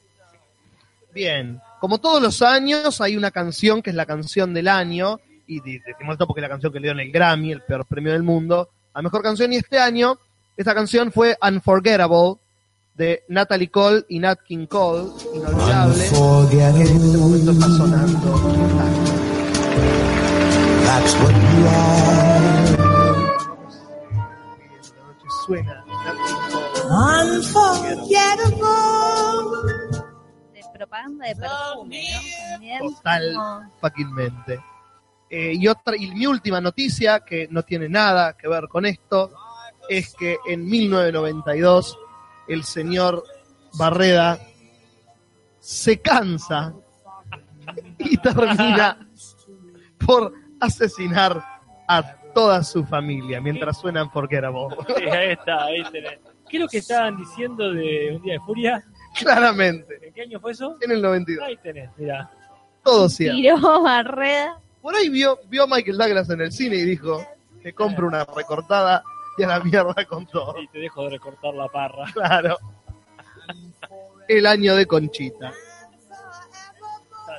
Bien, 1.14 1.58
como 1.80 1.98
todos 1.98 2.20
los 2.20 2.42
años 2.42 3.00
hay 3.00 3.16
una 3.16 3.30
canción 3.30 3.80
que 3.80 3.90
es 3.90 3.96
la 3.96 4.04
canción 4.04 4.52
del 4.52 4.68
año, 4.68 5.18
y 5.46 5.60
decimos 5.60 6.12
esto 6.12 6.26
porque 6.26 6.40
es 6.40 6.42
la 6.42 6.48
canción 6.50 6.70
que 6.72 6.80
le 6.80 6.84
dieron 6.88 7.00
el 7.00 7.10
Grammy, 7.10 7.52
el 7.52 7.62
peor 7.62 7.86
premio 7.86 8.12
del 8.12 8.22
mundo, 8.22 8.68
a 8.92 9.00
mejor 9.00 9.22
canción, 9.22 9.52
y 9.52 9.56
este 9.56 9.78
año 9.78 10.18
esta 10.58 10.74
canción 10.74 11.10
fue 11.12 11.36
Unforgettable 11.40 12.34
de 12.96 13.24
Natalie 13.28 13.70
Cole 13.70 14.04
y 14.08 14.18
Nat 14.18 14.40
King 14.42 14.66
Cole, 14.66 15.10
inolvidable. 15.34 16.06
En 16.06 16.80
este 16.80 17.18
momento 17.18 17.50
está 17.50 17.66
sonando. 17.66 18.32
That's 20.84 21.14
what 21.20 21.34
you 21.34 21.68
are. 21.68 22.76
La 24.96 25.02
noche 25.04 25.28
suena. 25.44 25.84
Unforgettable. 27.24 28.56
propaganda 30.72 31.26
de 31.26 31.36
perfume, 31.36 32.02
¿no? 32.02 32.20
También, 32.52 32.78
Total. 32.80 33.24
fuckingmente. 33.80 34.60
Eh, 35.28 35.52
y 35.54 35.68
otra, 35.68 35.96
y 35.96 36.10
mi 36.12 36.26
última 36.26 36.60
noticia, 36.60 37.20
que 37.20 37.48
no 37.50 37.62
tiene 37.62 37.88
nada 37.88 38.36
que 38.36 38.46
ver 38.48 38.68
con 38.68 38.86
esto, 38.86 39.30
es 39.88 40.14
que 40.14 40.36
en 40.46 40.66
1992 40.66 41.98
el 42.48 42.64
señor 42.64 43.24
Barreda 43.78 44.38
se 45.60 46.00
cansa 46.00 46.72
y 47.98 48.16
termina 48.18 48.98
por 50.04 50.32
asesinar 50.60 51.44
a 51.88 52.16
toda 52.34 52.62
su 52.62 52.84
familia 52.84 53.40
mientras 53.40 53.78
suenan 53.80 54.10
porque 54.10 54.36
era 54.36 54.50
vos. 54.50 54.74
Sí, 54.96 55.04
ahí 55.04 55.30
está, 55.32 55.64
ahí 55.64 55.82
tenés. 55.90 56.18
¿Qué 56.48 56.58
es 56.58 56.62
lo 56.62 56.68
que 56.68 56.78
estaban 56.78 57.16
diciendo 57.16 57.72
de 57.72 58.12
Un 58.14 58.22
Día 58.22 58.34
de 58.34 58.40
Furia? 58.40 58.84
Claramente, 59.18 59.98
¿En 60.06 60.12
qué 60.12 60.22
año 60.22 60.38
fue 60.38 60.52
eso? 60.52 60.76
en 60.80 60.90
el 60.92 61.02
92. 61.02 61.44
Ahí 61.44 61.56
tenés, 61.56 61.90
mira. 61.96 62.30
Todo 62.84 63.08
cierto. 63.08 63.36
Tiró 63.36 63.82
Barreda. 63.82 64.60
Por 64.82 64.94
ahí 64.94 65.08
vio, 65.08 65.40
vio 65.48 65.64
a 65.64 65.66
Michael 65.66 65.98
Douglas 65.98 66.30
en 66.30 66.40
el 66.42 66.52
cine 66.52 66.76
y 66.76 66.84
dijo 66.84 67.26
que 67.62 67.72
compre 67.72 68.04
una 68.04 68.24
recortada 68.24 69.02
y 69.38 69.42
a 69.42 69.46
la 69.48 69.60
mierda 69.60 70.04
con 70.06 70.26
todo. 70.26 70.58
Y 70.60 70.68
te 70.68 70.78
dejo 70.78 71.04
de 71.04 71.10
recortar 71.10 71.54
la 71.54 71.68
parra. 71.68 72.04
Claro. 72.12 72.56
El 74.28 74.46
año 74.46 74.74
de 74.74 74.86
Conchita. 74.86 75.52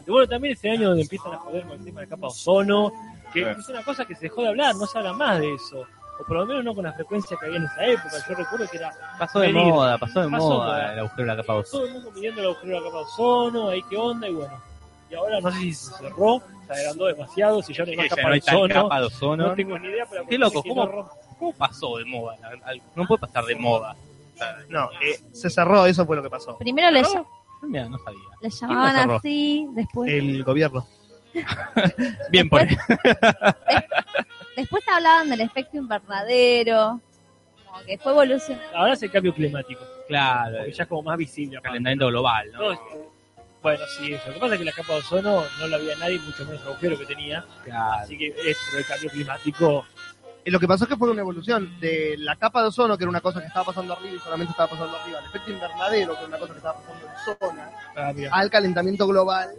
Bueno, 0.06 0.28
también 0.28 0.53
ese 0.53 0.69
año 0.69 0.90
donde 0.90 1.02
empiezan 1.03 1.34
a 1.34 1.38
joder 1.38 1.64
con 1.64 1.78
el 1.80 1.84
tema 1.86 2.02
de 2.02 2.07
capa 2.07 2.22
de 2.22 2.28
ozono, 2.28 2.91
que 3.34 3.41
Claro. 3.41 3.60
es 3.60 3.68
una 3.69 3.84
cosa 3.84 4.06
que 4.06 4.15
se 4.15 4.22
dejó 4.22 4.41
de 4.44 4.48
hablar, 4.49 4.76
no 4.76 4.86
se 4.86 4.98
habla 4.98 5.11
más 5.14 5.40
de 5.40 5.53
eso. 5.53 5.82
O 6.19 6.24
por 6.26 6.38
lo 6.38 6.45
menos 6.45 6.64
no 6.64 6.74
con 6.74 6.86
la 6.86 6.94
frecuencia 6.94 7.36
que 7.38 7.45
había 7.45 7.57
en 7.57 7.65
esa 7.65 7.86
época. 7.86 8.15
Yo 8.28 8.36
recuerdo 8.36 8.68
que 8.72 8.78
era 8.78 8.91
Pasó 9.19 9.40
de 9.40 9.49
moda, 9.52 9.98
pasó 9.98 10.22
de 10.22 10.30
Pasó 10.30 10.48
moda. 10.49 10.94
el 10.94 10.99
agujero 10.99 11.22
de 11.24 11.28
la 11.28 11.36
capa 11.36 11.53
de 11.53 11.60
ozono. 11.60 11.78
todo 11.84 11.88
el 11.88 11.94
mundo 11.94 12.11
midiendo 12.11 12.41
el 12.41 12.48
agujero 12.48 12.68
de 12.68 12.80
la 12.80 12.86
capa 12.86 12.98
de 12.98 13.03
ozono, 13.03 13.69
ahí 13.69 13.84
qué 13.90 13.98
onda, 13.98 14.28
y 14.30 14.34
bueno. 14.34 14.61
Y 15.10 15.15
ahora 15.15 15.40
no 15.41 15.52
sé 15.52 15.57
si 15.60 15.74
se 15.74 15.94
cerró, 15.98 16.41
se 16.68 16.74
agrandó 16.74 17.06
demasiado, 17.06 17.61
si 17.61 17.74
ya 17.74 17.84
no 17.86 17.91
hay 17.91 17.98
más 17.98 18.07
capa 18.10 18.22
no 18.24 18.30
hay 18.34 18.40
ozono. 18.40 18.74
capa 18.74 18.99
de 19.02 19.06
ozono. 19.07 19.48
No 19.48 19.56
tengo 19.56 19.80
ni 19.80 19.88
idea, 19.90 20.06
pero 20.10 20.26
Qué 20.26 20.38
loco, 20.38 20.64
¿cómo? 20.64 21.10
¿Cómo 21.39 21.53
pasó 21.53 21.97
de 21.97 22.05
moda? 22.05 22.35
No 22.95 23.05
puede 23.05 23.19
pasar 23.22 23.45
de 23.45 23.55
moda. 23.55 23.95
No, 24.69 24.89
eh, 25.01 25.19
se 25.34 25.49
cerró, 25.49 25.85
eso 25.85 26.05
fue 26.05 26.15
lo 26.15 26.23
que 26.23 26.30
pasó. 26.30 26.57
Primero 26.57 26.91
le, 26.91 27.03
¿cerró? 27.03 27.27
Mira, 27.64 27.89
no 27.89 27.97
sabía. 27.99 28.19
le 28.41 28.49
llamaban 28.49 29.11
así, 29.11 29.68
después, 29.72 30.11
El 30.11 30.43
gobierno. 30.43 30.88
Bien 32.31 32.49
por 32.49 32.61
después 34.55 34.84
hablaban 34.88 35.30
del 35.30 35.41
efecto 35.41 35.77
invernadero, 35.77 36.99
como 37.65 37.80
que 37.85 37.97
fue 37.97 38.11
evolucionando. 38.11 38.77
Ahora 38.77 38.93
es 38.93 39.03
el 39.03 39.11
cambio 39.11 39.34
climático, 39.34 39.81
Claro, 40.07 40.57
porque 40.57 40.72
ya 40.72 40.84
es 40.84 40.89
como 40.89 41.03
más 41.03 41.18
visible. 41.18 41.59
calentamiento 41.61 42.07
global, 42.07 42.51
¿no? 42.53 42.80
Bueno, 43.61 43.84
sí, 43.97 44.14
eso. 44.14 44.27
Lo 44.27 44.34
que 44.35 44.39
pasa 44.39 44.53
es 44.53 44.59
que 44.59 44.65
la 44.65 44.72
capa 44.72 44.93
de 44.93 44.99
ozono 44.99 45.43
no 45.59 45.68
la 45.68 45.76
había 45.77 45.95
nadie, 45.97 46.19
mucho 46.19 46.45
menos 46.45 46.61
el 46.61 46.68
agujero 46.68 46.97
que 46.97 47.05
tenía. 47.05 47.43
Claro. 47.65 48.03
Así 48.03 48.18
que 48.18 48.27
esto 48.27 48.76
del 48.77 48.85
cambio 48.85 49.09
climático, 49.09 49.85
lo 50.52 50.60
que 50.60 50.68
pasó 50.68 50.86
es 50.86 50.90
que 50.90 50.95
fue 50.95 51.10
una 51.10 51.22
evolución 51.22 51.80
de 51.80 52.15
la 52.18 52.36
capa 52.36 52.61
de 52.61 52.68
ozono, 52.69 52.98
que 52.98 53.03
era 53.03 53.10
una 53.10 53.22
cosa 53.22 53.41
que 53.41 53.48
estaba 53.48 53.65
pasando 53.65 53.94
arriba 53.94 54.15
y 54.15 54.19
solamente 54.19 54.52
estaba 54.52 54.69
pasando 54.69 54.95
arriba, 54.98 55.19
al 55.19 55.26
efecto 55.26 55.52
invernadero, 55.52 56.14
que 56.14 56.19
era 56.19 56.28
una 56.28 56.38
cosa 56.38 56.53
que 56.53 56.57
estaba 56.57 56.80
pasando 56.80 57.06
en 57.06 57.40
zona, 57.40 57.72
ah, 57.95 58.14
al 58.32 58.49
calentamiento 58.49 59.07
global, 59.07 59.49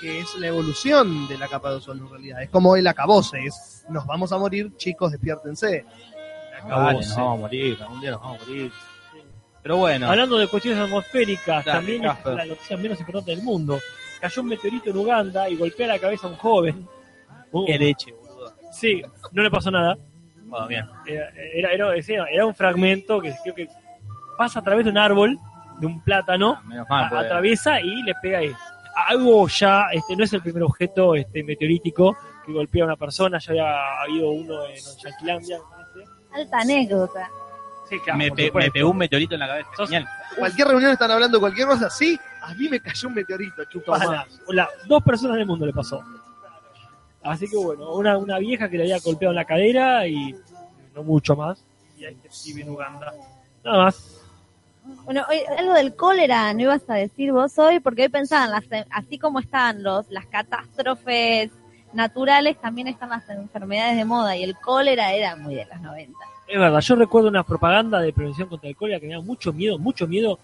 que 0.00 0.20
es 0.20 0.34
la 0.36 0.46
evolución 0.46 1.26
de 1.26 1.38
la 1.38 1.48
capa 1.48 1.70
de 1.70 1.76
ozono 1.76 2.04
en 2.04 2.10
realidad. 2.10 2.42
Es 2.42 2.50
como 2.50 2.76
el 2.76 2.86
acabose, 2.86 3.38
es 3.44 3.84
nos 3.88 4.06
vamos 4.06 4.30
a 4.32 4.38
morir, 4.38 4.76
chicos, 4.76 5.10
despiértense. 5.12 5.84
acabó, 6.62 6.82
Dale, 6.82 7.02
sí. 7.02 7.08
nos 7.08 7.16
vamos 7.16 7.34
a 7.34 7.40
morir, 7.40 7.78
algún 7.82 8.00
día 8.00 8.10
nos 8.12 8.20
vamos 8.20 8.42
a 8.42 8.44
morir. 8.44 8.72
Pero 9.60 9.76
bueno, 9.76 10.08
Hablando 10.08 10.38
de 10.38 10.46
cuestiones 10.46 10.80
atmosféricas, 10.84 11.64
Dale, 11.64 11.78
también 11.78 12.02
Casper. 12.02 12.32
es 12.32 12.38
la 12.38 12.46
noticia 12.46 12.76
menos 12.76 13.00
importante 13.00 13.30
del 13.32 13.42
mundo. 13.42 13.80
Cayó 14.20 14.42
un 14.42 14.48
meteorito 14.48 14.90
en 14.90 14.96
Uganda 14.96 15.48
y 15.48 15.56
golpea 15.56 15.88
la 15.88 15.98
cabeza 15.98 16.26
a 16.26 16.30
un 16.30 16.36
joven. 16.36 16.88
Uh, 17.50 17.64
qué 17.66 17.78
leche, 17.78 18.12
boludo. 18.12 18.52
sí, 18.72 19.02
no 19.32 19.42
le 19.42 19.50
pasó 19.50 19.70
nada. 19.70 19.96
Bueno, 20.48 20.66
bien. 20.66 20.86
Era, 21.06 21.72
era, 21.72 21.94
era- 21.94 22.46
un 22.46 22.54
fragmento 22.54 23.20
que 23.20 23.34
creo 23.42 23.54
que 23.54 23.68
pasa 24.36 24.60
a 24.60 24.62
través 24.62 24.84
de 24.84 24.90
un 24.90 24.98
árbol, 24.98 25.38
de 25.78 25.86
un 25.86 26.02
plátano, 26.02 26.60
Menos 26.64 26.88
mal, 26.88 27.04
a- 27.04 27.08
porque- 27.08 27.26
atraviesa 27.26 27.80
y 27.80 28.02
le 28.02 28.14
pega 28.22 28.38
ahí. 28.38 28.52
Algo 29.08 29.46
ya, 29.48 29.86
este 29.92 30.16
no 30.16 30.24
es 30.24 30.32
el 30.32 30.42
primer 30.42 30.62
objeto 30.64 31.14
este 31.14 31.42
meteorítico 31.44 32.16
que 32.44 32.52
golpea 32.52 32.82
a 32.82 32.86
una 32.86 32.96
persona, 32.96 33.38
ya 33.38 33.50
había 33.52 34.00
habido 34.02 34.30
uno 34.30 34.64
en 34.66 34.76
Yanquilandia. 35.02 35.58
Alta 36.34 36.58
anécdota. 36.58 37.28
Sí, 37.88 37.98
claro, 38.00 38.18
me, 38.18 38.30
pe- 38.32 38.50
me 38.52 38.70
pegó 38.70 38.90
un 38.90 38.98
meteorito 38.98 39.34
en 39.34 39.40
la 39.40 39.46
cabeza. 39.48 39.68
Genial. 39.78 40.06
Cualquier 40.36 40.68
reunión 40.68 40.90
están 40.92 41.10
hablando 41.10 41.38
de 41.38 41.40
cualquier 41.40 41.66
cosa, 41.68 41.88
sí, 41.88 42.18
a 42.42 42.52
mí 42.54 42.68
me 42.68 42.80
cayó 42.80 43.08
un 43.08 43.14
meteorito, 43.14 43.64
chupala. 43.64 44.04
Tomá. 44.04 44.26
La- 44.48 44.68
dos 44.86 45.02
personas 45.02 45.36
del 45.36 45.46
mundo 45.46 45.64
le 45.64 45.72
pasó. 45.72 46.02
Así 47.22 47.48
que 47.48 47.56
bueno, 47.56 47.92
una, 47.94 48.16
una 48.16 48.38
vieja 48.38 48.68
que 48.68 48.76
le 48.76 48.84
había 48.84 48.98
golpeado 49.00 49.32
en 49.32 49.36
la 49.36 49.44
cadera 49.44 50.06
y 50.06 50.34
no 50.94 51.02
mucho 51.02 51.36
más. 51.36 51.62
Y 51.98 52.04
ahí 52.04 52.14
que 52.14 52.28
vive 52.46 52.62
en 52.62 52.70
Uganda. 52.70 53.12
Nada 53.64 53.84
más. 53.84 54.18
Bueno, 55.04 55.24
hoy, 55.28 55.40
algo 55.58 55.74
del 55.74 55.94
cólera, 55.94 56.52
¿no 56.54 56.62
ibas 56.62 56.88
a 56.88 56.94
decir 56.94 57.32
vos 57.32 57.58
hoy? 57.58 57.80
Porque 57.80 58.02
hoy 58.02 58.08
pensaban, 58.08 58.50
las, 58.50 58.64
así 58.90 59.18
como 59.18 59.40
están 59.40 59.82
los, 59.82 60.08
las 60.10 60.26
catástrofes 60.26 61.50
naturales, 61.92 62.58
también 62.58 62.88
están 62.88 63.10
las 63.10 63.28
enfermedades 63.28 63.96
de 63.96 64.04
moda 64.04 64.36
y 64.36 64.44
el 64.44 64.56
cólera 64.56 65.12
era 65.12 65.36
muy 65.36 65.54
de 65.54 65.66
los 65.66 65.80
90. 65.80 66.18
Es 66.46 66.58
verdad, 66.58 66.80
yo 66.80 66.96
recuerdo 66.96 67.28
una 67.28 67.42
propaganda 67.42 68.00
de 68.00 68.12
prevención 68.12 68.48
contra 68.48 68.68
el 68.68 68.76
cólera 68.76 69.00
que 69.00 69.06
me 69.06 69.14
da 69.14 69.20
mucho 69.20 69.52
miedo, 69.52 69.78
mucho 69.78 70.06
miedo. 70.06 70.38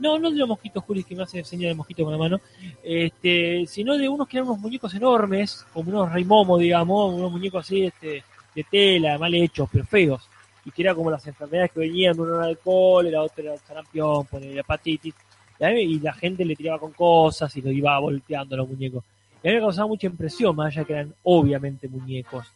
No, 0.00 0.18
no 0.18 0.30
de 0.30 0.38
los 0.38 0.48
mosquitos 0.48 0.82
Julis 0.84 1.04
que 1.04 1.14
me 1.14 1.24
hace 1.24 1.44
señal 1.44 1.68
de 1.70 1.74
mosquito 1.74 2.04
con 2.04 2.12
la 2.12 2.18
mano, 2.18 2.40
este, 2.82 3.66
sino 3.66 3.98
de 3.98 4.08
unos 4.08 4.26
que 4.26 4.38
eran 4.38 4.48
unos 4.48 4.60
muñecos 4.60 4.94
enormes, 4.94 5.66
como 5.74 5.90
unos 5.90 6.10
rey 6.10 6.24
momo, 6.24 6.56
digamos, 6.56 7.12
unos 7.14 7.30
muñecos 7.30 7.66
así 7.66 7.84
este, 7.84 8.24
de 8.54 8.64
tela, 8.64 9.18
mal 9.18 9.34
hechos, 9.34 9.68
pero 9.70 9.84
feos. 9.84 10.26
Y 10.64 10.70
que 10.70 10.82
era 10.82 10.94
como 10.94 11.10
las 11.10 11.26
enfermedades 11.26 11.72
que 11.72 11.80
venían, 11.80 12.18
uno 12.18 12.36
era 12.38 12.48
el 12.48 12.58
cólera, 12.58 13.22
otro 13.22 13.44
era 13.44 13.54
el 13.54 13.60
sarampión, 13.60 14.24
poner 14.24 14.58
hepatitis. 14.58 15.14
Y, 15.60 16.00
la 16.00 16.14
gente 16.14 16.46
le 16.46 16.56
tiraba 16.56 16.78
con 16.78 16.92
cosas 16.92 17.54
y 17.56 17.60
lo 17.60 17.70
iba 17.70 17.98
volteando 17.98 18.56
los 18.56 18.68
muñecos. 18.68 19.04
Y 19.42 19.48
a 19.48 19.50
mí 19.50 19.56
me 19.56 19.62
causaba 19.62 19.88
mucha 19.88 20.06
impresión, 20.06 20.56
más 20.56 20.68
allá 20.68 20.84
que 20.86 20.94
eran 20.94 21.14
obviamente 21.24 21.86
muñecos. 21.88 22.46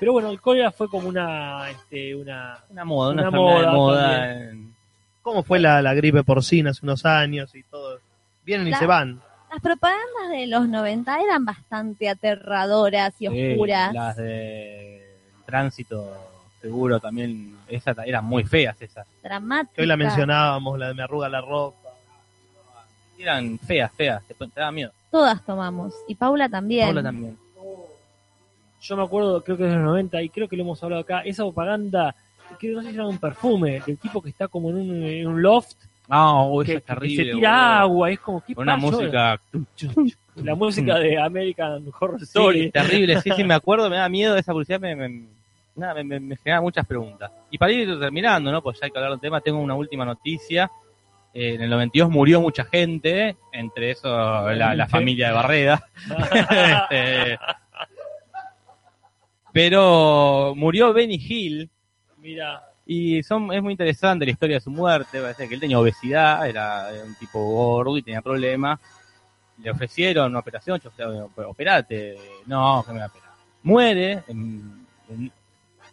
Pero 0.00 0.12
bueno, 0.12 0.30
el 0.30 0.40
cólera 0.40 0.72
fue 0.72 0.88
como 0.88 1.08
una, 1.08 1.70
este, 1.70 2.14
una, 2.14 2.58
Una 2.70 2.84
moda, 2.84 3.10
una, 3.10 3.28
Una 3.28 3.30
de 3.30 3.36
moda 3.76 4.52
¿Cómo 5.26 5.42
fue 5.42 5.58
la, 5.58 5.82
la 5.82 5.92
gripe 5.92 6.22
porcina 6.22 6.70
hace 6.70 6.86
unos 6.86 7.04
años 7.04 7.52
y 7.56 7.64
todo? 7.64 7.98
Vienen 8.44 8.68
y 8.68 8.70
La- 8.70 8.78
se 8.78 8.86
van. 8.86 9.20
Las 9.50 9.60
propagandas 9.60 10.30
de 10.30 10.46
los 10.46 10.68
90 10.68 11.20
eran 11.20 11.44
bastante 11.44 12.08
aterradoras 12.08 13.12
y 13.18 13.26
Sí, 13.26 13.50
oscuras. 13.52 13.92
las 13.92 14.16
de 14.16 15.02
tránsito 15.44 16.12
seguro 16.60 17.00
también, 17.00 17.56
esas 17.66 17.96
eran 18.06 18.24
muy 18.24 18.44
feas 18.44 18.80
esas. 18.80 19.04
dramáticas. 19.20 19.74
Que 19.74 19.80
hoy 19.80 19.88
la 19.88 19.96
mencionábamos, 19.96 20.78
la 20.78 20.88
de 20.88 20.94
me 20.94 21.02
arruga 21.02 21.28
la 21.28 21.40
ropa. 21.40 21.90
Eran 23.18 23.58
feas, 23.58 23.90
feas, 23.94 24.22
te, 24.28 24.34
te 24.34 24.46
daba 24.54 24.70
miedo. 24.70 24.92
Todas 25.10 25.44
tomamos. 25.44 25.92
Y 26.06 26.14
Paula 26.14 26.48
también. 26.48 26.86
Paula 26.86 27.02
también. 27.02 27.36
yo 28.80 28.96
me 28.96 29.02
acuerdo, 29.02 29.42
creo 29.42 29.56
que 29.56 29.64
es 29.64 29.70
de 29.70 29.74
los 29.76 29.84
90 29.86 30.22
y 30.22 30.28
creo 30.28 30.48
que 30.48 30.56
lo 30.56 30.62
hemos 30.62 30.80
hablado 30.84 31.02
acá, 31.02 31.22
esa 31.22 31.42
propaganda, 31.42 32.14
que 32.58 32.68
no 32.68 32.82
sé 32.82 32.88
si 32.90 32.94
era 32.94 33.06
un 33.06 33.18
perfume, 33.18 33.80
del 33.86 33.98
tipo 33.98 34.22
que 34.22 34.30
está 34.30 34.48
como 34.48 34.70
en 34.70 34.76
un, 34.76 35.02
en 35.04 35.26
un 35.26 35.42
loft, 35.42 35.76
No, 36.08 36.50
uy, 36.52 36.64
que, 36.64 36.72
eso 36.72 36.78
es 36.78 36.84
que 36.84 36.92
terrible. 36.94 37.16
se 37.16 37.22
tira 37.36 37.50
boludo. 37.50 37.72
agua, 37.80 38.10
es 38.10 38.20
como, 38.20 38.40
¿qué 38.44 38.54
Con 38.54 38.62
una 38.62 38.76
música 38.76 39.40
La 40.36 40.54
música 40.54 40.98
de 40.98 41.18
American 41.18 41.84
Horror 41.98 42.18
sí, 42.20 42.24
Story. 42.24 42.70
terrible, 42.70 43.20
sí, 43.20 43.30
sí, 43.34 43.42
me 43.44 43.54
acuerdo, 43.60 43.88
me 43.90 43.96
da 43.96 44.08
miedo 44.08 44.36
esa 44.36 44.52
publicidad, 44.52 44.78
me, 44.80 44.94
me, 44.94 45.24
nada, 45.74 45.94
me, 45.94 46.04
me- 46.04 46.20
me 46.20 46.36
genera 46.36 46.60
muchas 46.60 46.86
preguntas. 46.86 47.30
Y 47.50 47.58
para 47.58 47.72
ir 47.72 47.98
terminando, 47.98 48.52
¿no? 48.52 48.62
Pues 48.62 48.78
ya 48.78 48.84
hay 48.86 48.90
que 48.90 48.98
hablar 48.98 49.12
del 49.12 49.20
tema, 49.20 49.40
tengo 49.40 49.58
una 49.58 49.74
última 49.74 50.04
noticia. 50.04 50.70
Eh, 51.34 51.54
en 51.54 51.60
el 51.62 51.68
92 51.70 52.08
murió 52.10 52.40
mucha 52.40 52.64
gente, 52.64 53.36
entre 53.52 53.90
eso 53.90 54.08
la, 54.52 54.74
la 54.74 54.86
familia 54.88 55.28
de 55.28 55.32
Barreda. 55.34 55.82
Este, 56.90 57.38
pero 59.52 60.54
murió 60.56 60.92
Benny 60.92 61.14
Hill 61.16 61.70
Mira, 62.26 62.60
y 62.84 63.22
son, 63.22 63.52
es 63.52 63.62
muy 63.62 63.72
interesante 63.72 64.24
la 64.24 64.32
historia 64.32 64.56
de 64.56 64.60
su 64.60 64.70
muerte. 64.70 65.20
Parece 65.20 65.46
que 65.48 65.54
él 65.54 65.60
tenía 65.60 65.78
obesidad, 65.78 66.44
era, 66.48 66.88
un 67.06 67.14
tipo 67.14 67.38
gordo 67.38 67.96
y 67.96 68.02
tenía 68.02 68.20
problemas. 68.20 68.80
Le 69.62 69.70
ofrecieron 69.70 70.30
una 70.32 70.40
operación, 70.40 70.80
yo 70.80 70.90
decía, 70.90 71.06
"Bueno, 71.06 71.30
pero 71.36 71.50
operate. 71.50 72.16
No, 72.46 72.82
que 72.84 72.92
me 72.92 72.98
va 72.98 73.04
a 73.04 73.08
operar. 73.08 73.30
Muere. 73.62 74.22
en- 74.26 74.86
en- 75.08 75.32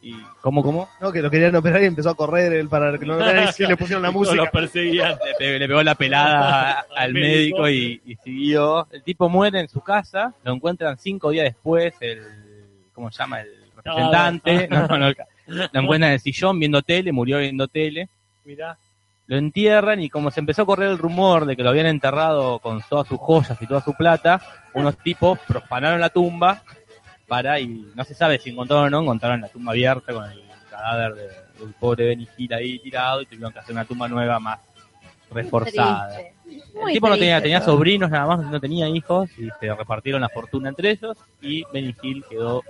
y 0.02 0.16
¿Cómo, 0.42 0.62
cómo? 0.64 0.90
¿no? 1.00 1.12
Que 1.12 1.22
lo 1.22 1.30
querían 1.30 1.56
operar 1.56 1.82
y 1.84 1.86
empezó 1.86 2.10
a 2.10 2.16
correr 2.16 2.52
él 2.52 2.68
para 2.68 2.98
que 2.98 3.06
no 3.06 3.18
y 3.22 3.66
le 3.68 3.78
pusieron 3.78 4.02
la 4.02 4.12
música. 4.12 4.36
lo 4.36 4.50
perseguían. 4.52 5.12
Le, 5.24 5.36
pe- 5.38 5.60
le 5.60 5.68
pegó 5.68 5.82
la 5.84 5.94
pelada 5.96 6.86
Al 6.98 7.14
médico. 7.14 7.70
y, 7.70 8.02
y 8.06 8.16
siguió. 8.18 8.88
El 8.92 9.04
tipo 9.04 9.30
muere 9.30 9.60
en 9.62 9.70
su 9.70 9.82
casa, 9.82 10.34
lo 10.44 10.54
encuentran 10.56 10.98
cinco 10.98 11.30
días 11.30 11.46
después, 11.46 11.94
el, 12.02 12.22
¿cómo 12.92 13.12
se 13.12 13.20
llama? 13.20 13.42
El 13.42 13.50
representante, 13.78 14.68
no, 14.72 14.88
no, 14.88 14.98
no, 14.98 15.14
lo 15.48 15.64
encuentran 15.82 16.10
en 16.10 16.14
el 16.14 16.20
sillón 16.20 16.60
viendo 16.60 16.82
tele, 16.82 17.12
murió 17.12 17.40
viendo 17.40 17.68
tele. 17.68 18.10
Mira, 18.46 18.78
lo 19.28 19.38
entierran 19.38 20.02
y 20.02 20.10
como 20.10 20.32
se 20.32 20.40
empezó 20.42 20.64
a 20.64 20.66
correr 20.66 20.90
el 20.90 20.98
rumor 20.98 21.46
de 21.46 21.56
que 21.56 21.64
lo 21.64 21.70
habían 21.70 21.86
enterrado 21.86 22.60
con 22.60 22.82
todas 22.90 23.08
sus 23.08 23.18
joyas 23.20 23.58
y 23.62 23.68
toda 23.68 23.82
su 23.82 23.94
plata, 23.94 24.42
unos 24.74 24.98
tipos 24.98 25.40
profanaron 25.48 26.00
la 26.00 26.10
tumba 26.10 26.62
para, 27.28 27.60
y 27.60 27.68
no 27.96 28.04
se 28.04 28.14
sabe 28.14 28.38
si 28.40 28.50
encontraron 28.50 28.88
o 28.88 28.90
no, 28.90 29.02
encontraron 29.02 29.42
la 29.42 29.48
tumba 29.48 29.72
abierta 29.72 30.14
con 30.14 30.30
el 30.30 30.42
cadáver 30.70 31.14
de- 31.16 31.44
del 31.64 31.74
pobre 31.80 32.06
Benny 32.08 32.28
Hill 32.38 32.54
ahí 32.54 32.80
tirado 32.80 33.22
y 33.22 33.26
tuvieron 33.26 33.54
que 33.54 33.60
hacer 33.60 33.74
una 33.74 33.86
tumba 33.86 34.08
nueva 34.08 34.40
más 34.40 34.60
reforzada. 35.32 36.20
El 36.88 36.94
tipo 36.94 37.08
no 37.08 37.16
tenía, 37.18 37.42
tenía 37.42 37.62
sobrinos 37.62 38.10
nada 38.10 38.28
más, 38.36 38.46
no 38.46 38.60
tenía 38.60 38.88
hijos 38.90 39.30
y 39.38 39.48
se 39.60 39.74
repartieron 39.74 40.22
la 40.22 40.30
fortuna 40.30 40.70
entre 40.70 40.92
ellos 40.92 41.18
y 41.42 41.64
Benny 41.72 41.96
Hill 42.02 42.24
quedó 42.30 42.62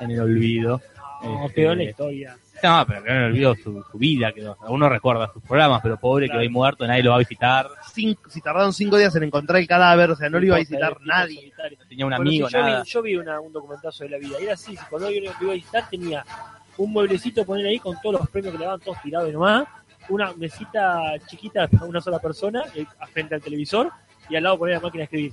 en 0.00 0.10
el 0.10 0.20
olvido. 0.20 0.80
No, 1.22 1.46
Este, 1.46 1.54
quedó 1.62 1.74
la 1.74 1.82
historia. 1.84 2.36
no, 2.62 2.84
pero 2.86 3.02
quedó 3.02 3.12
en 3.14 3.18
el 3.22 3.24
olvido 3.32 3.54
su, 3.56 3.84
su 3.90 3.98
vida, 3.98 4.32
quedó. 4.32 4.56
Uno 4.68 4.88
recuerda 4.88 5.30
sus 5.32 5.42
programas, 5.42 5.80
pero 5.82 5.98
pobre 5.98 6.26
Claro. 6.26 6.38
quedó 6.38 6.42
ahí 6.42 6.48
muerto, 6.48 6.86
nadie 6.86 7.02
lo 7.02 7.10
va 7.10 7.16
a 7.16 7.18
visitar, 7.20 7.68
Cinco- 7.92 8.28
si 8.30 8.40
tardaron 8.40 8.72
cinco 8.72 8.96
días 8.96 9.14
en 9.16 9.24
encontrar 9.24 9.60
el 9.60 9.66
cadáver, 9.68 10.10
o 10.10 10.16
sea, 10.16 10.30
no 10.30 10.38
lo 10.40 10.46
iba 10.46 10.56
a 10.56 10.60
visitar 10.60 10.96
nadie. 11.02 11.52
no 11.78 11.86
tenía 11.88 12.04
un 12.06 12.10
Bueno, 12.10 12.22
amigo, 12.30 12.48
yo 12.48 12.58
nada. 12.58 12.82
Vi, 12.82 12.88
yo 12.90 13.02
vi 13.02 13.16
una- 13.16 13.40
un 13.40 13.52
documentazo 13.52 14.04
de 14.04 14.10
la 14.10 14.18
vida. 14.18 14.36
Era 14.40 14.54
así, 14.54 14.76
si 14.76 14.84
cuando 14.86 15.06
alguien 15.08 15.24
lo 15.24 15.32
iba 15.40 15.50
a 15.52 15.54
visitar 15.54 15.88
tenía 15.90 16.24
un 16.78 16.92
mueblecito 16.92 17.44
poner 17.44 17.66
ahí 17.66 17.78
con 17.78 18.00
todos 18.00 18.20
los 18.20 18.30
premios 18.30 18.52
que 18.52 18.58
le 18.58 18.64
daban 18.64 18.80
todos 18.80 19.00
tirados 19.02 19.28
y 19.28 19.32
nomás, 19.32 19.64
una 20.08 20.32
mesita 20.32 21.02
chiquita 21.26 21.68
para 21.68 21.84
una 21.84 22.00
sola 22.00 22.18
persona 22.18 22.62
eh, 22.74 22.84
frente 23.12 23.34
al 23.34 23.42
televisor 23.42 23.90
y 24.28 24.36
al 24.36 24.42
lado 24.42 24.58
poner 24.58 24.76
la 24.76 24.80
máquina 24.80 25.00
de 25.02 25.04
escribir. 25.04 25.32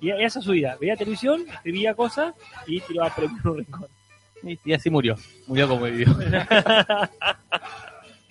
Y 0.00 0.10
esa 0.10 0.38
es 0.38 0.44
su 0.44 0.52
vida. 0.52 0.76
Veía 0.80 0.96
televisión, 0.96 1.44
escribía 1.48 1.92
cosas 1.94 2.32
y 2.66 2.80
tiraba 2.80 3.14
premios 3.14 3.40
en 3.44 3.50
un 3.50 3.56
rincón. 3.58 3.86
Y, 4.42 4.58
y 4.64 4.72
así 4.72 4.90
murió, 4.90 5.16
murió 5.46 5.68
como 5.68 5.84
vivió. 5.84 6.08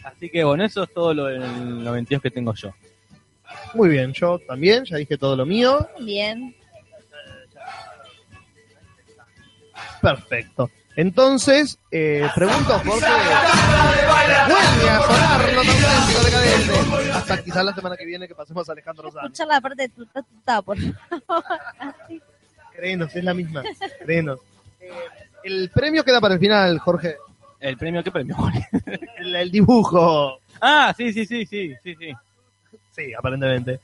así 0.04 0.30
que 0.30 0.44
bueno, 0.44 0.64
eso 0.64 0.84
es 0.84 0.94
todo 0.94 1.14
lo 1.14 1.26
del 1.26 1.84
92 1.84 2.22
que 2.22 2.32
tengo 2.32 2.54
yo. 2.54 2.74
Muy 3.74 3.90
bien, 3.90 4.14
yo 4.14 4.40
también, 4.40 4.86
ya 4.86 4.98
dije 4.98 5.18
todo 5.18 5.36
lo 5.36 5.46
mío. 5.46 5.88
Bien. 6.00 6.56
Perfecto. 10.02 10.70
Entonces, 10.96 11.78
eh, 11.92 12.28
pregunto 12.34 12.82
por 12.84 13.00
qué 13.00 13.06
vuelve 14.48 14.90
a 14.90 15.02
sonar 15.02 15.54
lo 15.54 15.60
auténtico 15.60 16.24
decadente. 16.26 17.12
Hasta 17.12 17.44
quizás 17.44 17.66
la 17.66 17.76
semana 17.76 17.96
que 17.96 18.06
viene 18.06 18.28
que 18.28 18.34
pasemos 18.34 18.68
a 18.68 18.72
Alejandro 18.72 19.12
Sanz. 19.12 19.26
Escuchar 19.26 19.48
la 19.48 19.62
parte 19.62 19.84
de 19.84 19.90
tu 19.90 20.08
por 20.08 20.26
favor. 20.44 20.78
Créenos, 22.76 23.16
es 23.16 23.24
la 23.24 23.34
misma. 23.36 23.64
Créenos. 24.04 24.40
Eh, 24.80 24.92
el 25.48 25.70
premio 25.70 26.04
queda 26.04 26.20
para 26.20 26.36
el 26.36 26.40
final, 26.40 26.80
Jorge. 26.80 27.18
¿El 27.60 27.78
premio 27.78 28.04
qué 28.04 28.12
premio? 28.12 28.36
El, 29.18 29.36
el 29.36 29.52
dibujo. 29.52 30.40
ah, 30.62 30.94
sí, 30.96 31.12
sí, 31.12 31.26
sí, 31.26 31.46
sí, 31.46 31.74
sí, 31.84 31.96
sí. 31.96 32.14
Sí, 32.92 33.14
aparentemente. 33.14 33.80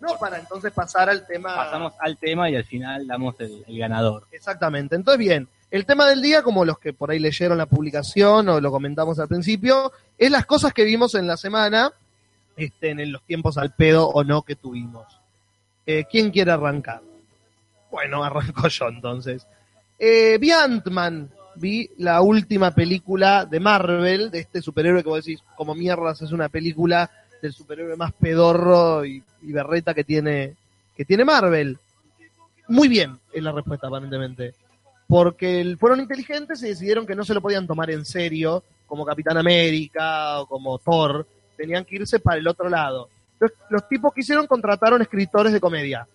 No, 0.00 0.18
para 0.18 0.38
entonces 0.38 0.72
pasar 0.72 1.08
al 1.08 1.24
tema. 1.26 1.54
Pasamos 1.54 1.92
al 2.00 2.16
tema 2.16 2.50
y 2.50 2.56
al 2.56 2.64
final 2.64 3.06
damos 3.06 3.38
el, 3.38 3.64
el 3.68 3.78
ganador. 3.78 4.26
Exactamente. 4.32 4.96
Entonces, 4.96 5.18
bien, 5.18 5.48
el 5.70 5.86
tema 5.86 6.06
del 6.06 6.20
día, 6.20 6.42
como 6.42 6.64
los 6.64 6.78
que 6.78 6.92
por 6.92 7.10
ahí 7.10 7.18
leyeron 7.18 7.56
la 7.56 7.66
publicación 7.66 8.48
o 8.48 8.60
lo 8.60 8.70
comentamos 8.70 9.18
al 9.20 9.28
principio, 9.28 9.92
es 10.18 10.30
las 10.30 10.44
cosas 10.44 10.72
que 10.72 10.84
vimos 10.84 11.14
en 11.14 11.26
la 11.26 11.36
semana, 11.36 11.92
este, 12.56 12.90
en 12.90 13.12
los 13.12 13.22
tiempos 13.22 13.56
al 13.58 13.74
pedo 13.74 14.08
o 14.08 14.24
no 14.24 14.42
que 14.42 14.56
tuvimos. 14.56 15.06
Eh, 15.86 16.04
¿Quién 16.10 16.30
quiere 16.30 16.50
arrancar? 16.50 17.00
Bueno, 17.90 18.24
arranco 18.24 18.68
yo 18.68 18.88
entonces. 18.88 19.46
Eh, 20.04 20.36
vi 20.38 20.50
Ant-Man, 20.50 21.30
vi 21.54 21.88
la 21.98 22.22
última 22.22 22.72
película 22.72 23.44
de 23.44 23.60
Marvel, 23.60 24.32
de 24.32 24.40
este 24.40 24.60
superhéroe 24.60 25.00
que 25.00 25.08
vos 25.08 25.24
decís, 25.24 25.44
como 25.54 25.76
mierdas 25.76 26.20
es 26.22 26.32
una 26.32 26.48
película 26.48 27.08
del 27.40 27.52
superhéroe 27.52 27.94
más 27.94 28.12
pedorro 28.12 29.06
y, 29.06 29.22
y 29.42 29.52
berreta 29.52 29.94
que 29.94 30.02
tiene, 30.02 30.56
que 30.96 31.04
tiene 31.04 31.24
Marvel. 31.24 31.78
Muy 32.66 32.88
bien, 32.88 33.16
es 33.32 33.44
la 33.44 33.52
respuesta 33.52 33.86
aparentemente. 33.86 34.54
Porque 35.06 35.76
fueron 35.78 36.00
inteligentes 36.00 36.60
y 36.64 36.70
decidieron 36.70 37.06
que 37.06 37.14
no 37.14 37.24
se 37.24 37.34
lo 37.34 37.40
podían 37.40 37.68
tomar 37.68 37.88
en 37.92 38.04
serio, 38.04 38.64
como 38.88 39.06
Capitán 39.06 39.36
América 39.36 40.40
o 40.40 40.46
como 40.46 40.78
Thor. 40.78 41.24
Tenían 41.56 41.84
que 41.84 41.94
irse 41.94 42.18
para 42.18 42.38
el 42.38 42.48
otro 42.48 42.68
lado. 42.68 43.08
Los, 43.38 43.52
los 43.70 43.88
tipos 43.88 44.12
que 44.12 44.22
hicieron 44.22 44.48
contrataron 44.48 45.00
escritores 45.00 45.52
de 45.52 45.60
comedia. 45.60 46.08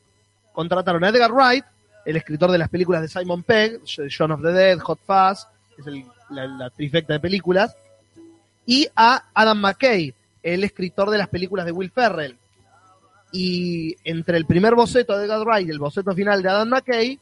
Contrataron 0.51 1.05
a 1.05 1.07
Edgar 1.07 1.31
Wright, 1.31 1.64
el 2.08 2.16
escritor 2.16 2.50
de 2.50 2.58
las 2.58 2.70
películas 2.70 3.02
de 3.02 3.10
Simon 3.10 3.44
Pegg, 3.44 3.84
Shaun 3.84 4.32
of 4.32 4.42
the 4.42 4.54
Dead, 4.54 4.80
Hot 4.80 5.00
Fuzz, 5.06 5.46
es 5.78 5.86
la, 6.30 6.70
trifecta 6.70 7.12
de 7.12 7.20
películas, 7.20 7.76
y 8.66 8.88
a 8.96 9.26
Adam 9.34 9.60
McKay, 9.60 10.14
el 10.42 10.64
escritor 10.64 11.10
de 11.10 11.18
las 11.18 11.28
películas 11.28 11.66
de 11.66 11.74
Will 11.74 11.92
Ferrell. 11.92 12.38
Y 13.34 13.98
entre 14.06 14.38
el 14.38 14.46
primer 14.46 14.74
boceto 14.74 15.18
de 15.18 15.26
Edgar 15.26 15.46
Wright 15.46 15.68
y 15.68 15.72
el 15.72 15.80
boceto 15.80 16.16
final 16.16 16.42
de 16.42 16.48
Adam 16.48 16.70
McKay, 16.70 17.20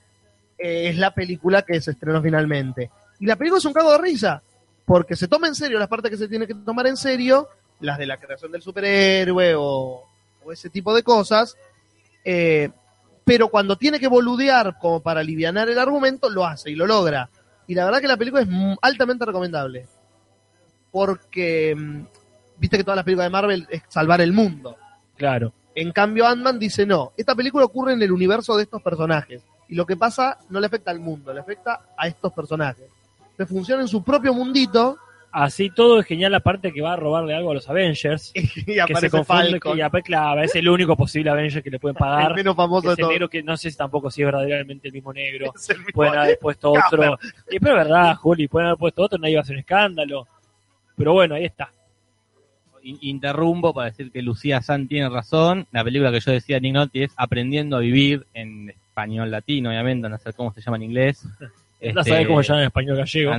eh, 0.60 0.90
es 0.90 0.98
la 0.98 1.12
película 1.16 1.64
que 1.64 1.82
se 1.82 1.90
estrenó 1.90 2.22
finalmente. 2.22 2.92
Y 3.20 3.26
la 3.26 3.38
película 3.38 3.58
es 3.58 3.66
un 3.66 3.74
cago 3.74 3.92
de 3.92 3.98
risa, 3.98 4.44
porque 4.86 5.16
se 5.16 5.28
toma 5.28 5.48
en 5.48 5.56
serio 5.56 5.80
las 5.80 5.88
partes 5.90 6.12
que 6.12 6.18
se 6.18 6.28
tiene 6.28 6.46
que 6.46 6.54
tomar 6.54 6.86
en 6.86 6.96
serio, 6.96 7.50
las 7.80 7.98
de 7.98 8.06
la 8.06 8.18
creación 8.18 8.52
del 8.52 8.62
superhéroe 8.62 9.56
o, 9.56 10.04
o 10.44 10.52
ese 10.52 10.70
tipo 10.70 10.94
de 10.94 11.02
cosas, 11.02 11.58
eh, 12.24 12.70
pero 13.26 13.50
cuando 13.50 13.76
tiene 13.76 14.00
que 14.00 14.08
boludear 14.08 14.78
como 14.80 15.02
para 15.02 15.20
aliviar 15.20 15.58
el 15.58 15.80
argumento, 15.80 16.30
lo 16.30 16.46
hace 16.46 16.70
y 16.70 16.76
lo 16.76 16.86
logra. 16.86 17.30
Y 17.68 17.74
la 17.74 17.86
verdad 17.86 18.00
que 18.00 18.08
la 18.08 18.18
película 18.18 18.44
es 18.44 18.50
altamente 18.82 19.26
recomendable, 19.26 19.88
porque 20.92 21.76
mm, 21.76 22.02
viste 22.58 22.78
que 22.78 22.84
todas 22.84 22.98
las 22.98 23.04
películas 23.04 23.26
de 23.26 23.32
Marvel 23.32 23.68
es 23.70 23.82
salvar 23.90 24.22
el 24.22 24.32
mundo. 24.32 24.78
Claro. 25.18 25.52
En 25.74 25.92
cambio, 25.92 26.28
Ant-Man 26.28 26.60
dice 26.60 26.86
no. 26.86 27.12
Esta 27.18 27.36
película 27.36 27.66
ocurre 27.66 27.94
en 27.94 28.02
el 28.02 28.12
universo 28.12 28.56
de 28.56 28.64
estos 28.64 28.82
personajes. 28.82 29.42
Y 29.68 29.76
lo 29.76 29.86
que 29.86 29.98
pasa 29.98 30.38
no 30.50 30.60
le 30.60 30.68
afecta 30.68 30.92
al 30.92 31.00
mundo, 31.00 31.34
le 31.34 31.40
afecta 31.40 31.82
a 31.98 32.08
estos 32.08 32.32
personajes. 32.32 32.86
Se 33.36 33.46
funciona 33.48 33.82
en 33.82 33.88
su 33.88 34.04
propio 34.04 34.34
mundito 34.34 35.00
Así 35.38 35.70
todo 35.70 36.00
es 36.00 36.06
genial 36.06 36.32
la 36.32 36.40
parte 36.40 36.72
que 36.72 36.82
va 36.82 36.94
a 36.94 36.96
robarle 36.96 37.34
algo 37.36 37.52
a 37.52 37.56
los 37.56 37.68
Avengers. 37.70 38.32
y 38.36 38.48
Que 38.48 38.74
se 38.74 38.82
aparece 38.82 39.10
confunde 39.10 39.50
Falcon, 39.52 39.78
y 39.78 39.82
aparte, 39.82 40.08
claro, 40.08 40.42
es 40.42 40.56
el 40.56 40.70
único 40.70 40.96
posible 40.96 41.30
Avenger 41.30 41.62
que 41.62 41.70
le 41.70 41.78
pueden 41.78 41.96
el 41.98 42.00
pagar. 42.00 42.34
menos 42.36 42.56
famoso 42.56 42.88
de 42.88 42.94
el 42.94 42.98
todos. 43.00 43.12
negro 43.12 43.28
que 43.30 43.44
no 43.44 43.58
sé 43.58 43.70
si 43.70 43.76
tampoco 43.78 44.10
si 44.10 44.22
es 44.22 44.26
verdaderamente 44.28 44.88
el 44.88 44.94
mismo 44.94 45.12
negro. 45.12 45.52
El 45.70 45.78
mismo. 45.80 45.92
Pueden 45.94 46.16
haber 46.18 46.40
puesto 46.40 46.72
otro. 46.72 47.20
Y, 47.52 47.60
pero 47.60 47.78
es 47.80 47.84
verdad, 47.86 48.16
Juli, 48.16 48.48
pueden 48.48 48.68
haber 48.68 48.80
puesto 48.80 49.04
otro, 49.04 49.18
nadie 49.18 49.36
va 49.36 49.40
a 49.40 49.44
hacer 49.44 49.56
un 49.56 49.60
escándalo. 49.60 50.26
Pero 50.96 51.12
bueno, 51.12 51.36
ahí 51.36 51.44
está. 51.46 51.70
In- 52.84 53.00
Interrumpo 53.02 53.74
para 53.74 53.88
decir 53.90 54.12
que 54.14 54.22
Lucía 54.22 54.62
San 54.62 54.88
tiene 54.88 55.10
razón. 55.10 55.68
La 55.74 55.84
película 55.84 56.12
que 56.14 56.22
yo 56.22 56.32
decía, 56.32 56.60
Nick 56.62 56.74
Nolte, 56.74 57.04
es 57.04 57.12
Aprendiendo 57.18 57.76
a 57.76 57.80
Vivir 57.82 58.26
en 58.34 58.70
español 58.70 59.30
latino, 59.32 59.70
obviamente, 59.70 60.08
no 60.08 60.18
sé 60.18 60.32
cómo 60.32 60.54
se 60.54 60.62
llama 60.62 60.78
en 60.78 60.84
inglés. 60.84 61.26
No 61.42 61.48
Este, 61.82 62.04
sabés 62.06 62.28
cómo 62.28 62.42
se 62.42 62.48
llama 62.50 62.62
en 62.62 62.68
español 62.68 62.96
gallego. 62.96 63.34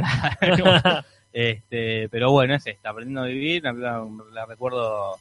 Este, 1.39 2.09
pero 2.09 2.31
bueno, 2.31 2.55
es 2.55 2.67
esta, 2.67 2.89
Aprendiendo 2.91 3.23
a 3.23 3.27
Vivir. 3.27 3.63
La, 3.63 3.73
la- 3.75 4.07
la 4.33 4.47
recuerdo 4.47 5.19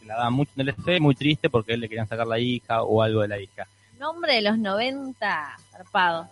que 0.00 0.06
la 0.06 0.14
daban 0.16 0.32
mucho 0.32 0.50
en 0.56 0.62
el 0.62 0.68
FC, 0.70 1.00
muy 1.00 1.14
triste 1.14 1.50
porque 1.50 1.74
él 1.74 1.80
le 1.80 1.88
querían 1.88 2.08
sacar 2.08 2.26
la 2.26 2.38
hija 2.38 2.82
o 2.82 3.02
algo 3.02 3.20
de 3.20 3.28
la 3.28 3.38
hija. 3.38 3.66
Nombre 3.98 4.34
de 4.36 4.42
los 4.42 4.56
90, 4.58 5.56
zarpado. 5.70 6.28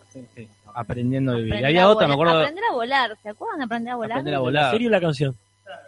Aprendiendo 0.74 1.32
a 1.32 1.36
Vivir. 1.36 1.52
Aprender 1.52 1.68
había 1.70 1.82
a 1.84 1.88
otra, 1.90 2.08
me 2.08 2.14
volar. 2.16 2.34
acuerdo. 2.36 2.40
Aprender 2.48 2.64
a 2.70 2.72
volar. 2.74 3.18
¿Se 3.22 3.28
acuerdan 3.28 3.58
de 3.58 3.64
aprender 3.66 3.92
a 3.92 3.96
volar? 3.96 4.12
Aprender 4.12 4.34
a 4.34 4.36
¿En 4.38 4.42
volar. 4.42 4.70
serio 4.72 4.90
la 4.90 5.00
canción? 5.00 5.36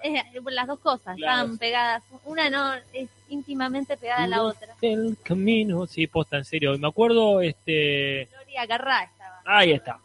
Es- 0.02 0.24
las 0.44 0.66
dos 0.66 0.78
cosas 0.80 1.16
Claro. 1.16 1.42
están 1.44 1.59
pegadas. 1.59 2.02
Una 2.26 2.51
no 2.51 2.74
es 2.92 3.09
íntimamente 3.30 3.96
pegada 3.96 4.24
a 4.24 4.26
la 4.26 4.42
otra. 4.42 4.68
El 4.82 5.16
camino, 5.22 5.86
sí, 5.86 6.06
posta, 6.06 6.36
en 6.36 6.44
serio. 6.44 6.76
Me 6.78 6.88
acuerdo, 6.88 7.40
este. 7.40 8.28
Gloria 8.32 8.66
Carrá 8.66 9.02
estaba. 9.05 9.40
Ahí 9.46 9.72
está. 9.72 9.98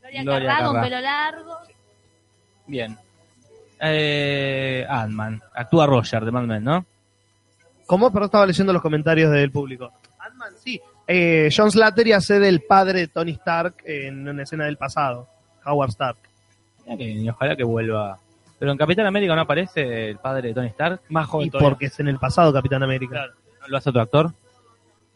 Gloria, 0.00 0.22
Gloria 0.22 0.48
Carrá 0.48 0.66
con 0.66 0.80
pelo 0.80 1.00
largo. 1.00 1.56
Bien. 2.70 2.96
Eh, 3.80 4.86
Ant-Man. 4.88 5.40
Actúa 5.54 5.86
Roger 5.86 6.24
de 6.24 6.30
Mad 6.30 6.44
Men, 6.44 6.64
¿no? 6.64 6.84
¿Cómo? 7.86 8.12
Pero 8.12 8.26
estaba 8.26 8.46
leyendo 8.46 8.72
los 8.72 8.82
comentarios 8.82 9.32
del 9.32 9.50
público. 9.50 9.92
Ant-Man, 10.18 10.52
sí. 10.62 10.80
Eh, 11.06 11.48
John 11.54 11.70
Slattery 11.70 12.12
hace 12.12 12.38
del 12.38 12.60
padre 12.60 13.00
de 13.00 13.08
Tony 13.08 13.32
Stark 13.32 13.76
en 13.84 14.28
una 14.28 14.42
escena 14.44 14.64
del 14.66 14.76
pasado. 14.76 15.28
Howard 15.64 15.90
Stark. 15.90 16.18
Mira 16.84 16.96
que- 16.96 17.10
y 17.10 17.28
ojalá 17.28 17.56
que 17.56 17.64
vuelva. 17.64 18.18
Pero 18.58 18.72
en 18.72 18.78
Capitán 18.78 19.06
América 19.06 19.34
no 19.34 19.40
aparece 19.40 20.10
el 20.10 20.18
padre 20.18 20.48
de 20.48 20.54
Tony 20.54 20.68
Stark. 20.68 21.00
Más 21.08 21.26
joven 21.26 21.48
Y 21.48 21.50
todavía. 21.50 21.70
porque 21.70 21.86
es 21.86 21.98
en 21.98 22.08
el 22.08 22.18
pasado 22.18 22.52
Capitán 22.52 22.82
América. 22.82 23.12
Claro. 23.14 23.32
¿No 23.62 23.68
lo 23.68 23.76
hace 23.78 23.90
otro 23.90 24.02
actor? 24.02 24.32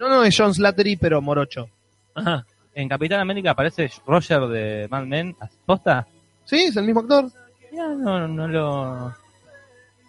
No, 0.00 0.08
no, 0.08 0.24
es 0.24 0.34
John 0.36 0.52
Slattery, 0.52 0.96
pero 0.96 1.20
morocho. 1.22 1.68
Ajá. 2.14 2.44
En 2.74 2.88
Capitán 2.88 3.20
América 3.20 3.52
aparece 3.52 3.90
Roger 4.06 4.40
de 4.48 4.88
Mad 4.90 5.04
Men. 5.04 5.36
¿Posta? 5.64 6.06
Sí, 6.44 6.56
es 6.64 6.76
el 6.76 6.84
mismo 6.84 7.00
actor. 7.02 7.26
Mira, 7.74 7.88
no, 7.88 8.28
no 8.28 8.46
lo. 8.46 9.14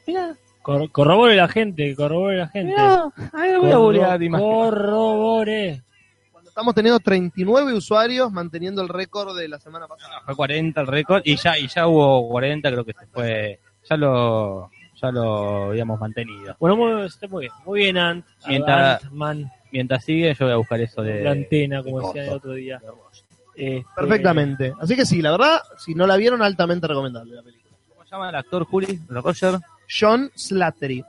Mira, 0.05 0.35
Cor- 0.61 0.91
corrobore 0.91 1.35
la 1.35 1.47
gente, 1.47 1.95
corrobore 1.95 2.37
la 2.37 2.47
gente. 2.47 2.71
mira. 2.73 3.11
Ahí 3.33 3.51
lo 3.53 3.61
voy 3.81 3.99
a 3.99 4.29
corrobore. 4.29 5.81
Cuando 6.31 6.49
estamos 6.49 6.75
teniendo 6.75 6.99
39 6.99 7.73
usuarios 7.73 8.31
manteniendo 8.31 8.83
el 8.83 8.89
récord 8.89 9.35
de 9.35 9.47
la 9.47 9.59
semana 9.59 9.87
pasada. 9.87 10.21
Fue 10.25 10.35
40 10.35 10.79
el 10.81 10.87
récord 10.87 11.21
y 11.25 11.35
ya, 11.37 11.57
y 11.57 11.67
ya 11.67 11.87
hubo 11.87 12.29
40, 12.29 12.69
creo 12.71 12.85
que 12.85 12.93
se 12.93 13.07
fue. 13.07 13.59
Ya 13.89 13.97
lo. 13.97 14.69
ya 15.01 15.11
lo 15.11 15.63
habíamos 15.71 15.99
mantenido. 15.99 16.55
Bueno, 16.59 16.75
muy, 16.77 17.05
está 17.07 17.27
muy 17.27 17.45
bien, 17.45 17.53
muy 17.65 17.79
bien, 17.79 17.97
Ant. 17.97 18.25
Mientras- 18.47 19.03
Ant-Man, 19.05 19.51
Mientras 19.71 20.05
sigue, 20.05 20.33
yo 20.35 20.45
voy 20.45 20.53
a 20.53 20.57
buscar 20.57 20.79
eso 20.79 21.01
de... 21.01 21.21
la 21.21 21.31
antena, 21.31 21.83
como 21.83 21.99
de 21.99 22.07
decía 22.07 22.23
el 22.25 22.29
otro 22.29 22.53
día. 22.53 22.79
Este, 23.55 23.85
Perfectamente. 23.95 24.73
Así 24.79 24.95
que 24.95 25.05
sí, 25.05 25.21
la 25.21 25.31
verdad, 25.31 25.61
si 25.77 25.95
no 25.95 26.05
la 26.07 26.17
vieron, 26.17 26.41
altamente 26.41 26.87
recomendable 26.87 27.35
la 27.35 27.41
película. 27.43 27.75
¿Cómo 27.89 28.03
se 28.03 28.09
llama 28.11 28.29
el 28.29 28.35
actor 28.35 28.65
Juli? 28.65 28.99
¿Roger? 29.07 29.59
John 29.89 30.31
Slattery. 30.35 31.03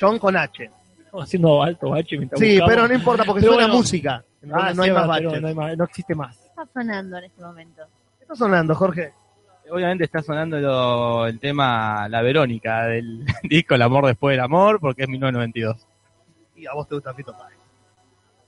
John 0.00 0.18
con 0.18 0.36
H. 0.36 0.70
Estamos 1.04 1.24
haciendo 1.24 1.62
alto 1.62 1.90
bache 1.90 2.16
mientras 2.18 2.38
Sí, 2.38 2.50
buscamos. 2.52 2.70
pero 2.70 2.88
no 2.88 2.94
importa 2.94 3.24
porque 3.24 3.40
Pero 3.40 3.52
suena 3.54 3.66
bueno. 3.66 3.78
música. 3.80 4.24
Ah, 4.52 4.72
no 4.74 4.82
sí, 4.84 4.88
hay 4.90 4.94
más 4.94 5.06
no, 5.22 5.48
hay 5.48 5.54
más- 5.54 5.76
no 5.76 5.84
existe 5.84 6.14
más. 6.14 6.36
¿Qué 6.36 6.46
está 6.48 6.66
sonando 6.72 7.16
en 7.18 7.24
este 7.24 7.42
momento? 7.42 7.82
¿Qué 8.18 8.22
está 8.24 8.34
sonando, 8.36 8.74
Jorge? 8.74 9.12
Obviamente 9.70 10.04
está 10.04 10.22
sonando 10.22 10.58
lo- 10.58 11.26
el 11.26 11.38
tema 11.40 12.08
La 12.08 12.22
Verónica 12.22 12.84
del 12.84 13.24
disco 13.42 13.74
El 13.74 13.82
amor 13.82 14.06
después 14.06 14.34
del 14.34 14.40
amor, 14.44 14.78
porque 14.80 15.02
es 15.02 15.08
1992. 15.08 15.76
Y 16.56 16.66
a 16.66 16.72
vos 16.74 16.86
te 16.88 16.94
gusta 16.94 17.12
Fito 17.14 17.32
Páez. 17.36 17.56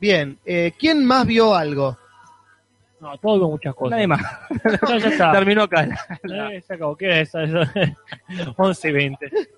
Bien, 0.00 0.38
eh, 0.46 0.72
¿quién 0.78 1.04
más 1.04 1.26
vio 1.26 1.54
algo? 1.54 1.96
No, 3.00 3.16
todo 3.18 3.34
vimos 3.34 3.50
muchas 3.50 3.74
cosas. 3.74 3.92
Nadie 3.92 4.06
más. 4.06 4.20
Ya, 4.88 4.98
ya 4.98 5.08
está. 5.08 5.32
Terminó 5.32 5.62
acá. 5.62 5.88
Eh, 6.22 6.60
se 6.66 6.74
acabó. 6.74 6.96
¿Qué 6.96 7.20
es 7.20 7.28
eso? 7.28 7.38
11.20. 8.56 9.48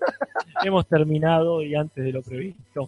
Hemos 0.63 0.87
terminado 0.87 1.61
y 1.61 1.75
antes 1.75 2.03
de 2.03 2.11
lo 2.11 2.21
previsto. 2.21 2.87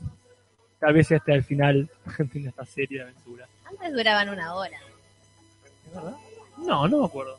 Tal 0.80 0.94
vez 0.94 1.12
hasta 1.12 1.34
el 1.34 1.44
final 1.44 1.90
de 2.18 2.48
esta 2.48 2.66
serie 2.66 3.00
de 3.00 3.04
aventuras. 3.04 3.50
Antes 3.66 3.94
duraban 3.94 4.30
una 4.30 4.54
hora. 4.54 4.78
¿Es 5.88 5.94
verdad? 5.94 6.16
No, 6.58 6.88
no 6.88 7.00
me 7.00 7.06
acuerdo. 7.06 7.38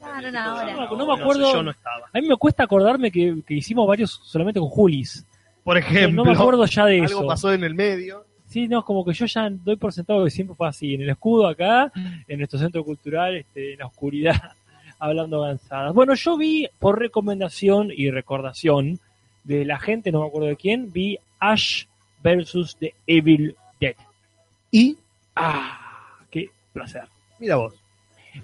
Duraban 0.00 0.26
una 0.26 0.54
hora. 0.54 0.72
No, 0.74 0.96
no 0.96 1.06
me 1.06 1.20
acuerdo. 1.20 1.52
yo 1.52 1.62
no 1.62 1.70
estaba. 1.70 2.06
A 2.12 2.20
mí 2.20 2.26
me 2.28 2.36
cuesta 2.36 2.64
acordarme 2.64 3.10
que, 3.10 3.42
que 3.46 3.54
hicimos 3.54 3.86
varios 3.86 4.20
solamente 4.24 4.58
con 4.58 4.68
Julis. 4.68 5.24
Por 5.62 5.78
ejemplo, 5.78 6.24
no 6.24 6.30
me 6.32 6.36
acuerdo 6.36 6.64
ya 6.66 6.86
de 6.86 6.94
algo 7.02 7.06
eso. 7.06 7.26
pasó 7.26 7.52
en 7.52 7.62
el 7.62 7.74
medio. 7.74 8.24
Sí, 8.52 8.68
no, 8.68 8.84
como 8.84 9.04
que 9.04 9.12
yo 9.14 9.24
ya 9.26 9.48
doy 9.50 9.76
por 9.76 9.92
sentado 9.92 10.24
que 10.24 10.30
siempre 10.30 10.54
fue 10.54 10.68
así. 10.68 10.94
En 10.94 11.02
el 11.02 11.08
escudo 11.10 11.46
acá, 11.46 11.90
en 12.28 12.38
nuestro 12.38 12.58
centro 12.58 12.84
cultural, 12.84 13.36
este, 13.36 13.72
en 13.72 13.78
la 13.78 13.86
oscuridad, 13.86 14.34
hablando 14.98 15.42
avanzadas. 15.44 15.94
Bueno, 15.94 16.14
yo 16.14 16.36
vi 16.36 16.68
por 16.78 16.98
recomendación 16.98 17.90
y 17.94 18.10
recordación 18.10 18.98
de 19.44 19.64
la 19.64 19.78
gente, 19.78 20.12
no 20.12 20.20
me 20.20 20.26
acuerdo 20.28 20.48
de 20.48 20.56
quién, 20.56 20.92
vi 20.92 21.18
Ash 21.40 21.84
versus 22.22 22.76
The 22.76 22.94
Evil 23.06 23.56
Dead. 23.80 23.94
Y, 24.70 24.96
Ah, 25.34 25.78
qué 26.30 26.50
placer. 26.72 27.04
mira 27.38 27.56
vos. 27.56 27.74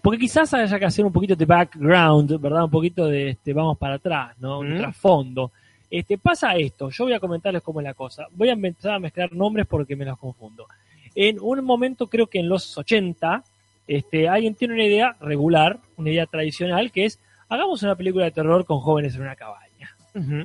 Porque 0.02 0.18
quizás 0.18 0.52
haya 0.54 0.78
que 0.78 0.84
hacer 0.86 1.04
un 1.04 1.12
poquito 1.12 1.34
de 1.36 1.44
background, 1.46 2.40
¿verdad? 2.40 2.64
Un 2.64 2.70
poquito 2.70 3.06
de, 3.06 3.30
este, 3.30 3.52
vamos 3.52 3.78
para 3.78 3.94
atrás, 3.94 4.34
¿no? 4.38 4.58
Un 4.60 4.74
Mm. 4.74 4.78
trasfondo. 4.78 5.52
Este, 5.90 6.18
pasa 6.18 6.54
esto, 6.56 6.90
yo 6.90 7.04
voy 7.04 7.14
a 7.14 7.20
comentarles 7.20 7.62
cómo 7.62 7.80
es 7.80 7.84
la 7.84 7.94
cosa. 7.94 8.26
Voy 8.32 8.48
a 8.50 8.52
empezar 8.52 8.92
a 8.92 8.98
mezclar 8.98 9.32
nombres 9.32 9.66
porque 9.66 9.96
me 9.96 10.04
los 10.04 10.18
confundo. 10.18 10.66
En 11.14 11.38
un 11.40 11.64
momento, 11.64 12.06
creo 12.08 12.26
que 12.26 12.38
en 12.40 12.48
los 12.48 12.76
80, 12.76 13.42
este, 13.86 14.28
alguien 14.28 14.54
tiene 14.54 14.74
una 14.74 14.84
idea 14.84 15.16
regular, 15.20 15.78
una 15.96 16.10
idea 16.10 16.26
tradicional, 16.26 16.92
que 16.92 17.06
es, 17.06 17.18
hagamos 17.48 17.82
una 17.82 17.94
película 17.96 18.26
de 18.26 18.30
terror 18.32 18.64
con 18.66 18.80
jóvenes 18.80 19.14
en 19.14 19.22
una 19.22 19.34
cabaña. 19.36 19.66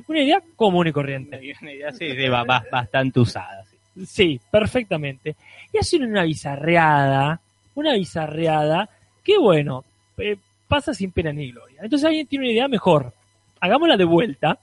Una 0.08 0.20
idea 0.20 0.40
común 0.56 0.86
y 0.86 0.92
corriente. 0.92 1.40
Una 1.62 1.72
idea 1.72 1.92
sí, 1.92 2.10
sí, 2.14 2.28
ba- 2.28 2.44
ba- 2.44 2.64
bastante 2.70 3.18
usada. 3.20 3.64
sí. 3.64 4.06
Sí, 4.06 4.40
perfectamente. 4.50 5.36
Y 5.72 5.78
hacen 5.78 6.04
una 6.04 6.22
bizarreada, 6.24 7.40
una 7.74 7.94
bizarreada, 7.94 8.88
que 9.22 9.36
bueno, 9.38 9.84
eh, 10.18 10.36
pasa 10.68 10.94
sin 10.94 11.10
pena 11.12 11.32
ni 11.32 11.50
gloria. 11.52 11.80
Entonces 11.82 12.06
alguien 12.06 12.26
tiene 12.26 12.46
una 12.46 12.52
idea 12.52 12.68
mejor. 12.68 13.12
Hagámosla 13.60 13.96
de 13.96 14.04
vuelta. 14.04 14.58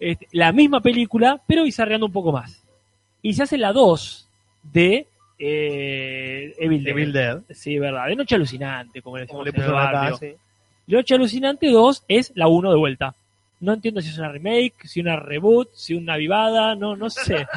Este, 0.00 0.28
la 0.32 0.52
misma 0.52 0.80
película, 0.80 1.40
pero 1.46 1.64
bizarreando 1.64 2.06
un 2.06 2.12
poco 2.12 2.32
más. 2.32 2.62
Y 3.22 3.34
se 3.34 3.42
hace 3.44 3.56
la 3.58 3.72
2 3.72 4.28
de 4.72 5.06
eh, 5.38 6.54
Evil 6.58 6.84
Dead. 6.84 6.92
Evil 6.92 7.12
Dead. 7.12 7.42
Sí, 7.50 7.78
verdad. 7.78 8.06
De 8.06 8.16
Noche 8.16 8.34
Alucinante, 8.34 9.02
como 9.02 9.18
le 9.18 9.26
Como 9.26 9.44
decimos 9.44 9.44
le 9.44 9.50
en 9.50 9.54
el 9.56 9.62
pusieron 9.62 9.80
acá, 9.88 10.10
barrio. 10.10 10.16
sí. 10.18 10.36
Noche 10.86 11.14
Alucinante 11.14 11.70
2 11.70 12.04
es 12.08 12.32
la 12.34 12.46
1 12.48 12.70
de 12.70 12.76
vuelta. 12.76 13.14
No 13.64 13.72
entiendo 13.72 14.00
si 14.00 14.10
es 14.10 14.18
una 14.18 14.30
remake, 14.30 14.74
si 14.86 15.00
una 15.00 15.16
reboot, 15.16 15.70
si 15.72 15.94
una 15.94 16.16
vivada, 16.16 16.74
no, 16.74 16.94
no 16.96 17.08
sé. 17.10 17.46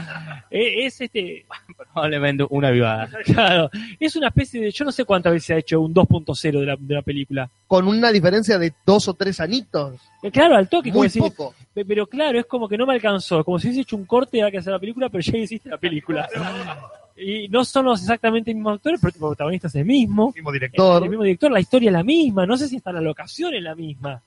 Eh, 0.50 0.86
es 0.86 1.02
este, 1.02 1.46
Probablemente 1.94 2.46
una 2.50 2.72
vivada. 2.72 3.10
claro, 3.26 3.70
es 4.00 4.16
una 4.16 4.30
especie 4.30 4.62
de, 4.62 4.72
yo 4.72 4.86
no 4.86 4.94
sé 4.94 5.04
cuántas 5.04 5.34
veces 5.34 5.46
se 5.48 5.54
ha 5.54 5.58
hecho 5.58 5.82
un 5.82 5.94
2.0 5.94 6.60
de 6.62 6.66
la, 6.66 6.78
de 6.80 6.94
la 6.96 7.02
película. 7.02 7.50
Con 7.68 7.86
una 7.86 8.12
diferencia 8.14 8.58
de 8.58 8.74
dos 8.86 9.10
o 9.10 9.14
tres 9.14 9.42
anitos. 9.42 10.00
Eh, 10.24 10.32
Claro, 10.32 10.56
al 10.56 10.70
toque, 10.70 10.90
Muy 10.92 11.10
poco. 11.10 11.54
pe- 11.74 11.84
pero 11.84 12.08
claro, 12.08 12.40
es 12.40 12.46
como 12.46 12.70
que 12.70 12.78
no 12.78 12.86
me 12.86 12.94
alcanzó, 12.94 13.44
como 13.44 13.60
si 13.60 13.68
hubiese 13.68 13.82
hecho 13.82 13.98
un 13.98 14.06
corte 14.06 14.38
y 14.38 14.40
había 14.40 14.52
que 14.52 14.58
hacer 14.60 14.72
la 14.72 14.80
película, 14.80 15.10
pero 15.10 15.22
ya 15.22 15.38
hiciste 15.38 15.70
la 15.70 15.78
película. 15.78 16.28
Y 17.20 17.48
no 17.50 17.66
son 17.66 17.86
los 17.86 18.00
exactamente 18.02 18.54
mismos 18.54 18.76
actores, 18.76 19.00
pero 19.02 19.12
el 19.12 19.20
protagonista 19.20 19.68
es 19.68 19.74
el 19.76 19.86
mismo. 19.86 20.32
Mismo 20.36 20.52
El 20.52 20.54
director. 20.54 21.10
mismo 21.10 21.24
director, 21.24 21.52
la 21.52 21.60
historia 21.60 21.90
es 21.90 21.94
la 21.94 22.04
misma, 22.04 22.46
no 22.46 22.56
sé 22.58 22.68
si 22.68 22.76
está 22.76 22.92
la 22.92 23.02
locación 23.02 23.56
es 23.56 23.64
la 23.64 23.74
misma. 23.74 24.22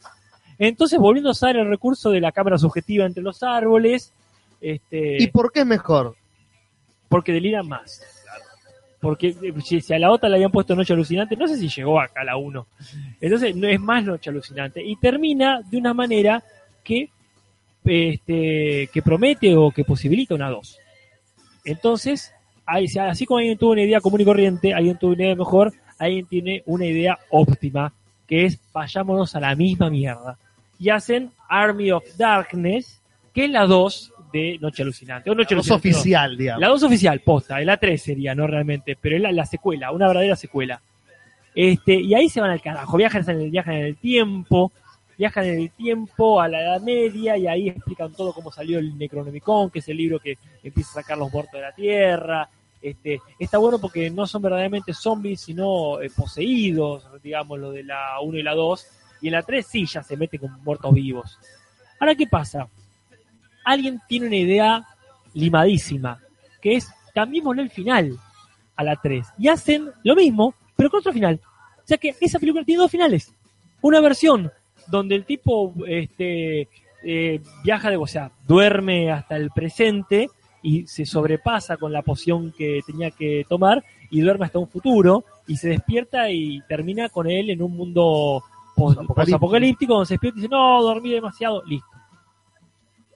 Entonces, 0.60 0.98
volviendo 0.98 1.30
a 1.30 1.32
usar 1.32 1.56
el 1.56 1.68
recurso 1.68 2.10
de 2.10 2.20
la 2.20 2.30
cámara 2.30 2.58
subjetiva 2.58 3.06
entre 3.06 3.22
los 3.22 3.42
árboles, 3.42 4.12
este, 4.60 5.16
¿Y 5.22 5.26
por 5.28 5.50
qué 5.50 5.60
es 5.60 5.66
mejor? 5.66 6.14
porque 7.08 7.32
deliran 7.32 7.66
más. 7.66 8.02
Porque 9.00 9.34
eh, 9.42 9.80
si, 9.80 9.92
a 9.92 9.98
la 9.98 10.10
otra 10.10 10.28
le 10.28 10.36
habían 10.36 10.52
puesto 10.52 10.76
Noche 10.76 10.92
Alucinante, 10.92 11.36
no 11.36 11.48
sé 11.48 11.56
si 11.56 11.68
llegó 11.68 12.00
acá 12.00 12.20
a 12.20 12.24
la 12.24 12.36
1. 12.36 12.66
Entonces, 13.20 13.56
no 13.56 13.66
es 13.66 13.80
más 13.80 14.04
Noche 14.04 14.30
Alucinante. 14.30 14.84
Y 14.84 14.96
termina 14.96 15.60
de 15.68 15.76
una 15.76 15.92
manera 15.92 16.44
que, 16.84 17.10
este, 17.84 18.88
que 18.92 19.02
promete 19.02 19.56
o 19.56 19.70
que 19.72 19.84
posibilita 19.84 20.34
una 20.34 20.50
2. 20.50 20.78
Entonces, 21.64 22.32
así 22.64 23.26
como 23.26 23.38
alguien 23.38 23.58
tuvo 23.58 23.72
una 23.72 23.82
idea 23.82 24.00
común 24.00 24.20
y 24.20 24.24
corriente, 24.24 24.72
alguien 24.72 24.96
tuvo 24.96 25.12
una 25.12 25.24
idea 25.24 25.34
mejor, 25.34 25.72
alguien 25.98 26.26
tiene 26.26 26.62
una 26.66 26.86
idea 26.86 27.18
óptima, 27.30 27.92
que 28.26 28.44
es 28.44 28.60
vayámonos 28.72 29.34
a 29.34 29.40
la 29.40 29.56
misma 29.56 29.90
mierda. 29.90 30.38
Y 30.80 30.88
hacen 30.88 31.30
Army 31.48 31.92
of 31.92 32.02
Darkness, 32.16 33.00
que 33.32 33.44
es 33.44 33.50
la 33.50 33.66
2 33.66 34.12
de 34.32 34.58
Noche 34.60 34.82
Alucinante. 34.82 35.30
O 35.30 35.34
Noche 35.36 35.54
Alucinante, 35.54 35.88
no. 35.88 35.94
oficial, 35.94 36.36
digamos. 36.36 36.60
La 36.60 36.68
2 36.68 36.82
oficial, 36.82 37.20
posta, 37.20 37.60
la 37.60 37.76
3 37.76 38.02
sería, 38.02 38.34
no 38.34 38.48
realmente, 38.48 38.96
pero 39.00 39.14
es 39.14 39.22
la, 39.22 39.30
la 39.30 39.46
secuela, 39.46 39.92
una 39.92 40.08
verdadera 40.08 40.34
secuela. 40.34 40.80
Este, 41.54 41.94
y 41.94 42.14
ahí 42.14 42.28
se 42.28 42.40
van 42.40 42.50
al 42.50 42.62
carajo, 42.62 42.96
viajan 42.96 43.28
en 43.28 43.40
el, 43.40 43.50
viajan 43.50 43.74
en 43.74 43.84
el 43.86 43.96
tiempo, 43.96 44.72
viajan 45.18 45.44
en 45.44 45.60
el 45.60 45.70
tiempo 45.72 46.40
a 46.40 46.48
la 46.48 46.62
Edad 46.62 46.80
Media 46.80 47.36
y 47.36 47.46
ahí 47.46 47.68
explican 47.68 48.12
todo 48.12 48.32
cómo 48.32 48.50
salió 48.52 48.78
el 48.78 48.96
Necronomicon, 48.96 49.70
que 49.70 49.80
es 49.80 49.88
el 49.88 49.96
libro 49.96 50.18
que 50.18 50.38
empieza 50.62 50.90
a 50.90 51.02
sacar 51.02 51.18
los 51.18 51.32
muertos 51.32 51.54
de 51.54 51.60
la 51.60 51.72
tierra. 51.72 52.48
Este, 52.80 53.20
está 53.38 53.58
bueno 53.58 53.78
porque 53.78 54.08
no 54.08 54.26
son 54.26 54.40
verdaderamente 54.40 54.94
zombies, 54.94 55.42
sino 55.42 56.00
eh, 56.00 56.08
poseídos, 56.08 57.06
digamos, 57.22 57.58
lo 57.58 57.72
de 57.72 57.82
la 57.82 58.20
1 58.22 58.38
y 58.38 58.42
la 58.42 58.54
2. 58.54 58.86
Y 59.20 59.28
en 59.28 59.32
la 59.32 59.42
3 59.42 59.66
sí 59.66 59.86
ya 59.86 60.02
se 60.02 60.16
mete 60.16 60.38
con 60.38 60.62
muertos 60.62 60.92
vivos. 60.94 61.38
Ahora, 61.98 62.14
¿qué 62.14 62.26
pasa? 62.26 62.68
Alguien 63.64 64.00
tiene 64.08 64.26
una 64.26 64.36
idea 64.36 64.86
limadísima, 65.34 66.18
que 66.60 66.76
es 66.76 66.90
cambiémosle 67.14 67.62
el 67.62 67.70
final 67.70 68.18
a 68.76 68.84
la 68.84 68.96
3. 68.96 69.26
Y 69.38 69.48
hacen 69.48 69.90
lo 70.02 70.14
mismo, 70.14 70.54
pero 70.76 70.90
con 70.90 71.00
otro 71.00 71.12
final. 71.12 71.40
O 71.78 71.86
sea 71.86 71.98
que 71.98 72.14
esa 72.20 72.38
película 72.38 72.64
tiene 72.64 72.82
dos 72.82 72.90
finales. 72.90 73.34
Una 73.82 74.00
versión 74.00 74.50
donde 74.86 75.14
el 75.14 75.24
tipo 75.24 75.74
este, 75.86 76.68
eh, 77.02 77.40
viaja 77.64 77.90
de, 77.90 77.96
o 77.96 78.06
sea, 78.06 78.30
duerme 78.46 79.10
hasta 79.10 79.36
el 79.36 79.50
presente 79.50 80.28
y 80.62 80.86
se 80.86 81.06
sobrepasa 81.06 81.76
con 81.76 81.92
la 81.92 82.02
poción 82.02 82.52
que 82.52 82.80
tenía 82.86 83.10
que 83.10 83.46
tomar 83.48 83.82
y 84.10 84.20
duerme 84.20 84.46
hasta 84.46 84.58
un 84.58 84.68
futuro 84.68 85.24
y 85.46 85.56
se 85.56 85.70
despierta 85.70 86.30
y 86.30 86.60
termina 86.68 87.08
con 87.08 87.30
él 87.30 87.50
en 87.50 87.62
un 87.62 87.74
mundo 87.76 88.42
Apocalíptico. 89.34 89.94
donde 89.94 90.06
se 90.06 90.14
despierta 90.14 90.38
y 90.38 90.42
dice, 90.42 90.50
no, 90.50 90.82
dormí 90.82 91.10
demasiado, 91.10 91.62
listo. 91.64 91.88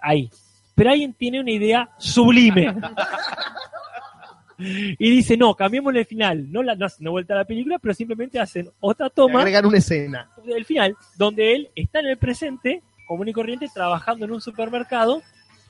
Ahí. 0.00 0.30
Pero 0.74 0.90
alguien 0.90 1.12
tiene 1.14 1.40
una 1.40 1.50
idea 1.50 1.88
sublime. 1.98 2.74
y 4.58 5.10
dice, 5.10 5.36
no, 5.36 5.54
cambiémosle 5.54 6.00
el 6.00 6.06
final. 6.06 6.50
No, 6.50 6.62
la, 6.62 6.74
no 6.74 6.86
hacen 6.86 7.04
una 7.04 7.12
vuelta 7.12 7.34
a 7.34 7.38
la 7.38 7.44
película, 7.44 7.78
pero 7.78 7.94
simplemente 7.94 8.38
hacen 8.38 8.70
otra 8.80 9.06
Le 9.06 9.10
toma 9.10 9.40
agregan 9.40 9.66
una 9.66 9.78
escena. 9.78 10.30
del 10.44 10.64
final, 10.64 10.96
donde 11.16 11.54
él 11.54 11.70
está 11.74 12.00
en 12.00 12.06
el 12.06 12.18
presente, 12.18 12.82
común 13.06 13.28
y 13.28 13.32
corriente, 13.32 13.68
trabajando 13.72 14.24
en 14.24 14.32
un 14.32 14.40
supermercado, 14.40 15.22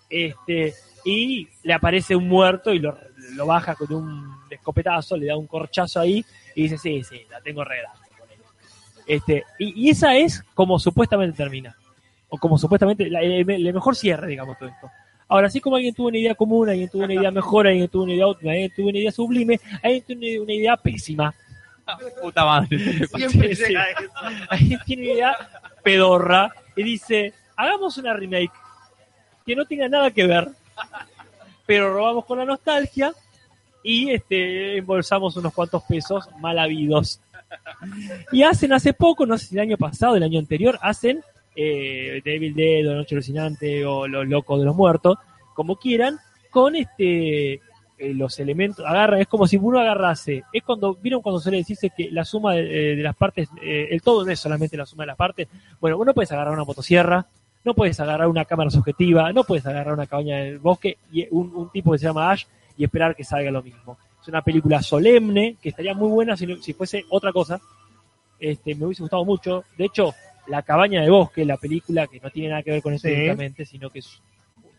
este, 0.08 0.74
y 1.04 1.48
le 1.62 1.74
aparece 1.74 2.16
un 2.16 2.28
muerto 2.28 2.72
y 2.72 2.78
lo, 2.78 2.96
lo 3.34 3.46
baja 3.46 3.74
con 3.74 3.92
un 3.92 4.36
escopetazo, 4.50 5.16
le 5.16 5.26
da 5.26 5.36
un 5.36 5.46
corchazo 5.46 6.00
ahí, 6.00 6.24
y 6.54 6.62
dice, 6.62 6.78
sí, 6.78 7.02
sí, 7.02 7.22
la 7.30 7.40
tengo 7.40 7.64
regada. 7.64 8.03
Este, 9.06 9.44
y, 9.58 9.86
y 9.86 9.90
esa 9.90 10.16
es 10.16 10.42
como 10.54 10.78
supuestamente 10.78 11.36
termina. 11.36 11.76
O 12.28 12.38
como 12.38 12.58
supuestamente, 12.58 13.08
la- 13.10 13.20
el, 13.20 13.48
el 13.48 13.74
mejor 13.74 13.94
cierre, 13.96 14.26
digamos, 14.28 14.58
todo 14.58 14.68
esto. 14.68 14.90
Ahora, 15.28 15.46
así 15.46 15.60
como 15.60 15.76
alguien 15.76 15.94
tuvo 15.94 16.08
una 16.08 16.18
idea 16.18 16.34
común, 16.34 16.68
alguien 16.68 16.88
tuvo 16.88 17.04
una 17.04 17.14
idea 17.14 17.30
mejor, 17.32 17.66
alguien 17.66 17.88
tuvo 17.88 18.04
una 18.04 18.14
idea 18.14 18.26
óptima, 18.26 18.52
alguien 18.52 18.72
tuvo 18.74 18.88
una 18.88 18.98
idea 18.98 19.12
sublime, 19.12 19.60
alguien 19.82 20.02
tuvo 20.06 20.18
una, 20.18 20.42
una 20.42 20.52
idea 20.52 20.76
pésima. 20.76 21.34
Puta 22.22 22.44
madre. 22.44 22.78
Siempre 23.14 23.54
Sí, 23.54 23.62
sí. 23.64 23.68
llega 23.68 23.84
eso. 23.90 24.10
Alguien 24.48 24.80
tiene 24.86 25.02
una 25.04 25.12
idea 25.12 25.36
pedorra 25.82 26.52
y 26.76 26.82
dice, 26.82 27.34
hagamos 27.56 27.98
una 27.98 28.14
remake 28.14 28.50
que 29.44 29.54
no 29.54 29.66
tenga 29.66 29.86
nada 29.88 30.10
que 30.10 30.26
ver, 30.26 30.48
pero 31.66 31.92
robamos 31.92 32.24
con 32.24 32.38
la 32.38 32.44
nostalgia 32.46 33.12
y 33.82 34.10
este 34.10 34.78
embolsamos 34.78 35.36
unos 35.36 35.52
cuantos 35.52 35.82
pesos 35.84 36.26
mal 36.40 36.58
habidos. 36.58 37.20
Y 38.32 38.42
hacen 38.42 38.72
hace 38.72 38.92
poco, 38.92 39.26
no 39.26 39.38
sé 39.38 39.46
si 39.46 39.54
el 39.54 39.62
año 39.62 39.76
pasado, 39.76 40.16
el 40.16 40.22
año 40.22 40.38
anterior, 40.38 40.78
hacen 40.82 41.22
eh, 41.56 42.20
Devil 42.24 42.54
Dead 42.54 42.88
o 42.88 42.94
Noche 42.94 43.14
Alucinante 43.14 43.84
o 43.84 44.08
Los 44.08 44.26
Locos 44.26 44.58
de 44.60 44.66
los 44.66 44.76
Muertos, 44.76 45.18
como 45.54 45.76
quieran, 45.76 46.18
con 46.50 46.76
este 46.76 47.60
eh, 47.96 48.12
los 48.12 48.40
elementos, 48.40 48.84
agarra, 48.84 49.20
es 49.20 49.28
como 49.28 49.46
si 49.46 49.56
uno 49.56 49.78
agarrase, 49.78 50.42
es 50.52 50.64
cuando, 50.64 50.94
¿vieron 50.94 51.22
cuando 51.22 51.40
suele 51.40 51.58
decirse 51.58 51.90
que 51.96 52.10
la 52.10 52.24
suma 52.24 52.54
de, 52.54 52.94
eh, 52.94 52.96
las 52.96 53.14
partes, 53.14 53.48
eh, 53.62 53.86
el 53.90 54.02
todo 54.02 54.24
no 54.24 54.32
es 54.32 54.40
solamente 54.40 54.76
la 54.76 54.84
suma 54.84 55.04
de 55.04 55.08
las 55.08 55.16
partes? 55.16 55.46
Bueno, 55.80 55.96
vos 55.96 56.04
no 56.04 56.12
puedes 56.12 56.32
agarrar 56.32 56.54
una 56.54 56.64
motosierra, 56.64 57.24
no 57.64 57.72
puedes 57.72 58.00
agarrar 58.00 58.26
una 58.26 58.46
cámara 58.46 58.68
subjetiva, 58.70 59.32
no 59.32 59.44
puedes 59.44 59.64
agarrar 59.64 59.94
una 59.94 60.08
cabaña 60.08 60.38
del 60.38 60.58
bosque 60.58 60.98
y 61.12 61.28
un 61.30 61.70
tipo 61.72 61.92
que 61.92 61.98
se 61.98 62.06
llama 62.06 62.32
Ash 62.32 62.46
y 62.76 62.82
esperar 62.82 63.14
que 63.14 63.22
salga 63.22 63.52
lo 63.52 63.62
mismo. 63.62 63.96
Es 64.24 64.28
una 64.28 64.40
película 64.42 64.80
solemne, 64.82 65.56
que 65.60 65.68
estaría 65.68 65.92
muy 65.92 66.08
buena 66.08 66.34
si, 66.34 66.46
si 66.62 66.72
fuese 66.72 67.04
otra 67.10 67.30
cosa. 67.30 67.60
Este, 68.40 68.74
me 68.74 68.86
hubiese 68.86 69.02
gustado 69.02 69.24
mucho. 69.24 69.64
De 69.76 69.84
hecho, 69.84 70.14
La 70.46 70.62
cabaña 70.62 71.00
de 71.02 71.08
bosque, 71.10 71.44
la 71.44 71.56
película 71.56 72.06
que 72.06 72.20
no 72.20 72.30
tiene 72.30 72.48
nada 72.50 72.62
que 72.62 72.70
ver 72.70 72.82
con 72.82 72.92
esto 72.94 73.08
Sí. 73.08 73.14
directamente, 73.14 73.64
sino 73.64 73.88
que 73.90 73.98
es... 74.00 74.20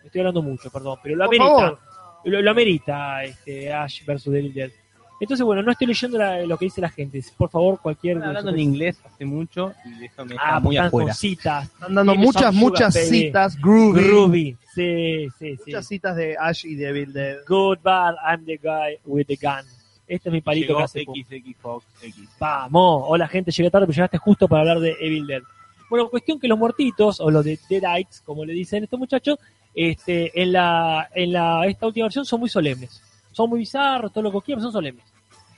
Estoy 0.04 0.22
hablando 0.22 0.42
mucho, 0.44 0.70
perdón, 0.72 0.98
pero 1.02 1.16
lo 1.16 1.26
Por 1.26 1.36
amerita. 1.36 1.60
favor. 1.60 1.80
Lo, 2.26 2.42
lo 2.42 2.52
amerita 2.52 3.24
este, 3.24 3.72
Ash 3.74 4.04
versus 4.06 4.32
Devil 4.34 4.54
Dead. 4.54 4.72
Entonces, 5.20 5.46
bueno, 5.46 5.62
no 5.62 5.72
estoy 5.72 5.88
leyendo 5.88 6.18
la- 6.18 6.42
lo 6.46 6.58
que 6.58 6.66
dice 6.66 6.82
la 6.82 6.90
gente. 6.90 7.24
Por 7.38 7.50
favor, 7.50 7.80
cualquier... 7.82 8.18
Estoy 8.18 8.28
hablando 8.28 8.52
en 8.52 8.60
inglés 8.60 8.98
hace 9.06 9.24
mucho 9.26 9.74
y 9.86 10.06
eso 10.06 10.26
me 10.26 10.36
está 10.36 10.56
Ah, 10.56 10.60
muy 10.60 10.76
están 10.76 10.92
con 10.92 11.02
afuera. 11.04 11.14
citas. 11.14 11.66
Están 11.66 11.96
dando 11.96 12.16
muchas, 12.16 12.54
muchas 12.54 12.94
Sugar, 12.94 13.08
citas, 13.08 13.62
groovy. 13.62 14.04
Groovy. 14.04 14.58
Sí, 14.74 15.28
sí, 15.40 15.56
sí. 15.56 15.62
Muchas 15.68 15.88
citas 15.88 16.16
de 16.18 16.36
Ash 16.38 16.66
y 16.66 16.76
Devil 16.76 17.14
Dead. 17.14 17.38
Good, 17.48 17.78
bad, 17.82 18.16
I'm 18.28 18.46
the 18.46 18.58
guy 18.58 18.98
with 19.06 19.26
the 19.28 19.38
gun. 19.42 19.66
Este 20.08 20.30
es 20.30 20.34
mi 20.34 20.42
palito 20.42 20.68
Llegó 20.68 20.80
que 20.80 20.84
hace 20.84 21.04
poco. 21.06 21.18
XX 21.18 21.56
Fox 21.62 21.86
X. 22.04 22.30
Vamos, 22.38 23.04
hola 23.08 23.28
gente, 23.28 23.52
llegué 23.52 23.72
tarde, 23.72 23.88
pero 23.88 23.96
llegaste 23.96 24.18
justo 24.18 24.48
para 24.50 24.62
hablar 24.62 24.80
de 24.80 24.96
Evil 25.00 25.26
Dead. 25.28 25.42
Bueno, 25.90 26.10
cuestión 26.10 26.40
que 26.40 26.48
los 26.48 26.60
muertitos, 26.60 27.20
o 27.22 27.32
los 27.32 27.46
de 27.46 27.58
Deadites, 27.70 28.22
como 28.26 28.44
le 28.44 28.54
dicen 28.54 28.84
estos 28.84 29.00
muchachos, 29.00 29.40
este, 29.74 30.40
en 30.42 30.52
la, 30.52 31.10
en 31.16 31.32
la, 31.34 31.66
esta 31.68 31.88
última 31.88 32.06
versión 32.08 32.26
son 32.26 32.40
muy 32.42 32.50
solemnes. 32.50 33.02
Son 33.36 33.50
muy 33.50 33.60
bizarros, 33.60 34.14
todo 34.14 34.24
lo 34.24 34.32
que 34.32 34.46
quieran, 34.46 34.62
son 34.64 34.72
solemnes. 34.72 35.04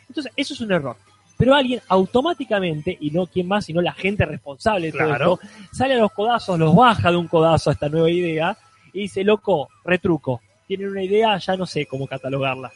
Entonces, 0.09 0.31
eso 0.35 0.53
es 0.55 0.61
un 0.61 0.71
error. 0.71 0.95
Pero 1.37 1.53
alguien 1.53 1.79
automáticamente, 1.87 2.97
y 2.99 3.11
no 3.11 3.27
quien 3.27 3.47
más, 3.47 3.65
sino 3.65 3.79
la 3.81 3.93
gente 3.93 4.25
responsable 4.25 4.87
de 4.87 4.91
todo 4.97 5.07
Claro. 5.07 5.39
esto, 5.41 5.47
sale 5.71 5.93
a 5.93 5.97
los 5.99 6.11
codazos, 6.11 6.57
los 6.57 6.75
baja 6.75 7.11
de 7.11 7.17
un 7.17 7.27
codazo 7.27 7.69
a 7.69 7.73
esta 7.73 7.87
nueva 7.89 8.09
idea, 8.09 8.57
y 8.91 9.01
dice, 9.01 9.23
loco, 9.23 9.69
retruco. 9.85 10.41
Tienen 10.65 10.89
una 10.89 11.03
idea, 11.03 11.37
ya 11.37 11.55
no 11.55 11.65
sé 11.67 11.85
cómo 11.85 12.07
catalogarla 12.07 12.71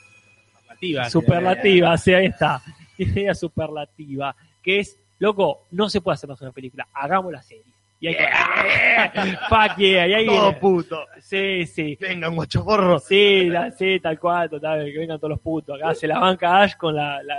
Superlativa. 0.69 1.09
superlativa, 1.09 1.97
sí, 1.97 2.13
ahí 2.13 2.27
está. 2.27 2.61
Idea 2.97 3.33
superlativa, 3.33 4.35
que 4.61 4.79
es, 4.81 4.97
loco, 5.17 5.63
no 5.71 5.89
se 5.89 5.99
puede 6.01 6.13
hacer 6.13 6.29
más 6.29 6.39
una 6.41 6.51
película, 6.51 6.87
hagamos 6.93 7.31
la 7.31 7.41
serie. 7.41 7.63
Y 8.01 8.07
ahí 8.07 8.15
Fuck 9.49 9.77
yeah, 9.77 10.07
y 10.07 10.13
ahí 10.13 10.25
Todo 10.25 10.57
puto. 10.59 11.05
Sí, 11.19 11.65
sí. 11.67 11.97
Vengan, 12.01 12.35
guachoforro. 12.35 12.97
Sí, 12.99 13.45
la, 13.45 13.71
sí, 13.71 13.99
tal 13.99 14.19
cual, 14.19 14.49
total, 14.49 14.83
que 14.91 14.97
vengan 14.97 15.17
todos 15.19 15.29
los 15.29 15.39
putos. 15.39 15.77
Acá 15.77 15.93
se 15.93 16.07
la 16.07 16.17
banca 16.19 16.61
Ash 16.63 16.75
con 16.75 16.95
la, 16.95 17.21
la, 17.21 17.37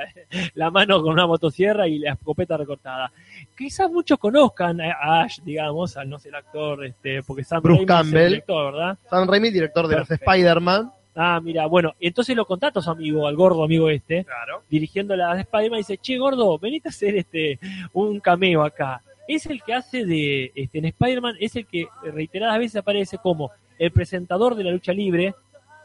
la 0.55 0.71
mano 0.71 1.03
con 1.03 1.13
una 1.13 1.27
motosierra 1.27 1.89
y 1.89 1.99
la 1.99 2.13
escopeta 2.13 2.57
recortada. 2.57 3.11
Quizás 3.59 3.91
muchos 3.91 4.19
conozcan 4.19 4.81
a 4.81 5.23
Ash, 5.23 5.41
digamos, 5.43 5.97
al 5.97 6.09
no 6.09 6.19
ser 6.21 6.37
actor, 6.37 6.85
este, 6.87 7.23
porque 7.25 7.43
Sam 7.45 7.61
Bruce 7.63 7.85
Raimi 7.85 7.85
es 7.85 7.91
el 7.91 7.97
Campbell. 8.05 8.29
director, 8.29 8.73
¿verdad? 8.73 8.99
Sam 9.11 9.29
Raimi, 9.29 9.51
director 9.51 9.89
de 9.89 9.97
los. 9.99 10.11
Spider-Man. 10.11 10.93
Ah, 11.15 11.41
mira, 11.43 11.67
bueno, 11.67 11.93
y 12.01 12.07
entonces 12.07 12.35
lo 12.35 12.47
contacta 12.47 12.79
a 12.79 12.83
su 12.83 12.91
amigo, 12.91 13.27
al 13.27 13.37
gordo 13.37 13.65
amigo 13.65 13.91
este, 13.91 14.25
Claro. 14.25 14.63
dirigiendo 14.71 15.15
la 15.15 15.35
de 15.35 15.43
Spider-Man 15.43 15.79
y 15.79 15.83
dice, 15.83 15.99
che, 15.99 16.17
gordo, 16.17 16.59
venite 16.59 16.89
a 16.89 16.91
hacer 16.91 17.17
este 17.17 17.59
un 17.93 18.19
cameo 18.21 18.63
acá. 18.63 19.03
Es 19.28 19.47
el 19.47 19.62
que 19.62 19.74
hace 19.74 20.05
de, 20.05 20.53
este, 20.55 20.78
en 20.78 20.86
Spider-Man, 20.86 21.36
es 21.40 21.57
el 21.57 21.66
que 21.66 21.86
reiteradas 22.05 22.59
veces 22.59 22.77
aparece 22.77 23.19
como 23.19 23.51
el 23.78 23.90
presentador 23.93 24.55
de 24.55 24.65
la 24.65 24.70
lucha 24.70 24.93
libre, 24.93 25.35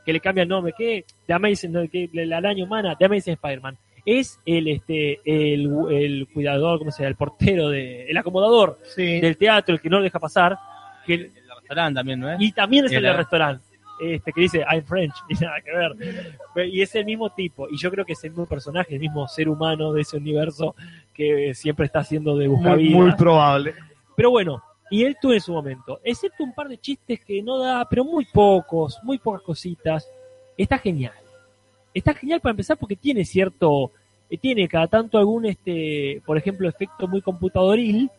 que 0.05 0.13
le 0.13 0.19
cambia 0.19 0.43
el 0.43 0.49
nombre, 0.49 0.73
que 0.77 1.05
de 1.27 1.33
Amazing, 1.33 1.71
no, 1.71 1.87
que 1.89 2.09
la 2.13 2.37
araña 2.37 2.63
humana, 2.63 2.95
de 2.99 3.05
Amazing 3.05 3.33
Spider-Man. 3.33 3.77
Es 4.05 4.39
el, 4.45 4.69
este, 4.69 5.19
el, 5.25 5.69
el 5.91 6.27
cuidador, 6.33 6.79
¿cómo 6.79 6.91
se 6.91 6.99
llama? 7.03 7.09
El 7.09 7.15
portero, 7.15 7.69
de, 7.69 8.05
el 8.09 8.15
acomodador 8.17 8.79
Sí. 8.95 9.19
del 9.19 9.35
teatro, 9.37 9.75
el 9.75 9.81
que 9.81 9.89
no 9.89 9.97
lo 9.97 10.03
deja 10.03 10.17
pasar, 10.19 10.57
que, 11.05 11.13
El 11.15 11.33
del 11.33 11.43
restaurante 11.59 11.97
también, 11.99 12.19
¿no 12.21 12.31
es? 12.31 12.41
y 12.41 12.51
también 12.53 12.85
es 12.85 12.91
el 12.93 13.03
del 13.03 13.17
restaurante. 13.17 13.63
Este, 13.99 14.31
que 14.31 14.41
dice 14.41 14.63
I'm 14.71 14.83
French, 14.83 15.15
y 15.29 15.33
nada 15.35 15.59
que 15.61 15.71
ver. 15.71 16.67
Y 16.69 16.81
es 16.81 16.93
el 16.95 17.05
mismo 17.05 17.31
tipo, 17.31 17.67
y 17.69 17.77
yo 17.77 17.89
creo 17.89 18.05
que 18.05 18.13
es 18.13 18.23
el 18.23 18.31
mismo 18.31 18.45
personaje, 18.45 18.93
el 18.93 18.99
mismo 18.99 19.27
ser 19.27 19.49
humano 19.49 19.91
de 19.91 20.01
ese 20.01 20.17
universo 20.17 20.75
que 21.13 21.53
siempre 21.55 21.87
está 21.87 21.99
haciendo 21.99 22.37
de 22.37 22.47
Muy, 22.47 22.57
buscavidas. 22.57 22.93
muy 22.93 23.11
probable. 23.13 23.73
Pero 24.15 24.31
bueno, 24.31 24.61
y 24.89 25.03
él 25.03 25.17
tuvo 25.21 25.33
en 25.33 25.41
su 25.41 25.51
momento, 25.51 25.99
excepto 26.03 26.43
un 26.43 26.53
par 26.53 26.67
de 26.67 26.77
chistes 26.77 27.19
que 27.25 27.41
no 27.41 27.57
da, 27.57 27.87
pero 27.89 28.03
muy 28.05 28.25
pocos, 28.25 28.99
muy 29.03 29.17
pocas 29.17 29.41
cositas, 29.41 30.07
está 30.57 30.77
genial. 30.77 31.13
Está 31.93 32.13
genial 32.13 32.39
para 32.39 32.51
empezar 32.51 32.77
porque 32.77 32.95
tiene 32.95 33.25
cierto, 33.25 33.91
eh, 34.29 34.37
tiene 34.37 34.67
cada 34.67 34.87
tanto 34.87 35.17
algún, 35.17 35.45
este, 35.45 36.21
por 36.25 36.37
ejemplo, 36.37 36.69
efecto 36.69 37.07
muy 37.07 37.21
computadoril, 37.21 38.09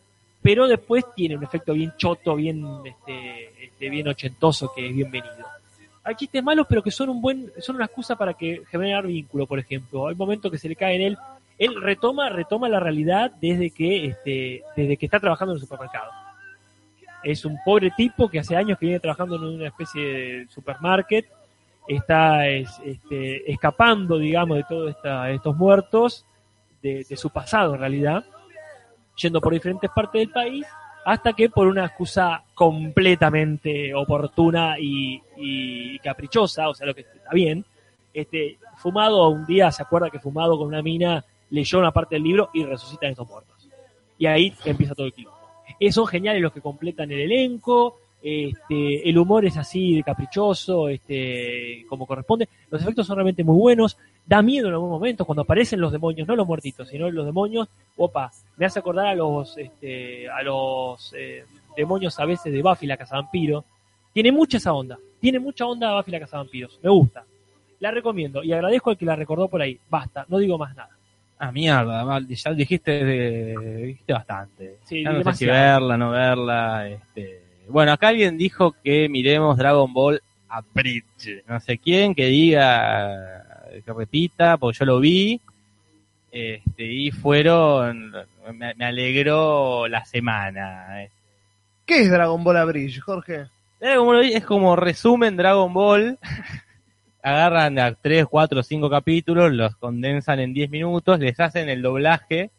pero 0.41 0.67
después 0.67 1.05
tiene 1.15 1.37
un 1.37 1.43
efecto 1.43 1.73
bien 1.73 1.93
choto, 1.97 2.35
bien, 2.35 2.65
este, 2.85 3.65
este, 3.65 3.89
bien 3.89 4.07
ochentoso 4.07 4.71
que 4.75 4.87
es 4.87 4.95
bienvenido. 4.95 5.45
Hay 6.09 6.15
chistes 6.15 6.43
malos, 6.43 6.65
pero 6.67 6.81
que 6.81 6.89
son 6.89 7.09
un 7.09 7.21
buen, 7.21 7.51
son 7.59 7.75
una 7.75 7.85
excusa 7.85 8.15
para 8.15 8.33
que 8.33 8.63
generar 8.71 9.05
vínculo, 9.05 9.45
por 9.45 9.59
ejemplo. 9.59 10.07
Hay 10.07 10.15
momentos 10.15 10.51
que 10.51 10.57
se 10.57 10.67
le 10.67 10.75
cae 10.75 10.95
en 10.95 11.01
él. 11.03 11.17
Él 11.59 11.79
retoma, 11.79 12.29
retoma 12.29 12.67
la 12.67 12.79
realidad 12.79 13.31
desde 13.39 13.69
que, 13.69 14.05
este, 14.07 14.63
desde 14.75 14.97
que 14.97 15.05
está 15.05 15.19
trabajando 15.19 15.53
en 15.53 15.57
el 15.57 15.61
supermercado. 15.61 16.09
Es 17.23 17.45
un 17.45 17.57
pobre 17.63 17.91
tipo 17.95 18.27
que 18.27 18.39
hace 18.39 18.55
años 18.55 18.79
que 18.79 18.87
viene 18.87 18.99
trabajando 18.99 19.35
en 19.35 19.43
una 19.43 19.67
especie 19.67 20.01
de 20.01 20.47
supermarket, 20.47 21.27
está 21.87 22.47
es- 22.47 22.79
este, 22.83 23.51
escapando, 23.51 24.17
digamos, 24.17 24.57
de 24.57 24.63
todos 24.63 24.95
estos 25.29 25.55
muertos, 25.55 26.25
de, 26.81 27.05
de 27.07 27.17
su 27.17 27.29
pasado 27.29 27.75
en 27.75 27.81
realidad, 27.81 28.25
yendo 29.15 29.41
por 29.41 29.53
diferentes 29.53 29.91
partes 29.91 30.21
del 30.21 30.31
país, 30.31 30.65
hasta 31.09 31.33
que 31.33 31.49
por 31.49 31.65
una 31.65 31.87
excusa 31.87 32.43
completamente 32.53 33.95
oportuna 33.95 34.75
y, 34.79 35.19
y 35.37 35.97
caprichosa, 35.97 36.69
o 36.69 36.75
sea, 36.75 36.85
lo 36.85 36.93
que 36.93 37.01
está 37.01 37.31
bien, 37.33 37.65
este, 38.13 38.59
fumado 38.77 39.27
un 39.29 39.43
día, 39.43 39.71
se 39.71 39.81
acuerda 39.81 40.11
que 40.11 40.19
fumado 40.19 40.55
con 40.55 40.67
una 40.67 40.83
mina 40.83 41.25
leyó 41.49 41.79
una 41.79 41.89
parte 41.89 42.13
del 42.13 42.25
libro 42.25 42.51
y 42.53 42.63
resucitan 42.63 43.09
estos 43.09 43.27
muertos. 43.27 43.67
Y 44.19 44.27
ahí 44.27 44.53
empieza 44.65 44.93
todo 44.93 45.07
el 45.07 45.13
clima. 45.13 45.31
Eh, 45.79 45.91
son 45.91 46.05
geniales 46.05 46.43
los 46.43 46.53
que 46.53 46.61
completan 46.61 47.11
el 47.11 47.21
elenco, 47.21 47.97
este, 48.21 49.09
el 49.09 49.17
humor 49.17 49.45
es 49.45 49.57
así 49.57 49.95
de 49.95 50.03
caprichoso, 50.03 50.89
este, 50.89 51.87
como 51.89 52.05
corresponde, 52.05 52.47
los 52.69 52.83
efectos 52.83 53.07
son 53.07 53.15
realmente 53.15 53.43
muy 53.43 53.57
buenos, 53.57 53.97
da 54.29 54.43
miedo 54.43 54.67
en 54.67 54.75
algún 54.75 54.91
momento 54.91 55.25
cuando 55.25 55.41
aparecen 55.41 55.81
los 55.81 55.91
demonios, 55.91 56.27
no 56.27 56.35
los 56.35 56.45
muertitos, 56.45 56.87
sino 56.87 57.09
los 57.09 57.25
demonios, 57.25 57.67
opa, 57.97 58.31
me 58.57 58.67
hace 58.67 58.77
acordar 58.77 59.07
a 59.07 59.15
los, 59.15 59.57
este, 59.57 60.29
a 60.29 60.43
los 60.43 61.13
eh, 61.17 61.43
demonios 61.75 62.19
a 62.19 62.25
veces 62.25 62.53
de 62.53 62.61
Buffy 62.61 62.85
la 62.85 62.95
Cazavampiro, 62.95 63.65
tiene 64.13 64.31
mucha 64.31 64.57
esa 64.57 64.71
onda, 64.73 64.99
tiene 65.19 65.39
mucha 65.39 65.65
onda 65.65 65.95
Buffy 65.95 66.11
la 66.11 66.19
Cazavampiros, 66.19 66.79
me 66.83 66.91
gusta, 66.91 67.23
la 67.79 67.89
recomiendo 67.89 68.43
y 68.43 68.53
agradezco 68.53 68.91
al 68.91 68.97
que 68.97 69.05
la 69.05 69.15
recordó 69.15 69.47
por 69.47 69.63
ahí, 69.63 69.79
basta, 69.89 70.25
no 70.29 70.37
digo 70.37 70.59
más 70.59 70.75
nada. 70.75 70.91
Ah, 71.39 71.51
mierda, 71.51 72.19
ya 72.27 72.53
dijiste, 72.53 73.03
de- 73.03 73.77
dijiste 73.87 74.13
bastante. 74.13 74.75
Sí, 74.83 75.03
ya 75.03 75.11
no 75.13 75.23
sé 75.23 75.33
si 75.33 75.45
verla, 75.45 75.97
no 75.97 76.11
verla. 76.11 76.87
Este... 76.89 77.41
Bueno, 77.69 77.93
acá 77.93 78.09
alguien 78.09 78.37
dijo 78.37 78.75
que 78.83 79.07
miremos 79.07 79.57
Dragon 79.57 79.91
Ball 79.93 80.21
a 80.49 80.61
Bridge. 80.73 81.43
No 81.47 81.59
sé 81.61 81.77
quién 81.77 82.13
que 82.13 82.25
diga, 82.25 83.48
que 83.85 83.93
repita, 83.93 84.57
porque 84.57 84.79
yo 84.79 84.85
lo 84.85 84.99
vi. 84.99 85.39
Este, 86.31 86.83
y 86.83 87.11
fueron, 87.11 88.13
me, 88.53 88.73
me 88.75 88.85
alegró 88.85 89.87
la 89.87 90.05
semana. 90.05 91.07
¿Qué 91.85 92.01
es 92.01 92.11
Dragon 92.11 92.43
Ball 92.43 92.65
Bridge, 92.67 92.99
Jorge? 92.99 93.45
Dragon 93.79 94.05
Ball 94.05 94.25
es 94.25 94.45
como 94.45 94.75
resumen 94.75 95.35
Dragon 95.37 95.73
Ball. 95.73 96.17
Agarran 97.21 97.77
a 97.79 97.93
3, 97.93 98.25
4, 98.29 98.63
5 98.63 98.89
capítulos, 98.89 99.51
los 99.51 99.75
condensan 99.75 100.39
en 100.39 100.53
10 100.53 100.69
minutos, 100.69 101.19
les 101.19 101.37
hacen 101.39 101.67
el 101.67 101.81
doblaje 101.81 102.49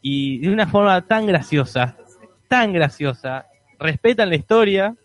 y 0.00 0.38
de 0.38 0.50
una 0.50 0.66
forma 0.66 1.00
tan 1.02 1.24
graciosa, 1.26 1.96
tan 2.48 2.72
graciosa, 2.72 3.46
respetan 3.78 4.30
la 4.30 4.34
historia, 4.34 4.96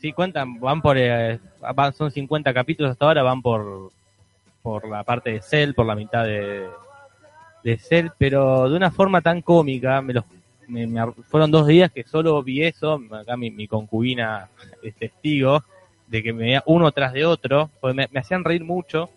si 0.00 0.10
cuentan, 0.14 0.58
van 0.58 0.80
por, 0.80 0.96
eh, 0.96 1.38
van- 1.74 1.92
son 1.92 2.10
50 2.10 2.54
capítulos 2.54 2.92
hasta 2.92 3.04
ahora, 3.04 3.22
van 3.22 3.42
por, 3.42 3.90
por 4.66 4.88
la 4.88 5.04
parte 5.04 5.30
de 5.30 5.42
Cell, 5.42 5.74
por 5.74 5.86
la 5.86 5.94
mitad 5.94 6.24
de, 6.24 6.66
de 7.62 7.78
Cell, 7.78 8.08
pero 8.18 8.68
de 8.68 8.76
una 8.76 8.90
forma 8.90 9.20
tan 9.20 9.40
cómica, 9.40 10.02
me 10.02 10.12
los 10.12 10.24
me- 10.66 10.88
fueron 11.28 11.52
dos 11.52 11.68
días 11.68 11.92
que 11.92 12.02
solo 12.02 12.42
vi 12.42 12.64
eso, 12.64 13.00
acá 13.12 13.36
mi, 13.36 13.68
concubina 13.68 14.48
es 14.82 14.96
testigo, 14.96 15.62
de 16.08 16.20
que 16.20 16.32
me 16.32 16.42
veía 16.46 16.64
uno 16.66 16.90
tras 16.90 17.12
de 17.12 17.24
otro, 17.24 17.70
porque 17.80 18.08
me, 18.10 18.18
hacían 18.18 18.42
reír 18.42 18.64
mucho, 18.64 19.08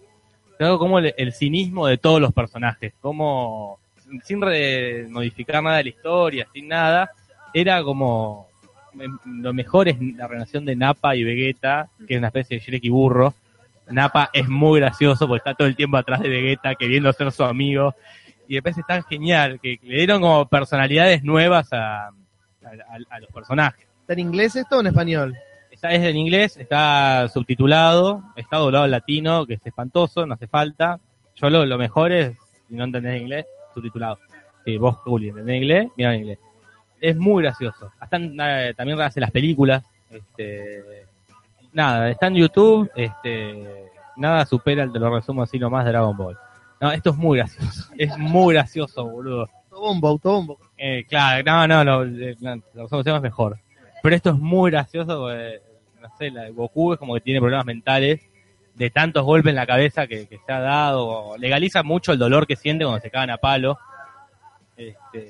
pero 0.60 0.78
como 0.78 1.00
el, 1.00 1.16
el 1.18 1.34
cinismo 1.34 1.88
de 1.88 1.98
todos 1.98 2.22
los 2.22 2.32
personajes, 2.32 2.94
como 3.02 3.80
sin 4.24 4.42
re- 4.44 5.08
modificar 5.10 5.64
nada 5.64 5.78
de 5.78 5.84
la 5.86 5.90
historia, 5.90 6.48
sin 6.54 6.68
nada, 6.68 7.10
era 7.56 7.82
como 7.82 8.50
em, 9.00 9.18
lo 9.42 9.52
mejor 9.52 9.88
es 9.88 9.98
la 10.16 10.28
relación 10.28 10.64
de 10.64 10.76
Napa 10.76 11.16
y 11.16 11.24
Vegeta, 11.24 11.90
que 12.08 12.14
es 12.14 12.18
una 12.20 12.28
especie 12.28 12.60
de 12.60 12.64
Shrek 12.64 12.84
y 12.84 12.90
burro. 12.90 13.34
Napa 13.90 14.30
es 14.34 14.48
muy 14.48 14.80
gracioso 14.80 15.28
porque 15.28 15.40
está 15.40 15.54
todo 15.54 15.68
el 15.68 15.76
tiempo 15.76 15.98
atrás 15.98 16.22
de 16.22 16.30
Vegeta 16.30 16.76
queriendo 16.76 17.12
ser 17.14 17.32
su 17.32 17.44
amigo. 17.44 17.96
Y 18.48 18.56
después 18.56 18.78
es 18.78 18.86
tan 18.86 19.04
genial 19.04 19.60
que 19.62 19.80
le 19.84 19.98
dieron 19.98 20.22
como 20.22 20.48
personalidades 20.48 21.24
nuevas 21.24 21.72
a, 21.74 22.08
a- 22.08 23.20
los 23.20 23.30
personajes. 23.32 23.88
¿Está 24.02 24.14
en 24.14 24.20
inglés 24.20 24.56
esto 24.56 24.78
o 24.78 24.82
en 24.82 24.88
español? 24.88 25.36
Está 25.72 25.92
es 25.92 26.04
en 26.04 26.18
inglés, 26.18 26.58
está 26.58 27.28
subtitulado, 27.30 28.24
está 28.36 28.58
doblado 28.58 28.86
al 28.86 28.92
latino, 28.92 29.46
que 29.46 29.54
es 29.54 29.62
espantoso, 29.66 30.26
no 30.26 30.34
hace 30.34 30.48
falta. 30.48 31.00
Yo 31.36 31.50
lo, 31.50 31.66
lo 31.66 31.78
mejor 31.78 32.12
es, 32.12 32.36
si 32.68 32.76
no 32.76 32.84
entendés 32.84 33.22
inglés, 33.22 33.46
subtitulado. 33.74 34.20
Si 34.66 34.78
vos, 34.78 34.96
Juli, 34.98 35.30
entendés 35.30 35.56
inglés, 35.62 35.88
mira 35.96 36.14
en 36.14 36.22
inglés. 36.22 36.40
Es 37.00 37.16
muy 37.16 37.44
gracioso. 37.44 37.92
Hasta, 38.00 38.18
eh, 38.18 38.74
también 38.76 39.00
hace 39.00 39.22
las 39.22 39.32
películas. 39.32 39.84
Este, 40.10 41.06
nada, 41.80 42.10
está 42.10 42.28
en 42.28 42.36
YouTube. 42.36 42.92
Este, 42.96 43.90
nada 44.18 44.46
supera 44.46 44.84
el, 44.84 44.92
te 44.92 45.00
lo 45.00 45.14
resumo 45.16 45.44
así 45.44 45.58
nomás, 45.58 45.86
Dragon 45.86 46.16
Ball. 46.16 46.38
No, 46.82 46.92
esto 46.92 47.12
es 47.12 47.18
muy 47.18 47.38
gracioso. 47.38 47.90
Es 47.98 48.18
muy 48.18 48.54
gracioso, 48.54 49.06
boludo. 49.06 49.48
Autobombo, 49.72 50.08
autobombo. 50.08 50.60
Eh, 50.78 51.06
claro, 51.08 51.44
no, 51.44 51.68
no, 51.68 51.84
lo, 51.84 52.04
eh, 52.04 52.36
la 52.40 52.60
resolución 52.74 53.16
es 53.16 53.22
mejor. 53.22 53.60
Pero 54.02 54.16
esto 54.16 54.30
es 54.32 54.38
muy 54.38 54.72
gracioso 54.72 55.20
porque, 55.20 55.62
no 56.02 56.08
sé, 56.18 56.32
la 56.32 56.44
de 56.44 56.52
Goku 56.52 56.94
es 56.94 57.00
como 57.00 57.14
que 57.16 57.22
tiene 57.22 57.40
problemas 57.40 57.66
mentales 57.66 58.22
de 58.76 58.90
tantos 58.90 59.26
golpes 59.26 59.50
en 59.50 59.56
la 59.56 59.68
cabeza 59.68 60.08
que, 60.08 60.28
que 60.28 60.38
se 60.38 60.52
ha 60.52 60.60
dado. 60.60 61.38
Legaliza 61.38 61.84
mucho 61.84 62.14
el 62.14 62.20
dolor 62.20 62.48
que 62.48 62.56
siente 62.56 62.86
cuando 62.86 63.02
se 63.02 63.12
cagan 63.12 63.32
a 63.32 63.38
palo. 63.38 63.78
Este, 64.78 65.28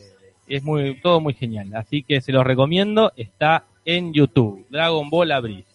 es 0.47 0.63
muy, 0.63 0.99
todo 1.01 1.19
muy 1.19 1.33
genial. 1.33 1.75
Así 1.75 2.03
que 2.03 2.21
se 2.21 2.31
los 2.31 2.43
recomiendo. 2.43 3.11
Está 3.15 3.65
en 3.85 4.13
YouTube. 4.13 4.67
Dragon 4.69 5.09
Ball 5.09 5.31
Abriz. 5.31 5.68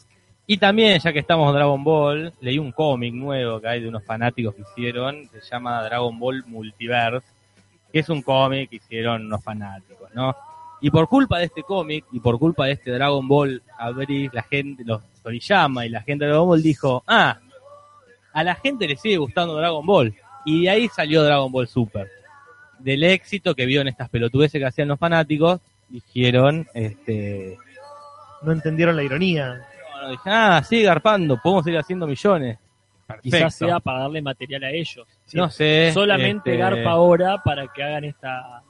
Y 0.47 0.59
también, 0.59 0.99
ya 0.99 1.13
que 1.13 1.21
estamos 1.21 1.49
en 1.49 1.55
Dragon 1.55 1.83
Ball, 1.83 2.33
leí 2.41 2.59
un 2.59 2.73
cómic 2.73 3.15
nuevo 3.15 3.61
que 3.61 3.69
hay 3.69 3.81
de 3.81 3.89
unos 3.89 4.05
fanáticos 4.05 4.55
que 4.55 4.63
hicieron. 4.63 5.29
Se 5.33 5.41
llama 5.41 5.83
Dragon 5.83 6.19
Ball 6.19 6.45
Multiverse 6.47 7.35
que 7.95 8.01
es 8.01 8.09
un 8.09 8.23
cómic 8.23 8.71
que 8.71 8.77
hicieron 8.77 9.27
unos 9.27 9.41
fanáticos, 9.45 10.13
¿no? 10.15 10.35
Y 10.81 10.91
por 10.91 11.09
culpa 11.09 11.39
de 11.39 11.45
este 11.45 11.63
cómic 11.63 12.05
y 12.11 12.19
por 12.19 12.41
culpa 12.41 12.67
de 12.67 12.73
este 12.73 12.91
Dragon 12.91 13.29
Ball 13.29 13.63
Abriz, 13.79 14.35
la 14.35 14.43
gente, 14.43 14.83
los 14.85 15.01
Toriyama 15.23 15.87
y 15.87 15.91
la 15.91 16.03
gente 16.03 16.25
de 16.25 16.33
Dragon 16.33 16.49
Ball 16.49 16.61
dijo, 16.61 17.05
ah, 17.07 17.39
a 18.33 18.43
la 18.43 18.57
gente 18.57 18.89
le 18.89 18.97
sigue 18.97 19.17
gustando 19.19 19.55
Dragon 19.55 19.87
Ball. 19.87 20.13
Y 20.45 20.65
de 20.65 20.71
ahí 20.71 20.89
salió 20.89 21.23
Dragon 21.23 21.53
Ball 21.53 21.69
Super. 21.69 22.11
Del 22.81 23.05
éxito 23.05 23.55
que 23.55 23.65
vio 23.65 23.81
en 23.81 23.87
estas 23.87 24.09
pelotudeces 24.09 24.59
que 24.59 24.67
hacían 24.67 24.89
los 24.89 24.99
fanáticos, 24.99 25.61
dijeron, 25.89 26.67
este, 26.75 27.57
No 28.43 28.51
entendieron 28.51 28.97
la 28.97 29.05
ironía. 29.05 29.65
Bueno, 30.05 30.11
dije, 30.11 30.31
ah, 30.31 30.63
sigue 30.63 30.85
garpando, 30.85 31.39
podemos 31.41 31.67
ir 31.67 31.79
haciendo 31.79 32.07
millones. 32.07 32.59
Perfecto. 33.07 33.37
Quizás 33.37 33.55
sea 33.55 33.81
para 33.81 34.01
darle 34.01 34.23
material 34.23 34.65
a 34.65 34.71
ellos. 34.71 35.07
Sí, 35.27 35.37
no 35.37 35.51
sé. 35.51 35.91
Solamente 35.93 36.53
este, 36.53 36.57
garpa 36.57 36.91
ahora 36.91 37.43
para 37.43 37.69
que 37.69 37.83
hagan 37.83 38.05
esta, 38.05 38.63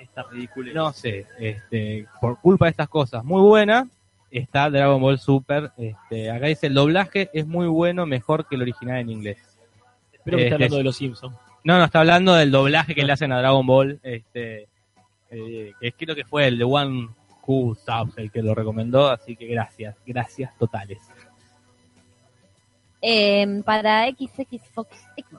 esta 0.00 0.24
ridícula. 0.24 0.72
no 0.72 0.92
sé, 0.92 1.26
este, 1.38 2.06
por 2.20 2.40
culpa 2.40 2.66
de 2.66 2.70
estas 2.70 2.88
cosas 2.88 3.24
muy 3.24 3.40
buenas, 3.40 3.86
está 4.30 4.68
Dragon 4.70 5.00
Ball 5.00 5.18
Super. 5.18 5.70
Este, 5.76 6.30
acá 6.30 6.46
dice 6.46 6.66
el 6.66 6.74
doblaje 6.74 7.30
es 7.32 7.46
muy 7.46 7.66
bueno, 7.66 8.06
mejor 8.06 8.46
que 8.46 8.56
el 8.56 8.62
original 8.62 8.98
en 8.98 9.10
inglés. 9.10 9.38
Espero 10.12 10.38
que 10.38 10.44
esté 10.44 10.54
este, 10.54 10.54
hablando 10.54 10.76
de 10.76 10.84
los 10.84 10.96
Simpsons. 10.96 11.36
No, 11.64 11.78
no, 11.78 11.84
está 11.84 12.00
hablando 12.00 12.34
del 12.34 12.50
doblaje 12.50 12.94
que 12.94 13.04
le 13.04 13.12
hacen 13.12 13.32
a 13.32 13.38
Dragon 13.38 13.66
Ball, 13.66 14.00
este, 14.02 14.68
eh, 15.30 15.72
que 15.80 15.92
creo 15.92 16.16
que 16.16 16.24
fue 16.24 16.48
el 16.48 16.58
de 16.58 16.64
One 16.64 17.10
Who 17.48 17.74
Subs 17.74 18.18
el 18.18 18.30
que 18.30 18.42
lo 18.42 18.54
recomendó, 18.54 19.08
así 19.08 19.34
que 19.34 19.46
gracias, 19.46 19.96
gracias 20.06 20.56
totales. 20.58 20.98
Eh, 23.00 23.62
para 23.64 24.06
XX 24.08 24.60
Fox 24.74 24.88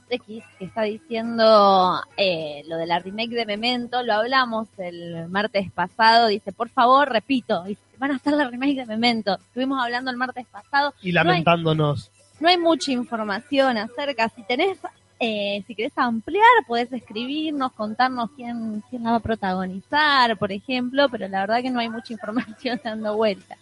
XX, 0.10 0.44
que 0.58 0.66
está 0.66 0.84
diciendo 0.84 2.02
eh, 2.16 2.64
lo 2.68 2.78
de 2.78 2.88
la 2.88 3.00
remake 3.00 3.32
de 3.32 3.46
Memento, 3.46 4.02
lo 4.02 4.14
hablamos 4.14 4.70
el 4.78 5.28
martes 5.28 5.70
pasado, 5.72 6.28
dice, 6.28 6.54
por 6.54 6.70
favor, 6.70 7.10
repito, 7.10 7.64
dice, 7.66 7.82
van 7.98 8.12
a 8.12 8.16
hacer 8.16 8.34
la 8.34 8.50
remake 8.50 8.76
de 8.78 8.86
Memento. 8.86 9.36
Estuvimos 9.36 9.84
hablando 9.84 10.10
el 10.10 10.16
martes 10.18 10.48
pasado, 10.48 10.94
Y 11.02 11.12
lamentándonos. 11.12 12.10
no 12.40 12.48
hay 12.48 12.58
mucha 12.58 12.92
información 12.94 13.78
acerca, 13.78 14.30
si 14.30 14.42
tenés, 14.44 14.80
eh, 15.20 15.64
si 15.68 15.76
querés 15.76 15.98
ampliar, 15.98 16.46
podés 16.66 16.92
escribirnos, 16.94 17.74
contarnos 17.74 18.32
quién, 18.38 18.82
quién 18.90 19.04
la 19.04 19.12
va 19.12 19.18
a 19.18 19.22
protagonizar, 19.22 20.38
por 20.38 20.52
ejemplo, 20.52 21.10
pero 21.10 21.28
la 21.28 21.42
verdad 21.42 21.62
que 21.62 21.70
no 21.70 21.80
hay 21.80 21.90
mucha 21.90 22.14
información 22.14 22.80
dando 22.84 23.16
vuelta. 23.16 23.58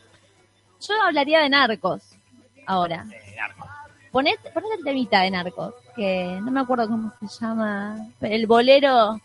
Yo 0.79 0.93
hablaría 1.01 1.41
de 1.41 1.49
Narcos, 1.49 2.15
ahora. 2.67 3.05
Poned, 4.11 4.37
poned 4.53 4.77
el 4.77 4.83
temita 4.83 5.21
de 5.21 5.31
Narcos, 5.31 5.73
que 5.95 6.39
no 6.41 6.51
me 6.51 6.59
acuerdo 6.59 6.87
cómo 6.87 7.11
se 7.19 7.27
llama, 7.39 8.07
pero 8.19 8.35
el 8.35 8.45
bolero, 8.45 9.19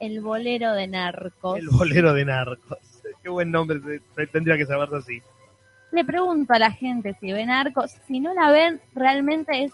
el 0.00 0.20
bolero 0.20 0.72
de 0.72 0.88
Narcos. 0.88 1.58
El 1.58 1.68
bolero 1.68 2.12
de 2.12 2.24
narcos. 2.24 2.78
Qué 3.22 3.28
buen 3.28 3.52
nombre, 3.52 3.80
tendría 4.32 4.56
que 4.56 4.66
saberse 4.66 4.96
así. 4.96 5.22
Le 5.92 6.04
pregunto 6.04 6.52
a 6.54 6.58
la 6.58 6.72
gente 6.72 7.14
si 7.20 7.32
ven 7.32 7.48
Narcos, 7.48 7.92
si 8.08 8.18
no 8.18 8.34
la 8.34 8.50
ven, 8.50 8.80
realmente 8.94 9.62
es 9.62 9.72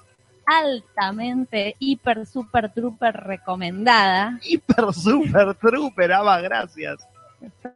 altamente, 0.48 1.76
hiper, 1.78 2.24
super, 2.26 2.72
trooper 2.72 3.14
recomendada. 3.14 4.38
Hiper, 4.42 4.92
super, 4.94 5.54
trooper, 5.54 6.12
ama, 6.12 6.40
gracias. 6.40 7.06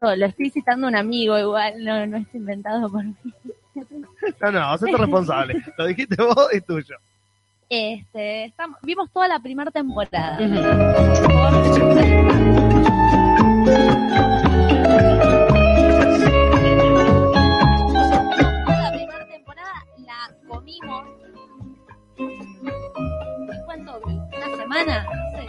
Lo 0.00 0.26
estoy 0.26 0.50
citando 0.50 0.86
a 0.86 0.90
un 0.90 0.96
amigo 0.96 1.38
igual, 1.38 1.84
no, 1.84 2.06
no 2.06 2.16
es 2.16 2.34
inventado 2.34 2.90
por 2.90 3.04
mí. 3.04 3.14
No, 4.40 4.50
no, 4.50 4.72
hacete 4.72 4.96
responsable. 4.98 5.62
Lo 5.76 5.86
dijiste 5.86 6.16
vos, 6.16 6.48
es 6.52 6.64
tuyo. 6.64 6.96
Este, 7.68 8.44
estamos, 8.46 8.78
vimos 8.82 9.10
toda 9.12 9.28
la 9.28 9.38
primera 9.38 9.70
temporada. 9.70 10.38
La 10.40 11.52
¿Una 23.86 24.56
semana? 24.56 25.04
No 25.04 25.38
sé. 25.38 25.46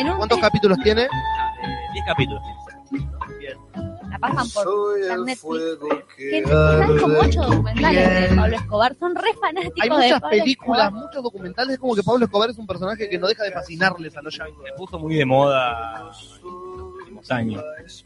En 0.00 0.08
un 0.10 0.16
¿Cuántos 0.16 0.38
capítulos 0.38 0.78
tiene? 0.82 1.02
Eh, 1.60 1.66
10 1.92 2.04
capítulos. 2.06 2.40
la 4.10 4.18
pasan 4.20 4.48
por 4.50 4.62
Soy 4.64 5.02
la 5.08 5.16
Netflix. 5.16 6.04
Que 6.16 6.42
como 7.00 7.18
ocho 7.18 7.42
documentales 7.42 8.30
de. 8.30 8.36
Pablo 8.36 8.56
Escobar. 8.56 8.96
Son 9.00 9.14
re 9.16 9.34
fanáticos 9.40 9.80
Hay 9.82 9.88
de 9.88 9.94
muchas 9.96 10.20
Pablo 10.20 10.38
películas, 10.38 10.86
Escobar. 10.86 10.92
muchos 11.04 11.22
documentales. 11.24 11.72
Es 11.74 11.78
como 11.80 11.94
que 11.96 12.02
Pablo 12.04 12.24
Escobar 12.26 12.50
es 12.50 12.58
un 12.58 12.66
personaje 12.68 13.08
que 13.08 13.18
no 13.18 13.26
deja 13.26 13.42
de 13.42 13.50
fascinarles 13.50 14.16
a 14.16 14.22
los 14.22 14.34
Se 14.34 14.38
yankees. 14.38 14.72
puso 14.76 15.00
muy 15.00 15.16
de 15.16 15.24
moda 15.24 15.96
en 15.98 16.06
los 16.06 16.40
últimos 16.44 17.30
años. 17.32 17.64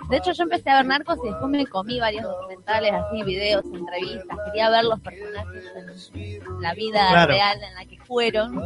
De 0.08 0.16
hecho, 0.16 0.32
yo 0.32 0.42
empecé 0.44 0.70
a 0.70 0.76
ver 0.76 0.86
Narcos 0.86 1.18
y 1.22 1.28
después 1.28 1.50
me 1.50 1.66
comí 1.66 2.00
varios 2.00 2.22
documentales, 2.24 2.90
así, 2.94 3.22
videos, 3.24 3.64
entrevistas. 3.66 4.38
Quería 4.46 4.70
ver 4.70 4.84
los 4.84 4.98
personajes 5.00 6.10
en 6.14 6.62
la 6.62 6.72
vida 6.72 7.06
Claro. 7.10 7.32
real 7.32 7.58
en 7.62 7.74
la 7.74 7.84
que 7.84 7.98
fueron. 7.98 8.56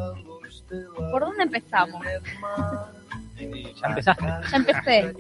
¿Por 1.11 1.21
dónde 1.21 1.43
empezamos? 1.45 2.05
Eh, 3.39 3.73
Ya 3.81 3.89
empezaste. 3.89 4.25
Ya 4.25 4.57
empecé. 4.57 5.15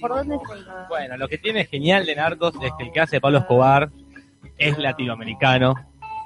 ¿Por 0.00 0.10
dónde? 0.10 0.38
Bueno, 0.88 1.16
lo 1.16 1.28
que 1.28 1.38
tiene 1.38 1.64
genial 1.64 2.04
de 2.06 2.14
Narcos 2.14 2.54
es 2.62 2.72
que 2.76 2.84
el 2.84 2.92
que 2.92 3.00
hace 3.00 3.20
Pablo 3.20 3.38
Escobar 3.38 3.90
es 4.58 4.78
latinoamericano. 4.78 5.74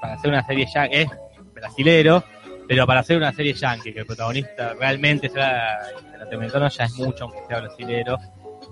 Para 0.00 0.14
hacer 0.14 0.30
una 0.30 0.44
serie 0.44 0.66
ya 0.72 0.86
es 0.86 1.08
brasilero, 1.54 2.24
pero 2.66 2.86
para 2.86 3.00
hacer 3.00 3.16
una 3.16 3.32
serie 3.32 3.52
yankee, 3.54 3.92
que 3.92 4.00
el 4.00 4.06
protagonista 4.06 4.74
realmente 4.74 5.28
sea 5.28 5.78
latinoamericano, 6.18 6.68
ya 6.68 6.84
es 6.84 6.92
mucho, 6.94 7.24
aunque 7.24 7.46
sea 7.46 7.60
brasilero. 7.60 8.18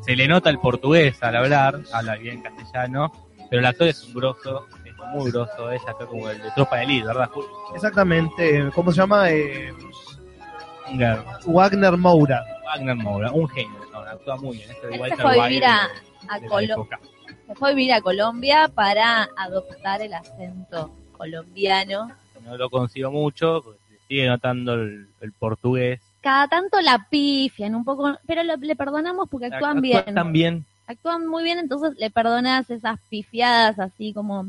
Se 0.04 0.16
le 0.16 0.26
nota 0.26 0.50
el 0.50 0.58
portugués 0.58 1.22
al 1.22 1.36
hablar, 1.36 1.80
habla 1.92 2.16
bien 2.16 2.42
castellano, 2.42 3.12
pero 3.48 3.60
el 3.60 3.66
actor 3.66 3.88
es 3.88 4.02
un 4.04 4.14
grosso, 4.14 4.66
muy 5.08 5.30
grosso, 5.30 5.70
es 5.70 5.82
acá 5.88 6.06
como 6.06 6.28
el 6.30 6.40
de 6.42 6.50
Tropa 6.52 6.76
de 6.76 6.84
Elite, 6.84 7.06
¿verdad? 7.06 7.30
Julio? 7.32 7.48
Exactamente. 7.74 8.70
¿Cómo 8.74 8.92
se 8.92 8.98
llama? 9.00 9.30
Eh, 9.30 9.72
Wagner 10.86 11.18
Wagner 11.46 11.96
Moura. 11.96 12.44
Wagner 12.64 12.96
Moura, 12.96 13.32
un 13.32 13.48
genio, 13.48 13.78
no, 13.92 13.98
actúa 14.00 14.36
muy 14.36 14.56
bien. 14.58 14.70
Este 14.70 14.90
se 15.10 15.16
fue 15.16 15.40
a 15.40 15.46
vivir 15.48 15.64
a, 15.64 15.88
de- 15.88 16.28
a 16.28 16.34
de 16.38 16.40
la 16.42 16.48
Colo- 16.48 16.72
época. 16.74 17.00
se 17.46 17.54
fue 17.54 17.70
a 17.70 17.74
vivir 17.74 17.92
a 17.92 18.00
Colombia 18.00 18.70
para 18.74 19.28
adoptar 19.36 20.02
el 20.02 20.14
acento 20.14 20.90
colombiano. 21.16 22.10
No 22.44 22.56
lo 22.56 22.70
consigo 22.70 23.10
mucho, 23.10 23.62
sigue 24.08 24.26
notando 24.28 24.74
el, 24.74 25.08
el 25.20 25.32
portugués. 25.32 26.00
Cada 26.20 26.48
tanto 26.48 26.80
la 26.80 27.06
pifian 27.10 27.74
un 27.74 27.84
poco, 27.84 28.16
pero 28.26 28.42
lo- 28.42 28.56
le 28.56 28.76
perdonamos 28.76 29.28
porque 29.30 29.46
actúan 29.46 29.80
bien. 29.80 30.64
Actúan 30.86 31.26
muy 31.26 31.44
bien, 31.44 31.58
entonces 31.58 31.92
le 31.98 32.10
perdonas 32.10 32.68
esas 32.70 32.98
pifiadas 33.08 33.78
así 33.78 34.12
como... 34.12 34.46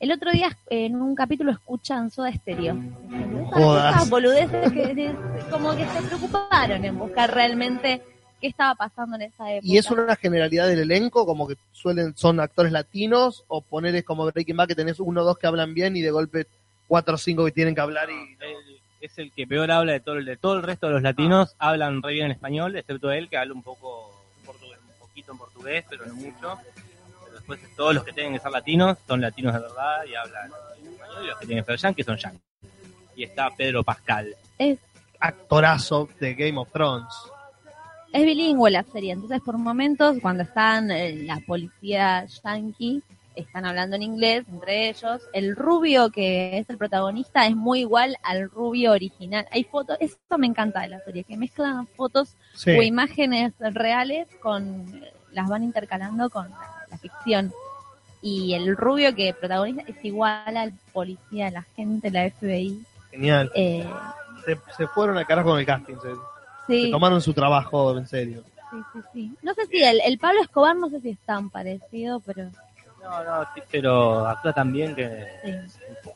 El 0.00 0.12
otro 0.12 0.30
día 0.32 0.56
en 0.70 0.96
un 0.96 1.14
capítulo 1.14 1.52
escuchan 1.52 2.10
Soda 2.10 2.32
Stereo. 2.32 2.74
Esas- 2.74 3.52
Jodas. 3.52 4.08
boludeces 4.10 4.72
que 4.72 5.14
como 5.50 5.76
que 5.76 5.84
se 5.86 6.02
preocuparon 6.02 6.84
en 6.84 6.98
buscar 6.98 7.34
realmente 7.34 8.02
qué 8.40 8.46
estaba 8.46 8.74
pasando 8.74 9.16
en 9.16 9.22
esa 9.22 9.52
época. 9.52 9.66
Y 9.70 9.76
es 9.76 9.90
una 9.90 10.16
generalidad 10.16 10.66
del 10.68 10.78
elenco, 10.80 11.26
como 11.26 11.46
que 11.46 11.56
suelen, 11.72 12.16
son 12.16 12.40
actores 12.40 12.72
latinos, 12.72 13.44
o 13.48 13.60
poneres 13.60 14.02
como 14.04 14.24
Breaking 14.24 14.56
Bad 14.56 14.68
que 14.68 14.74
tenés 14.74 15.00
uno 15.00 15.20
o 15.20 15.24
dos 15.24 15.36
que 15.38 15.46
hablan 15.46 15.74
bien 15.74 15.94
y 15.96 16.00
de 16.00 16.10
golpe 16.10 16.46
cuatro 16.88 17.16
o 17.16 17.18
cinco 17.18 17.44
que 17.44 17.52
tienen 17.52 17.74
que 17.74 17.80
hablar 17.82 18.08
y 18.10 18.14
Él 18.42 18.80
es 19.02 19.18
el 19.18 19.30
que 19.32 19.46
peor 19.46 19.70
habla 19.70 19.92
de 19.92 20.00
todo, 20.00 20.16
el- 20.16 20.24
de 20.24 20.36
todo 20.38 20.54
el 20.54 20.62
resto 20.62 20.86
de 20.86 20.94
los 20.94 21.02
latinos. 21.02 21.54
Hablan 21.58 22.02
re 22.02 22.14
bien 22.14 22.26
en 22.26 22.32
español, 22.32 22.74
excepto 22.76 23.10
él, 23.12 23.28
que 23.28 23.36
habla 23.36 23.52
un 23.52 23.62
poco 23.62 24.10
portugués, 24.46 24.78
un 24.78 24.98
poquito 25.08 25.32
en 25.32 25.38
portugués, 25.38 25.84
pero 25.90 26.06
no 26.06 26.14
mucho. 26.14 26.58
Después 27.50 27.76
todos 27.76 27.94
los 27.94 28.04
que 28.04 28.12
tienen 28.12 28.32
que 28.32 28.38
ser 28.38 28.50
latinos 28.50 28.96
son 29.06 29.20
latinos 29.20 29.52
de 29.54 29.60
verdad 29.60 30.04
y 30.08 30.14
hablan 30.14 30.50
español. 30.82 31.24
Y 31.24 31.26
los 31.26 31.38
que 31.38 31.46
tienen 31.46 31.64
que 31.64 31.70
ser 31.72 31.80
yankees 31.80 32.06
son 32.06 32.16
yankees. 32.16 32.42
Y 33.16 33.24
está 33.24 33.50
Pedro 33.50 33.84
Pascal. 33.84 34.34
Es, 34.58 34.78
actorazo 35.20 36.08
de 36.18 36.34
Game 36.34 36.58
of 36.58 36.70
Thrones. 36.72 37.12
es 38.12 38.24
bilingüe 38.24 38.70
la 38.70 38.82
serie, 38.82 39.12
entonces 39.12 39.40
por 39.44 39.58
momentos 39.58 40.16
cuando 40.20 40.42
están 40.42 40.90
eh, 40.90 41.14
la 41.24 41.38
policía 41.46 42.24
yankee, 42.42 43.02
están 43.36 43.64
hablando 43.64 43.96
en 43.96 44.02
inglés 44.02 44.44
entre 44.48 44.88
ellos. 44.88 45.22
El 45.32 45.54
rubio 45.54 46.10
que 46.10 46.58
es 46.58 46.68
el 46.70 46.78
protagonista 46.78 47.46
es 47.46 47.54
muy 47.54 47.80
igual 47.80 48.16
al 48.22 48.50
rubio 48.50 48.92
original. 48.92 49.46
Hay 49.52 49.64
fotos, 49.64 49.96
eso 50.00 50.16
me 50.38 50.46
encanta 50.46 50.80
de 50.80 50.88
la 50.88 51.00
serie, 51.00 51.24
que 51.24 51.36
mezclan 51.36 51.86
fotos 51.86 52.36
Sí. 52.54 52.72
o 52.72 52.82
imágenes 52.82 53.52
reales 53.58 54.26
con 54.40 55.02
las 55.32 55.48
van 55.48 55.62
intercalando 55.62 56.28
con 56.28 56.50
la 56.90 56.98
ficción. 56.98 57.52
Y 58.22 58.52
el 58.54 58.76
rubio 58.76 59.14
que 59.14 59.32
protagoniza 59.32 59.82
es 59.86 60.04
igual 60.04 60.56
al 60.56 60.72
policía, 60.92 61.46
al 61.48 61.56
agente, 61.56 62.10
la 62.10 62.28
FBI. 62.30 62.82
Genial. 63.10 63.50
Eh, 63.54 63.88
Se, 64.44 64.58
se 64.76 64.86
fueron 64.88 65.16
al 65.18 65.26
carajo 65.26 65.50
con 65.50 65.58
el 65.60 65.66
casting. 65.66 65.94
Se, 65.96 66.08
se 66.10 66.84
sí, 66.84 66.90
tomaron 66.90 67.20
su 67.22 67.32
trabajo 67.32 67.96
en 67.96 68.06
serio. 68.06 68.42
sí, 68.70 68.76
sí, 68.92 68.98
sí. 69.12 69.36
No 69.42 69.54
sé 69.54 69.66
si 69.66 69.82
el, 69.82 70.00
el 70.04 70.18
Pablo 70.18 70.42
Escobar, 70.42 70.76
no 70.76 70.88
sé 70.90 71.00
si 71.00 71.10
es 71.10 71.18
tan 71.20 71.48
parecido, 71.50 72.20
pero 72.20 72.44
No, 73.02 73.24
no, 73.24 73.42
sí, 73.54 73.62
pero 73.70 74.26
actúa 74.26 74.52
tan 74.52 74.72
bien 74.72 74.94
que. 74.94 75.26
sí. 75.68 76.10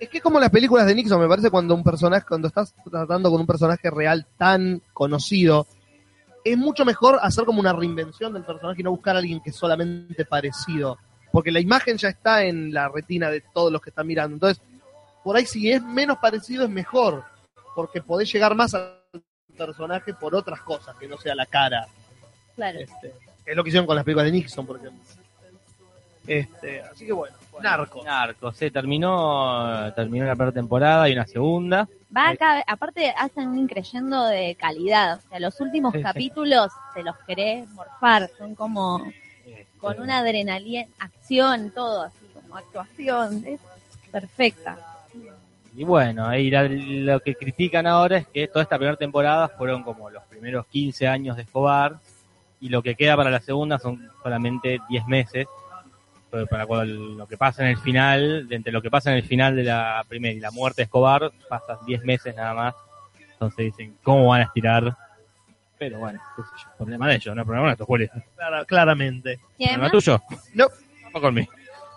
Es 0.00 0.08
que 0.08 0.16
es 0.18 0.22
como 0.22 0.40
las 0.40 0.50
películas 0.50 0.86
de 0.86 0.94
Nixon, 0.94 1.20
me 1.20 1.28
parece 1.28 1.50
cuando 1.50 1.74
un 1.74 1.84
personaje, 1.84 2.26
cuando 2.28 2.48
estás 2.48 2.74
tratando 2.90 3.30
con 3.30 3.40
un 3.40 3.46
personaje 3.46 3.88
real 3.90 4.26
tan 4.36 4.82
conocido, 4.92 5.66
es 6.44 6.58
mucho 6.58 6.84
mejor 6.84 7.18
hacer 7.22 7.44
como 7.44 7.60
una 7.60 7.72
reinvención 7.72 8.32
del 8.34 8.44
personaje 8.44 8.82
y 8.82 8.84
no 8.84 8.90
buscar 8.90 9.16
a 9.16 9.20
alguien 9.20 9.40
que 9.40 9.50
es 9.50 9.56
solamente 9.56 10.24
parecido. 10.26 10.98
Porque 11.32 11.50
la 11.50 11.58
imagen 11.58 11.96
ya 11.96 12.10
está 12.10 12.44
en 12.44 12.72
la 12.72 12.88
retina 12.88 13.30
de 13.30 13.40
todos 13.40 13.72
los 13.72 13.80
que 13.80 13.90
están 13.90 14.06
mirando. 14.06 14.34
Entonces, 14.34 14.62
por 15.24 15.36
ahí 15.36 15.46
si 15.46 15.72
es 15.72 15.82
menos 15.82 16.18
parecido 16.18 16.64
es 16.64 16.70
mejor. 16.70 17.24
Porque 17.74 18.02
podés 18.02 18.30
llegar 18.32 18.54
más 18.54 18.74
al 18.74 19.00
personaje 19.56 20.14
por 20.14 20.34
otras 20.34 20.60
cosas, 20.60 20.94
que 20.96 21.08
no 21.08 21.16
sea 21.16 21.34
la 21.34 21.46
cara. 21.46 21.88
Claro. 22.54 22.78
Este, 22.78 23.14
es 23.46 23.56
lo 23.56 23.64
que 23.64 23.70
hicieron 23.70 23.86
con 23.86 23.96
las 23.96 24.04
películas 24.04 24.26
de 24.26 24.32
Nixon, 24.32 24.66
por 24.66 24.76
ejemplo. 24.76 25.02
Este, 26.26 26.82
así 26.82 27.04
que 27.04 27.12
bueno, 27.12 27.36
Narcos. 27.60 28.04
Narcos, 28.04 28.56
se 28.56 28.70
terminó, 28.70 29.92
terminó 29.94 30.24
la 30.24 30.34
primera 30.34 30.52
temporada 30.52 31.08
y 31.08 31.12
una 31.12 31.26
segunda. 31.26 31.88
Va 32.16 32.28
acá, 32.30 32.62
aparte 32.66 33.10
hacen 33.16 33.48
un 33.48 33.58
increyendo 33.58 34.24
de 34.26 34.54
calidad. 34.54 35.18
O 35.24 35.28
sea, 35.28 35.40
los 35.40 35.60
últimos 35.60 35.92
Sí, 35.94 36.02
capítulos 36.02 36.70
te 36.94 37.02
los 37.02 37.16
querés 37.26 37.68
morfar. 37.70 38.30
Son 38.38 38.54
como 38.54 39.04
Este, 39.44 39.66
con 39.78 40.00
una 40.00 40.18
adrenalina, 40.18 40.86
acción, 40.98 41.70
todo 41.70 42.02
así, 42.02 42.26
como 42.34 42.56
actuación. 42.56 43.44
Es 43.46 43.60
perfecta. 44.12 44.78
Y 45.76 45.82
bueno, 45.84 46.30
la- 46.30 46.62
lo 46.68 47.20
que 47.20 47.34
critican 47.34 47.86
ahora 47.86 48.18
es 48.18 48.28
que 48.28 48.46
toda 48.46 48.62
esta 48.62 48.76
primera 48.76 48.96
temporada 48.96 49.48
fueron 49.48 49.82
como 49.82 50.08
los 50.08 50.22
primeros 50.24 50.66
15 50.66 51.08
años 51.08 51.36
de 51.36 51.42
Escobar 51.42 51.96
y 52.60 52.68
lo 52.68 52.80
que 52.80 52.94
queda 52.94 53.16
para 53.16 53.30
la 53.30 53.40
segunda 53.40 53.78
son 53.78 54.08
solamente 54.22 54.78
10 54.88 55.04
meses. 55.06 55.48
Para 56.50 56.66
cual- 56.66 57.16
lo 57.16 57.26
que 57.26 57.36
pasa 57.36 57.62
en 57.62 57.68
el 57.68 57.78
final, 57.78 58.48
de 58.48 58.56
entre 58.56 58.72
lo 58.72 58.82
que 58.82 58.90
pasa 58.90 59.10
en 59.10 59.16
el 59.18 59.24
final 59.24 59.56
de 59.56 59.64
la 59.64 60.04
primera 60.08 60.34
y 60.34 60.40
la 60.40 60.50
muerte 60.50 60.82
de 60.82 60.84
Escobar, 60.84 61.30
pasan 61.48 61.78
10 61.86 62.02
meses 62.04 62.34
nada 62.34 62.54
más. 62.54 62.74
Entonces 63.32 63.66
dicen, 63.66 63.96
¿cómo 64.02 64.28
van 64.28 64.42
a 64.42 64.44
estirar? 64.44 64.96
Pero 65.78 65.98
bueno, 65.98 66.20
qué 66.36 66.42
sé 66.42 66.48
yo, 66.64 66.76
problema 66.78 67.08
de 67.08 67.16
ellos, 67.16 67.34
no 67.36 67.44
problema 67.44 67.66
nuestro, 67.66 67.86
Juli. 67.86 68.08
Clara- 68.36 68.64
claramente. 68.64 69.38
Y 69.58 69.66
¿Problema 69.66 69.90
tuyo? 69.90 70.20
No. 70.54 70.66
No 71.12 71.20
conmigo. 71.20 71.52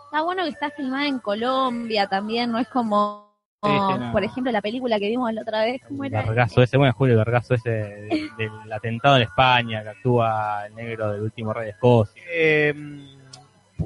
está 0.06 0.22
bueno 0.22 0.44
que 0.44 0.50
está 0.50 0.70
filmada 0.72 1.08
en 1.08 1.20
Colombia 1.20 2.08
también. 2.08 2.52
No 2.52 2.60
es 2.60 2.68
como, 2.68 3.28
Sí, 3.64 3.70
sí, 3.72 4.00
no. 4.00 4.12
por 4.12 4.24
ejemplo, 4.24 4.52
la 4.52 4.62
película 4.62 5.00
que 5.00 5.08
vimos 5.10 5.32
la 5.34 5.42
otra 5.42 5.62
vez. 5.64 5.82
¿Cómo 5.88 6.04
El 6.04 6.14
era? 6.14 6.24
vergazo 6.24 6.62
ese, 6.62 6.78
bueno, 6.78 6.94
Julio, 6.94 7.14
el 7.14 7.20
vergazo 7.20 7.54
ese 7.56 7.70
de- 7.70 8.30
del 8.38 8.72
atentado 8.74 9.16
en 9.18 9.24
España, 9.24 9.82
que 9.84 9.90
actúa 9.90 10.66
el 10.68 10.76
negro 10.76 11.12
del 11.12 11.22
último 11.22 11.54
rey 11.54 11.66
de 11.66 11.72
Escocia. 11.72 12.22
Eh, 12.32 12.74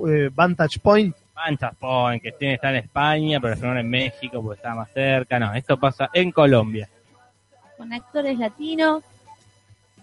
eh, 0.08 0.30
Vantage 0.34 0.80
Point. 0.80 1.16
Manchas 1.34 1.76
Point, 1.76 2.22
que 2.22 2.32
tiene, 2.34 2.54
está 2.56 2.70
en 2.70 2.76
España, 2.78 3.40
pero 3.40 3.56
no 3.56 3.78
en 3.80 3.90
México 3.90 4.44
porque 4.44 4.58
está 4.58 4.76
más 4.76 4.92
cerca. 4.94 5.40
No, 5.40 5.54
esto 5.56 5.78
pasa 5.80 6.10
en 6.14 6.32
Colombia. 6.32 6.88
Con 7.78 7.92
actores 7.94 8.38
latinos. 8.38 9.04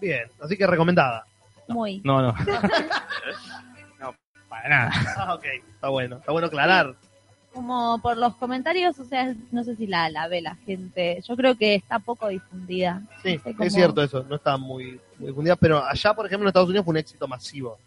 Bien, 0.01 0.23
así 0.41 0.57
que 0.57 0.67
recomendada. 0.67 1.25
Muy. 1.69 2.01
No, 2.03 2.21
no. 2.21 2.33
no, 3.99 4.15
para 4.49 4.69
nada. 4.69 4.91
Ah, 5.17 5.33
ok, 5.35 5.45
está 5.75 5.89
bueno, 5.89 6.17
está 6.17 6.31
bueno 6.31 6.47
aclarar. 6.47 6.95
Como 7.53 7.99
por 8.01 8.17
los 8.17 8.35
comentarios, 8.35 8.99
o 8.99 9.05
sea, 9.05 9.33
no 9.51 9.63
sé 9.63 9.75
si 9.75 9.87
la, 9.87 10.09
la 10.09 10.27
ve 10.27 10.41
la 10.41 10.55
gente. 10.55 11.21
Yo 11.27 11.35
creo 11.35 11.55
que 11.55 11.75
está 11.75 11.99
poco 11.99 12.27
difundida. 12.27 13.01
Sí, 13.23 13.37
No 13.37 13.43
sé 13.43 13.51
cómo- 13.53 13.63
es 13.65 13.73
cierto 13.73 14.03
eso, 14.03 14.23
no 14.27 14.35
está 14.35 14.57
muy, 14.57 14.99
muy 15.17 15.29
difundida, 15.29 15.55
pero 15.55 15.83
allá, 15.83 16.13
por 16.13 16.25
ejemplo, 16.25 16.45
en 16.45 16.49
Estados 16.49 16.69
Unidos 16.69 16.85
fue 16.85 16.91
un 16.91 16.97
éxito 16.97 17.27
masivo. 17.27 17.77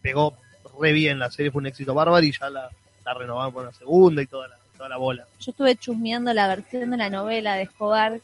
Pegó 0.00 0.34
re 0.80 0.92
bien, 0.92 1.18
la 1.18 1.30
serie 1.30 1.50
fue 1.50 1.60
un 1.60 1.66
éxito 1.66 1.94
bárbaro 1.94 2.24
y 2.24 2.32
ya 2.32 2.50
la, 2.50 2.68
la 3.04 3.14
renovaron 3.14 3.52
por 3.52 3.62
una 3.62 3.72
segunda 3.72 4.22
y 4.22 4.26
toda 4.26 4.48
la, 4.48 4.56
toda 4.76 4.88
la 4.88 4.96
bola. 4.96 5.26
Yo 5.40 5.50
estuve 5.50 5.76
chusmeando 5.76 6.32
la 6.32 6.48
versión 6.48 6.90
de 6.90 6.96
la 6.96 7.10
novela 7.10 7.54
de 7.54 7.62
Escobar 7.62 8.20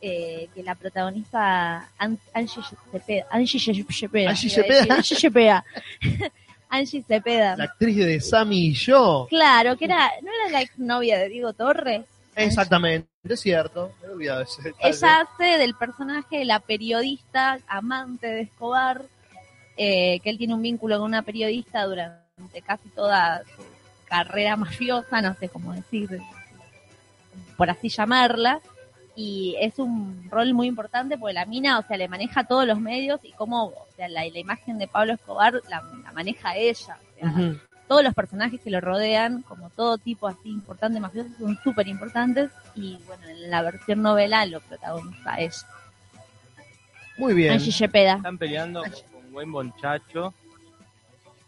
eh, 0.00 0.48
que 0.54 0.62
la 0.62 0.74
protagonista 0.76 1.88
An- 1.98 2.18
Angie 2.32 2.62
Cepeda. 2.92 3.26
Angie 3.30 3.58
Cepeda. 3.58 4.30
Angie 4.30 4.48
Cepeda. 4.50 4.94
Angie 4.94 5.16
Cepeda. 5.16 5.64
Angie 6.70 7.02
Cepeda. 7.02 7.56
La 7.56 7.64
actriz 7.64 7.96
de 7.96 8.20
Sammy 8.20 8.66
y 8.68 8.74
yo, 8.74 9.26
Claro, 9.30 9.76
que 9.76 9.86
era, 9.86 10.10
¿no 10.22 10.28
era 10.30 10.50
la 10.52 10.60
exnovia 10.62 11.18
de 11.18 11.28
Diego 11.28 11.52
Torres? 11.52 12.02
exactamente, 12.36 13.08
es 13.28 13.40
cierto, 13.40 13.90
me 14.00 14.06
he 14.06 14.10
olvidado 14.12 14.42
ese 14.42 14.62
detalle. 14.62 14.94
Ella 14.96 15.20
hace 15.22 15.44
del 15.58 15.74
personaje 15.74 16.38
de 16.38 16.44
la 16.44 16.60
periodista 16.60 17.58
amante 17.66 18.28
de 18.28 18.42
Escobar, 18.42 19.02
eh, 19.78 20.18
que 20.20 20.30
él 20.30 20.38
tiene 20.38 20.54
un 20.54 20.62
vínculo 20.62 20.98
con 20.98 21.06
una 21.06 21.22
periodista 21.22 21.84
durante 21.84 22.62
casi 22.66 22.88
toda 22.90 23.42
su 23.56 23.62
carrera 24.06 24.56
mafiosa, 24.56 25.22
no 25.22 25.34
sé 25.34 25.48
cómo 25.48 25.72
decir, 25.72 26.20
por 27.56 27.70
así 27.70 27.88
llamarla, 27.88 28.60
y 29.14 29.56
es 29.60 29.78
un 29.78 30.28
rol 30.30 30.52
muy 30.52 30.66
importante 30.66 31.16
porque 31.16 31.34
la 31.34 31.46
mina, 31.46 31.78
o 31.78 31.82
sea, 31.82 31.96
le 31.96 32.08
maneja 32.08 32.44
todos 32.44 32.66
los 32.66 32.80
medios 32.80 33.20
y 33.22 33.32
cómo, 33.32 33.66
o 33.66 33.86
sea, 33.96 34.08
la, 34.08 34.24
la 34.24 34.38
imagen 34.38 34.78
de 34.78 34.88
Pablo 34.88 35.14
Escobar 35.14 35.54
la, 35.68 35.82
la 36.02 36.12
maneja 36.12 36.56
ella. 36.56 36.98
O 37.16 37.20
sea, 37.20 37.54
todos 37.88 38.04
los 38.04 38.14
personajes 38.14 38.60
que 38.60 38.70
lo 38.70 38.80
rodean, 38.80 39.42
como 39.42 39.70
todo 39.70 39.98
tipo 39.98 40.28
así 40.28 40.50
importante 40.50 41.00
mafioso, 41.00 41.30
son 41.38 41.58
súper 41.64 41.88
importantes 41.88 42.50
y 42.74 42.98
bueno, 43.06 43.26
en 43.28 43.50
la 43.50 43.62
versión 43.62 44.02
novela 44.02 44.44
lo 44.46 44.60
protagoniza 44.60 45.40
ella. 45.40 45.66
Muy 47.16 47.34
bien. 47.34 47.52
Angie. 47.54 47.70
Están 47.70 48.38
peleando 48.38 48.82
buen 49.38 49.52
Bonchacho. 49.52 50.34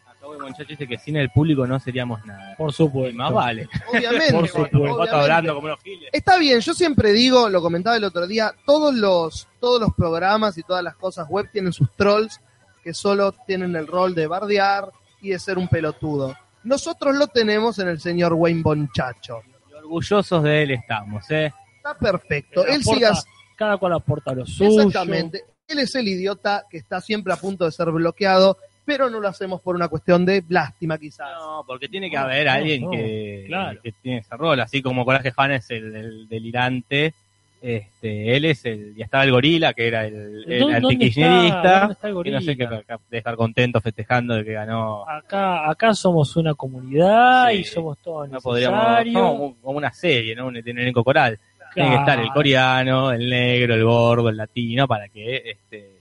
Acá 0.07 0.27
buen 0.27 0.39
Bonchacho 0.41 0.69
dice 0.69 0.87
que 0.87 0.97
sin 0.99 1.17
el 1.17 1.31
público 1.31 1.67
no 1.67 1.81
seríamos 1.81 2.25
nada. 2.25 2.55
Por 2.57 2.71
Y 2.71 2.73
supuesto. 2.73 3.17
más 3.17 3.33
vale. 3.33 3.69
Obviamente, 3.89 4.33
Por 4.33 4.47
supuesto. 4.49 4.79
obviamente. 4.79 5.17
Hablando 5.17 5.55
como 5.55 5.67
unos 5.67 5.81
giles. 5.83 6.09
Está 6.13 6.39
bien, 6.39 6.61
yo 6.61 6.73
siempre 6.75 7.13
digo, 7.13 7.49
lo 7.49 7.61
comentaba 7.61 7.97
el 7.97 8.05
otro 8.05 8.27
día, 8.27 8.55
todos 8.65 8.95
los, 8.95 9.49
todos 9.59 9.81
los 9.81 9.93
programas 9.95 10.57
y 10.59 10.63
todas 10.63 10.85
las 10.85 10.95
cosas 10.97 11.29
web 11.29 11.49
tienen 11.53 11.73
sus 11.73 11.91
trolls 11.97 12.41
que 12.85 12.95
solo 12.95 13.33
tienen 13.47 13.75
el 13.77 13.87
rol 13.87 14.15
de 14.15 14.27
bardear 14.27 14.91
y 15.21 15.31
de 15.31 15.39
ser 15.39 15.59
un 15.59 15.69
pelotudo. 15.69 16.35
Nosotros 16.63 17.17
lo 17.17 17.27
tenemos 17.27 17.79
en 17.79 17.89
el 17.89 18.01
señor 18.01 18.35
Wayne 18.35 18.63
Bonchacho. 18.63 19.41
Y 19.71 19.75
orgullosos 19.75 20.43
de 20.45 20.63
él 20.63 20.71
estamos, 20.73 21.29
¿eh? 21.31 21.53
Está 21.77 21.95
perfecto. 21.99 22.65
Él 22.67 22.81
Aporta- 22.83 22.93
sigue 22.95 23.07
as- 23.07 23.25
Cada 23.57 23.77
cual 23.79 23.95
aporta 23.95 24.33
lo 24.35 24.47
suyo. 24.47 24.83
exactamente. 24.83 25.45
Él 25.71 25.79
es 25.79 25.95
el 25.95 26.09
idiota 26.09 26.65
que 26.71 26.79
está 26.79 27.01
siempre 27.01 27.33
a 27.33 27.37
punto 27.37 27.65
de 27.65 27.73
ser 27.73 27.91
bloqueado, 27.91 28.57
pero 28.85 29.09
no 29.09 29.21
lo 29.21 29.29
hacemos 29.29 29.61
por 29.61 29.77
una 29.77 29.89
cuestión 29.89 30.25
de 30.27 30.43
lástima 30.49 30.99
quizás. 30.99 31.29
No, 31.39 31.63
porque 31.67 31.89
tiene 31.89 32.11
que 32.11 32.17
haber 32.17 32.47
No, 32.47 32.53
alguien 32.53 32.83
no, 32.83 32.91
que, 32.91 33.45
claro. 33.47 33.81
que 33.83 33.93
tiene 33.93 34.19
ese 34.19 34.37
rol, 34.37 34.59
así 34.61 34.83
como 34.83 35.05
Coraje 35.05 35.31
Fan 35.33 35.53
es 35.53 35.71
el, 35.71 35.95
el 35.95 36.29
delirante, 36.29 37.15
Este, 37.63 38.35
él 38.37 38.47
es 38.47 38.65
el, 38.65 38.95
y 38.97 39.03
estaba 39.03 39.23
el 39.25 39.33
gorila, 39.33 39.75
que 39.75 39.87
era 39.87 40.07
el, 40.07 40.15
el 40.49 40.61
¿Dónde- 40.61 40.61
dónde 40.61 40.73
está? 40.73 40.87
antikirchnerista, 40.89 41.79
¿Dónde 41.81 41.93
está 41.93 42.09
el 42.09 42.23
que 42.25 42.31
no 42.31 42.41
sé 42.41 42.57
qué, 42.57 42.69
de 43.11 43.19
estar 43.19 43.37
contento 43.37 43.81
festejando 43.83 44.35
de 44.35 44.45
que 44.47 44.53
ganó. 44.55 45.07
Acá, 45.07 45.69
acá 45.71 45.93
somos 45.93 46.35
una 46.37 46.55
comunidad 46.55 47.51
Sí. 47.51 47.57
y 47.59 47.65
somos 47.65 47.99
todos 47.99 48.31
No 48.31 48.41
podríamos, 48.41 48.79
necesarios. 48.81 49.15
como- 49.23 49.57
como 49.61 49.77
una 49.77 49.93
serie, 49.93 50.35
¿no? 50.35 50.47
Un, 50.47 50.57
un 50.57 50.79
elenco 50.79 51.05
coral. 51.05 51.39
Tiene 51.75 51.91
que 51.91 51.97
estar 51.97 52.19
el 52.19 52.33
coreano, 52.33 53.13
el 53.13 53.29
negro, 53.29 53.75
el 53.75 53.85
gordo, 53.85 54.29
el 54.29 54.37
latino, 54.37 54.89
para 54.89 55.09
que 55.09 55.51
este, 55.51 56.01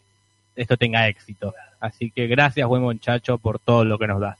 esto 0.55 0.77
tenga 0.77 1.07
éxito. 1.07 1.53
Así 1.79 2.11
que 2.11 2.27
gracias, 2.27 2.67
buen 2.67 2.81
muchacho, 2.81 3.37
por 3.37 3.59
todo 3.59 3.85
lo 3.85 3.97
que 3.97 4.07
nos 4.07 4.19
da. 4.19 4.37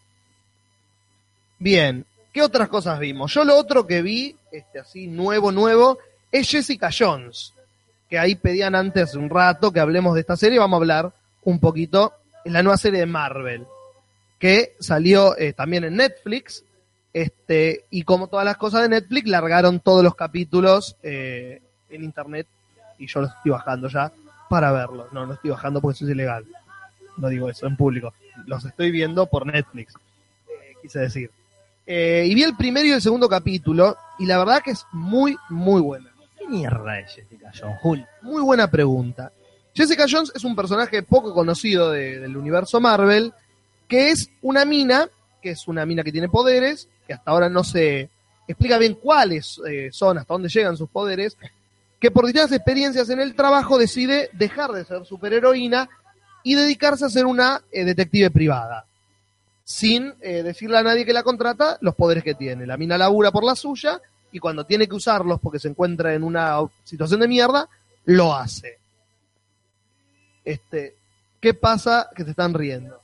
Bien, 1.60 2.06
¿qué 2.34 2.42
otras 2.42 2.68
cosas 2.68 3.00
vimos? 3.00 3.34
Yo 3.34 3.44
lo 3.44 3.58
otro 3.58 3.86
que 3.86 4.02
vi, 4.02 4.36
este 4.52 4.80
así 4.80 5.08
nuevo, 5.08 5.52
nuevo, 5.52 6.00
es 6.32 6.50
Jessica 6.50 6.90
Jones, 6.98 7.54
que 8.10 8.18
ahí 8.18 8.36
pedían 8.36 8.76
antes 8.76 9.04
hace 9.04 9.18
un 9.18 9.30
rato 9.30 9.72
que 9.72 9.80
hablemos 9.80 10.16
de 10.16 10.22
esta 10.22 10.38
serie, 10.38 10.60
vamos 10.60 10.78
a 10.78 10.82
hablar 10.82 11.12
un 11.44 11.60
poquito, 11.60 12.14
en 12.46 12.54
la 12.54 12.64
nueva 12.64 12.78
serie 12.78 13.02
de 13.02 13.06
Marvel, 13.06 13.66
que 14.40 14.76
salió 14.80 15.38
eh, 15.38 15.54
también 15.54 15.84
en 15.84 15.96
Netflix, 15.96 16.64
este, 17.14 17.86
y 17.90 18.04
como 18.04 18.28
todas 18.28 18.46
las 18.46 18.58
cosas 18.58 18.84
de 18.84 18.90
Netflix, 18.90 19.28
largaron 19.30 19.80
todos 19.80 20.04
los 20.04 20.16
capítulos 20.16 20.96
eh, 21.04 21.62
en 21.90 22.04
internet, 22.04 22.48
y 22.98 23.08
yo 23.08 23.22
los 23.22 23.32
estoy 23.32 23.52
bajando 23.52 23.88
ya 23.88 24.12
para 24.50 24.72
verlos. 24.72 25.12
No, 25.14 25.26
no 25.26 25.34
estoy 25.34 25.52
bajando 25.52 25.82
porque 25.82 25.96
eso 25.96 26.06
es 26.06 26.12
ilegal. 26.12 26.46
No 27.18 27.28
digo 27.30 27.50
eso 27.50 27.68
en 27.68 27.76
público. 27.76 28.14
Los 28.46 28.66
estoy 28.66 28.92
viendo 28.92 29.26
por 29.26 29.46
Netflix, 29.46 29.94
eh, 30.48 30.74
quise 30.82 31.00
decir. 31.00 31.32
Eh, 31.86 32.26
y 32.28 32.36
vi 32.36 32.44
el 32.44 32.56
primero 32.56 32.86
y 32.88 32.92
el 32.92 33.02
segundo 33.02 33.28
capítulo, 33.28 33.98
y 34.20 34.26
la 34.26 34.38
verdad 34.38 34.62
que 34.64 34.72
es 34.72 34.86
muy, 34.92 35.36
muy 35.50 35.82
buena. 35.82 36.10
¿Qué 36.38 36.48
mierda 36.48 37.00
es 37.00 37.14
Jessica 37.16 37.52
Jones? 37.60 38.06
Muy 38.22 38.42
buena 38.44 38.70
pregunta. 38.70 39.32
Jessica 39.74 40.06
Jones 40.10 40.32
es 40.36 40.44
un 40.44 40.56
personaje 40.56 41.04
poco 41.04 41.34
conocido 41.34 41.92
de- 41.92 42.20
del 42.20 42.38
universo 42.38 42.80
Marvel, 42.80 43.34
que 43.88 44.10
es 44.12 44.30
una 44.42 44.66
mina, 44.66 45.08
que 45.42 45.52
es 45.52 45.68
una 45.68 45.86
mina 45.86 46.04
que 46.04 46.12
tiene 46.12 46.30
poderes, 46.30 46.88
que 47.10 47.14
hasta 47.14 47.32
ahora 47.32 47.50
no 47.50 47.64
se 47.64 48.08
explica 48.48 48.78
bien 48.78 48.94
cuáles 48.94 49.60
eh, 49.68 49.90
son, 49.92 50.20
hasta 50.20 50.32
dónde 50.32 50.48
llegan 50.48 50.78
sus 50.78 50.88
poderes, 50.90 51.36
que 52.00 52.12
por 52.12 52.24
distintas 52.24 52.52
experiencias 52.52 53.10
en 53.10 53.20
el 53.20 53.34
trabajo 53.34 53.80
decide 53.80 54.30
dejar 54.34 54.74
de 54.74 54.86
ser 54.86 55.04
superheroína 55.08 55.90
y 56.44 56.54
dedicarse 56.54 57.06
a 57.06 57.10
ser 57.10 57.26
una 57.26 57.64
eh, 57.72 57.84
detective 57.84 58.30
privada. 58.30 58.86
Sin 59.64 60.14
eh, 60.22 60.44
decirle 60.44 60.78
a 60.78 60.84
nadie 60.84 61.04
que 61.04 61.12
la 61.12 61.24
contrata 61.24 61.80
los 61.82 61.96
poderes 61.96 62.24
que 62.24 62.36
tiene. 62.36 62.68
La 62.68 62.78
mina 62.78 62.96
labura 62.96 63.32
por 63.32 63.44
la 63.44 63.56
suya 63.56 64.00
y 64.32 64.38
cuando 64.38 64.68
tiene 64.68 64.88
que 64.88 64.94
usarlos 64.94 65.40
porque 65.40 65.58
se 65.58 65.70
encuentra 65.70 66.14
en 66.14 66.24
una 66.24 66.60
situación 66.84 67.22
de 67.22 67.28
mierda, 67.28 67.68
lo 68.06 68.36
hace. 68.36 68.78
Este, 70.46 70.96
¿qué 71.40 71.56
pasa 71.56 72.08
que 72.16 72.24
te 72.24 72.30
están 72.30 72.54
riendo? 72.54 73.02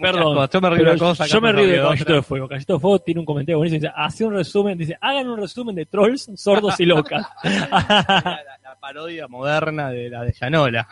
Perdón, 0.00 0.34
cosas. 0.34 0.50
yo 0.50 0.60
me 0.60 0.70
río 0.70 0.84
de 0.84 0.90
una 0.90 0.98
cosa, 0.98 1.26
yo 1.26 1.40
me 1.40 1.52
río 1.52 1.66
de. 1.66 1.76
Caballito 1.76 2.12
de 2.12 2.22
Fuego. 2.22 2.48
Caballito 2.48 2.72
de 2.74 2.80
Fuego 2.80 2.98
tiene 2.98 3.20
un 3.20 3.26
comentario 3.26 3.58
buenísimo. 3.58 3.80
Dice, 3.80 3.92
hace 3.96 4.24
un 4.24 4.34
resumen, 4.34 4.76
dice, 4.76 4.96
hagan 5.00 5.28
un 5.28 5.38
resumen 5.38 5.74
de 5.74 5.86
trolls, 5.86 6.30
sordos 6.36 6.78
y 6.80 6.84
locas. 6.84 7.26
la, 7.44 8.40
la 8.62 8.76
parodia 8.80 9.28
moderna 9.28 9.90
de 9.90 10.10
la 10.10 10.24
de 10.24 10.32
Yanola. 10.32 10.86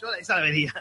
Yo 0.00 0.12
esa 0.20 0.36
la 0.36 0.42
vería. 0.42 0.72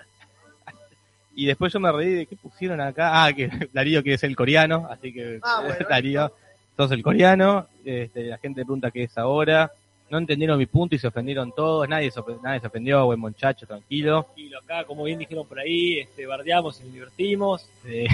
Y 1.36 1.46
después 1.46 1.74
yo 1.74 1.80
me 1.80 1.92
reí 1.92 2.14
de 2.14 2.26
qué 2.26 2.36
pusieron 2.36 2.80
acá. 2.82 3.24
Ah, 3.26 3.34
que 3.34 3.50
Darío 3.74 4.04
que 4.04 4.14
es 4.14 4.24
el 4.24 4.36
coreano, 4.36 4.88
así 4.90 5.14
que 5.14 5.40
Ah, 5.42 5.62
bueno. 5.66 5.86
Darío, 5.90 6.32
sos 6.78 6.92
el 6.92 7.02
coreano. 7.02 7.68
Este, 7.84 8.24
la 8.24 8.38
gente 8.38 8.62
pregunta 8.62 8.92
qué 8.92 9.04
es 9.04 9.18
ahora. 9.18 9.72
No 10.14 10.20
entendieron 10.20 10.60
mi 10.60 10.68
punto 10.68 10.94
y 10.94 11.00
se 11.00 11.08
ofendieron 11.08 11.52
todos. 11.54 11.90
Nadie 11.90 12.12
se, 12.12 12.20
ofendió, 12.20 12.44
nadie 12.44 12.60
se 12.60 12.68
ofendió, 12.68 13.04
buen 13.04 13.20
muchacho, 13.20 13.66
tranquilo. 13.66 14.28
Y 14.36 14.48
lo 14.48 14.60
acá, 14.60 14.84
como 14.84 15.06
bien 15.06 15.18
dijeron 15.18 15.48
por 15.48 15.58
ahí, 15.58 16.02
este, 16.02 16.28
bardeamos 16.28 16.80
y 16.80 16.84
nos 16.84 16.94
divertimos. 16.94 17.68
Eh, 17.84 18.06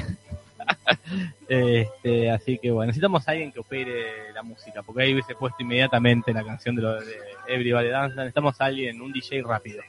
este, 1.49 2.31
así 2.31 2.57
que 2.57 2.71
bueno, 2.71 2.87
necesitamos 2.87 3.27
a 3.27 3.31
alguien 3.31 3.51
que 3.51 3.59
opere 3.59 4.31
la 4.33 4.41
música, 4.43 4.81
porque 4.81 5.03
ahí 5.03 5.11
hubiese 5.11 5.35
puesto 5.35 5.61
inmediatamente 5.61 6.31
la 6.31 6.45
canción 6.45 6.73
de, 6.77 6.83
lo 6.83 7.01
de 7.01 7.17
Everybody 7.49 7.89
Dance. 7.89 8.15
Necesitamos 8.15 8.61
a 8.61 8.63
alguien, 8.63 9.01
un 9.01 9.11
DJ 9.11 9.41
rápido. 9.41 9.81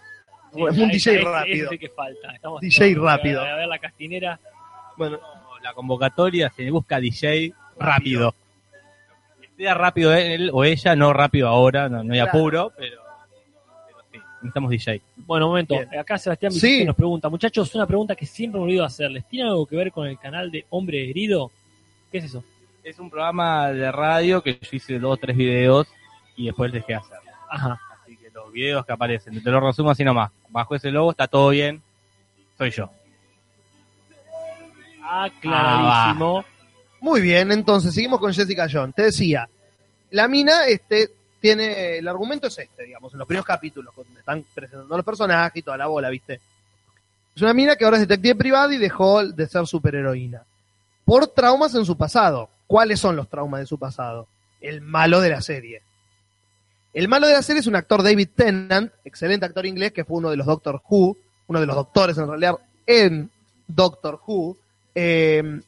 Un 0.51 0.89
DJ 0.89 1.19
rápido. 1.19 1.71
que 1.71 1.91
falta. 1.91 2.33
Estamos 2.35 2.61
DJ 2.61 2.97
todos, 2.97 3.07
rápido. 3.07 3.41
A 3.41 3.55
ver 3.55 3.69
la 3.69 3.79
castinera. 3.79 4.41
Bueno, 4.97 5.21
La 5.63 5.75
convocatoria 5.75 6.51
se 6.57 6.69
busca 6.73 6.99
DJ 6.99 7.55
rápido. 7.79 8.35
Sea 9.61 9.75
rápido 9.75 10.15
él 10.15 10.51
o 10.55 10.65
ella, 10.65 10.97
no 10.97 11.13
rápido 11.13 11.49
ahora, 11.49 11.89
no, 11.89 12.03
no 12.03 12.13
hay 12.15 12.21
Claro. 12.21 12.31
apuro, 12.39 12.73
pero, 12.79 12.97
pero 13.87 13.99
sí, 14.11 14.19
necesitamos 14.41 14.71
DJ. 14.71 15.03
Bueno, 15.17 15.47
un 15.47 15.51
momento. 15.53 15.75
Bien. 15.75 15.99
Acá 15.99 16.17
Sebastián 16.17 16.51
Sí. 16.53 16.61
Vicente 16.67 16.85
nos 16.87 16.97
pregunta, 16.97 17.29
muchachos, 17.29 17.75
una 17.75 17.87
pregunta 17.87 18.17
que 18.17 18.25
siempre 18.25 18.59
me 18.59 18.65
he 18.65 18.69
olvidado 18.69 18.87
hacerles. 18.87 19.27
¿Tiene 19.29 19.51
algo 19.51 19.67
que 19.67 19.77
ver 19.77 19.93
con 19.93 20.07
el 20.07 20.19
canal 20.19 20.51
de 20.51 20.65
Hombre 20.71 21.11
Herido? 21.11 21.51
¿Qué 22.11 22.19
es 22.19 22.25
eso? 22.25 22.43
Es 22.83 22.99
un 22.99 23.11
programa 23.11 23.69
de 23.71 23.93
radio 23.93 24.43
que 24.43 24.55
yo 24.55 24.69
hice 24.73 24.99
dos 24.99 25.13
o 25.13 25.17
tres 25.19 25.37
videos 25.37 25.87
y 26.37 26.47
después 26.47 26.73
dejé 26.73 26.95
de 26.95 26.99
hacer. 26.99 27.19
Ajá. 27.51 27.79
Así 28.03 28.17
que 28.17 28.31
los 28.31 28.51
videos 28.51 28.87
que 28.87 28.93
aparecen, 28.93 29.43
te 29.43 29.51
lo 29.51 29.61
resumo 29.61 29.91
así 29.91 30.03
nomás. 30.05 30.31
Bajo 30.49 30.75
ese 30.75 30.91
logo 30.91 31.11
está 31.11 31.29
todo 31.29 31.51
bien, 31.51 31.83
soy 32.57 32.71
yo. 32.71 32.89
Aclaradísimo. 35.07 36.45
Muy 37.01 37.21
bien, 37.21 37.51
entonces 37.53 37.95
seguimos 37.95 38.21
con 38.21 38.33
Jessica 38.33 38.69
Jones. 38.71 38.95
Te 38.95 39.03
decía, 39.05 39.49
la 40.11 40.29
mina 40.29 40.67
este, 40.67 41.11
tiene, 41.41 41.99
el 41.99 42.09
argumento 42.09 42.49
es 42.49 42.59
este, 42.59 42.85
digamos, 42.85 43.13
en 43.13 43.19
los 43.19 43.27
primeros 43.27 43.47
capítulos, 43.47 43.95
donde 43.95 44.21
están 44.21 44.45
presentando 44.55 44.97
los 44.97 45.07
personajes 45.07 45.57
y 45.57 45.63
toda 45.63 45.77
la 45.77 45.87
bola, 45.87 46.11
¿viste? 46.11 46.41
Es 47.35 47.43
una 47.43 47.55
mina 47.55 47.77
que 47.77 47.85
ahora 47.85 47.97
es 47.97 48.07
detective 48.07 48.35
privada 48.35 48.75
y 48.75 48.79
dejó 48.79 49.25
de 49.25 49.47
ser 49.47 49.67
superheroína. 49.67 50.43
Por 51.05 51.29
traumas 51.29 51.75
en 51.75 51.85
su 51.85 51.97
pasado. 51.97 52.51
¿Cuáles 52.67 53.01
son 53.01 53.17
los 53.17 53.29
traumas 53.29 53.61
de 53.61 53.67
su 53.67 53.79
pasado? 53.79 54.29
El 54.61 54.81
malo 54.81 55.21
de 55.21 55.31
la 55.31 55.41
serie. 55.41 55.83
El 56.93 57.09
malo 57.09 57.27
de 57.27 57.35
la 57.35 57.43
serie 57.43 57.61
es 57.61 57.67
un 57.67 57.77
actor 57.77 58.03
David 58.03 58.29
Tennant, 58.35 58.93
excelente 59.05 59.47
actor 59.47 59.65
inglés, 59.65 59.93
que 59.93 60.05
fue 60.05 60.19
uno 60.19 60.31
de 60.31 60.37
los 60.37 60.47
Doctor 60.47 60.83
Who, 60.89 61.17
uno 61.47 61.61
de 61.61 61.67
los 61.67 61.77
doctores 61.77 62.19
en 62.19 62.29
realidad 62.29 62.57
en 62.87 63.31
Doctor 63.67 64.21
Who, 64.27 64.57
eh, 64.95 65.61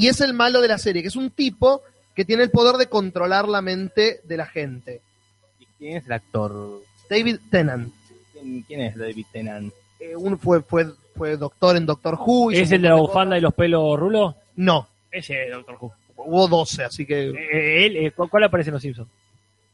y 0.00 0.08
es 0.08 0.20
el 0.20 0.32
malo 0.34 0.60
de 0.60 0.68
la 0.68 0.78
serie, 0.78 1.02
que 1.02 1.08
es 1.08 1.16
un 1.16 1.30
tipo 1.30 1.82
que 2.14 2.24
tiene 2.24 2.42
el 2.42 2.50
poder 2.50 2.76
de 2.76 2.86
controlar 2.88 3.48
la 3.48 3.62
mente 3.62 4.20
de 4.24 4.36
la 4.36 4.46
gente. 4.46 5.00
¿Y 5.58 5.66
quién 5.78 5.96
es 5.98 6.06
el 6.06 6.12
actor? 6.12 6.80
David 7.08 7.36
Tennant. 7.50 7.92
¿Quién, 8.32 8.62
quién 8.62 8.80
es 8.82 8.96
David 8.96 9.26
Tennant? 9.32 9.72
eh, 10.00 10.16
un, 10.16 10.38
fue, 10.38 10.62
fue, 10.62 10.86
fue 11.14 11.36
doctor 11.36 11.76
en 11.76 11.84
Doctor 11.86 12.14
Who. 12.18 12.50
¿Es 12.52 12.72
el 12.72 12.82
de 12.82 12.88
la 12.88 12.94
bufanda 12.94 13.36
y 13.36 13.40
los 13.40 13.52
pelos 13.54 13.98
rulos? 13.98 14.34
No, 14.56 14.88
Ese 15.10 15.44
es 15.46 15.52
Doctor 15.52 15.76
Who. 15.80 15.92
hubo 16.16 16.48
12, 16.48 16.84
así 16.84 17.04
que 17.06 17.28
Eh, 17.30 17.86
él, 17.86 17.96
eh, 17.96 18.10
¿cu- 18.12 18.28
¿Cuál 18.28 18.44
aparece 18.44 18.70
en 18.70 18.74
los 18.74 18.82
Simpsons? 18.82 19.08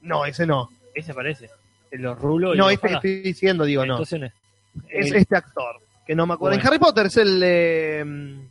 no, 0.02 0.24
ese 0.24 0.46
no. 0.46 0.70
Ese 0.94 1.12
aparece. 1.12 1.48
En 1.90 2.02
los 2.02 2.18
rulos 2.18 2.54
y 2.54 2.58
No, 2.58 2.68
este 2.70 2.92
estoy 2.92 3.20
diciendo, 3.20 3.64
digo, 3.64 3.84
no. 3.86 3.94
Entonces 3.94 4.32
es. 4.88 5.06
El- 5.10 5.16
este 5.16 5.36
actor, 5.36 5.76
que 6.06 6.14
no 6.14 6.26
me 6.26 6.34
acuerdo. 6.34 6.58
En. 6.58 6.66
Harry 6.66 6.78
Potter 6.78 7.06
es 7.06 7.16
el... 7.16 8.48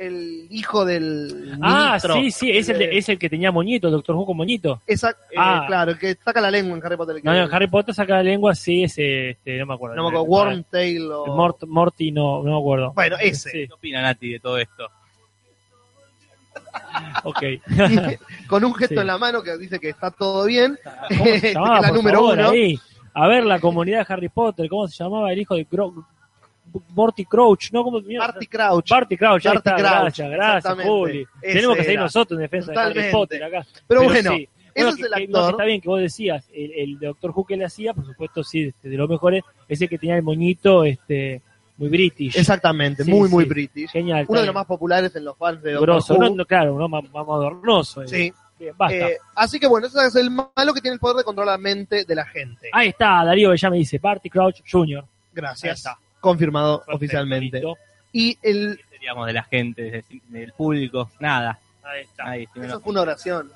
eh. 0.00 0.06
El 0.06 0.46
hijo 0.50 0.84
del 0.84 1.58
Ah, 1.60 1.90
ministro. 2.00 2.14
sí, 2.14 2.30
sí, 2.30 2.50
es 2.50 2.68
el, 2.70 2.78
de- 2.78 2.96
es 2.98 3.08
el 3.08 3.18
que 3.18 3.28
tenía 3.28 3.52
moñito, 3.52 3.88
el 3.88 3.92
Doctor 3.92 4.16
Who 4.16 4.26
con 4.26 4.36
moñito. 4.38 4.80
Esa- 4.86 5.10
eh, 5.10 5.34
Ah. 5.36 5.64
Claro, 5.66 5.90
el 5.92 5.98
que 5.98 6.14
saca 6.24 6.40
la 6.40 6.50
lengua 6.50 6.76
en 6.76 6.84
Harry 6.84 6.96
Potter. 6.96 7.20
No, 7.22 7.32
no, 7.32 7.44
en 7.44 7.54
Harry 7.54 7.66
Potter 7.66 7.94
saca 7.94 8.14
la 8.14 8.22
lengua, 8.22 8.54
sí, 8.54 8.84
ese, 8.84 9.30
este, 9.30 9.58
no 9.58 9.66
me 9.66 9.74
acuerdo. 9.74 9.96
no 9.96 10.02
me 10.04 10.08
acuerdo, 10.08 10.24
Wormtail 10.24 11.12
o... 11.12 11.26
Mort- 11.36 11.66
Morty, 11.66 12.12
no, 12.12 12.42
no 12.42 12.50
me 12.52 12.58
acuerdo. 12.58 12.92
Bueno, 12.94 13.16
ese. 13.20 13.50
Sí, 13.50 13.66
¿Qué 13.68 13.72
opina 13.74 14.00
Nati 14.02 14.30
de 14.32 14.40
todo 14.40 14.56
esto? 14.58 14.86
ok. 17.24 17.42
con 18.46 18.64
un 18.64 18.74
gesto 18.74 18.94
Sí. 18.94 19.00
en 19.00 19.06
la 19.06 19.18
mano 19.18 19.42
que 19.42 19.56
dice 19.58 19.78
que 19.78 19.90
está 19.90 20.10
todo 20.10 20.44
bien. 20.46 20.78
¿Cómo 21.08 21.24
se 21.24 21.52
llamaba, 21.54 21.80
la 21.80 21.88
por 21.88 21.96
número 21.98 22.18
favor, 22.20 22.38
uno. 22.38 22.50
ahí? 22.50 22.78
A 23.12 23.26
ver, 23.28 23.44
la 23.44 23.58
comunidad 23.60 24.06
de 24.06 24.14
Harry 24.14 24.28
Potter, 24.28 24.68
¿cómo 24.68 24.86
se 24.88 25.02
llamaba 25.02 25.32
el 25.32 25.38
hijo 25.40 25.54
de 25.56 25.66
Cro- 25.66 26.04
Morty 26.90 27.24
Crouch? 27.24 27.70
¿No? 27.72 27.82
¿Cómo? 27.84 28.00
Barty 28.00 28.46
Crouch. 28.46 28.88
Barty 28.88 29.16
Crouch, 29.16 29.46
ahí 29.46 29.56
está, 29.56 29.74
Crouch, 29.76 29.90
gracias, 30.18 30.30
gracias. 30.30 30.74
Juli. 30.86 31.26
Tenemos 31.40 31.76
que 31.76 31.84
seguir 31.84 32.00
nosotros 32.00 32.38
en 32.38 32.42
defensa 32.42 32.70
de 32.70 32.74
Totalmente. 32.74 33.00
Harry 33.02 33.12
Potter 33.12 33.44
acá. 33.44 33.66
Pero, 33.86 34.02
bueno, 34.04 34.30
sí. 34.36 34.48
ese 34.74 34.84
Bueno, 34.84 34.88
es 34.90 34.96
que- 34.96 35.02
el 35.02 35.08
que- 35.12 35.26
no, 35.28 35.32
que 35.32 35.38
actor. 35.38 35.50
está 35.50 35.64
bien 35.64 35.80
que 35.80 35.88
vos 35.88 36.00
decías, 36.00 36.48
el, 36.54 36.72
el 36.72 36.98
Doctor 36.98 37.32
Who 37.34 37.44
que 37.44 37.56
le 37.56 37.64
hacía, 37.64 37.92
por 37.94 38.06
supuesto, 38.06 38.44
sí, 38.44 38.62
este, 38.64 38.88
de, 38.88 38.92
de 38.92 38.96
los 38.98 39.08
mejores, 39.08 39.42
ese 39.68 39.88
que 39.88 39.98
tenía 39.98 40.16
el 40.16 40.22
moñito 40.22 40.84
este, 40.84 41.42
muy 41.76 41.88
british. 41.88 42.36
Exactamente, 42.36 43.04
Sí, 43.04 43.10
muy, 43.10 43.28
muy 43.28 43.44
british. 43.46 43.90
Genial. 43.90 44.26
Uno 44.28 44.40
de 44.40 44.46
los 44.46 44.54
más 44.54 44.66
populares 44.66 45.14
en 45.16 45.24
los 45.24 45.36
fans 45.36 45.62
de 45.62 45.70
bien. 45.70 45.74
Doctor 45.80 45.94
grosso, 45.94 46.14
Who. 46.14 46.36
no, 46.36 46.44
claro, 46.44 46.78
no, 46.78 46.88
más, 46.88 47.02
más 47.10 47.26
modernoso. 47.26 48.02
eh. 48.02 48.08
Sí. 48.08 48.32
Bien, 48.58 48.74
basta. 48.76 48.94
Eh, 49.08 49.16
así 49.34 49.58
que 49.58 49.66
bueno, 49.66 49.86
ese 49.86 50.04
es 50.06 50.14
el 50.16 50.30
malo 50.30 50.74
que 50.74 50.82
tiene 50.82 50.92
el 50.94 51.00
poder 51.00 51.16
de 51.16 51.24
controlar 51.24 51.54
la 51.54 51.58
mente 51.58 52.04
de 52.04 52.14
la 52.14 52.26
gente. 52.26 52.68
Ahí 52.72 52.88
está, 52.88 53.24
Darío 53.24 53.54
ya 53.54 53.70
me 53.70 53.78
dice, 53.78 53.96
Barty 53.98 54.28
Crouch 54.28 54.60
Jr. 54.70 54.98
Ahí 55.02 55.08
Gracias. 55.32 55.78
está. 55.78 55.98
Confirmado 56.20 56.78
Perfecto, 56.78 56.96
oficialmente. 56.96 57.62
Y 58.12 58.38
el, 58.42 58.78
¿Qué 58.78 58.96
seríamos 58.96 59.26
de 59.26 59.32
la 59.32 59.42
gente, 59.44 60.04
del, 60.28 60.52
público? 60.52 61.10
Nada. 61.18 61.58
Ahí 61.82 62.02
está. 62.02 62.28
Ahí, 62.28 62.46
sí 62.52 62.60
me 62.60 62.66
eso 62.66 62.80
fue 62.80 62.92
una 62.92 63.02
oración. 63.02 63.50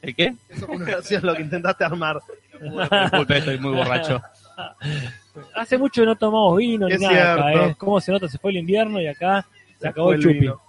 ¿El 0.00 0.14
qué? 0.14 0.34
Eso 0.48 0.66
fue 0.66 0.76
una 0.76 0.84
oración 0.86 1.26
lo 1.26 1.34
que 1.34 1.42
intentaste 1.42 1.84
armar. 1.84 2.20
Disculpe, 2.60 3.38
estoy 3.38 3.58
muy 3.58 3.74
borracho. 3.74 4.22
Hace 5.54 5.78
mucho 5.78 6.02
que 6.02 6.06
no 6.06 6.16
tomamos 6.16 6.56
vino 6.56 6.88
ni 6.88 6.94
Es 6.94 7.00
nada 7.00 7.34
acá. 7.34 7.66
¿eh? 7.66 7.74
¿Cómo 7.78 8.00
se 8.00 8.10
nota? 8.10 8.28
Se 8.28 8.38
fue 8.38 8.50
el 8.50 8.58
invierno 8.58 9.00
y 9.00 9.06
acá 9.06 9.46
se, 9.74 9.80
Se 9.82 9.88
acabó 9.88 10.12
el 10.12 10.16
el 10.16 10.22
chupi. 10.22 10.38
vino. 10.40 10.60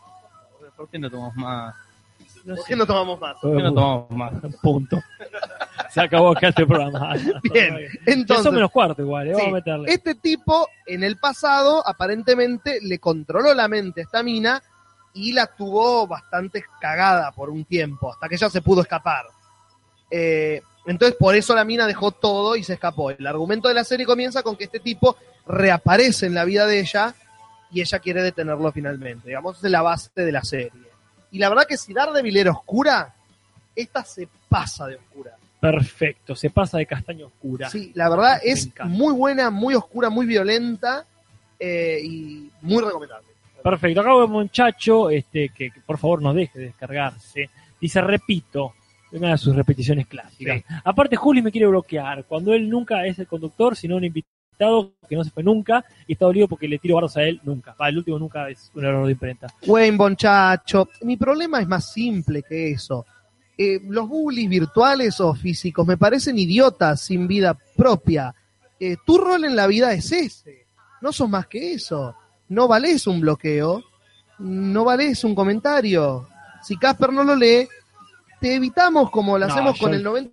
¿Por 0.75 0.89
qué 0.89 0.99
no 0.99 1.09
tomamos 1.09 1.35
más? 1.35 1.75
No 2.49 2.55
¿Por 2.55 2.63
sé. 2.63 2.69
qué 2.69 2.75
no 2.75 2.85
tomamos 2.87 3.19
más? 3.21 3.35
¿Por 3.39 3.55
qué 3.55 3.61
no 3.63 3.73
tomamos 3.73 4.09
más? 4.09 4.33
Punto. 4.61 4.99
Se 5.91 6.01
acabó 6.01 6.31
acá 6.31 6.47
este 6.49 6.65
programa. 6.65 7.13
Bien, 7.43 7.77
Ya 7.77 7.89
son 7.89 8.13
entonces, 8.19 8.51
menos 8.51 8.71
cuarto 8.71 9.01
igual, 9.03 9.27
¿eh? 9.27 9.35
Sí. 9.35 9.37
vamos 9.37 9.47
a 9.51 9.55
meterle. 9.55 9.91
este 9.93 10.15
tipo 10.15 10.67
en 10.87 11.03
el 11.03 11.17
pasado 11.17 11.87
aparentemente 11.87 12.79
le 12.81 12.97
controló 12.97 13.53
la 13.53 13.67
mente 13.67 14.01
a 14.01 14.03
esta 14.03 14.23
mina 14.23 14.61
y 15.13 15.31
la 15.33 15.45
tuvo 15.45 16.07
bastante 16.07 16.63
cagada 16.81 17.31
por 17.31 17.49
un 17.51 17.65
tiempo, 17.65 18.11
hasta 18.11 18.27
que 18.27 18.35
ella 18.35 18.49
se 18.49 18.61
pudo 18.61 18.81
escapar. 18.81 19.25
Eh, 20.09 20.61
entonces 20.87 21.15
por 21.19 21.35
eso 21.35 21.53
la 21.53 21.63
mina 21.63 21.85
dejó 21.85 22.11
todo 22.11 22.55
y 22.55 22.63
se 22.63 22.73
escapó. 22.73 23.11
El 23.11 23.27
argumento 23.27 23.67
de 23.67 23.75
la 23.75 23.83
serie 23.83 24.07
comienza 24.07 24.41
con 24.41 24.55
que 24.55 24.63
este 24.63 24.79
tipo 24.79 25.17
reaparece 25.45 26.25
en 26.25 26.33
la 26.33 26.45
vida 26.45 26.65
de 26.65 26.79
ella 26.79 27.13
y 27.71 27.81
ella 27.81 27.99
quiere 27.99 28.23
detenerlo 28.23 28.71
finalmente. 28.71 29.27
Digamos, 29.27 29.57
esa 29.57 29.67
es 29.67 29.71
la 29.71 29.81
base 29.83 30.09
de 30.15 30.31
la 30.31 30.43
serie. 30.43 30.88
Y 31.31 31.39
la 31.39 31.49
verdad 31.49 31.65
que 31.67 31.77
si 31.77 31.93
Daredevil 31.93 32.37
era 32.37 32.51
oscura, 32.51 33.13
esta 33.75 34.03
se 34.03 34.27
pasa 34.47 34.87
de 34.87 34.95
oscura. 34.95 35.31
Perfecto, 35.59 36.35
se 36.35 36.49
pasa 36.49 36.77
de 36.77 36.85
castaño 36.85 37.27
oscura. 37.27 37.69
Sí, 37.69 37.91
la 37.95 38.09
verdad 38.09 38.39
Me 38.43 38.51
es 38.51 38.65
encanta. 38.65 38.85
muy 38.85 39.13
buena, 39.13 39.49
muy 39.49 39.75
oscura, 39.75 40.09
muy 40.09 40.25
violenta 40.25 41.05
eh, 41.59 41.99
y 42.03 42.49
muy 42.61 42.83
recomendable. 42.83 43.27
Perfecto, 43.61 43.99
acá 44.01 44.09
veo 44.09 44.25
un 44.25 44.31
muchacho 44.31 45.09
este, 45.09 45.49
que, 45.49 45.69
que 45.69 45.81
por 45.81 45.97
favor 45.97 46.21
nos 46.21 46.33
deje 46.33 46.57
de 46.59 46.65
descargarse. 46.67 47.49
Dice, 47.79 47.99
repito, 48.01 48.73
una 49.11 49.31
de 49.31 49.37
sus 49.37 49.55
repeticiones 49.55 50.07
clásicas. 50.07 50.63
Aparte, 50.83 51.15
Juli 51.17 51.41
me 51.41 51.51
quiere 51.51 51.67
bloquear, 51.67 52.23
cuando 52.25 52.53
él 52.53 52.69
nunca 52.69 53.05
es 53.05 53.19
el 53.19 53.27
conductor, 53.27 53.75
sino 53.75 53.97
un 53.97 54.05
invitado 54.05 54.33
que 55.07 55.15
no 55.15 55.23
se 55.23 55.31
fue 55.31 55.43
nunca, 55.43 55.85
y 56.05 56.13
está 56.13 56.25
dolido 56.25 56.47
porque 56.47 56.67
le 56.67 56.79
tiro 56.79 56.95
barros 56.95 57.15
a 57.17 57.23
él 57.23 57.39
nunca. 57.43 57.75
Va, 57.79 57.89
el 57.89 57.97
último 57.97 58.19
nunca 58.19 58.49
es 58.49 58.71
un 58.75 58.85
error 58.85 59.05
de 59.05 59.13
imprenta. 59.13 59.47
Wayne 59.65 59.97
Bonchacho, 59.97 60.89
mi 61.01 61.15
problema 61.17 61.61
es 61.61 61.67
más 61.67 61.91
simple 61.91 62.43
que 62.43 62.71
eso. 62.71 63.05
Eh, 63.57 63.79
los 63.87 64.07
bullies 64.07 64.49
virtuales 64.49 65.19
o 65.21 65.33
físicos 65.33 65.85
me 65.87 65.97
parecen 65.97 66.37
idiotas 66.37 67.01
sin 67.01 67.27
vida 67.27 67.57
propia. 67.75 68.33
Eh, 68.79 68.97
tu 69.05 69.17
rol 69.17 69.45
en 69.45 69.55
la 69.55 69.67
vida 69.67 69.93
es 69.93 70.11
ese. 70.11 70.67
No 71.01 71.11
sos 71.11 71.29
más 71.29 71.47
que 71.47 71.73
eso. 71.73 72.15
No 72.49 72.67
valés 72.67 73.07
un 73.07 73.21
bloqueo. 73.21 73.83
No 74.39 74.83
valés 74.85 75.23
un 75.23 75.35
comentario. 75.35 76.27
Si 76.61 76.77
Casper 76.77 77.11
no 77.11 77.23
lo 77.23 77.35
lee, 77.35 77.67
te 78.39 78.55
evitamos 78.55 79.09
como 79.09 79.37
lo 79.37 79.47
No, 79.47 79.53
hacemos 79.53 79.77
yo 79.77 79.85
con 79.85 79.93
el 79.93 80.05
90% 80.05 80.31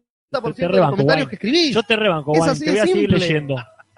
te 0.54 0.62
de 0.62 0.68
los 0.68 0.72
rebanco, 0.72 0.90
comentarios 0.92 1.26
Wayne. 1.26 1.28
que 1.28 1.34
escribís. 1.36 1.74
Yo 1.74 1.82
te 1.82 1.96
rebanco, 1.96 2.34
Es 2.34 2.42
así 2.42 2.64
te 2.64 2.70
voy 2.72 2.80
a 2.80 2.86
seguir 2.86 3.10
leyendo. 3.10 3.56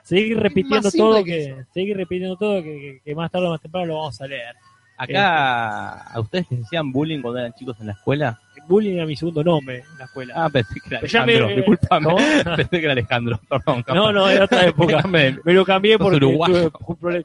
Seguir 0.08 0.38
repitiendo 0.40 0.90
todo, 0.90 1.22
que 1.24 1.30
que, 1.30 1.64
seguir 1.74 1.96
repitiendo 1.96 2.36
todo, 2.36 2.62
que, 2.62 2.70
que- 2.80 3.00
que 3.04 3.14
más 3.14 3.30
tarde 3.30 3.46
o 3.46 3.50
más 3.50 3.60
temprano 3.60 3.86
lo 3.86 3.94
vamos 3.96 4.20
a 4.20 4.26
leer. 4.26 4.54
Acá, 4.96 6.02
¿a 6.12 6.18
ustedes 6.20 6.50
les 6.50 6.64
hacían 6.64 6.90
bullying 6.90 7.20
cuando 7.20 7.38
eran 7.38 7.52
chicos 7.52 7.78
en 7.80 7.86
la 7.86 7.92
escuela? 7.92 8.40
Bullying 8.66 8.94
era 8.96 9.06
mi 9.06 9.14
segundo 9.16 9.44
nombre 9.44 9.84
en 9.92 9.98
la 9.98 10.04
escuela. 10.06 10.34
Ah, 10.36 10.48
pensé 10.50 10.74
que 10.80 10.88
era 10.88 11.24
me- 11.24 11.32
Alejandro, 11.34 11.48
disculpame. 11.56 12.04
¿Cómo? 12.06 12.16
Pensé 12.56 12.70
que 12.70 12.84
era 12.84 12.92
Alejandro, 12.92 13.40
perdón. 13.48 13.82
capaz. 13.82 13.94
No, 13.94 14.12
no, 14.12 14.28
era 14.28 14.44
otra 14.46 14.66
época. 14.66 15.02
Me- 15.06 15.38
Me 15.44 15.52
lo 15.52 15.64
cambié 15.64 15.98
porque 15.98 16.18
tuve 16.18 16.70
un 16.86 16.96
problema. 16.96 17.24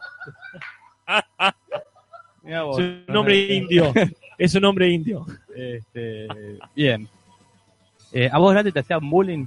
Mirá 2.44 2.64
vos. 2.64 2.80
Es 2.80 2.86
un 3.08 3.14
nombre 3.14 3.56
indio. 3.56 3.94
Es 4.38 4.54
un 4.56 4.62
nombre 4.62 4.90
indio. 4.90 5.26
Este, 5.56 6.28
bien. 6.76 7.08
Eh, 8.12 8.30
¿A 8.32 8.38
vos 8.38 8.52
grande 8.52 8.72
te 8.72 8.80
hacían 8.80 9.10
bullying? 9.10 9.46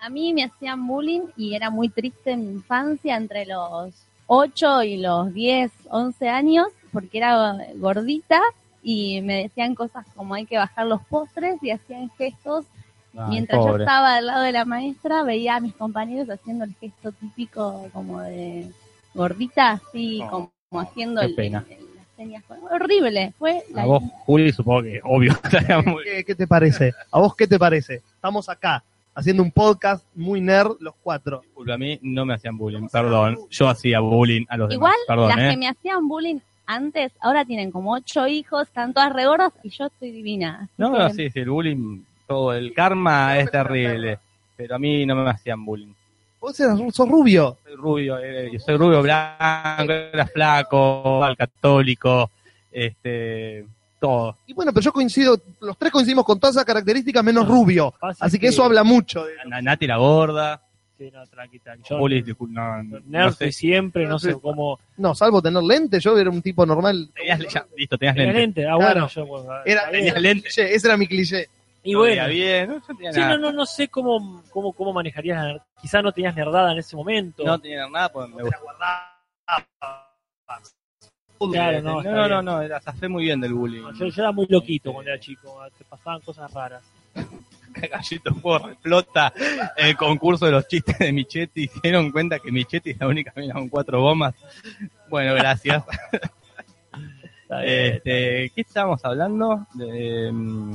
A 0.00 0.08
mí 0.08 0.32
me 0.34 0.44
hacían 0.44 0.86
bullying 0.86 1.22
y 1.36 1.54
era 1.54 1.70
muy 1.70 1.88
triste 1.88 2.32
en 2.32 2.46
mi 2.46 2.52
infancia, 2.52 3.16
entre 3.16 3.46
los 3.46 3.94
8 4.26 4.82
y 4.82 4.98
los 4.98 5.32
10, 5.32 5.72
11 5.90 6.28
años, 6.28 6.68
porque 6.92 7.18
era 7.18 7.56
gordita 7.76 8.40
y 8.82 9.20
me 9.22 9.42
decían 9.44 9.74
cosas 9.74 10.06
como 10.14 10.34
hay 10.34 10.46
que 10.46 10.58
bajar 10.58 10.86
los 10.86 11.02
postres 11.04 11.62
y 11.62 11.70
hacían 11.70 12.10
gestos. 12.18 12.66
Ay, 13.16 13.30
Mientras 13.30 13.64
yo 13.64 13.76
estaba 13.76 14.16
al 14.16 14.26
lado 14.26 14.42
de 14.42 14.52
la 14.52 14.64
maestra, 14.64 15.22
veía 15.22 15.56
a 15.56 15.60
mis 15.60 15.74
compañeros 15.74 16.28
haciendo 16.28 16.64
el 16.64 16.74
gesto 16.74 17.12
típico 17.12 17.88
como 17.92 18.20
de 18.20 18.70
gordita, 19.14 19.70
así 19.72 20.20
Oh, 20.22 20.30
como, 20.30 20.52
como 20.68 20.80
haciendo 20.82 21.20
qué 21.22 21.26
el, 21.28 21.34
pena. 21.34 21.64
el- 21.70 21.86
las 21.96 22.06
señas. 22.16 22.44
Horrible, 22.70 23.32
fue 23.38 23.62
la 23.72 23.82
A 23.82 23.86
vos, 23.86 24.02
Juli, 24.26 24.52
supongo 24.52 24.82
que 24.82 25.00
obvio. 25.04 25.34
te 25.50 25.56
hacían 25.58 25.84
bullying. 25.84 26.04
¿Qué, 26.04 26.24
qué 26.24 26.34
te 26.34 26.46
parece? 26.46 26.92
¿A 27.10 27.18
vos 27.18 27.34
qué 27.34 27.46
te 27.46 27.58
parece? 27.58 28.02
Estamos 28.14 28.48
acá 28.48 28.84
haciendo 29.16 29.42
un 29.42 29.50
podcast 29.50 30.04
muy 30.14 30.40
nerd 30.40 30.76
los 30.78 30.94
cuatro. 31.02 31.40
Disculpe, 31.40 31.72
a 31.72 31.78
mí 31.78 31.98
no 32.02 32.24
me 32.24 32.34
hacían 32.34 32.56
bullying, 32.56 32.86
perdón. 32.88 33.38
Yo 33.50 33.68
hacía 33.68 33.98
bullying 34.00 34.44
a 34.48 34.58
los 34.58 34.72
Igual, 34.72 34.92
demás. 34.92 35.06
Perdón, 35.08 35.28
las 35.30 35.38
¿eh? 35.38 35.50
que 35.50 35.56
me 35.56 35.68
hacían 35.68 36.06
bullying 36.06 36.38
antes, 36.66 37.12
ahora 37.20 37.44
tienen 37.44 37.70
como 37.70 37.92
ocho 37.94 38.26
hijos, 38.26 38.68
están 38.68 38.92
todas 38.92 39.12
regordas 39.12 39.52
y 39.62 39.70
yo 39.70 39.86
estoy 39.86 40.10
divina. 40.10 40.68
No, 40.76 40.90
no, 40.90 41.08
sí, 41.10 41.30
sí, 41.30 41.40
el 41.40 41.50
bullying, 41.50 42.02
todo 42.26 42.52
el 42.52 42.74
karma 42.74 43.38
es 43.38 43.50
terrible. 43.50 44.18
Pero 44.56 44.76
a 44.76 44.78
mí 44.78 45.06
no 45.06 45.16
me 45.16 45.30
hacían 45.30 45.64
bullying. 45.64 45.92
Vos 46.40 46.58
eras, 46.60 46.78
sos 46.92 47.08
rubio. 47.08 47.56
Soy 47.64 47.74
rubio, 47.74 48.18
eh, 48.18 48.50
yo 48.52 48.58
soy 48.58 48.76
rubio 48.76 49.02
blanco, 49.02 49.92
era 49.92 50.26
flaco, 50.26 51.24
al 51.24 51.36
católico, 51.36 52.30
este, 52.70 53.64
todo. 54.06 54.36
Y 54.46 54.52
bueno, 54.54 54.72
pero 54.72 54.82
yo 54.84 54.92
coincido, 54.92 55.40
los 55.60 55.76
tres 55.78 55.90
coincidimos 55.92 56.24
con 56.24 56.38
todas 56.38 56.56
esas 56.56 56.64
características 56.64 57.22
menos 57.24 57.46
rubio. 57.48 57.92
Fácil 57.98 58.24
Así 58.24 58.38
que 58.38 58.48
eso 58.48 58.64
habla 58.64 58.84
mucho. 58.84 59.24
de- 59.24 59.34
Na- 59.46 59.60
Nati 59.62 59.86
la 59.86 59.96
gorda, 59.96 60.62
Sí, 60.98 61.10
no, 61.12 61.26
tranqui, 61.26 61.58
tranqui. 61.58 61.82
Yo, 61.90 61.98
no, 62.48 62.82
no, 63.04 63.30
sé. 63.32 63.52
siempre, 63.52 64.06
no 64.06 64.18
sé 64.18 64.34
cómo. 64.40 64.78
No, 64.96 65.14
salvo 65.14 65.42
tener 65.42 65.62
lente, 65.62 66.00
yo 66.00 66.16
era 66.18 66.30
un 66.30 66.40
tipo 66.40 66.64
normal. 66.64 67.10
Tenías, 67.14 67.38
ya, 67.52 67.66
listo, 67.76 67.98
tenías 67.98 68.16
¿Tenés 68.16 68.34
lente. 68.34 68.62
lente? 68.62 68.66
Ah, 68.66 68.76
Claro. 68.78 69.08
bueno, 69.14 69.44
yo. 69.44 69.62
Era. 69.66 69.90
Tenías 69.90 70.18
lente. 70.22 70.42
cliché, 70.44 70.74
ese 70.74 70.86
era 70.86 70.96
mi 70.96 71.06
cliché. 71.06 71.50
Y 71.82 71.92
No 71.92 71.98
bueno, 71.98 72.26
bien, 72.28 72.68
no, 72.70 72.80
tenía 72.96 73.12
sí, 73.12 73.20
nada. 73.20 73.36
no, 73.36 73.38
no, 73.38 73.52
no 73.52 73.66
sé 73.66 73.88
cómo, 73.88 74.42
cómo, 74.50 74.72
cómo 74.72 74.92
manejarías 74.94 75.58
Quizás 75.82 76.02
no 76.02 76.12
tenías 76.12 76.34
nerdada 76.34 76.72
en 76.72 76.78
ese 76.78 76.96
momento. 76.96 77.44
No 77.44 77.58
tenía 77.60 77.86
nada, 77.90 78.10
pues 78.10 78.28
me 78.30 78.42
gustaba. 78.42 78.64
Claro, 81.38 81.82
no, 81.82 82.02
no, 82.02 82.12
no, 82.12 82.28
no, 82.28 82.42
no, 82.42 82.62
era, 82.62 82.80
zafé 82.80 83.08
muy 83.08 83.24
bien 83.24 83.40
del 83.40 83.54
bullying. 83.54 83.82
yo, 83.98 84.06
yo 84.06 84.22
era 84.22 84.32
muy 84.32 84.46
loquito 84.48 84.92
cuando 84.92 85.10
era 85.10 85.20
chico, 85.20 85.60
te 85.76 85.84
pasaban 85.84 86.20
cosas 86.20 86.52
raras. 86.52 86.82
Gallito 87.90 88.34
Porro 88.36 88.70
explota 88.70 89.32
el 89.76 89.96
concurso 89.96 90.46
de 90.46 90.52
los 90.52 90.66
chistes 90.66 90.98
de 90.98 91.12
Michetti 91.12 91.68
se 91.68 91.80
dieron 91.82 92.10
cuenta 92.10 92.38
que 92.38 92.50
Michetti 92.50 92.90
es 92.90 92.98
la 92.98 93.06
única 93.06 93.32
mina 93.36 93.54
con 93.54 93.68
cuatro 93.68 94.00
bombas. 94.00 94.34
Bueno, 95.08 95.34
gracias. 95.34 95.84
Este, 97.48 98.50
¿Qué 98.54 98.60
estábamos 98.62 99.04
hablando? 99.04 99.68
De, 99.74 100.32
mm, 100.32 100.74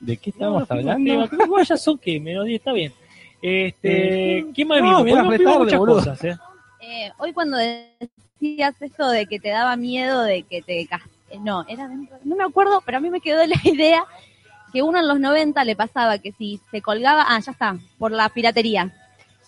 ¿de 0.00 0.16
qué 0.16 0.32
No, 0.36 0.50
no 0.50 0.60
estábamos 0.62 0.68
fuimos 0.68 0.90
hablando? 0.90 1.28
tema, 1.28 1.62
ya 1.62 1.76
son 1.76 1.98
que 1.98 2.18
menos 2.18 2.46
10, 2.46 2.58
está 2.58 2.72
bien. 2.72 2.92
Este, 3.40 4.46
¿qué 4.54 4.64
más 4.64 4.80
no, 4.80 5.04
vimos? 5.04 5.24
muchas 5.24 5.78
boludo. 5.78 5.98
cosas, 5.98 6.24
¿eh? 6.24 6.36
Eh, 6.80 7.12
hoy 7.18 7.32
cuando 7.32 7.58
decías 8.40 8.74
esto 8.80 9.08
de 9.10 9.26
que 9.26 9.40
te 9.40 9.48
daba 9.50 9.76
miedo 9.76 10.22
de 10.22 10.42
que 10.42 10.62
te 10.62 10.80
eh, 10.80 11.38
no, 11.40 11.64
era 11.68 11.88
dentro, 11.88 12.16
no 12.24 12.36
me 12.36 12.44
acuerdo, 12.44 12.82
pero 12.84 12.98
a 12.98 13.00
mí 13.00 13.10
me 13.10 13.20
quedó 13.20 13.44
la 13.46 13.60
idea 13.64 14.04
que 14.72 14.82
uno 14.82 14.98
en 14.98 15.08
los 15.08 15.18
90 15.18 15.64
le 15.64 15.76
pasaba 15.76 16.18
que 16.18 16.32
si 16.32 16.60
se 16.70 16.82
colgaba, 16.82 17.24
ah, 17.28 17.40
ya 17.40 17.52
está, 17.52 17.78
por 17.98 18.12
la 18.12 18.28
piratería, 18.28 18.92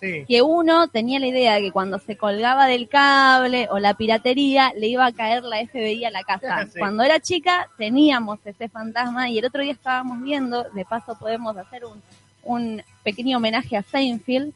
Sí. 0.00 0.24
que 0.26 0.40
uno 0.40 0.88
tenía 0.88 1.20
la 1.20 1.26
idea 1.26 1.54
de 1.56 1.60
que 1.60 1.72
cuando 1.72 1.98
se 1.98 2.16
colgaba 2.16 2.64
del 2.66 2.88
cable 2.88 3.68
o 3.70 3.78
la 3.78 3.92
piratería 3.92 4.72
le 4.74 4.86
iba 4.86 5.04
a 5.04 5.12
caer 5.12 5.42
la 5.42 5.58
FBI 5.58 6.06
a 6.06 6.10
la 6.10 6.22
casa. 6.22 6.66
Sí. 6.72 6.78
Cuando 6.78 7.02
era 7.02 7.20
chica 7.20 7.68
teníamos 7.76 8.38
ese 8.46 8.70
fantasma 8.70 9.28
y 9.28 9.38
el 9.38 9.44
otro 9.44 9.62
día 9.62 9.72
estábamos 9.72 10.22
viendo, 10.22 10.64
de 10.70 10.86
paso 10.86 11.18
podemos 11.18 11.54
hacer 11.58 11.84
un, 11.84 12.00
un 12.44 12.82
pequeño 13.04 13.36
homenaje 13.36 13.76
a 13.76 13.82
Seinfeld. 13.82 14.54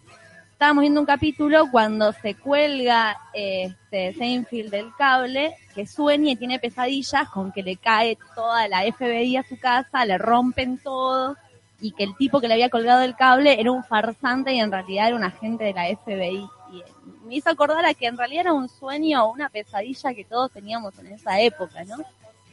Estábamos 0.65 0.81
viendo 0.81 1.01
un 1.01 1.07
capítulo 1.07 1.71
cuando 1.71 2.11
se 2.13 2.37
cuelga 2.37 3.19
este, 3.35 4.15
Seinfeld 4.15 4.71
del 4.71 4.95
cable, 4.97 5.55
que 5.75 5.87
sueña 5.87 6.31
y 6.31 6.37
tiene 6.37 6.59
pesadillas 6.59 7.29
con 7.29 7.53
que 7.53 7.63
le 7.63 7.77
cae 7.77 8.17
toda 8.35 8.67
la 8.69 8.81
FBI 8.91 9.37
a 9.37 9.43
su 9.43 9.59
casa, 9.59 10.07
le 10.07 10.17
rompen 10.17 10.79
todo 10.79 11.37
y 11.83 11.93
que 11.93 12.05
el 12.05 12.17
tipo 12.17 12.41
que 12.41 12.49
le 12.49 12.55
había 12.55 12.71
colgado 12.71 13.03
el 13.03 13.15
cable 13.15 13.61
era 13.61 13.71
un 13.73 13.85
farsante 13.85 14.55
y 14.55 14.61
en 14.61 14.73
realidad 14.73 15.09
era 15.09 15.17
un 15.17 15.25
agente 15.25 15.65
de 15.65 15.75
la 15.75 15.85
FBI. 15.85 16.49
Y 16.73 16.83
me 17.27 17.35
hizo 17.35 17.51
acordar 17.51 17.85
a 17.85 17.93
que 17.93 18.07
en 18.07 18.17
realidad 18.17 18.47
era 18.47 18.55
un 18.55 18.71
sueño 18.71 19.23
o 19.23 19.35
una 19.35 19.51
pesadilla 19.51 20.15
que 20.15 20.25
todos 20.25 20.51
teníamos 20.51 20.99
en 20.99 21.09
esa 21.09 21.39
época, 21.43 21.85
¿no? 21.85 21.97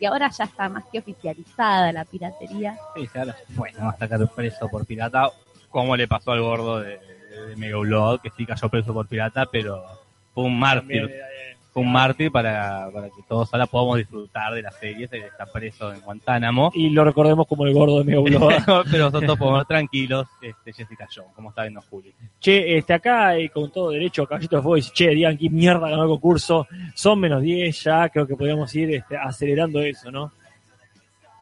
Y 0.01 0.05
ahora 0.05 0.29
ya 0.29 0.43
está 0.43 0.67
más 0.67 0.83
que 0.91 0.99
oficializada 0.99 1.93
la 1.93 2.03
piratería. 2.03 2.77
Sí, 2.93 3.07
ahora 3.15 3.37
bueno, 3.51 3.87
a 3.87 3.95
sacar 3.95 4.19
preso 4.35 4.67
por 4.67 4.85
pirata, 4.85 5.29
como 5.69 5.95
le 5.95 6.09
pasó 6.09 6.33
al 6.33 6.41
gordo 6.41 6.81
de, 6.81 7.20
de 7.35 7.55
Mega 7.55 7.77
Upload, 7.77 8.21
que 8.21 8.29
sí 8.31 8.45
cayó 8.45 8.69
preso 8.69 8.93
por 8.93 9.07
pirata, 9.07 9.45
pero 9.45 9.83
fue 10.33 10.45
un 10.45 10.59
mártir. 10.59 11.09
eh, 11.09 11.31
fue 11.73 11.83
un 11.83 11.91
mártir 11.91 12.31
para, 12.31 12.89
para 12.91 13.07
que 13.07 13.21
todos 13.27 13.53
ahora 13.53 13.65
podamos 13.65 13.97
disfrutar 13.97 14.53
de 14.53 14.61
las 14.61 14.75
series. 14.75 15.11
Él 15.13 15.23
está 15.23 15.45
preso 15.45 15.93
en 15.93 16.01
Guantánamo. 16.01 16.69
Y 16.73 16.89
lo 16.89 17.05
recordemos 17.05 17.47
como 17.47 17.65
el 17.65 17.73
gordo 17.73 17.99
de 17.99 18.03
mi 18.03 18.13
Auloa. 18.13 18.57
Pero 18.91 19.05
nosotros 19.05 19.37
podemos 19.37 19.61
estar 19.61 19.77
tranquilos, 19.77 20.27
este, 20.41 20.73
Jessica 20.73 21.07
Jones, 21.13 21.31
como 21.33 21.49
está 21.49 21.61
viendo 21.61 21.81
Juli. 21.81 22.13
Che, 22.41 22.77
este, 22.77 22.93
acá 22.93 23.37
eh, 23.37 23.49
con 23.49 23.71
todo 23.71 23.91
derecho, 23.91 24.27
Caballito 24.27 24.57
de 24.57 24.61
Fuego 24.61 24.75
dice, 24.75 24.91
che, 24.93 25.09
digan 25.09 25.37
qué 25.37 25.49
mierda 25.49 25.89
ganó 25.89 26.03
el 26.03 26.09
concurso, 26.09 26.67
son 26.93 27.21
menos 27.21 27.41
10 27.41 27.83
ya, 27.83 28.09
creo 28.09 28.27
que 28.27 28.35
podríamos 28.35 28.73
ir 28.75 28.93
este, 28.95 29.15
acelerando 29.15 29.79
eso, 29.79 30.11
¿no? 30.11 30.33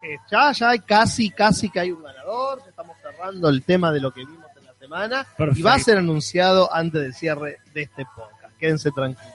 Eh, 0.02 0.16
ya, 0.32 0.52
ya 0.52 0.70
hay 0.70 0.80
casi, 0.80 1.32
casi 1.32 1.70
que 1.70 1.80
hay 1.80 1.92
un 1.92 2.04
ganador. 2.04 2.60
ya 2.64 2.70
Estamos 2.70 2.96
cerrando 3.02 3.50
el 3.50 3.64
tema 3.64 3.92
de 3.92 4.00
lo 4.00 4.12
que 4.12 4.22
vimos 4.22 4.49
Y 5.56 5.62
va 5.62 5.74
a 5.74 5.80
ser 5.80 5.98
anunciado 5.98 6.74
antes 6.74 7.02
del 7.02 7.14
cierre 7.14 7.58
de 7.74 7.84
este 7.84 8.06
podcast. 8.16 8.58
Quédense 8.58 8.92
tranquilos. 8.92 9.34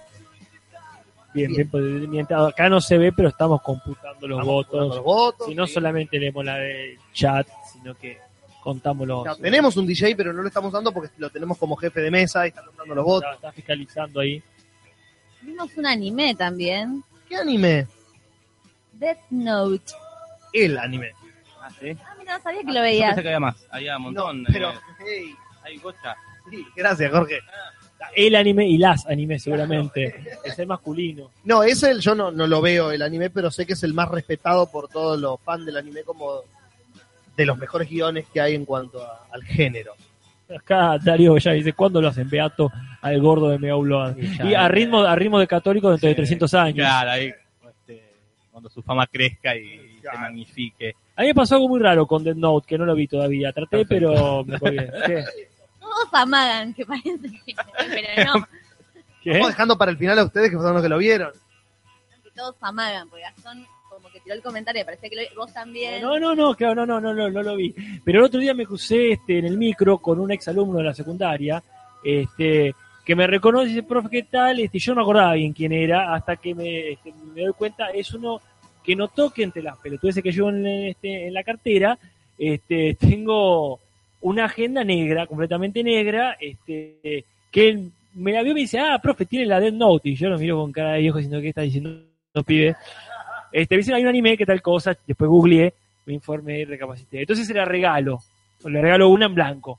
Bien, 1.32 1.52
bien, 1.52 1.68
pues, 1.68 1.82
mientras 1.82 2.48
acá 2.48 2.68
no 2.68 2.81
se 2.81 2.97
ve, 2.97 3.12
pero 3.12 3.28
estamos 3.28 3.60
computando 3.62 4.28
los 4.28 4.39
Estamos 4.39 4.47
votos. 4.47 4.70
jugando 4.70 4.94
los 4.94 5.05
votos. 5.05 5.47
Si 5.48 5.55
no 5.55 5.66
sí. 5.66 5.74
solamente 5.74 6.18
leemos 6.18 6.44
la 6.44 6.56
del 6.59 6.98
chat, 7.12 7.47
sino 7.72 7.94
que 7.97 8.18
contamos 8.62 9.06
los... 9.06 9.24
No, 9.24 9.36
tenemos 9.36 9.76
un 9.76 9.85
DJ, 9.86 10.14
pero 10.14 10.32
no 10.32 10.43
lo 10.43 10.48
estamos 10.48 10.72
dando 10.72 10.93
porque 10.93 11.10
lo 11.18 11.28
tenemos 11.31 11.59
como 11.59 11.74
jefe 11.76 12.01
de 12.01 12.10
mesa 12.10 12.47
y 12.47 12.51
está 12.51 12.64
contando 12.64 12.94
los 12.94 13.05
votos. 13.05 13.24
Está, 13.35 13.48
está 13.48 13.52
fiscalizando 13.52 14.20
ahí. 14.20 14.40
Vimos 15.43 15.76
un 15.76 15.86
anime 15.86 16.35
también, 16.36 17.02
¿Qué 17.28 17.36
anime? 17.36 17.86
Death 18.93 19.18
Note. 19.31 19.93
El 20.52 20.78
anime. 20.78 21.12
Ah, 21.60 21.68
¿sí? 21.81 21.97
Ah, 22.05 22.14
mira, 22.18 22.36
no 22.39 22.43
sabía 22.44 22.60
que 22.60 22.66
lo 22.68 22.74
Yo 22.74 22.81
veías. 22.82 23.09
pensé 23.09 23.22
que 23.22 23.28
había 23.28 23.40
más, 23.40 23.66
había 23.70 23.97
un 23.97 24.02
montón. 24.05 24.43
No, 24.44 24.48
pero, 24.52 24.70
eh, 24.70 24.78
hey, 25.06 25.35
hay 25.65 25.77
gocha. 25.78 26.15
sí, 26.51 26.65
gracias, 26.77 27.11
Jorge. 27.11 27.41
El 28.15 28.35
anime 28.36 28.69
y 28.69 28.77
las 28.77 29.07
animes, 29.07 29.43
seguramente. 29.43 30.15
Es 30.45 30.59
el 30.59 30.66
masculino. 30.66 31.31
No, 31.45 31.62
ese 31.62 31.99
yo 32.01 32.15
no, 32.15 32.31
no 32.31 32.47
lo 32.47 32.61
veo 32.61 32.91
el 32.93 33.03
anime, 33.03 33.31
pero 33.31 33.51
sé 33.51 33.66
que 33.66 33.73
es 33.73 33.82
el 33.82 33.95
más 33.95 34.09
respetado 34.11 34.70
por 34.70 34.89
todos 34.89 35.19
los 35.19 35.41
fans 35.41 35.65
del 35.66 35.77
anime 35.78 36.03
como 36.03 36.41
de 37.36 37.47
los 37.47 37.57
mejores 37.59 37.89
guiones 37.89 38.27
que 38.32 38.41
hay 38.41 38.55
en 38.55 38.65
cuanto 38.65 39.03
a- 39.03 39.27
al 39.32 39.43
género. 39.43 39.95
Acá 40.55 40.99
Darío 41.03 41.36
ya 41.39 41.53
dice, 41.53 41.73
¿cuándo 41.73 42.01
lo 42.03 42.09
hacen 42.09 42.28
beato 42.28 42.70
al 43.01 43.20
gordo 43.20 43.49
de 43.49 43.59
Meauloa? 43.59 44.15
Y 44.19 44.36
ya, 44.36 44.45
Y 44.45 44.55
a 44.55 44.69
ritmo, 44.69 45.01
a 45.03 45.16
ritmo 45.16 45.39
de 45.39 45.47
católico 45.47 45.89
dentro 45.91 46.07
de 46.09 46.12
Sí. 46.15 46.16
300 46.16 46.55
años. 46.55 46.74
Claro, 46.77 47.11
ahí, 47.11 47.32
este, 47.66 48.05
cuando 48.53 48.69
su 48.69 48.82
fama 48.82 49.07
crezca 49.07 49.57
y 49.57 49.99
se 50.03 50.19
magnifique. 50.19 50.95
A 51.16 51.23
mí 51.23 51.28
me 51.28 51.35
pasó 51.35 51.55
algo 51.55 51.69
muy 51.69 51.81
raro 51.81 52.07
con 52.07 52.23
Dead 52.23 52.36
Note, 52.36 52.66
que 52.69 52.77
no 52.77 52.85
lo 52.85 52.95
vi 52.95 53.09
todavía. 53.09 53.53
Traté, 53.53 53.85
Perfecto. 53.86 53.89
pero 53.89 54.45
me 54.45 54.59
colgué. 54.59 54.91
Todos 55.95 56.09
amagan, 56.12 56.75
que 56.75 56.85
parece 56.87 57.19
que... 57.45 57.55
Pero 57.79 58.35
no, 58.35 58.47
¿Qué? 59.23 59.31
Estamos 59.31 59.49
dejando 59.49 59.79
para 59.79 59.91
el 59.91 59.97
final 59.99 60.19
a 60.19 60.25
ustedes 60.25 60.51
que 60.51 60.57
son 60.57 60.75
los 60.75 60.83
que 60.83 60.89
lo 60.89 60.99
vieron. 60.99 61.31
que 62.23 62.31
todos 62.33 62.57
amagan, 62.61 63.09
porque 63.09 63.23
Gastón 63.23 63.66
como 63.89 64.09
que 64.11 64.19
tiró 64.21 64.35
el 64.35 64.43
comentario, 64.43 64.85
parece 64.85 65.09
que 65.09 65.16
lo- 65.16 65.37
vos 65.41 65.53
también. 65.53 66.03
No, 66.03 66.19
no, 66.19 66.35
no, 66.35 66.55
claro, 66.55 66.85
no, 66.85 67.01
no, 67.01 67.01
no, 67.01 67.15
no, 67.15 67.31
no 67.31 67.43
lo 67.43 67.57
vi. 67.57 67.73
Pero 68.05 68.19
el 68.19 68.25
otro 68.25 68.41
día 68.41 68.53
me 68.53 68.66
crucé 68.66 69.12
este, 69.12 69.39
en 69.39 69.45
el 69.47 69.57
micro 69.57 69.99
con 69.99 70.19
un 70.19 70.33
ex 70.33 70.49
alumno 70.49 70.79
de 70.79 70.85
la 70.85 70.95
secundaria, 70.95 71.62
este, 72.03 72.75
que 73.05 73.15
me 73.15 73.27
reconoce 73.29 73.66
y 73.66 73.75
dice, 73.75 73.83
profe, 73.85 74.09
¿qué 74.11 74.23
tal? 74.25 74.59
Este, 74.59 74.79
yo 74.81 74.93
no 74.93 74.97
me 74.97 75.03
acordaba 75.03 75.35
bien 75.35 75.53
quién 75.53 75.73
era, 75.73 76.12
hasta 76.12 76.37
que 76.37 76.55
me, 76.55 76.91
este, 76.93 77.12
me 77.35 77.43
doy 77.43 77.53
cuenta, 77.53 77.91
es 77.91 78.12
uno 78.15 78.41
que 78.83 78.97
notó 78.97 79.31
que 79.31 79.45
entre 79.45 79.62
las 79.62 79.79
pelotudeces 79.79 80.23
que 80.23 80.33
llevo 80.33 80.51
en, 80.51 80.66
este, 80.66 81.29
en 81.29 81.33
la 81.35 81.45
cartera, 81.45 81.97
este, 82.37 82.95
tengo 83.01 83.79
una 84.24 84.46
agenda 84.46 84.82
negra, 84.84 85.26
completamente 85.26 85.82
negra, 85.82 86.38
este, 86.40 87.24
que 87.51 87.78
me 88.14 88.32
la 88.32 88.42
vio 88.42 88.52
y 88.52 88.55
me 88.55 88.60
dice, 88.62 88.78
ah, 88.78 88.98
profe, 89.02 89.26
tiene 89.26 89.44
la 89.44 89.60
Dead 89.60 89.72
Note, 89.72 90.09
y 90.09 90.16
yo 90.16 90.30
lo 90.30 90.38
miro 90.38 90.56
con 90.56 90.72
cara 90.72 90.92
de 90.92 91.01
viejo 91.01 91.18
diciendo, 91.18 91.42
¿qué 91.42 91.48
está 91.51 91.60
diciendo? 91.60 91.90
No 92.32 92.42
pide. 92.42 92.74
Este, 93.52 93.74
me 93.74 93.78
dicen, 93.80 93.94
hay 93.94 94.02
un 94.02 94.09
anime, 94.09 94.38
¿qué 94.38 94.46
tal 94.46 94.62
cosa? 94.62 94.96
Después 95.06 95.28
googleé, 95.28 95.74
me 96.06 96.14
informé 96.14 96.60
y 96.60 96.64
recapacité. 96.64 97.20
Entonces 97.20 97.46
se 97.46 97.52
la 97.52 97.66
regalo, 97.66 98.18
le 98.64 98.80
regalo 98.80 99.10
una 99.10 99.26
en 99.26 99.34
blanco. 99.34 99.78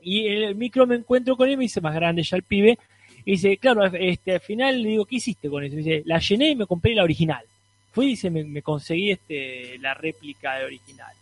Y 0.00 0.26
en 0.26 0.44
el 0.44 0.54
micro 0.54 0.86
me 0.86 0.94
encuentro 0.94 1.36
con 1.36 1.46
él, 1.46 1.58
me 1.58 1.64
dice, 1.64 1.82
más 1.82 1.94
grande 1.94 2.22
ya 2.22 2.38
el 2.38 2.44
pibe, 2.44 2.78
y 3.26 3.32
dice, 3.32 3.58
claro, 3.58 3.84
este, 3.84 4.32
al 4.32 4.40
final 4.40 4.82
le 4.82 4.88
digo, 4.88 5.04
¿qué 5.04 5.16
hiciste 5.16 5.50
con 5.50 5.62
eso? 5.62 5.76
Me 5.76 5.82
dice, 5.82 6.02
la 6.06 6.18
llené 6.18 6.52
y 6.52 6.56
me 6.56 6.64
compré 6.64 6.94
la 6.94 7.04
original. 7.04 7.44
Fui 7.92 8.06
y 8.06 8.10
dice, 8.10 8.30
me, 8.30 8.42
me 8.42 8.62
conseguí 8.62 9.10
este, 9.10 9.76
la 9.80 9.92
réplica 9.92 10.56
de 10.56 10.64
original. 10.64 11.12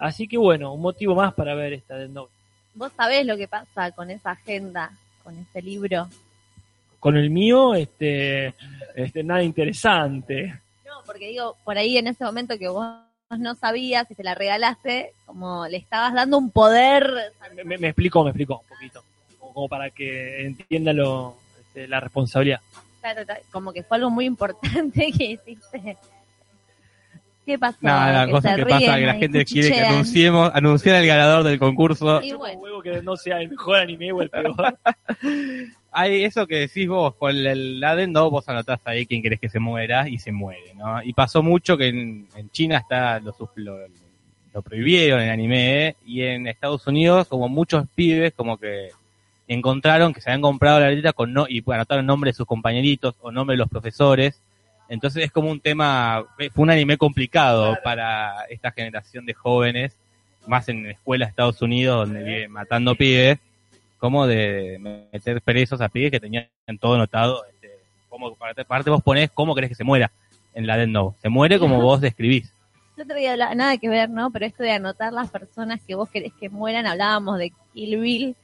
Así 0.00 0.26
que 0.26 0.38
bueno, 0.38 0.72
un 0.72 0.80
motivo 0.80 1.14
más 1.14 1.32
para 1.34 1.54
ver 1.54 1.74
esta 1.74 1.96
Death 1.96 2.10
Note. 2.10 2.32
Vos 2.74 2.90
sabés 2.96 3.26
lo 3.26 3.36
que 3.36 3.46
pasa 3.46 3.92
con 3.92 4.10
esa 4.10 4.30
agenda, 4.32 4.90
con 5.22 5.36
ese 5.38 5.60
libro. 5.62 6.08
Con 6.98 7.16
el 7.16 7.30
mío, 7.30 7.74
este, 7.74 8.54
este, 8.94 9.22
nada 9.22 9.42
interesante. 9.42 10.58
No, 10.86 11.02
porque 11.06 11.28
digo, 11.28 11.56
por 11.64 11.76
ahí 11.78 11.98
en 11.98 12.06
ese 12.06 12.24
momento 12.24 12.58
que 12.58 12.68
vos 12.68 12.86
no 13.38 13.54
sabías 13.56 14.10
y 14.10 14.14
te 14.14 14.24
la 14.24 14.34
regalaste, 14.34 15.12
como 15.26 15.66
le 15.68 15.76
estabas 15.76 16.14
dando 16.14 16.38
un 16.38 16.50
poder. 16.50 17.32
Me, 17.54 17.64
me- 17.64 17.78
me 17.78 17.88
explicó, 17.88 18.24
me 18.24 18.30
explicó 18.30 18.58
un 18.60 18.66
poquito, 18.68 19.04
como, 19.38 19.52
como 19.52 19.68
para 19.68 19.90
que 19.90 20.46
entienda 20.46 20.92
lo, 20.92 21.36
este, 21.60 21.86
la 21.88 22.00
responsabilidad. 22.00 22.60
claro, 23.00 23.22
Como 23.52 23.72
que 23.72 23.82
fue 23.82 23.98
algo 23.98 24.10
muy 24.10 24.24
importante 24.26 25.12
que 25.16 25.24
hiciste. 25.24 25.96
¿Qué 27.50 27.58
pasó? 27.58 27.78
Nada, 27.80 28.26
Que 28.26 28.30
cosa 28.32 28.50
se 28.50 28.56
que 28.56 28.62
pasa 28.66 28.78
ríen 28.78 28.94
que 29.00 29.06
la 29.06 29.14
gente 29.14 29.44
quiere 29.44 29.70
que 29.72 29.80
anunciemos, 29.80 30.50
anunciar 30.54 30.94
al 30.96 31.06
ganador 31.06 31.42
del 31.42 31.58
concurso. 31.58 32.22
Y 32.22 32.32
bueno. 32.32 32.60
huevo 32.60 32.80
que 32.80 33.02
no 33.02 33.16
sea 33.16 33.40
el 33.40 33.48
mejor 33.50 33.80
anime 33.80 34.12
o 34.12 34.22
el 34.22 34.30
peor. 34.30 34.78
Hay 35.92 36.22
eso 36.22 36.46
que 36.46 36.60
decís 36.60 36.86
vos, 36.86 37.16
con 37.16 37.36
el 37.36 37.82
adendo 37.82 38.30
vos 38.30 38.48
anotás 38.48 38.78
ahí 38.84 39.04
quién 39.06 39.20
querés 39.20 39.40
que 39.40 39.48
se 39.48 39.58
muera 39.58 40.08
y 40.08 40.18
se 40.20 40.30
muere, 40.30 40.72
¿no? 40.76 41.02
Y 41.02 41.12
pasó 41.12 41.42
mucho 41.42 41.76
que 41.76 41.88
en, 41.88 42.28
en 42.36 42.48
China 42.50 42.78
está 42.78 43.18
lo, 43.18 43.32
sus- 43.32 43.48
lo, 43.56 43.76
lo 44.54 44.62
prohibieron 44.62 45.20
en 45.20 45.30
anime 45.30 45.88
¿eh? 45.88 45.96
y 46.06 46.22
en 46.22 46.46
Estados 46.46 46.86
Unidos 46.86 47.26
como 47.26 47.48
muchos 47.48 47.86
pibes 47.96 48.32
como 48.34 48.56
que 48.56 48.90
encontraron 49.48 50.14
que 50.14 50.20
se 50.20 50.30
habían 50.30 50.42
comprado 50.42 50.78
la 50.78 50.90
letra 50.90 51.12
con 51.12 51.32
no 51.32 51.46
y 51.48 51.64
anotaron 51.68 52.06
nombre 52.06 52.30
de 52.30 52.34
sus 52.34 52.46
compañeritos 52.46 53.16
o 53.20 53.32
nombre 53.32 53.54
de 53.54 53.58
los 53.58 53.68
profesores. 53.68 54.40
Entonces 54.90 55.24
es 55.24 55.30
como 55.32 55.50
un 55.50 55.60
tema, 55.60 56.24
fue 56.36 56.62
un 56.64 56.70
anime 56.70 56.98
complicado 56.98 57.78
para 57.82 58.42
esta 58.50 58.72
generación 58.72 59.24
de 59.24 59.32
jóvenes, 59.34 59.96
más 60.46 60.68
en 60.68 60.84
escuelas 60.86 61.28
de 61.28 61.30
Estados 61.30 61.62
Unidos 61.62 62.08
donde 62.08 62.24
viven 62.24 62.50
matando 62.50 62.94
pibes 62.96 63.38
como 63.98 64.26
de 64.26 65.06
meter 65.12 65.40
presos 65.42 65.80
a 65.80 65.88
pibes 65.88 66.10
que 66.10 66.18
tenían 66.18 66.48
todo 66.80 66.94
anotado. 66.94 67.44
Este, 67.46 67.70
como, 68.08 68.36
aparte 68.58 68.90
vos 68.90 69.02
ponés 69.02 69.30
cómo 69.32 69.54
querés 69.54 69.68
que 69.70 69.76
se 69.76 69.84
muera 69.84 70.10
en 70.54 70.66
la 70.66 70.76
Death 70.76 70.88
Note. 70.88 71.18
Se 71.22 71.28
muere 71.28 71.58
como 71.60 71.80
vos 71.80 72.00
describís. 72.00 72.52
El 72.96 73.04
otro 73.04 73.16
día 73.16 73.32
hablaba- 73.32 73.54
nada 73.54 73.78
que 73.78 73.88
ver, 73.88 74.10
¿no? 74.10 74.30
Pero 74.32 74.44
esto 74.46 74.62
de 74.64 74.72
anotar 74.72 75.12
las 75.12 75.30
personas 75.30 75.80
que 75.86 75.94
vos 75.94 76.08
querés 76.10 76.32
que 76.40 76.48
mueran, 76.48 76.86
hablábamos 76.86 77.38
de 77.38 77.52
Kill 77.72 77.98
Bill. 78.00 78.36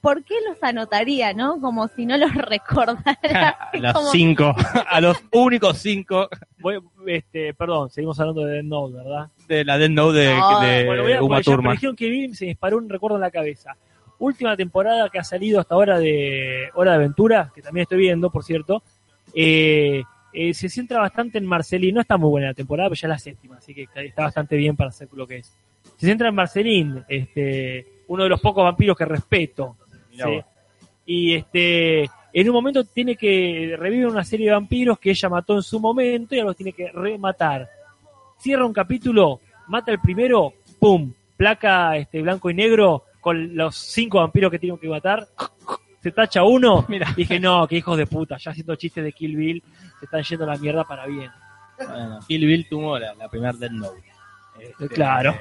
¿Por 0.00 0.24
qué 0.24 0.34
los 0.48 0.62
anotaría, 0.62 1.32
no? 1.34 1.60
Como 1.60 1.86
si 1.88 2.06
no 2.06 2.16
los 2.16 2.32
recordara. 2.34 3.48
a 3.72 3.76
los 3.76 3.92
Como- 3.92 4.10
cinco, 4.10 4.54
a 4.88 5.00
los 5.00 5.16
únicos 5.32 5.78
cinco 5.78 6.28
Voy- 6.58 6.80
este, 7.06 7.52
perdón, 7.54 7.90
seguimos 7.90 8.18
hablando 8.20 8.44
de 8.44 8.54
Death 8.54 8.64
Note, 8.64 8.96
¿verdad? 8.96 9.28
de 9.48 9.64
la 9.64 9.78
Death 9.78 9.90
Note 9.90 10.18
de, 10.18 10.34
No, 10.36 10.60
de 10.60 10.84
Bueno, 10.86 11.02
voy 11.02 11.12
a, 11.12 11.22
Uma 11.22 11.40
Thurman. 11.42 11.76
que 11.96 12.08
vi, 12.08 12.34
se 12.34 12.46
disparó 12.46 12.78
un 12.78 12.88
recuerdo 12.88 13.16
en 13.16 13.22
la 13.22 13.30
cabeza. 13.30 13.76
Última 14.18 14.56
temporada 14.56 15.08
que 15.08 15.18
ha 15.18 15.24
salido 15.24 15.60
hasta 15.60 15.74
ahora 15.74 15.98
de 15.98 16.68
Hora 16.74 16.90
de 16.92 16.96
Aventura, 16.98 17.50
que 17.54 17.62
también 17.62 17.82
estoy 17.82 17.98
viendo, 17.98 18.30
por 18.30 18.44
cierto. 18.44 18.82
eh, 19.34 20.02
eh, 20.32 20.54
se 20.54 20.68
centra 20.68 21.00
bastante 21.00 21.38
en 21.38 21.46
Marcelín. 21.46 21.94
No 21.96 22.00
está 22.02 22.16
muy 22.16 22.30
buena 22.30 22.48
la 22.48 22.54
temporada, 22.54 22.88
pero 22.88 23.00
ya 23.00 23.08
es 23.08 23.10
la 23.10 23.18
séptima, 23.18 23.56
así 23.56 23.74
que 23.74 23.82
está, 23.84 24.00
está 24.02 24.22
bastante 24.24 24.56
bien 24.56 24.76
para 24.76 24.90
hacer 24.90 25.08
lo 25.12 25.26
que 25.26 25.38
es. 25.38 25.52
Se 25.96 26.06
centra 26.06 26.28
en 26.28 26.34
Marcelín, 26.36 27.02
este, 27.08 27.84
uno 28.08 28.22
de 28.24 28.28
los 28.28 28.40
pocos 28.40 28.62
vampiros 28.62 28.96
que 28.96 29.04
respeto. 29.06 29.76
¿Sí? 30.24 30.40
Y 31.06 31.34
este, 31.34 32.02
en 32.32 32.48
un 32.48 32.54
momento 32.54 32.84
tiene 32.84 33.16
que 33.16 33.74
revivir 33.78 34.06
una 34.06 34.24
serie 34.24 34.46
de 34.46 34.52
vampiros 34.52 34.98
que 34.98 35.10
ella 35.10 35.28
mató 35.28 35.56
en 35.56 35.62
su 35.62 35.80
momento 35.80 36.34
y 36.34 36.38
ahora 36.38 36.50
los 36.50 36.56
tiene 36.56 36.72
que 36.72 36.90
rematar. 36.92 37.68
Cierra 38.38 38.64
un 38.64 38.72
capítulo, 38.72 39.40
mata 39.68 39.92
el 39.92 40.00
primero, 40.00 40.54
¡pum! 40.78 41.12
Placa 41.36 41.96
este, 41.96 42.22
blanco 42.22 42.50
y 42.50 42.54
negro 42.54 43.04
con 43.20 43.56
los 43.56 43.76
cinco 43.76 44.18
vampiros 44.18 44.50
que 44.50 44.58
tiene 44.58 44.78
que 44.78 44.88
matar. 44.88 45.26
Se 46.02 46.12
tacha 46.12 46.44
uno. 46.44 46.84
Mira. 46.88 47.12
Dije, 47.16 47.38
no, 47.40 47.66
qué 47.66 47.76
hijos 47.76 47.98
de 47.98 48.06
puta, 48.06 48.36
ya 48.38 48.50
haciendo 48.52 48.76
chistes 48.76 49.04
de 49.04 49.12
Kill 49.12 49.36
Bill, 49.36 49.62
se 49.98 50.04
están 50.06 50.22
yendo 50.22 50.44
a 50.44 50.48
la 50.48 50.56
mierda 50.56 50.84
para 50.84 51.06
bien. 51.06 51.30
Bueno, 51.76 52.20
Kill 52.26 52.46
Bill 52.46 52.68
tuvo 52.68 52.98
la, 52.98 53.14
la 53.14 53.28
primera 53.28 53.52
Death 53.52 53.72
Note. 53.72 54.02
Este, 54.60 54.88
Claro. 54.88 55.34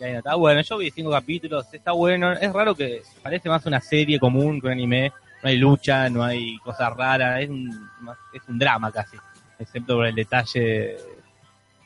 Está 0.00 0.34
bueno, 0.34 0.60
yo 0.60 0.78
vi 0.78 0.90
cinco 0.90 1.10
capítulos, 1.10 1.66
está 1.72 1.92
bueno. 1.92 2.32
Es 2.32 2.52
raro 2.52 2.74
que 2.74 3.02
parece 3.22 3.48
más 3.48 3.64
una 3.66 3.80
serie 3.80 4.18
común 4.18 4.60
que 4.60 4.66
un 4.66 4.72
anime. 4.72 5.12
No 5.42 5.48
hay 5.48 5.56
lucha, 5.56 6.08
no 6.08 6.24
hay 6.24 6.58
cosas 6.58 6.92
raras, 6.96 7.40
es 7.40 7.48
un, 7.48 7.88
es 8.32 8.42
un 8.48 8.58
drama 8.58 8.90
casi. 8.90 9.16
Excepto 9.58 9.96
por 9.96 10.06
el 10.06 10.14
detalle 10.14 10.96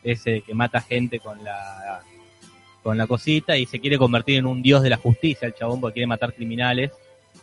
ese 0.03 0.43
que 0.43 0.55
mata 0.55 0.81
gente 0.81 1.21
con 1.21 1.43
la 1.45 2.01
con 2.83 2.99
la 2.99 3.07
cosita 3.07 3.57
y 3.57 3.67
se 3.67 3.79
quiere 3.79 3.97
convertir 3.97 4.39
en 4.39 4.47
un 4.47 4.61
dios 4.61 4.83
de 4.83 4.91
la 4.91 4.97
justicia 4.97 5.47
el 5.47 5.55
chabón 5.55 5.81
porque 5.81 5.95
quiere 5.95 6.07
matar 6.07 6.35
criminales. 6.35 6.91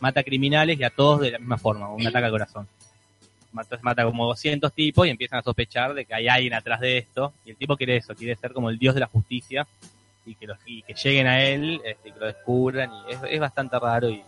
Mata 0.00 0.22
criminales 0.22 0.78
y 0.78 0.84
a 0.84 0.90
todos 0.90 1.20
de 1.20 1.32
la 1.32 1.38
misma 1.38 1.58
forma, 1.58 1.88
un 1.90 2.06
ataque 2.06 2.26
al 2.26 2.30
corazón. 2.30 2.68
Entonces 3.50 3.82
mata 3.82 4.04
como 4.04 4.26
200 4.26 4.72
tipos 4.72 5.06
y 5.06 5.10
empiezan 5.10 5.40
a 5.40 5.42
sospechar 5.42 5.94
de 5.94 6.04
que 6.04 6.14
hay 6.14 6.28
alguien 6.28 6.54
atrás 6.54 6.80
de 6.80 6.98
esto. 6.98 7.32
Y 7.44 7.50
el 7.50 7.56
tipo 7.56 7.76
quiere 7.76 7.96
eso, 7.96 8.14
quiere 8.14 8.36
ser 8.36 8.52
como 8.52 8.70
el 8.70 8.78
dios 8.78 8.94
de 8.94 9.00
la 9.00 9.06
justicia 9.06 9.66
y 10.26 10.34
que, 10.34 10.46
los, 10.46 10.58
y 10.66 10.82
que 10.82 10.94
lleguen 10.94 11.26
a 11.26 11.42
él, 11.42 11.80
este, 11.84 12.12
que 12.12 12.18
lo 12.18 12.26
descubran. 12.26 12.90
Y 13.08 13.12
es, 13.12 13.20
es 13.28 13.40
bastante 13.40 13.78
raro 13.78 14.08
y 14.08 14.22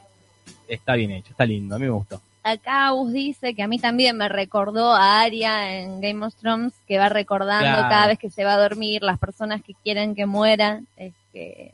está 0.69 0.95
bien 0.95 1.11
hecho, 1.13 1.31
está 1.31 1.45
lindo, 1.45 1.75
a 1.75 1.79
mí 1.79 1.85
me 1.85 1.91
gustó. 1.91 2.21
Acá 2.45 2.91
Gus 2.91 3.13
dice 3.13 3.55
que 3.55 3.63
a 3.63 3.69
mí 3.69 3.79
también 3.79 4.17
me 4.17 4.29
recordó 4.29 4.93
a 4.93 5.21
Arya 5.21 5.79
en 5.79 6.01
Game 6.01 6.27
of 6.27 6.35
Thrones, 6.35 6.73
que 6.89 6.99
va 6.99 7.09
recordando 7.09 7.65
Claro. 7.65 7.89
cada 7.89 8.07
vez 8.09 8.19
que 8.19 8.31
se 8.31 8.45
va 8.45 8.55
a 8.55 8.59
dormir 8.61 9.03
las 9.03 9.19
personas 9.19 9.63
que 9.63 9.75
quieren 9.75 10.17
que 10.17 10.27
mueran, 10.27 10.89
es 10.97 11.13
que 11.33 11.73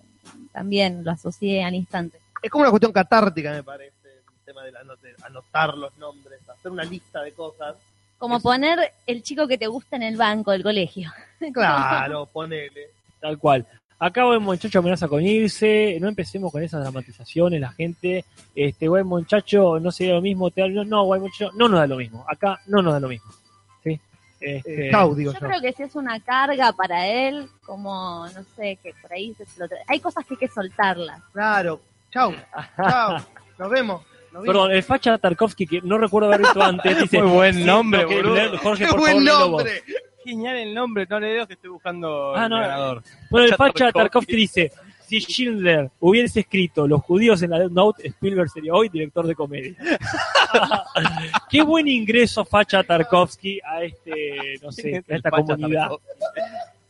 también 0.53 1.05
lo 1.05 1.11
asocié 1.13 1.65
al 1.65 1.75
instante. 1.75 2.19
Es 2.43 2.51
como 2.51 2.63
una 2.63 2.71
cuestión 2.71 2.93
catártica, 2.93 3.51
me 3.53 3.63
parece, 3.63 3.95
el 4.05 4.45
tema 4.45 4.63
de 4.63 4.77
anotar, 4.79 5.11
anotar 5.25 5.79
los 5.79 5.97
nombres, 5.97 6.39
hacer 6.47 6.71
una 6.71 6.85
lista 6.85 7.23
de 7.23 7.33
cosas. 7.33 7.77
Como 8.19 8.39
poner 8.41 8.93
el 9.07 9.23
chico 9.23 9.49
que 9.49 9.57
te 9.57 9.69
gusta 9.69 9.97
en 9.97 10.03
el 10.03 10.17
banco 10.17 10.51
del 10.51 10.63
colegio. 10.63 11.11
Claro, 11.53 12.27
ponele. 12.27 12.91
Tal 13.21 13.39
cual. 13.39 13.67
Acá 14.01 14.25
buen 14.25 14.43
muchacho 14.43 14.79
amenaza 14.79 15.09
con 15.09 15.23
irse, 15.23 15.99
no 16.01 16.09
empecemos 16.09 16.53
con 16.53 16.63
esas 16.63 16.83
dramatizaciones, 16.83 17.61
la 17.61 17.73
gente, 17.73 18.25
este 18.55 18.87
buen 18.89 19.07
muchacho 19.07 19.81
no 19.81 19.91
sería 19.91 20.15
lo 20.15 20.21
mismo, 20.23 20.51
te 20.53 20.63
hablo, 20.63 20.85
no, 20.85 21.05
buen 21.05 21.21
muchacho 21.23 21.51
no 21.57 21.69
nos 21.69 21.81
da 21.81 21.87
lo 21.89 21.97
mismo, 21.97 22.25
acá 22.29 22.61
no 22.69 22.81
nos 22.81 22.93
da 22.93 23.01
lo 23.01 23.09
mismo. 23.09 23.31
¿sí? 23.83 24.01
Este, 24.41 24.87
Eh, 24.87 24.91
Chau, 24.93 25.17
digo 25.17 25.33
Yo 25.33 25.41
yo. 25.41 25.47
creo 25.49 25.61
que 25.61 25.73
si 25.73 25.83
es 25.83 25.97
una 25.97 26.21
carga 26.21 26.73
para 26.73 27.09
él, 27.09 27.49
como, 27.67 28.25
no 28.29 28.45
sé, 28.55 28.79
que 28.81 28.95
por 29.03 29.13
ahí 29.13 29.35
se 29.35 29.43
explota. 29.43 29.75
Hay 29.89 29.99
cosas 29.99 30.25
que 30.25 30.35
hay 30.35 30.39
que 30.39 30.49
soltarlas. 30.49 31.21
Claro. 31.33 31.81
Chau, 32.13 32.33
chau. 32.77 33.17
Nos 33.59 33.71
vemos. 33.71 34.03
Perdón, 34.47 34.71
el 34.71 34.83
facha 34.85 35.19
Tarkovsky, 35.19 35.67
que 35.67 35.81
no 35.83 35.99
recuerdo 35.99 36.29
haber 36.29 36.43
visto 36.43 36.63
antes, 36.63 36.99
dice, 37.03 37.21
Muy 37.21 37.33
buen 37.33 37.55
sí, 37.55 37.65
nombre, 37.65 38.03
no, 38.03 38.09
boludo. 38.09 38.59
Jorge, 38.59 38.85
¡Qué 38.87 38.91
por 38.91 39.01
buen 39.01 39.27
favor, 39.27 39.51
nombre! 39.51 39.83
Genial 40.25 40.57
el 40.57 40.75
nombre, 40.75 41.07
no 41.09 41.21
le 41.21 41.33
digo 41.33 41.47
que 41.47 41.55
estoy 41.55 41.71
buscando 41.71 42.35
Ah, 42.37 42.45
el 42.45 42.51
no. 42.51 42.59
ganador. 42.61 43.03
Bueno, 43.31 43.47
el 43.47 43.55
Facha 43.55 43.93
Tarkovsky. 43.93 44.37
Dice, 44.37 44.73
si 45.07 45.21
Schindler 45.21 45.91
hubiese 46.01 46.41
escrito 46.41 46.87
Los 46.87 47.01
judíos 47.03 47.41
en 47.43 47.51
la 47.51 47.61
Death 47.61 47.71
Note, 47.73 48.07
Spielberg 48.09 48.51
sería 48.51 48.75
hoy 48.75 48.89
director 48.89 49.27
de 49.27 49.35
comedia. 49.35 49.75
Qué 51.51 51.63
buen 51.63 51.89
ingreso 51.89 52.45
facha 52.45 52.83
Tarkovsky 52.83 53.61
a 53.65 53.83
este, 53.83 54.57
no 54.63 54.73
sé, 54.73 55.03
a 55.09 55.15
esta 55.15 55.31
comunidad. 55.31 55.91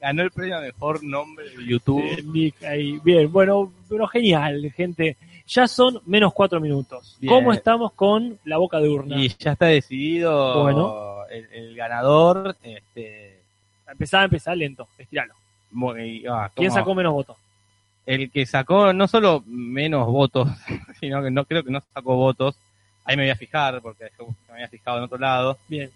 Ganó 0.01 0.23
el 0.23 0.31
premio 0.31 0.57
a 0.57 0.61
mejor 0.61 1.03
nombre 1.03 1.49
de 1.51 1.67
YouTube. 1.67 2.03
Eh, 2.05 2.23
Nick 2.25 2.63
ahí. 2.65 2.99
Bien, 3.03 3.31
bueno, 3.31 3.73
pero 3.89 4.07
genial, 4.07 4.73
gente. 4.77 5.17
Ya 5.49 5.67
son 5.67 6.01
menos 6.07 6.33
cuatro 6.35 6.61
minutos. 6.61 7.17
Bien. 7.21 7.33
¿Cómo 7.33 7.53
estamos 7.53 7.93
con 7.93 8.39
la 8.45 8.59
boca 8.59 8.79
de 8.81 8.89
urna? 8.89 9.17
Y 9.17 9.29
ya 9.39 9.53
está 9.53 9.67
decidido 9.67 10.63
Bueno. 10.63 11.25
el, 11.31 11.47
el 11.53 11.75
ganador. 11.77 12.57
Este, 12.63 13.39
Empezá, 13.91 14.25
empezá 14.25 14.55
lento, 14.55 14.87
estiralo. 14.99 15.33
muy- 15.71 16.25
ah, 16.31 16.51
¿Quién 16.55 16.71
sacó 16.71 16.95
menos 16.95 17.15
votos? 17.15 17.37
El 18.05 18.31
que 18.31 18.45
sacó 18.45 18.93
no 18.93 19.09
solo 19.09 19.43
menos 19.47 20.07
votos, 20.07 20.49
sino 21.01 21.23
que 21.23 21.31
no 21.31 21.45
creo 21.47 21.63
que 21.65 21.71
no 21.71 21.81
sacó 21.95 22.15
votos. 22.17 22.57
Ahí 23.05 23.17
me 23.17 23.23
voy 23.23 23.31
a 23.31 23.37
fijar, 23.37 23.81
porque 23.81 24.11
yo 24.19 24.27
me 24.49 24.55
había 24.55 24.69
fijado 24.69 24.99
en 24.99 25.05
otro 25.05 25.17
lado. 25.19 25.57
Bien. 25.69 25.91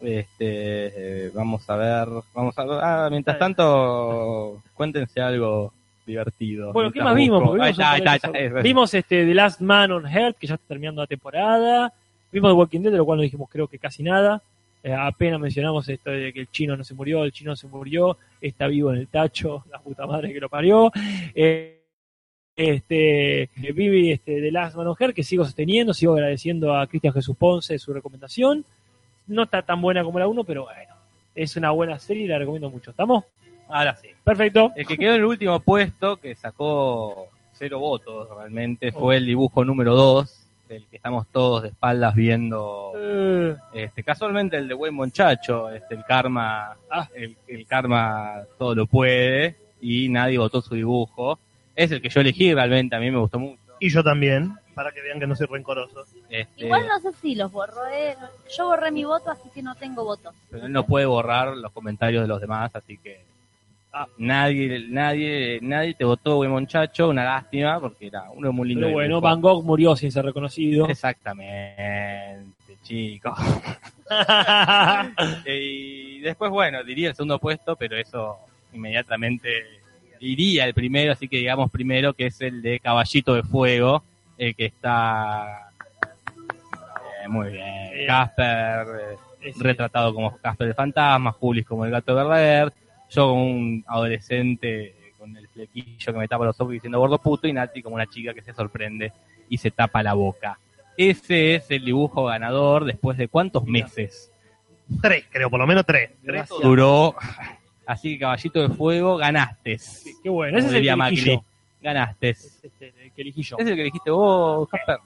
Este, 0.00 1.26
eh, 1.26 1.30
vamos 1.34 1.68
a 1.70 1.76
ver, 1.76 2.08
vamos 2.34 2.58
a 2.58 2.64
ver. 2.64 2.78
Ah, 2.82 3.08
mientras 3.10 3.38
tanto, 3.38 4.60
cuéntense 4.74 5.20
algo 5.20 5.72
divertido. 6.10 6.72
Bueno, 6.72 6.90
¿qué 6.90 7.02
más 7.02 7.14
vimos? 7.14 7.42
Porque 7.42 7.62
vimos, 7.62 7.70
está, 7.70 7.96
está, 7.96 8.30
de 8.30 8.46
está, 8.46 8.98
este 8.98 9.24
The 9.24 9.34
Last 9.34 9.60
Man 9.60 9.92
on 9.92 10.06
Earth, 10.06 10.36
que 10.38 10.46
ya 10.46 10.54
está 10.54 10.66
terminando 10.66 11.00
la 11.00 11.06
temporada. 11.06 11.92
Vimos 12.32 12.50
The 12.50 12.54
Walking 12.54 12.80
Dead, 12.80 12.92
de 12.92 12.98
lo 12.98 13.04
cual 13.04 13.18
no 13.18 13.22
dijimos 13.22 13.48
creo 13.50 13.66
que 13.66 13.78
casi 13.78 14.02
nada. 14.02 14.42
Eh, 14.82 14.94
apenas 14.94 15.38
mencionamos 15.40 15.88
esto 15.88 16.10
de 16.10 16.32
que 16.32 16.40
el 16.40 16.50
chino 16.50 16.76
no 16.76 16.84
se 16.84 16.94
murió, 16.94 17.24
el 17.24 17.32
chino 17.32 17.54
se 17.54 17.66
murió, 17.66 18.16
está 18.40 18.66
vivo 18.66 18.90
en 18.92 18.98
el 18.98 19.08
tacho, 19.08 19.64
la 19.70 19.78
puta 19.78 20.06
madre 20.06 20.32
que 20.32 20.40
lo 20.40 20.48
parió. 20.48 20.90
Eh, 21.34 21.80
este, 22.56 23.42
eh, 23.42 23.72
Vivi 23.72 24.12
este, 24.12 24.40
The 24.40 24.50
Last 24.50 24.76
Man 24.76 24.86
on 24.86 24.96
Earth, 24.98 25.14
que 25.14 25.22
sigo 25.22 25.44
sosteniendo, 25.44 25.94
sigo 25.94 26.14
agradeciendo 26.14 26.76
a 26.76 26.86
Cristian 26.86 27.12
Jesús 27.12 27.36
Ponce 27.36 27.78
su 27.78 27.92
recomendación. 27.92 28.64
No 29.26 29.44
está 29.44 29.62
tan 29.62 29.80
buena 29.80 30.02
como 30.02 30.18
la 30.18 30.28
1, 30.28 30.44
pero 30.44 30.64
bueno, 30.64 30.94
es 31.34 31.56
una 31.56 31.70
buena 31.70 31.98
serie 31.98 32.24
y 32.24 32.28
la 32.28 32.38
recomiendo 32.38 32.70
mucho. 32.70 32.90
¿Estamos? 32.90 33.24
Ahora 33.72 33.94
sí. 33.96 34.08
Perfecto. 34.24 34.72
El 34.76 34.86
que 34.86 34.96
quedó 34.98 35.10
en 35.10 35.16
el 35.20 35.24
último 35.24 35.60
puesto, 35.60 36.16
que 36.16 36.34
sacó 36.34 37.28
cero 37.52 37.78
votos 37.78 38.28
realmente, 38.36 38.92
fue 38.92 39.16
el 39.16 39.26
dibujo 39.26 39.64
número 39.64 39.94
2, 39.94 40.46
del 40.68 40.86
que 40.86 40.96
estamos 40.96 41.26
todos 41.32 41.62
de 41.62 41.68
espaldas 41.68 42.14
viendo. 42.14 42.92
Eh, 42.96 43.56
Este, 43.74 44.02
casualmente 44.04 44.56
el 44.56 44.68
de 44.68 44.74
buen 44.74 44.94
muchacho, 44.94 45.70
este, 45.70 45.94
el 45.94 46.04
karma, 46.04 46.76
Ah. 46.90 47.08
el, 47.14 47.36
el 47.48 47.66
karma 47.66 48.42
todo 48.58 48.74
lo 48.74 48.86
puede, 48.86 49.56
y 49.80 50.08
nadie 50.08 50.38
votó 50.38 50.60
su 50.62 50.74
dibujo. 50.74 51.38
Es 51.74 51.90
el 51.90 52.00
que 52.02 52.08
yo 52.08 52.20
elegí 52.20 52.52
realmente, 52.54 52.94
a 52.96 53.00
mí 53.00 53.10
me 53.10 53.18
gustó 53.18 53.38
mucho. 53.38 53.60
Y 53.78 53.88
yo 53.90 54.04
también, 54.04 54.54
para 54.74 54.92
que 54.92 55.00
vean 55.00 55.18
que 55.18 55.26
no 55.26 55.34
soy 55.34 55.46
rencoroso. 55.46 56.04
Este, 56.28 56.66
Igual 56.66 56.86
no 56.86 56.98
sé 57.00 57.12
si 57.20 57.34
los 57.34 57.50
borré. 57.50 58.14
Yo 58.56 58.66
borré 58.66 58.90
mi 58.90 59.04
voto, 59.04 59.30
así 59.30 59.48
que 59.54 59.62
no 59.62 59.74
tengo 59.74 60.04
votos. 60.04 60.34
pero 60.50 60.66
él 60.66 60.72
no 60.72 60.84
puede 60.86 61.06
borrar 61.06 61.56
los 61.56 61.72
comentarios 61.72 62.22
de 62.22 62.28
los 62.28 62.40
demás, 62.40 62.70
así 62.74 62.96
que 62.98 63.20
Ah. 63.92 64.06
nadie, 64.18 64.86
nadie, 64.88 65.58
nadie 65.62 65.94
te 65.94 66.04
votó 66.04 66.36
buen 66.36 66.50
muchacho, 66.50 67.08
una 67.08 67.24
lástima, 67.24 67.80
porque 67.80 68.06
era 68.06 68.30
uno 68.30 68.52
muy 68.52 68.68
lindo. 68.68 68.86
pero 68.86 68.94
bueno. 68.94 69.20
Van 69.20 69.40
Gogh 69.40 69.64
murió 69.64 69.96
sin 69.96 70.12
ser 70.12 70.24
reconocido. 70.24 70.86
Exactamente, 70.88 72.76
chicos. 72.82 73.36
y 75.46 76.20
después, 76.20 76.50
bueno, 76.52 76.84
diría 76.84 77.08
el 77.08 77.14
segundo 77.16 77.40
puesto, 77.40 77.74
pero 77.74 77.96
eso 77.96 78.38
inmediatamente 78.72 79.80
iría 80.20 80.66
el 80.66 80.74
primero, 80.74 81.12
así 81.12 81.26
que 81.26 81.38
digamos 81.38 81.70
primero 81.70 82.12
que 82.14 82.26
es 82.26 82.40
el 82.40 82.62
de 82.62 82.78
Caballito 82.78 83.34
de 83.34 83.42
Fuego, 83.42 84.04
el 84.38 84.54
que 84.54 84.66
está 84.66 85.72
eh, 87.22 87.28
muy 87.28 87.50
bien. 87.50 87.90
Bien. 87.92 88.06
Casper 88.06 88.86
eh, 89.42 89.52
retratado 89.58 90.14
como 90.14 90.36
Casper 90.38 90.68
el 90.68 90.74
fantasma, 90.74 91.32
Julis 91.32 91.66
como 91.66 91.84
el 91.84 91.90
gato 91.90 92.14
Verdader, 92.14 92.72
yo 93.10 93.28
como 93.28 93.44
un 93.44 93.84
adolescente 93.86 94.94
con 95.18 95.36
el 95.36 95.46
flequillo 95.48 96.12
que 96.12 96.18
me 96.18 96.28
tapa 96.28 96.44
los 96.46 96.60
ojos 96.60 96.72
diciendo 96.72 96.98
gordo 96.98 97.18
puto 97.18 97.46
y 97.46 97.52
Nati 97.52 97.82
como 97.82 97.96
una 97.96 98.06
chica 98.06 98.32
que 98.32 98.42
se 98.42 98.54
sorprende 98.54 99.12
y 99.48 99.58
se 99.58 99.70
tapa 99.70 100.02
la 100.02 100.14
boca. 100.14 100.58
Ese 100.96 101.56
es 101.56 101.70
el 101.70 101.84
dibujo 101.84 102.24
ganador 102.24 102.84
después 102.84 103.16
de 103.18 103.28
cuántos 103.28 103.64
meses 103.64 104.30
Tres, 105.00 105.24
creo, 105.30 105.48
por 105.48 105.60
lo 105.60 105.66
menos 105.68 105.86
tres. 105.86 106.10
Duró. 106.60 107.14
Así 107.86 108.14
que 108.14 108.18
Caballito 108.20 108.60
de 108.60 108.74
Fuego, 108.74 109.16
ganaste. 109.16 109.76
Qué- 109.76 110.12
Qué 110.24 110.28
bueno, 110.28 110.58
ese 110.58 110.66
es 110.68 110.74
el 110.74 110.82
que 110.82 110.90
elegí. 110.90 111.40
Ganaste. 111.80 112.28
Es 112.30 112.60
este, 112.64 112.92
el 113.04 113.12
que 113.12 113.22
elegí 113.22 113.42
yo. 113.42 113.56
Es 113.58 113.66
el 113.68 113.74
que 113.76 113.80
elegiste 113.82 114.10
vos, 114.10 114.68
Casper. 114.68 114.98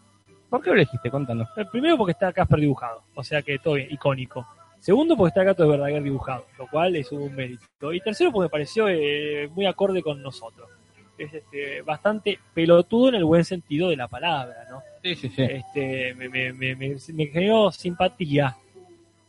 ¿Por 0.48 0.62
qué 0.62 0.70
lo 0.70 0.76
elegiste? 0.76 1.10
Contanos. 1.10 1.48
El 1.56 1.68
primero 1.68 1.98
porque 1.98 2.12
está 2.12 2.32
Casper 2.32 2.60
dibujado, 2.60 3.02
o 3.14 3.22
sea 3.22 3.42
que 3.42 3.58
todo 3.58 3.74
bien, 3.74 3.88
icónico. 3.90 4.46
Segundo 4.84 5.16
porque 5.16 5.28
está 5.28 5.40
el 5.40 5.46
gato 5.46 5.62
de 5.62 5.70
Verdaguer 5.70 6.02
dibujado, 6.02 6.44
lo 6.58 6.66
cual 6.66 6.94
es 6.94 7.10
un 7.10 7.34
mérito. 7.34 7.90
Y 7.90 8.00
tercero 8.00 8.30
porque 8.30 8.44
me 8.44 8.50
pareció 8.50 8.86
eh, 8.86 9.48
muy 9.54 9.64
acorde 9.64 10.02
con 10.02 10.20
nosotros. 10.20 10.68
Es 11.16 11.32
este, 11.32 11.80
bastante 11.80 12.38
pelotudo 12.52 13.08
en 13.08 13.14
el 13.14 13.24
buen 13.24 13.46
sentido 13.46 13.88
de 13.88 13.96
la 13.96 14.08
palabra, 14.08 14.66
¿no? 14.68 14.82
Sí, 15.02 15.14
sí, 15.14 15.30
sí. 15.30 15.42
Este, 15.42 16.12
me, 16.12 16.28
me, 16.28 16.52
me, 16.52 16.76
me, 16.76 16.96
me 17.14 17.26
generó 17.28 17.72
simpatía. 17.72 18.58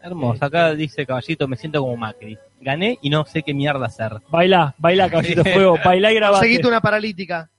Hermoso. 0.02 0.44
Acá 0.44 0.76
dice 0.76 1.06
Caballito, 1.06 1.48
me 1.48 1.56
siento 1.56 1.80
como 1.80 1.96
Macri. 1.96 2.38
Gané 2.60 3.00
y 3.02 3.10
no 3.10 3.26
sé 3.26 3.42
qué 3.42 3.54
mierda 3.54 3.86
hacer. 3.86 4.12
Baila, 4.28 4.76
baila 4.78 5.10
caballito 5.10 5.42
de 5.42 5.54
fuego, 5.54 5.78
baila 5.86 6.12
y 6.12 6.16
grabate. 6.16 6.44
Seguiste 6.48 6.68
una 6.68 6.82
paralítica. 6.82 7.50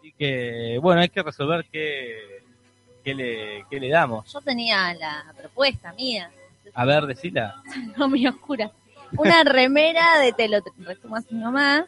Así 0.00 0.12
que, 0.18 0.80
bueno, 0.82 1.02
hay 1.02 1.08
que 1.08 1.22
resolver 1.22 1.66
qué, 1.70 2.42
qué, 3.04 3.14
le, 3.14 3.64
qué 3.70 3.78
le 3.78 3.90
damos. 3.90 4.32
Yo 4.32 4.40
tenía 4.40 4.92
la 4.94 5.32
propuesta 5.36 5.92
mía, 5.92 6.32
A 6.74 6.84
ver, 6.84 7.06
decila. 7.06 7.54
no 7.96 8.08
muy 8.08 8.26
oscura. 8.26 8.70
Una 9.16 9.44
remera 9.44 10.18
de 10.18 10.32
te 10.32 10.48
lo 10.48 10.58
resumo 10.84 11.16
así 11.16 11.34
nomás. 11.34 11.84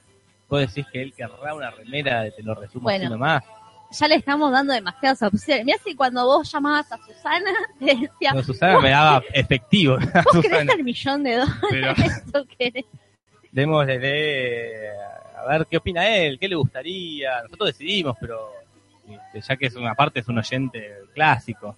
Vos 0.49 0.61
decís 0.61 0.87
que 0.93 1.03
él 1.03 1.13
querrá 1.13 1.55
una 1.55 1.71
remera 1.71 2.23
de 2.23 2.31
te 2.31 2.43
lo 2.43 2.55
resumo 2.55 2.85
Bueno. 2.85 3.05
así 3.05 3.11
nomás. 3.13 3.43
Ya 3.93 4.09
le 4.09 4.17
estamos 4.17 4.51
dando 4.53 4.73
demasiadas 4.75 5.23
opciones. 5.23 5.65
Mira 5.65 5.79
si 5.85 5.95
cuando 5.95 6.25
vos 6.25 6.51
llamabas 6.53 6.91
a 6.93 6.99
Susana, 6.99 7.51
te 7.79 7.87
decía, 7.87 8.33
No, 8.35 8.43
Susana 8.43 8.81
me 8.81 8.91
daba 8.91 9.23
efectivo. 9.33 9.97
vos 10.33 10.43
querés 10.43 10.69
el 10.69 10.85
millón 10.85 11.23
de 11.25 11.37
dólares, 11.37 11.61
Pero 11.71 11.91
eso 11.93 12.47
querés. 12.59 12.85
démosle 13.53 13.99
de- 13.99 14.89
a 15.37 15.49
ver 15.49 15.67
qué 15.71 15.77
opina 15.77 16.07
él, 16.09 16.39
qué 16.39 16.49
le 16.49 16.57
gustaría. 16.57 17.43
Nosotros 17.43 17.69
decidimos, 17.71 18.17
pero 18.21 18.51
este, 19.09 19.41
ya 19.41 19.57
que 19.57 19.67
es 19.67 19.75
una 19.77 19.95
parte, 19.95 20.21
es 20.21 20.29
un 20.29 20.39
oyente 20.39 20.93
clásico. 21.15 21.77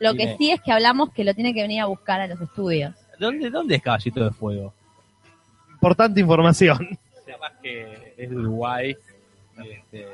Lo 0.00 0.14
que 0.14 0.36
sí 0.36 0.50
es 0.50 0.60
que 0.60 0.70
hablamos 0.72 1.12
que 1.12 1.24
lo 1.24 1.34
tiene 1.34 1.52
que 1.54 1.62
venir 1.62 1.80
a 1.80 1.86
buscar 1.86 2.20
a 2.20 2.26
los 2.26 2.40
estudios. 2.40 2.94
¿Dónde, 3.18 3.50
dónde 3.50 3.76
es 3.76 3.82
Caballito 3.82 4.24
de 4.24 4.30
Fuego? 4.30 4.72
Importante 5.72 6.20
información. 6.20 6.98
Capaz 7.26 7.52
que 7.62 8.14
es 8.16 8.30
de 8.30 8.36
Uruguay. 8.36 8.96
Este, 9.64 10.06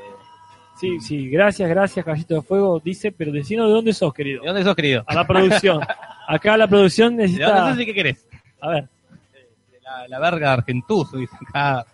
Sí, 0.80 0.98
sí, 1.00 1.28
gracias, 1.30 1.68
gracias, 1.70 2.04
caballito 2.04 2.34
de 2.34 2.42
fuego, 2.42 2.80
dice, 2.84 3.12
pero 3.12 3.30
decinos 3.30 3.68
de 3.68 3.74
dónde 3.74 3.92
sos, 3.92 4.12
querido. 4.12 4.42
¿De 4.42 4.48
dónde 4.48 4.64
sos, 4.64 4.74
querido? 4.74 5.04
A 5.06 5.14
la 5.14 5.24
producción. 5.24 5.80
Acá 6.26 6.56
la 6.56 6.66
producción 6.66 7.16
¿De 7.16 7.28
dónde 7.28 7.38
necesita. 7.38 7.76
sé 7.76 7.86
qué 7.86 7.94
querés? 7.94 8.26
A 8.60 8.68
ver, 8.70 8.88
De 9.70 9.80
la, 9.82 10.08
la 10.08 10.18
verga 10.18 10.48
de 10.48 10.52
Argentus, 10.54 11.12
dice 11.12 11.36
acá. 11.48 11.86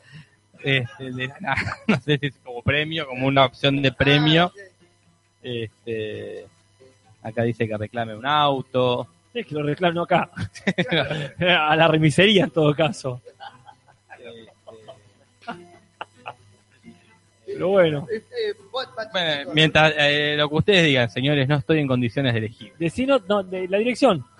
Este, 0.64 1.12
de 1.12 1.28
la- 1.28 1.56
no 1.88 1.96
sé 2.00 2.18
si 2.18 2.26
es 2.28 2.34
como 2.42 2.62
premio, 2.62 3.06
como 3.06 3.26
una 3.26 3.44
opción 3.44 3.82
de 3.82 3.92
premio. 3.92 4.50
Este, 5.42 6.46
acá 7.22 7.42
dice 7.42 7.66
que 7.68 7.76
reclame 7.76 8.14
un 8.16 8.26
auto. 8.26 9.06
es 9.32 9.46
que 9.46 9.54
lo 9.54 9.62
reclamo 9.62 10.02
acá. 10.02 10.30
A 11.40 11.76
la 11.76 11.88
remisería 11.88 12.44
en 12.44 12.50
todo 12.50 12.74
caso. 12.74 13.20
Este, 17.50 17.54
Pero 17.54 17.68
bueno, 17.68 18.06
bueno, 19.12 19.50
mientras 19.52 19.92
eh, 19.96 20.34
lo 20.36 20.48
que 20.48 20.54
ustedes 20.54 20.84
digan, 20.84 21.10
señores, 21.10 21.48
no 21.48 21.56
estoy 21.56 21.80
en 21.80 21.88
condiciones 21.88 22.32
de 22.32 22.38
elegir. 22.38 22.72
decinos 22.78 23.22
no, 23.28 23.42
de 23.42 23.68
la 23.68 23.78
dirección. 23.78 24.24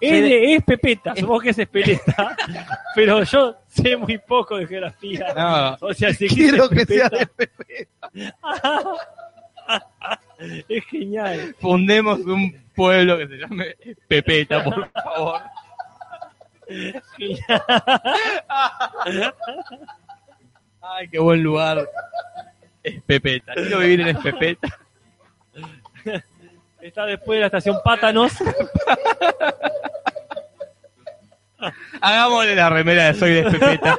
Es, 0.00 0.22
de, 0.22 0.54
es 0.54 0.62
Pepeta, 0.62 1.16
supongo 1.16 1.40
que 1.40 1.50
es 1.50 1.58
Espeleta, 1.58 2.36
pero 2.94 3.24
yo 3.24 3.56
sé 3.66 3.96
muy 3.96 4.18
poco 4.18 4.56
de 4.56 4.68
geografía. 4.68 5.34
No, 5.34 5.88
O 5.88 5.92
sea, 5.92 6.12
si 6.12 6.28
Quiero 6.28 6.68
que 6.68 6.84
sea 6.84 7.08
de. 7.08 7.28
es 10.68 10.84
genial. 10.86 11.54
fundemos 11.60 12.20
un 12.20 12.64
pueblo 12.74 13.18
que 13.18 13.28
se 13.28 13.36
llame 13.36 13.76
Pepeta, 14.08 14.64
por 14.64 14.90
favor. 15.04 15.40
Ay, 20.80 21.08
qué 21.08 21.18
buen 21.18 21.42
lugar. 21.42 21.88
Es 22.82 23.02
Pepeta. 23.02 23.54
Quiero 23.54 23.78
vivir 23.78 24.00
en 24.02 24.08
Espepeta. 24.08 24.68
Está 26.80 27.06
después 27.06 27.36
de 27.36 27.40
la 27.40 27.46
estación 27.46 27.78
Pátanos. 27.82 28.32
Hagámosle 32.00 32.54
la 32.54 32.68
remera 32.68 33.06
de 33.06 33.14
Soy 33.14 33.30
de 33.30 33.40
Espepeta. 33.40 33.98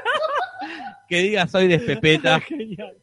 Que 1.10 1.18
diga 1.20 1.48
Soy 1.48 1.68
de 1.68 1.76
Espepeta. 1.76 2.40
genial. 2.48 2.96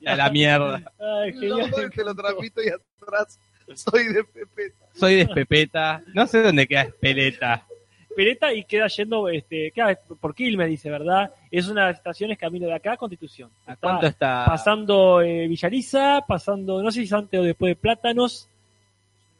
Y 0.00 0.06
a 0.06 0.16
la 0.16 0.30
mierda. 0.30 0.82
Ay, 0.98 1.32
genial. 1.32 1.70
No, 1.70 1.90
te 1.90 2.04
lo 2.04 2.14
transmito 2.14 2.60
y 2.62 2.68
atrás 2.68 3.38
soy 3.74 4.12
de 4.12 4.24
Pepe. 4.24 4.72
Soy 4.94 5.24
de. 5.24 6.00
No 6.14 6.26
sé 6.26 6.42
dónde 6.42 6.66
queda 6.66 6.82
Espeleta. 6.82 7.66
Pereta 8.14 8.52
y 8.52 8.64
queda 8.64 8.88
yendo, 8.88 9.28
este, 9.28 9.70
queda 9.70 9.96
por 10.20 10.34
Quilmes, 10.34 10.68
dice, 10.68 10.90
¿verdad? 10.90 11.32
Es 11.50 11.68
una 11.68 11.82
de 11.82 11.86
las 11.88 11.98
estaciones 11.98 12.36
camino 12.36 12.66
de 12.66 12.74
acá 12.74 12.94
a 12.94 12.96
Constitución. 12.96 13.50
¿A 13.66 13.74
Está 13.74 13.86
cuánto 13.86 14.06
está? 14.08 14.44
pasando 14.46 15.22
eh, 15.22 15.46
Villariza, 15.46 16.24
pasando, 16.26 16.82
no 16.82 16.90
sé 16.90 17.00
si 17.00 17.04
es 17.06 17.12
antes 17.12 17.38
o 17.38 17.44
después 17.44 17.70
de 17.70 17.76
Plátanos, 17.76 18.48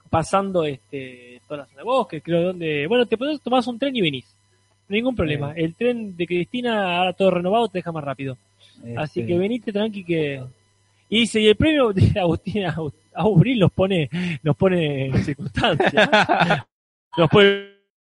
pasando 0.08 0.64
este 0.64 1.42
toda 1.48 1.62
la 1.62 1.66
zona 1.66 1.78
de 1.78 1.84
bosque, 1.84 2.22
creo 2.22 2.42
donde, 2.44 2.86
bueno, 2.86 3.06
te 3.06 3.18
podés 3.18 3.40
tomar 3.42 3.62
un 3.66 3.78
tren 3.78 3.94
y 3.96 4.00
venís. 4.00 4.36
Ningún 4.90 5.14
problema. 5.16 5.52
El 5.56 5.74
tren 5.74 6.16
de 6.16 6.26
Cristina, 6.26 6.98
ahora 6.98 7.12
todo 7.12 7.30
renovado, 7.30 7.68
te 7.68 7.78
deja 7.78 7.92
más 7.92 8.04
rápido. 8.04 8.36
Así 8.96 9.20
Este, 9.20 9.26
que 9.26 9.38
venite 9.38 9.72
tranqui 9.72 10.04
que. 10.04 10.42
Y 11.08 11.20
dice, 11.20 11.40
y 11.40 11.48
el 11.48 11.56
premio 11.56 11.92
de 11.92 12.12
Agustina 12.20 12.76
Abril 13.14 13.60
nos 13.60 13.72
pone, 13.72 14.08
nos 14.42 14.56
pone 14.56 15.06
en 15.06 15.24
circunstancia. 15.24 16.66
nos 17.16 17.28
pone 17.30 17.46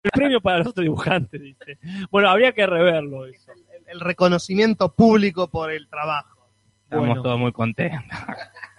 el 0.02 0.10
premio 0.12 0.40
para 0.40 0.58
los 0.58 0.68
otros 0.68 0.82
dibujantes, 0.84 1.40
dice. 1.40 1.78
Bueno, 2.10 2.28
habría 2.30 2.52
que 2.52 2.66
reverlo 2.66 3.26
eso. 3.26 3.52
El, 3.52 3.82
el 3.86 4.00
reconocimiento 4.00 4.92
público 4.92 5.48
por 5.48 5.70
el 5.70 5.86
trabajo. 5.88 6.46
Estamos 6.84 7.06
Bueno. 7.08 7.22
todos 7.22 7.38
muy 7.38 7.52
contentos. 7.52 8.18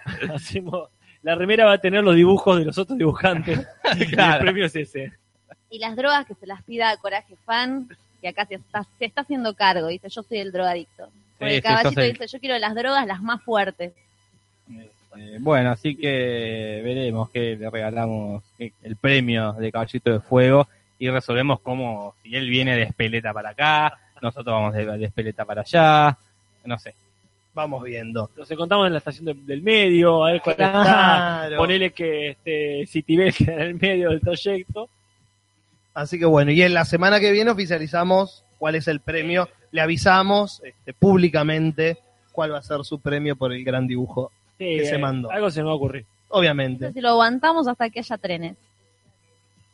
Hacemos, 0.34 0.88
la 1.22 1.34
remera 1.36 1.64
va 1.66 1.74
a 1.74 1.78
tener 1.78 2.02
los 2.02 2.16
dibujos 2.16 2.58
de 2.58 2.64
los 2.64 2.78
otros 2.78 2.98
dibujantes. 2.98 3.64
Y 3.96 4.02
el 4.02 4.38
premio 4.40 4.66
es 4.66 4.74
ese. 4.76 5.12
Y 5.72 5.78
las 5.78 5.96
drogas 5.96 6.26
que 6.26 6.34
se 6.34 6.46
las 6.46 6.62
pida 6.62 6.96
Coraje 6.98 7.34
Fan, 7.46 7.88
que 8.20 8.28
acá 8.28 8.46
se 8.46 8.56
está, 8.56 8.84
se 8.98 9.06
está 9.06 9.22
haciendo 9.22 9.54
cargo, 9.54 9.88
dice, 9.88 10.08
yo 10.08 10.22
soy 10.22 10.38
el 10.38 10.52
drogadicto. 10.52 11.08
Porque 11.38 11.50
Sí, 11.52 11.56
el 11.56 11.62
caballito 11.62 12.00
dice, 12.02 12.26
yo 12.28 12.38
quiero 12.40 12.58
las 12.58 12.74
drogas 12.74 13.06
las 13.06 13.22
más 13.22 13.42
fuertes. 13.42 13.92
Eh, 15.16 15.36
bueno, 15.40 15.70
así 15.72 15.96
que 15.96 16.80
veremos 16.84 17.28
que 17.30 17.56
le 17.56 17.68
regalamos 17.70 18.42
el 18.58 18.96
premio 18.96 19.52
de 19.54 19.70
Caballito 19.72 20.10
de 20.12 20.20
Fuego 20.20 20.68
y 20.98 21.10
resolvemos 21.10 21.60
cómo, 21.60 22.14
si 22.22 22.34
él 22.36 22.48
viene 22.48 22.76
de 22.76 22.82
Espeleta 22.84 23.32
para 23.32 23.50
acá, 23.50 23.98
nosotros 24.22 24.54
vamos 24.54 24.72
de, 24.74 24.86
de 24.86 25.04
Espeleta 25.04 25.44
para 25.44 25.62
allá, 25.62 26.16
no 26.64 26.78
sé. 26.78 26.94
Vamos 27.54 27.82
viendo. 27.82 28.30
Nos 28.36 28.50
encontramos 28.50 28.86
en 28.86 28.92
la 28.92 28.98
estación 28.98 29.26
de- 29.26 29.34
del 29.34 29.60
medio, 29.62 30.24
a 30.24 30.32
ver 30.32 30.40
cuál 30.40 30.52
está. 30.54 30.70
Claro. 30.82 31.56
Ponele 31.58 31.90
que 31.90 32.28
este, 32.30 32.86
Citibel 32.86 33.34
queda 33.34 33.54
en 33.56 33.60
el 33.60 33.74
medio 33.74 34.10
del 34.10 34.20
trayecto. 34.22 34.88
Así 35.94 36.18
que 36.18 36.24
bueno, 36.24 36.50
y 36.50 36.62
en 36.62 36.74
la 36.74 36.84
semana 36.84 37.20
que 37.20 37.32
viene 37.32 37.50
oficializamos 37.50 38.44
cuál 38.62 38.76
es 38.76 38.86
el 38.86 39.00
premio. 39.00 39.48
Le 39.72 39.80
avisamos 39.80 40.62
este, 40.64 40.92
públicamente 40.92 41.98
cuál 42.30 42.52
va 42.52 42.58
a 42.58 42.62
ser 42.62 42.84
su 42.84 43.00
premio 43.00 43.34
por 43.34 43.52
el 43.52 43.64
gran 43.64 43.86
dibujo. 43.88 44.30
Sí, 44.56 44.76
Que 44.76 44.86
se 44.86 44.94
eh, 44.94 44.98
mandó. 44.98 45.30
Algo 45.30 45.50
se 45.50 45.60
me 45.60 45.66
va 45.66 45.72
a 45.72 45.74
ocurrir. 45.74 46.06
Obviamente. 46.28 46.86
sé 46.86 46.92
si 46.92 47.00
lo 47.00 47.10
aguantamos 47.10 47.66
hasta 47.66 47.90
que 47.90 47.98
haya 47.98 48.16
trenes. 48.18 48.56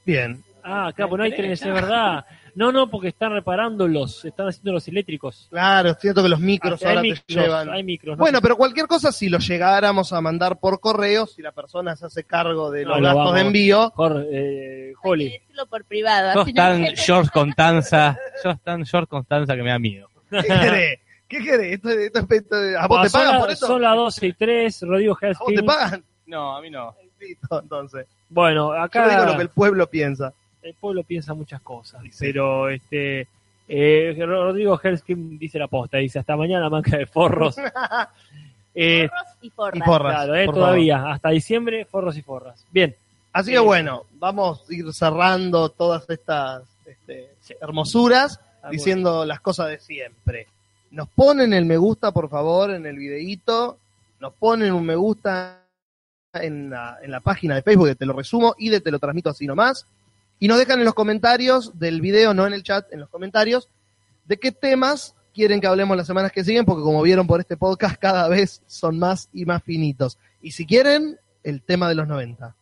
Bien. 0.07 0.43
Ah, 0.65 0.91
claro, 0.95 1.11
pues 1.11 1.19
no 1.19 1.25
hay 1.25 1.37
trenes, 1.37 1.61
es 1.61 1.73
verdad. 1.73 2.25
No, 2.59 2.73
no, 2.73 2.91
porque 2.91 3.09
están 3.09 3.33
reparando 3.33 3.87
los, 3.87 4.25
están 4.25 4.49
haciendo 4.49 4.73
los 4.73 4.89
eléctricos. 4.89 5.47
Claro, 5.49 5.95
siento 5.95 6.25
que 6.25 6.29
los 6.29 6.41
micros 6.41 6.83
Ah, 6.83 6.89
ahora 6.89 7.01
hay 7.03 7.13
te 7.13 7.15
micros, 7.29 7.45
llevan. 7.45 7.71
hay 7.71 7.83
micros. 7.85 8.17
no 8.19 8.21
Bueno, 8.21 8.39
sé. 8.39 8.43
pero 8.43 8.57
cualquier 8.57 8.87
cosa, 8.89 9.13
si 9.13 9.29
lo 9.29 9.39
llegáramos 9.39 10.13
a 10.13 10.21
mandar 10.21 10.59
por 10.59 10.81
correo, 10.81 11.27
si 11.29 11.41
la 11.41 11.53
persona 11.53 11.95
se 11.95 12.07
hace 12.07 12.25
cargo 12.25 12.71
de 12.73 12.83
No, 12.85 12.91
los 12.91 12.99
lo 13.01 13.05
gastos 13.05 13.19
vamos. 13.27 13.35
de 13.37 13.41
envío, 13.43 13.91
Jorge, 13.95 14.27
eh, 14.33 14.87
Hay 14.89 14.93
que 14.93 14.99
Holly. 15.09 15.31
decirlo 15.31 15.67
por 15.67 15.85
privado. 15.85 16.33
Sos 16.33 16.53
no- 16.53 16.87
George 16.97 17.31
Constanza, 17.33 18.19
sos 18.43 18.61
tan 18.65 18.85
George 18.85 19.07
Constanza 19.07 19.55
que 19.55 19.63
me 19.63 19.71
da 19.71 19.79
miedo. 19.79 20.09
¿qué 20.31 20.43
querés? 20.43 20.99
¿Qué 21.29 21.39
querés? 21.45 21.75
Esto, 21.75 21.91
esto, 21.91 22.27
esto- 22.29 22.57
¿A 22.81 22.89
vos 22.89 23.03
te 23.03 23.09
son 23.11 23.21
pagan 23.21 23.35
la- 23.35 23.41
por 23.41 23.51
esto? 23.51 23.67
Son 23.69 23.81
las 23.83 23.95
12 23.95 24.27
y 24.27 24.33
3, 24.33 24.83
Rodrigo 24.83 25.17
¿A 25.23 25.27
vos 25.39 25.55
te 25.55 25.63
pagan? 25.63 26.03
No, 26.27 26.57
a 26.57 26.61
mí 26.61 26.71
no. 26.71 26.93
Listo, 27.21 27.61
entonces. 27.63 28.07
Bueno, 28.29 28.75
Yo 28.75 28.83
acá 28.83 29.09
digo 29.09 29.25
lo 29.27 29.37
que 29.37 29.43
el 29.43 29.49
pueblo 29.51 29.89
piensa. 29.89 30.33
El 30.69 30.75
pueblo 30.75 31.03
piensa 31.03 31.35
muchas 31.35 31.61
cosas, 31.61 32.03
pero 32.19 32.69
este 32.69 33.27
eh, 33.69 34.15
Rodrigo 34.19 34.79
Helsking 34.79 35.39
dice 35.39 35.59
la 35.59 35.69
posta, 35.69 35.99
dice 35.99 36.19
hasta 36.19 36.37
mañana 36.37 36.69
manca 36.71 36.97
de 36.97 37.07
forros. 37.07 37.57
Eh, 38.75 39.09
Forros 39.09 39.37
y 39.43 39.51
forras. 39.51 39.77
Y 39.77 39.83
porras. 39.83 40.15
claro, 40.15 40.35
eh, 40.37 40.47
todavía, 40.47 41.11
hasta 41.11 41.31
diciembre, 41.31 41.85
forros 41.85 42.17
y 42.17 42.23
forras. 42.23 42.65
Bien, 42.71 42.95
Así 43.33 43.51
que 43.51 43.57
Eh, 43.57 43.61
bueno, 43.61 44.05
vamos 44.19 44.63
a 44.69 44.75
ir 44.75 44.93
cerrando 44.93 45.69
todas 45.69 46.09
estas 46.09 46.63
este, 46.87 47.31
hermosuras 47.61 48.41
Ah, 48.63 48.71
diciendo 48.71 49.25
las 49.25 49.41
cosas 49.41 49.69
de 49.69 49.79
siempre. 49.79 50.47
Nos 50.91 51.09
ponen 51.09 51.53
el 51.53 51.65
me 51.65 51.77
gusta, 51.77 52.13
por 52.13 52.29
favor, 52.29 52.71
en 52.71 52.87
el 52.87 52.97
videíto. 52.97 53.79
Nos 54.21 54.33
ponen 54.35 54.73
un 54.73 54.85
me 54.85 54.97
gusta 54.97 55.65
en 56.33 56.71
la, 56.71 56.99
en 57.03 57.11
la 57.11 57.21
página 57.21 57.55
de 57.55 57.63
Facebook 57.63 57.87
de 57.87 57.95
Te 57.95 58.07
lo 58.07 58.15
resumo 58.15 58.55
y 58.59 58.69
de 58.71 58.81
Te 58.81 58.91
lo 58.91 58.99
transmito 58.99 59.31
así 59.31 59.47
nomás. 59.47 59.87
Y 60.39 60.49
nos 60.49 60.59
dejan 60.59 60.79
en 60.79 60.85
los 60.85 60.95
comentarios 60.95 61.79
del 61.79 62.01
video, 62.01 62.35
no 62.35 62.47
en 62.47 62.53
el 62.53 62.63
chat, 62.63 62.93
en 62.93 63.01
los 63.01 63.09
comentarios, 63.09 63.69
de 64.27 64.39
qué 64.39 64.53
temas 64.53 65.15
quieren 65.35 65.61
que 65.61 65.67
hablemos 65.67 65.97
las 65.97 66.07
semanas 66.07 66.33
que 66.33 66.45
siguen, 66.45 66.65
porque 66.65 66.83
como 66.83 67.03
vieron 67.03 67.27
por 67.27 67.41
este 67.41 67.57
podcast, 67.57 67.97
cada 68.01 68.29
vez 68.29 68.63
son 68.67 68.99
más 68.99 69.29
y 69.33 69.45
más 69.45 69.63
finitos. 69.63 70.19
Y 70.43 70.53
si 70.53 70.67
quieren, 70.67 71.19
el 71.43 71.63
tema 71.63 71.89
de 71.89 71.95
los 71.95 72.07
90. 72.07 72.55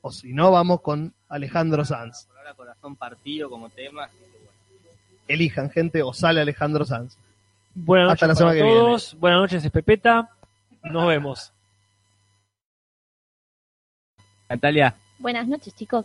O 0.00 0.10
si 0.10 0.32
no, 0.32 0.50
vamos 0.50 0.80
con 0.80 1.14
Alejandro 1.28 1.84
Sanz. 1.84 2.26
Por 2.26 2.38
ahora 2.38 2.54
corazón 2.54 2.96
partido 2.96 3.48
como 3.48 3.70
tema. 3.70 4.08
Elijan, 5.28 5.70
gente, 5.70 6.02
o 6.02 6.12
sale 6.12 6.40
Alejandro 6.40 6.84
Sanz. 6.84 7.16
buenas 7.74 8.08
noches 8.08 8.22
Hasta 8.22 8.26
la 8.26 8.34
para 8.34 8.52
semana 8.52 8.54
que 8.54 8.74
todos. 8.74 9.16
Buenas 9.18 9.40
noches, 9.40 9.70
Pepeta. 9.70 10.30
Nos 10.82 11.06
vemos. 11.06 11.52
Natalia, 14.48 14.94
Buenas 15.18 15.46
noches, 15.46 15.72
chicos. 15.74 16.04